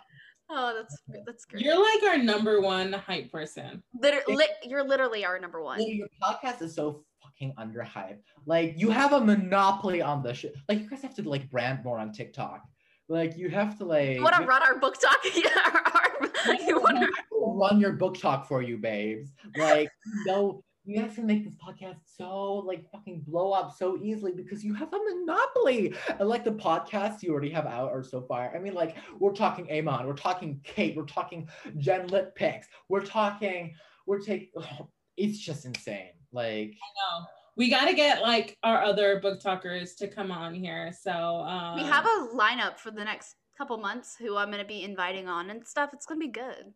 Oh, 0.50 0.74
that's 0.76 0.96
that's 1.26 1.46
great. 1.46 1.64
You're 1.64 1.82
like 1.82 2.04
our 2.04 2.18
number 2.22 2.62
one 2.62 2.94
hype 2.94 3.32
person. 3.32 3.82
Liter- 4.00 4.22
lit- 4.28 4.58
you're 4.64 4.84
literally 4.84 5.26
our 5.26 5.40
number 5.40 5.62
one. 5.62 5.82
Your 5.82 6.08
podcast 6.22 6.62
is 6.62 6.76
so 6.76 7.04
fucking 7.24 7.54
underhyped. 7.58 8.20
Like 8.46 8.76
you 8.78 8.92
have 8.92 9.14
a 9.14 9.20
monopoly 9.20 10.02
on 10.04 10.22
the 10.22 10.34
shit. 10.34 10.54
Like 10.70 10.80
you 10.80 10.90
guys 10.90 11.02
have 11.02 11.16
to 11.16 11.28
like 11.28 11.50
brand 11.50 11.84
more 11.84 11.98
on 11.98 12.12
TikTok. 12.12 12.62
Like 13.10 13.38
you 13.38 13.50
have 13.50 13.78
to 13.80 13.86
like 13.86 14.18
You 14.18 14.24
want 14.24 14.36
to 14.36 14.44
run 14.46 14.62
our 14.64 14.80
BookTok? 14.80 15.16
yeah, 15.36 15.50
our, 15.74 15.95
you 16.68 16.80
wanna- 16.82 17.08
I 17.08 17.10
will 17.32 17.56
run 17.56 17.80
your 17.80 17.94
BookTok 17.94 18.48
for 18.48 18.62
you, 18.62 18.78
babes. 18.78 19.32
Like 19.58 19.90
you 20.06 20.26
know, 20.26 20.64
you 20.86 21.02
have 21.02 21.16
to 21.16 21.24
make 21.24 21.44
this 21.44 21.56
podcast 21.56 21.98
so 22.06 22.54
like 22.58 22.90
fucking 22.92 23.24
blow 23.28 23.52
up 23.52 23.76
so 23.76 23.98
easily 24.02 24.32
because 24.32 24.64
you 24.64 24.74
have 24.74 24.94
a 24.94 24.98
monopoly. 24.98 25.96
And 26.20 26.30
like 26.30 26.44
the 26.44 26.52
podcasts 26.52 27.24
you 27.24 27.32
already 27.32 27.50
have 27.50 27.66
out 27.66 27.92
are 27.92 28.04
so 28.04 28.22
fire. 28.22 28.52
I 28.56 28.60
mean, 28.60 28.74
like 28.74 28.96
we're 29.20 29.34
talking 29.34 29.68
Amon, 29.72 30.06
we're 30.06 30.14
talking 30.14 30.60
Kate, 30.64 30.96
we're 30.96 31.06
talking 31.06 31.50
Jen 31.78 32.08
Lit 32.08 32.36
picks, 32.36 32.68
we're 32.90 33.06
talking, 33.06 33.74
we're 34.06 34.20
taking. 34.20 34.50
it's 35.18 35.40
just 35.40 35.66
insane. 35.66 36.12
Like 36.32 36.72
No. 36.72 37.26
We 37.58 37.70
got 37.70 37.86
to 37.88 37.94
get 37.94 38.22
like 38.22 38.58
our 38.64 38.84
other 38.84 39.22
book 39.22 39.40
talkers 39.40 39.96
to 39.96 40.10
come 40.10 40.30
on 40.30 40.54
here. 40.54 40.92
So 41.02 41.12
um, 41.12 41.78
we 41.78 41.84
have 41.84 42.06
a 42.06 42.28
lineup 42.36 42.78
for 42.78 42.92
the 42.92 43.04
next 43.06 43.36
couple 43.58 43.78
months 43.78 44.16
who 44.20 44.36
I'm 44.38 44.50
going 44.50 44.62
to 44.62 44.68
be 44.68 44.84
inviting 44.84 45.28
on 45.28 45.50
and 45.50 45.66
stuff. 45.66 45.92
It's 45.94 46.06
going 46.06 46.20
to 46.20 46.28
be 46.28 46.32
good. 46.32 46.74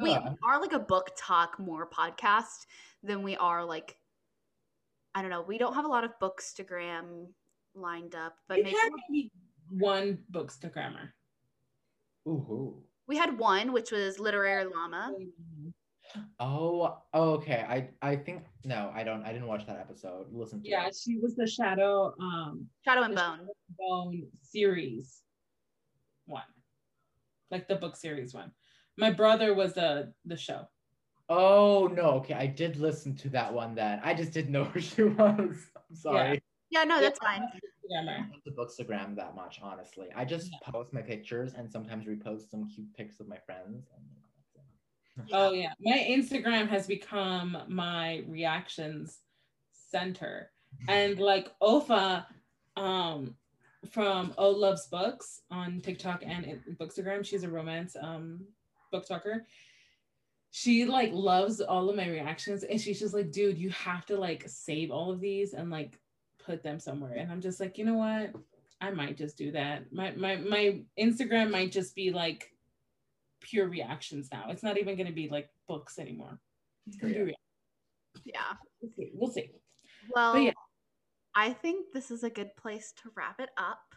We 0.00 0.12
are 0.14 0.60
like 0.60 0.72
a 0.72 0.80
BookTok 0.80 1.58
more 1.58 1.88
podcast 1.88 2.66
than 3.02 3.22
we 3.22 3.36
are 3.36 3.64
like 3.64 3.96
I 5.14 5.20
don't 5.20 5.30
know. 5.30 5.42
We 5.42 5.58
don't 5.58 5.74
have 5.74 5.84
a 5.84 5.88
lot 5.88 6.04
of 6.04 6.12
Bookstagram 6.22 7.26
lined 7.74 8.14
up, 8.14 8.36
but 8.48 8.56
we 8.58 8.62
maybe 8.64 8.76
had 8.76 8.90
maybe 9.10 9.30
one 9.68 10.18
bookstagrammer. 10.30 11.10
Ooh. 12.26 12.82
we 13.06 13.16
had 13.16 13.36
one, 13.38 13.72
which 13.72 13.90
was 13.90 14.18
Literary 14.18 14.64
Llama. 14.64 15.12
Oh, 16.40 16.98
okay. 17.14 17.64
I 17.68 17.88
I 18.06 18.16
think 18.16 18.44
no, 18.64 18.90
I 18.94 19.02
don't. 19.02 19.22
I 19.24 19.32
didn't 19.32 19.48
watch 19.48 19.66
that 19.66 19.78
episode. 19.78 20.26
Listen 20.32 20.62
to 20.62 20.68
Yeah, 20.68 20.86
it. 20.86 20.96
she 20.96 21.16
was 21.18 21.34
the 21.36 21.46
shadow 21.46 22.14
um 22.20 22.66
Shadow 22.84 23.02
and 23.02 23.14
Bone. 23.14 23.38
Shadow 23.38 23.48
and 23.68 23.76
Bone 23.78 24.26
series 24.42 25.22
one. 25.30 25.31
Like 27.52 27.68
the 27.68 27.76
book 27.76 27.94
series 27.96 28.32
one. 28.34 28.50
My 28.96 29.10
brother 29.10 29.54
was 29.54 29.74
the 29.74 30.12
the 30.24 30.36
show. 30.36 30.66
Oh 31.28 31.86
no, 31.92 32.12
okay. 32.20 32.34
I 32.34 32.46
did 32.46 32.76
listen 32.76 33.14
to 33.16 33.28
that 33.30 33.52
one. 33.52 33.74
Then 33.74 34.00
I 34.02 34.14
just 34.14 34.32
didn't 34.32 34.52
know 34.52 34.64
who 34.72 34.80
she 34.80 35.02
was. 35.04 35.56
I'm 35.76 35.94
sorry. 35.94 36.42
Yeah, 36.70 36.84
no, 36.84 36.96
Yeah. 36.96 37.02
that's 37.02 37.18
fine. 37.18 37.42
I 37.42 37.46
Bookstagrammer. 37.58 38.16
don't 38.30 38.44
the 38.46 38.50
Bookstagram 38.52 39.14
that 39.16 39.36
much, 39.36 39.60
honestly. 39.62 40.08
I 40.16 40.24
just 40.24 40.50
post 40.64 40.94
my 40.94 41.02
pictures 41.02 41.52
and 41.52 41.70
sometimes 41.70 42.06
repost 42.06 42.50
some 42.50 42.66
cute 42.68 42.92
pics 42.96 43.20
of 43.20 43.28
my 43.28 43.36
friends. 43.44 43.86
And, 43.94 44.04
you 44.10 44.16
know, 44.16 44.28
that's 45.16 45.30
it. 45.30 45.34
Oh 45.34 45.52
yeah, 45.52 45.74
my 45.80 45.98
Instagram 46.08 46.68
has 46.68 46.86
become 46.86 47.58
my 47.68 48.24
reactions 48.26 49.18
center, 49.90 50.50
and 50.88 51.18
like 51.18 51.52
Ofa, 51.62 52.24
um, 52.76 53.36
from 53.90 54.34
O 54.38 54.50
Loves 54.50 54.86
Books 54.86 55.42
on 55.50 55.80
TikTok 55.80 56.22
and 56.24 56.60
Bookstagram, 56.80 57.24
she's 57.24 57.42
a 57.42 57.48
romance 57.48 57.96
um 58.00 58.46
BookToker. 58.92 59.42
She 60.50 60.84
like 60.84 61.10
loves 61.12 61.60
all 61.60 61.88
of 61.88 61.96
my 61.96 62.08
reactions, 62.08 62.62
and 62.62 62.80
she's 62.80 63.00
just 63.00 63.14
like, 63.14 63.32
dude, 63.32 63.58
you 63.58 63.70
have 63.70 64.04
to 64.06 64.16
like 64.16 64.44
save 64.46 64.90
all 64.90 65.10
of 65.10 65.20
these 65.20 65.54
and 65.54 65.70
like 65.70 65.98
put 66.44 66.62
them 66.62 66.78
somewhere. 66.78 67.14
And 67.14 67.30
I'm 67.32 67.40
just 67.40 67.58
like, 67.58 67.78
you 67.78 67.84
know 67.84 67.94
what? 67.94 68.32
I 68.80 68.90
might 68.90 69.16
just 69.16 69.38
do 69.38 69.52
that. 69.52 69.92
My 69.92 70.12
my 70.12 70.36
my 70.36 70.80
Instagram 70.98 71.50
might 71.50 71.72
just 71.72 71.94
be 71.94 72.10
like 72.10 72.52
pure 73.40 73.68
reactions 73.68 74.28
now. 74.32 74.46
It's 74.48 74.62
not 74.62 74.78
even 74.78 74.96
going 74.96 75.06
to 75.06 75.12
be 75.12 75.28
like 75.28 75.48
books 75.68 75.98
anymore. 75.98 76.38
It's 76.86 76.96
gonna 76.96 77.12
be 77.12 77.34
Yeah. 78.24 78.24
Yeah. 78.24 78.52
We'll 78.80 78.90
see. 78.92 79.10
We'll 79.14 79.30
see. 79.30 79.50
Well, 80.14 80.38
yeah. 80.38 80.52
I 81.34 81.52
think 81.52 81.92
this 81.92 82.10
is 82.10 82.24
a 82.24 82.30
good 82.30 82.54
place 82.56 82.92
to 83.02 83.10
wrap 83.16 83.40
it 83.40 83.50
up. 83.56 83.94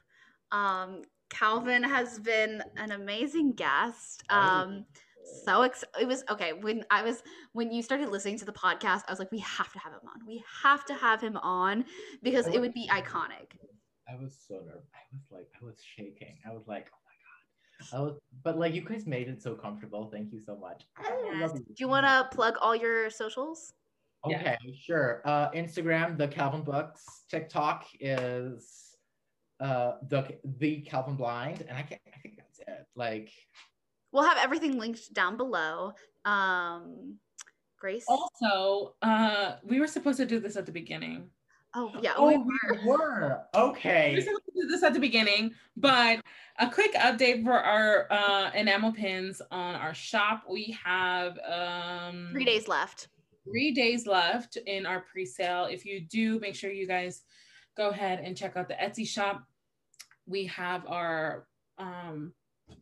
Um, 0.51 1.01
Calvin 1.29 1.83
has 1.83 2.19
been 2.19 2.63
an 2.77 2.91
amazing 2.91 3.53
guest. 3.53 4.23
Um, 4.29 4.85
so 5.43 5.63
ex- 5.63 5.83
it 5.99 6.07
was 6.07 6.23
okay 6.29 6.53
when 6.53 6.85
I 6.91 7.01
was 7.01 7.23
when 7.53 7.71
you 7.71 7.81
started 7.81 8.09
listening 8.09 8.37
to 8.39 8.45
the 8.45 8.53
podcast. 8.53 9.03
I 9.07 9.11
was 9.11 9.19
like, 9.19 9.31
we 9.31 9.39
have 9.39 9.71
to 9.73 9.79
have 9.79 9.93
him 9.93 10.07
on. 10.07 10.25
We 10.27 10.43
have 10.61 10.85
to 10.85 10.93
have 10.93 11.21
him 11.21 11.37
on 11.37 11.85
because 12.21 12.47
it 12.47 12.59
would 12.59 12.73
be 12.73 12.87
iconic. 12.91 13.57
I 14.07 14.15
was 14.21 14.37
so 14.47 14.55
nervous. 14.55 14.87
I 14.93 15.01
was 15.13 15.23
like, 15.31 15.47
I 15.59 15.65
was 15.65 15.81
shaking. 15.95 16.37
I 16.47 16.53
was 16.53 16.67
like, 16.67 16.91
oh 16.93 16.99
my 17.05 17.97
god. 17.97 17.97
I 17.97 18.01
was, 18.05 18.19
but 18.43 18.57
like, 18.59 18.75
you 18.75 18.81
guys 18.81 19.07
made 19.07 19.27
it 19.27 19.41
so 19.41 19.55
comfortable. 19.55 20.09
Thank 20.11 20.31
you 20.31 20.39
so 20.39 20.55
much. 20.55 20.83
Yes. 21.39 21.53
Do 21.53 21.73
you 21.77 21.87
want 21.87 22.05
to 22.05 22.29
plug 22.35 22.55
all 22.61 22.75
your 22.75 23.09
socials? 23.09 23.73
Yeah. 24.27 24.39
Okay, 24.41 24.57
sure. 24.79 25.21
Uh, 25.25 25.51
Instagram, 25.51 26.17
the 26.17 26.27
Calvin 26.27 26.63
Books. 26.63 27.05
TikTok 27.29 27.85
is 27.99 28.81
uh 29.59 29.93
the 30.09 30.37
the 30.57 30.81
Calvin 30.81 31.15
Blind, 31.15 31.61
and 31.67 31.77
I 31.77 31.83
can 31.83 31.97
I 32.13 32.17
think 32.19 32.37
that's 32.37 32.59
it. 32.59 32.85
Like, 32.95 33.31
We'll 34.11 34.23
have 34.23 34.37
everything 34.41 34.77
linked 34.79 35.13
down 35.13 35.35
below. 35.35 35.93
Um, 36.23 37.17
Grace. 37.77 38.05
Also, 38.07 38.95
uh, 39.01 39.55
we 39.63 39.79
were 39.81 39.87
supposed 39.87 40.17
to 40.17 40.25
do 40.25 40.39
this 40.39 40.55
at 40.55 40.65
the 40.65 40.71
beginning. 40.71 41.29
Oh 41.75 41.91
yeah. 42.01 42.13
oh, 42.15 42.27
we 42.27 42.37
we 42.37 42.43
were. 42.43 42.73
were 42.73 42.79
We 42.85 42.91
were 42.91 43.67
okay. 43.67 44.17
supposed 44.21 44.45
to 44.45 44.61
do 44.61 44.67
this 44.67 44.83
at 44.83 44.93
the 44.93 44.99
beginning, 45.01 45.53
but 45.75 46.21
a 46.57 46.69
quick 46.69 46.93
update 46.93 47.43
for 47.43 47.59
our 47.59 48.07
uh, 48.09 48.51
enamel 48.55 48.93
pins 48.93 49.41
on 49.51 49.75
our 49.75 49.93
shop. 49.93 50.43
We 50.49 50.77
have 50.81 51.37
um, 51.39 52.29
Three 52.31 52.45
days 52.45 52.69
left. 52.69 53.09
Three 53.45 53.71
days 53.71 54.05
left 54.05 54.57
in 54.57 54.85
our 54.85 55.01
pre-sale. 55.01 55.65
If 55.65 55.85
you 55.85 56.01
do, 56.01 56.39
make 56.39 56.55
sure 56.55 56.71
you 56.71 56.87
guys 56.87 57.21
go 57.77 57.89
ahead 57.89 58.19
and 58.23 58.35
check 58.35 58.57
out 58.57 58.67
the 58.67 58.75
Etsy 58.75 59.07
shop. 59.07 59.43
We 60.25 60.45
have 60.47 60.85
our 60.87 61.47
um, 61.77 62.33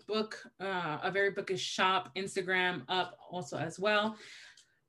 book, 0.07 0.41
uh, 0.59 0.99
a 1.03 1.11
very 1.11 1.31
bookish 1.31 1.63
shop 1.63 2.09
Instagram 2.15 2.83
up 2.87 3.17
also 3.29 3.57
as 3.57 3.79
well. 3.79 4.17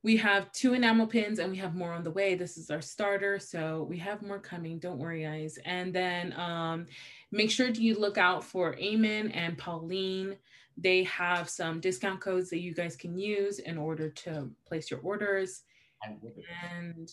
We 0.03 0.19
have 0.19 0.53
two 0.53 0.75
enamel 0.75 1.07
pins 1.07 1.39
and 1.39 1.51
we 1.51 1.57
have 1.59 1.75
more 1.75 1.93
on 1.93 2.05
the 2.05 2.11
way. 2.11 2.35
This 2.35 2.59
is 2.59 2.71
our 2.71 2.83
starter, 2.83 3.39
so 3.39 3.87
we 3.89 3.97
have 3.99 4.21
more 4.21 4.39
coming. 4.39 4.79
Don't 4.79 4.99
worry, 4.99 5.23
guys. 5.23 5.59
And 5.65 5.95
then 5.95 6.35
um, 6.39 6.87
make 7.33 7.51
sure 7.51 7.69
you 7.69 7.99
look 7.99 8.19
out 8.19 8.45
for 8.45 8.75
Eamon 8.75 9.35
and 9.35 9.57
Pauline. 9.57 10.37
They 10.77 11.05
have 11.05 11.49
some 11.49 11.81
discount 11.81 12.21
codes 12.21 12.51
that 12.51 12.59
you 12.59 12.75
guys 12.75 12.97
can 12.97 13.17
use 13.19 13.61
in 13.61 13.79
order 13.79 14.11
to 14.11 14.51
place 14.67 14.91
your 14.91 15.01
orders. 15.01 15.63
I'm 16.03 16.19
with 16.21 16.37
it. 16.39 16.45
And 16.73 17.11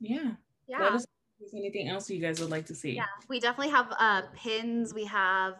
yeah, 0.00 0.32
Yeah. 0.66 0.80
let 0.80 0.92
us 0.94 1.02
know 1.02 1.44
if 1.46 1.52
there's 1.52 1.54
anything 1.54 1.88
else 1.88 2.08
you 2.10 2.20
guys 2.20 2.40
would 2.40 2.50
like 2.50 2.66
to 2.66 2.74
see. 2.74 2.92
Yeah, 2.92 3.04
we 3.28 3.38
definitely 3.38 3.72
have 3.72 3.92
uh 3.98 4.22
pins. 4.34 4.94
We 4.94 5.04
have 5.04 5.54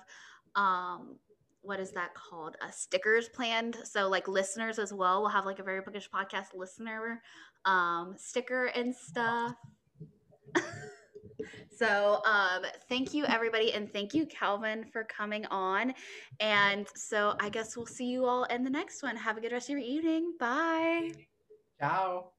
um 0.55 1.17
what 1.61 1.79
is 1.79 1.93
that 1.93 2.13
called? 2.15 2.57
Uh, 2.61 2.71
stickers 2.71 3.29
planned. 3.29 3.77
So 3.85 4.09
like 4.09 4.27
listeners 4.27 4.79
as 4.81 4.93
well. 4.93 5.21
We'll 5.21 5.31
have 5.31 5.47
like 5.47 5.61
a 5.61 5.63
very 5.63 5.81
bookish 5.81 6.11
podcast 6.11 6.55
listener 6.55 7.23
um 7.65 8.15
sticker 8.17 8.67
and 8.67 8.95
stuff. 8.95 9.55
so 11.71 12.21
um 12.25 12.65
thank 12.89 13.15
you 13.15 13.25
everybody 13.27 13.73
and 13.73 13.93
thank 13.93 14.15
you 14.15 14.27
Calvin 14.27 14.85
for 14.93 15.05
coming 15.05 15.47
on. 15.47 15.95
And 16.41 16.87
so 16.95 17.35
I 17.41 17.49
guess 17.49 17.77
we'll 17.77 17.87
see 17.87 18.07
you 18.07 18.27
all 18.27 18.45
in 18.45 18.65
the 18.65 18.71
next 18.71 19.03
one. 19.03 19.17
Have 19.17 19.37
a 19.37 19.41
good 19.41 19.53
rest 19.53 19.69
of 19.69 19.79
your 19.79 19.87
evening. 19.87 20.35
Bye. 20.39 21.13
Ciao. 21.81 22.33